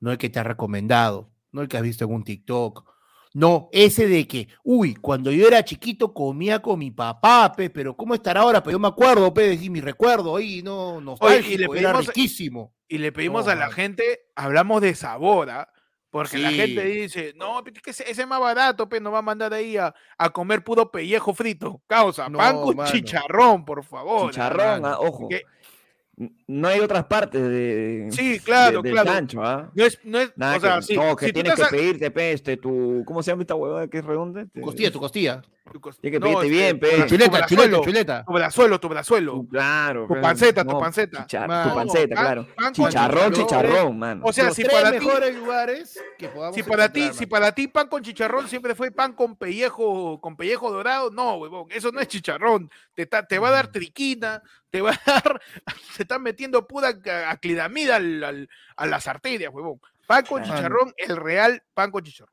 no 0.00 0.10
el 0.10 0.18
que 0.18 0.30
te 0.30 0.40
ha 0.40 0.42
recomendado, 0.42 1.30
no 1.52 1.60
el 1.62 1.68
que 1.68 1.76
has 1.76 1.82
visto 1.82 2.06
en 2.06 2.12
un 2.14 2.24
TikTok. 2.24 2.95
No, 3.38 3.68
ese 3.70 4.06
de 4.08 4.26
que, 4.26 4.48
uy, 4.64 4.94
cuando 4.94 5.30
yo 5.30 5.46
era 5.46 5.62
chiquito 5.62 6.14
comía 6.14 6.62
con 6.62 6.78
mi 6.78 6.90
papá, 6.90 7.52
pe, 7.54 7.68
pero 7.68 7.94
¿cómo 7.94 8.14
estará 8.14 8.40
ahora? 8.40 8.62
Pero 8.62 8.76
yo 8.76 8.78
me 8.78 8.88
acuerdo, 8.88 9.34
pe, 9.34 9.42
decir 9.42 9.70
mi 9.70 9.82
recuerdo 9.82 10.36
ahí, 10.36 10.62
no, 10.62 11.02
nostálgico, 11.02 11.74
le 11.74 11.80
era 11.80 11.92
pedimos- 11.92 12.06
riquísimo. 12.06 12.72
Y 12.88 12.96
le 12.96 13.12
pedimos 13.12 13.44
No, 13.44 13.52
a 13.52 13.54
la 13.54 13.70
gente, 13.70 14.20
hablamos 14.36 14.80
de 14.80 14.94
sabor, 14.94 15.50
¿ah? 15.50 15.68
Porque 16.08 16.38
la 16.38 16.50
gente 16.50 16.82
dice, 16.86 17.34
no, 17.36 17.62
que 17.62 17.90
ese, 17.90 18.10
es 18.10 18.26
más 18.26 18.40
barato, 18.40 18.88
pero 18.88 19.02
no 19.02 19.10
va 19.12 19.18
a 19.18 19.22
mandar 19.22 19.52
ahí 19.52 19.76
a, 19.76 19.94
a 20.16 20.30
comer 20.30 20.64
puro 20.64 20.90
pellejo 20.90 21.34
frito. 21.34 21.82
Causa, 21.86 22.30
pan 22.30 22.54
No, 22.56 22.62
con 22.62 22.76
mano. 22.76 22.90
chicharrón, 22.90 23.66
por 23.66 23.84
favor. 23.84 24.30
Chicharrón, 24.30 24.86
ah, 24.86 24.96
ojo. 24.98 25.28
Que- 25.28 25.42
No 26.46 26.68
hay 26.68 26.80
otras 26.80 27.04
partes 27.04 27.42
de, 27.42 28.08
Sí, 28.10 28.40
claro, 28.40 28.80
de- 28.80 28.90
claro. 28.90 29.10
chancho, 29.10 29.42
¿ah? 29.42 29.70
No 29.74 29.84
es, 29.84 29.98
no 30.02 30.18
es, 30.18 30.32
Nada 30.34 30.56
o 30.56 30.60
sea, 30.60 30.76
que, 30.76 30.82
sí, 30.82 30.96
no, 30.96 31.14
que 31.14 31.26
si 31.26 31.32
tienes 31.32 31.54
que 31.54 31.62
has- 31.62 31.68
pedirte, 31.70 32.10
pe, 32.10 32.32
este, 32.32 32.56
tu, 32.56 33.02
¿cómo 33.04 33.22
se 33.22 33.30
llama 33.32 33.42
esta 33.42 33.54
huevada 33.54 33.86
que 33.88 33.98
es 33.98 34.04
redonda? 34.04 34.40
Este, 34.40 34.60
Tu 34.60 34.64
costilla, 34.64 34.90
tu 34.90 34.98
costilla. 34.98 35.42
Tienes 36.00 36.20
que 36.20 36.28
no, 36.30 36.38
pedirte 36.38 36.48
bien, 36.48 36.78
pe. 36.80 36.86
bra- 36.86 36.96
Tu 36.96 37.02
tu 37.02 37.08
Chuleta, 37.08 37.26
chuleta, 37.26 37.38
brazuelo, 37.38 37.82
chuleta. 37.84 38.24
Tu 38.24 38.32
brazuelo, 38.32 38.80
tu 38.80 38.88
brazuelo. 38.88 39.32
tu- 39.32 39.48
claro. 39.48 40.06
Tu 40.06 40.20
panceta, 40.20 40.64
tu 40.64 40.78
panceta. 40.78 41.26
tu 41.26 41.74
panceta, 41.74 42.14
pan- 42.14 42.24
claro. 42.24 42.46
pan 42.54 42.64
con 42.64 42.72
Chicharrón, 42.72 43.32
chicharrón. 43.32 43.32
chicharrón, 43.34 43.98
mano. 43.98 44.20
O 44.24 44.32
sea, 44.32 44.44
Los 44.46 44.54
si 44.56 44.62
tres 44.62 44.74
para 44.74 44.90
ti, 44.98 45.04
mejores 45.06 45.34
lugares 45.36 46.04
que 46.18 46.28
podamos 46.28 46.54
si 46.54 46.62
para 46.62 46.92
ti, 46.92 47.00
encontrar, 47.00 47.18
si 47.18 47.24
mano. 47.26 47.30
para 47.30 47.52
ti 47.52 47.68
pan 47.68 47.88
con 47.88 48.02
chicharrón 48.02 48.48
siempre 48.48 48.74
fue 48.74 48.90
pan 48.90 49.12
con 49.12 49.36
pellejo, 49.36 50.20
con 50.20 50.36
pellejo 50.36 50.70
dorado, 50.70 51.10
no, 51.10 51.34
huevón, 51.36 51.66
eso 51.70 51.90
no 51.92 52.00
es 52.00 52.08
chicharrón. 52.08 52.70
Te, 52.94 53.06
ta- 53.06 53.26
te 53.26 53.38
va 53.38 53.48
a 53.48 53.52
dar 53.52 53.66
triquina, 53.72 54.42
te 54.70 54.80
va 54.80 54.92
a 54.92 55.00
dar, 55.04 55.40
se 55.96 56.02
están 56.02 56.22
metiendo 56.22 56.66
pura 56.66 56.94
aclidamida 57.28 57.96
al- 57.96 58.22
al- 58.24 58.48
a 58.76 58.86
las 58.86 59.06
arterias, 59.08 59.52
huevón. 59.52 59.80
Pan 60.06 60.24
con 60.24 60.42
Claro. 60.42 60.56
chicharrón, 60.56 60.94
el 60.96 61.16
real 61.16 61.62
pan 61.74 61.90
con 61.90 62.02
chicharrón. 62.04 62.32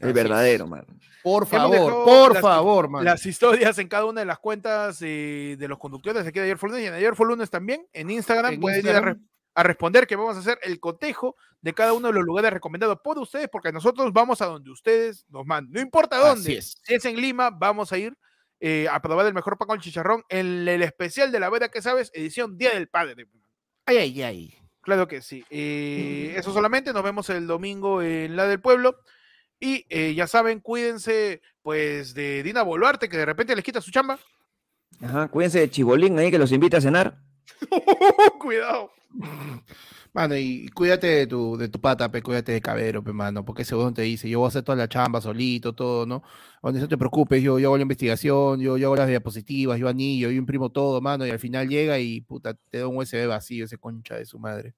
El 0.00 0.12
verdadero, 0.12 0.66
mano. 0.66 0.86
Por 1.22 1.46
favor, 1.46 2.04
por 2.04 2.32
las- 2.34 2.42
favor, 2.42 2.88
mano. 2.88 3.04
Las 3.04 3.24
historias 3.24 3.78
en 3.78 3.88
cada 3.88 4.04
una 4.04 4.20
de 4.20 4.26
las 4.26 4.38
cuentas 4.38 4.98
eh, 5.00 5.56
de 5.58 5.68
los 5.68 5.78
conductores 5.78 6.26
aquí 6.26 6.38
de 6.38 6.44
ayer 6.46 6.58
fue 6.58 6.68
lunes 6.68 6.84
y 6.84 6.86
en 6.88 6.94
ayer 6.94 7.14
fue 7.14 7.26
lunes 7.26 7.48
también 7.48 7.86
en 7.92 8.10
Instagram 8.10 8.54
En 8.54 8.60
pueden 8.60 8.80
ir 8.80 8.86
a, 8.86 8.90
Instagram. 8.90 9.14
re- 9.14 9.20
a 9.54 9.62
responder 9.62 10.06
que 10.06 10.16
vamos 10.16 10.36
a 10.36 10.40
hacer 10.40 10.58
el 10.62 10.80
cotejo 10.80 11.36
de 11.60 11.72
cada 11.72 11.92
uno 11.92 12.08
de 12.08 12.14
los 12.14 12.24
lugares 12.24 12.52
recomendados 12.52 12.98
por 13.02 13.18
ustedes 13.18 13.48
porque 13.50 13.72
nosotros 13.72 14.12
vamos 14.12 14.42
a 14.42 14.46
donde 14.46 14.70
ustedes 14.70 15.24
nos 15.30 15.46
manden. 15.46 15.72
No 15.72 15.80
importa 15.80 16.16
Así 16.16 16.26
dónde. 16.26 16.58
es. 16.58 16.74
Si 16.82 16.94
es 16.94 17.04
en 17.04 17.16
Lima, 17.16 17.50
vamos 17.50 17.90
a 17.92 17.96
ir 17.98 18.14
eh, 18.60 18.86
a 18.90 19.00
probar 19.00 19.26
el 19.26 19.32
mejor 19.34 19.56
pan 19.56 19.68
con 19.68 19.80
chicharrón 19.80 20.24
en 20.28 20.66
el 20.68 20.82
especial 20.82 21.30
de 21.32 21.40
la 21.40 21.48
vera 21.50 21.68
que 21.68 21.80
sabes, 21.80 22.10
edición 22.14 22.58
Día 22.58 22.70
del 22.74 22.88
Padre. 22.88 23.26
Ay, 23.86 23.96
ay, 23.98 24.22
ay. 24.22 24.58
Claro 24.80 25.06
que 25.08 25.22
sí. 25.22 25.44
Eh, 25.48 26.34
eso 26.36 26.52
solamente, 26.52 26.92
nos 26.92 27.02
vemos 27.02 27.30
el 27.30 27.46
domingo 27.46 28.02
en 28.02 28.36
la 28.36 28.46
del 28.46 28.60
pueblo. 28.60 28.98
Y 29.64 29.86
eh, 29.88 30.12
ya 30.14 30.26
saben, 30.26 30.60
cuídense 30.60 31.40
pues 31.62 32.12
de 32.12 32.42
Dina 32.42 32.62
Boluarte, 32.62 33.08
que 33.08 33.16
de 33.16 33.24
repente 33.24 33.56
les 33.56 33.64
quita 33.64 33.80
su 33.80 33.90
chamba. 33.90 34.18
Ajá, 35.00 35.28
cuídense 35.28 35.58
de 35.58 35.70
Chibolín 35.70 36.18
ahí 36.18 36.30
que 36.30 36.38
los 36.38 36.52
invita 36.52 36.76
a 36.76 36.80
cenar. 36.82 37.16
Cuidado. 38.38 38.90
Mano, 40.12 40.36
y 40.36 40.68
cuídate 40.68 41.06
de 41.06 41.26
tu, 41.26 41.56
de 41.56 41.70
tu 41.70 41.80
pata, 41.80 42.10
pe, 42.10 42.20
cuídate 42.22 42.52
de 42.52 42.60
Cabero, 42.60 43.02
pe, 43.02 43.14
mano, 43.14 43.42
porque 43.42 43.62
ese 43.62 43.74
te 43.94 44.02
dice, 44.02 44.28
yo 44.28 44.40
voy 44.40 44.46
a 44.46 44.48
hacer 44.48 44.64
toda 44.64 44.76
la 44.76 44.86
chamba 44.86 45.22
solito, 45.22 45.72
todo, 45.72 46.04
¿no? 46.04 46.22
Donde 46.62 46.80
no 46.80 46.86
te 46.88 46.98
preocupes, 46.98 47.42
yo, 47.42 47.58
yo 47.58 47.68
hago 47.68 47.78
la 47.78 47.82
investigación, 47.82 48.60
yo, 48.60 48.76
yo 48.76 48.88
hago 48.88 48.96
las 48.96 49.08
diapositivas, 49.08 49.80
yo 49.80 49.88
anillo, 49.88 50.28
yo 50.28 50.36
imprimo 50.36 50.72
todo, 50.72 51.00
mano, 51.00 51.26
y 51.26 51.30
al 51.30 51.38
final 51.38 51.68
llega 51.68 51.98
y, 51.98 52.20
puta, 52.20 52.52
te 52.52 52.80
da 52.80 52.86
un 52.86 52.98
USB 52.98 53.26
vacío 53.26 53.64
ese 53.64 53.78
concha 53.78 54.16
de 54.16 54.26
su 54.26 54.38
madre. 54.38 54.74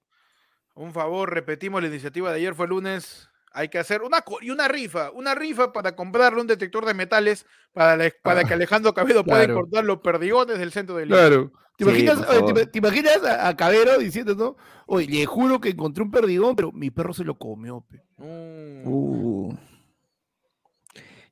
Un 0.76 0.92
favor, 0.92 1.34
repetimos, 1.34 1.82
la 1.82 1.88
iniciativa 1.88 2.30
de 2.30 2.36
ayer 2.36 2.54
fue 2.54 2.68
lunes. 2.68 3.28
Hay 3.56 3.68
que 3.70 3.78
hacer 3.78 4.02
una, 4.02 4.22
y 4.42 4.50
una 4.50 4.68
rifa, 4.68 5.10
una 5.12 5.34
rifa 5.34 5.72
para 5.72 5.96
comprarle 5.96 6.40
un 6.42 6.46
detector 6.46 6.84
de 6.84 6.92
metales 6.94 7.46
para, 7.72 7.96
la- 7.96 8.12
para 8.22 8.44
que 8.44 8.52
Ah, 8.52 8.56
Alejandro 8.56 8.92
Cabedo 8.92 9.24
pueda 9.24 9.38
claro. 9.44 9.54
encontrar 9.54 9.84
los 9.84 9.98
perdigones 10.00 10.58
del 10.58 10.72
centro 10.72 10.96
del 10.96 11.08
Lima. 11.08 11.18
Claro. 11.20 11.52
¿Te 11.78 11.84
imaginas, 11.84 12.18
por 12.18 12.26
oye, 12.28 12.34
te, 12.34 12.40
favor. 12.46 12.58
ima- 12.62 12.70
te 12.70 12.78
imaginas 12.78 13.24
a, 13.24 13.48
a 13.48 13.56
Cabero 13.56 13.98
diciendo, 13.98 14.34
no? 14.34 14.56
Oye, 14.86 15.06
le 15.08 15.26
juro 15.26 15.60
que 15.60 15.70
encontré 15.70 16.02
un 16.02 16.10
perdigón, 16.10 16.54
pero 16.54 16.70
mi 16.72 16.90
perro 16.90 17.12
se 17.14 17.24
lo 17.24 17.36
comió, 17.38 17.84
pe. 17.88 18.02
Mm. 18.18 18.86
Uh. 18.86 19.58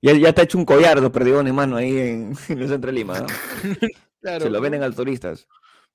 Ya, 0.02 0.12
ya 0.14 0.32
te 0.32 0.40
ha 0.42 0.44
hecho 0.44 0.58
un 0.58 0.64
collar 0.66 1.00
los 1.00 1.10
perdigones, 1.10 1.52
mano, 1.54 1.76
ahí 1.76 1.96
en, 1.96 2.34
en 2.48 2.58
el 2.62 2.68
centro 2.68 2.88
de 2.90 2.92
Lima. 2.96 3.20
¿no? 3.20 3.26
Claro. 4.20 4.44
Se 4.44 4.50
lo 4.50 4.58
venden 4.62 4.82
a 4.82 4.86
los 4.86 4.96
turistas. 4.96 5.46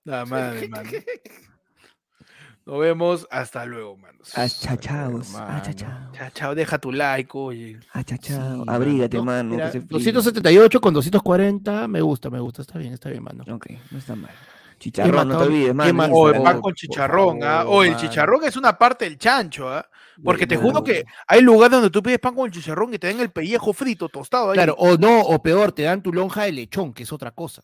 La 0.04 0.24
madre, 0.24 0.68
mano. 0.70 0.88
Nos 2.70 2.80
vemos. 2.80 3.28
Hasta 3.32 3.66
luego, 3.66 3.98
manos. 3.98 4.38
Achachaos, 4.38 5.34
hermano. 5.34 5.58
achachao, 5.58 6.12
Chao, 6.14 6.30
chao. 6.34 6.56
Deja 6.56 6.78
tu 6.78 6.92
like, 6.92 7.30
oye. 7.34 7.80
achachao. 7.94 8.58
Sí, 8.58 8.64
Abrígate, 8.68 9.18
No, 9.18 9.26
mano. 9.26 9.50
mira, 9.52 9.64
que 9.64 9.70
hace 9.70 9.82
frío. 9.82 9.98
278 9.98 10.80
con 10.82 10.94
240, 10.94 11.88
me 11.88 12.02
gusta, 12.02 12.30
me 12.30 12.40
gusta, 12.40 12.62
está 12.62 12.78
bien, 12.78 12.94
está 12.94 13.10
bien, 13.10 13.24
mano. 13.24 13.44
Ok, 13.52 13.68
no 13.92 13.98
está 13.98 14.16
mal. 14.16 14.32
Chicharrón, 14.78 15.28
no 15.28 15.38
te 15.40 15.44
olvides, 15.44 15.76
mano. 15.76 16.06
O 16.14 16.30
el 16.30 16.42
pan 16.42 16.62
con 16.62 16.74
chicharrón, 16.74 17.40
¿ah? 17.44 17.66
O 17.68 17.84
el 17.84 17.98
chicharrón 17.98 18.46
es 18.46 18.56
una 18.56 18.78
parte 18.78 19.06
del 19.06 19.18
chancho, 19.18 19.68
¿ah? 19.68 19.86
Porque 20.24 20.48
te 20.48 20.56
juro 20.56 20.82
Bueno. 20.82 20.84
que 20.86 21.06
hay 21.28 21.42
lugares 21.42 21.72
donde 21.72 21.90
tú 21.90 22.02
pides 22.04 22.20
pan 22.20 22.34
con 22.36 22.50
chicharrón 22.52 22.94
y 22.94 22.98
te 23.00 23.08
dan 23.08 23.20
el 23.20 23.30
pellejo 23.30 23.74
frito, 23.74 24.08
tostado 24.10 24.52
ahí. 24.52 24.54
Claro, 24.54 24.76
o 24.78 24.96
no, 24.98 25.20
o 25.22 25.42
peor, 25.42 25.72
te 25.74 25.84
dan 25.84 26.02
tu 26.02 26.14
lonja 26.14 26.44
de 26.44 26.52
lechón, 26.54 26.94
que 26.94 27.04
es 27.04 27.12
otra 27.12 27.32
cosa. 27.32 27.64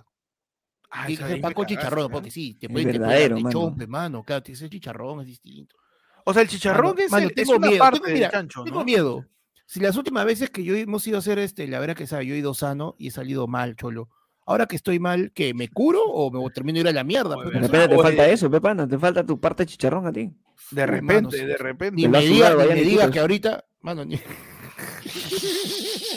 Ah, 0.97 1.07
pan 1.41 1.53
con 1.53 1.65
cagaste, 1.65 1.75
chicharrón, 1.75 2.11
porque 2.11 2.31
sí, 2.31 2.55
te 2.59 2.67
Es 2.67 2.71
pueden 2.71 2.87
verdadero, 2.91 3.35
lechón, 3.37 3.75
mano. 3.87 4.23
claro, 4.23 4.43
chicharrón, 4.43 5.21
es 5.21 5.27
distinto. 5.27 5.75
O 6.23 6.33
sea, 6.33 6.41
el 6.41 6.47
chicharrón 6.47 6.91
Mano, 6.95 6.99
es, 7.01 7.11
mano, 7.11 7.23
el- 7.25 7.29
es 7.31 7.35
tengo 7.35 7.57
una 7.57 7.67
miedo, 7.67 7.79
parte 7.79 7.95
tengo- 7.97 8.05
del 8.07 8.15
mira, 8.15 8.31
chancho, 8.31 8.63
Tengo 8.63 8.79
¿no? 8.79 8.85
miedo. 8.85 9.25
Si 9.67 9.79
las 9.79 9.95
últimas 9.97 10.25
veces 10.25 10.49
que 10.49 10.63
yo 10.63 10.75
hemos 10.75 11.05
ido 11.07 11.17
a 11.17 11.19
hacer 11.19 11.37
este, 11.39 11.67
la 11.67 11.79
verdad 11.79 11.95
que 11.95 12.07
sabe, 12.07 12.25
yo 12.25 12.35
he 12.35 12.37
ido 12.37 12.53
sano 12.53 12.95
y 12.97 13.07
he 13.07 13.11
salido 13.11 13.47
mal, 13.47 13.75
cholo. 13.75 14.09
Ahora 14.47 14.67
que 14.67 14.75
estoy 14.75 14.99
mal, 14.99 15.31
¿qué? 15.33 15.53
¿Me 15.55 15.69
curo 15.69 16.03
o 16.03 16.29
me 16.31 16.47
termino 16.51 16.75
de 16.75 16.81
ir 16.81 16.87
a 16.87 16.91
la 16.93 17.03
mierda? 17.03 17.35
Oye, 17.35 17.45
De 17.51 17.59
repente 17.61 17.87
te 17.89 17.95
Oye. 17.95 18.03
falta 18.03 18.27
eso, 18.27 18.49
Pepana, 18.49 18.87
te 18.87 18.97
falta 18.99 19.25
tu 19.25 19.39
parte 19.39 19.63
de 19.63 19.67
chicharrón 19.71 20.05
a 20.05 20.11
ti. 20.13 20.31
De 20.71 20.85
repente, 20.85 21.13
mano, 21.15 21.29
de 21.29 21.57
repente. 21.57 21.95
Ni 21.95 22.07
me 22.07 22.21
digas 22.21 23.09
que 23.11 23.19
ahorita, 23.19 23.65
mano, 23.81 24.05
ni- 24.05 24.19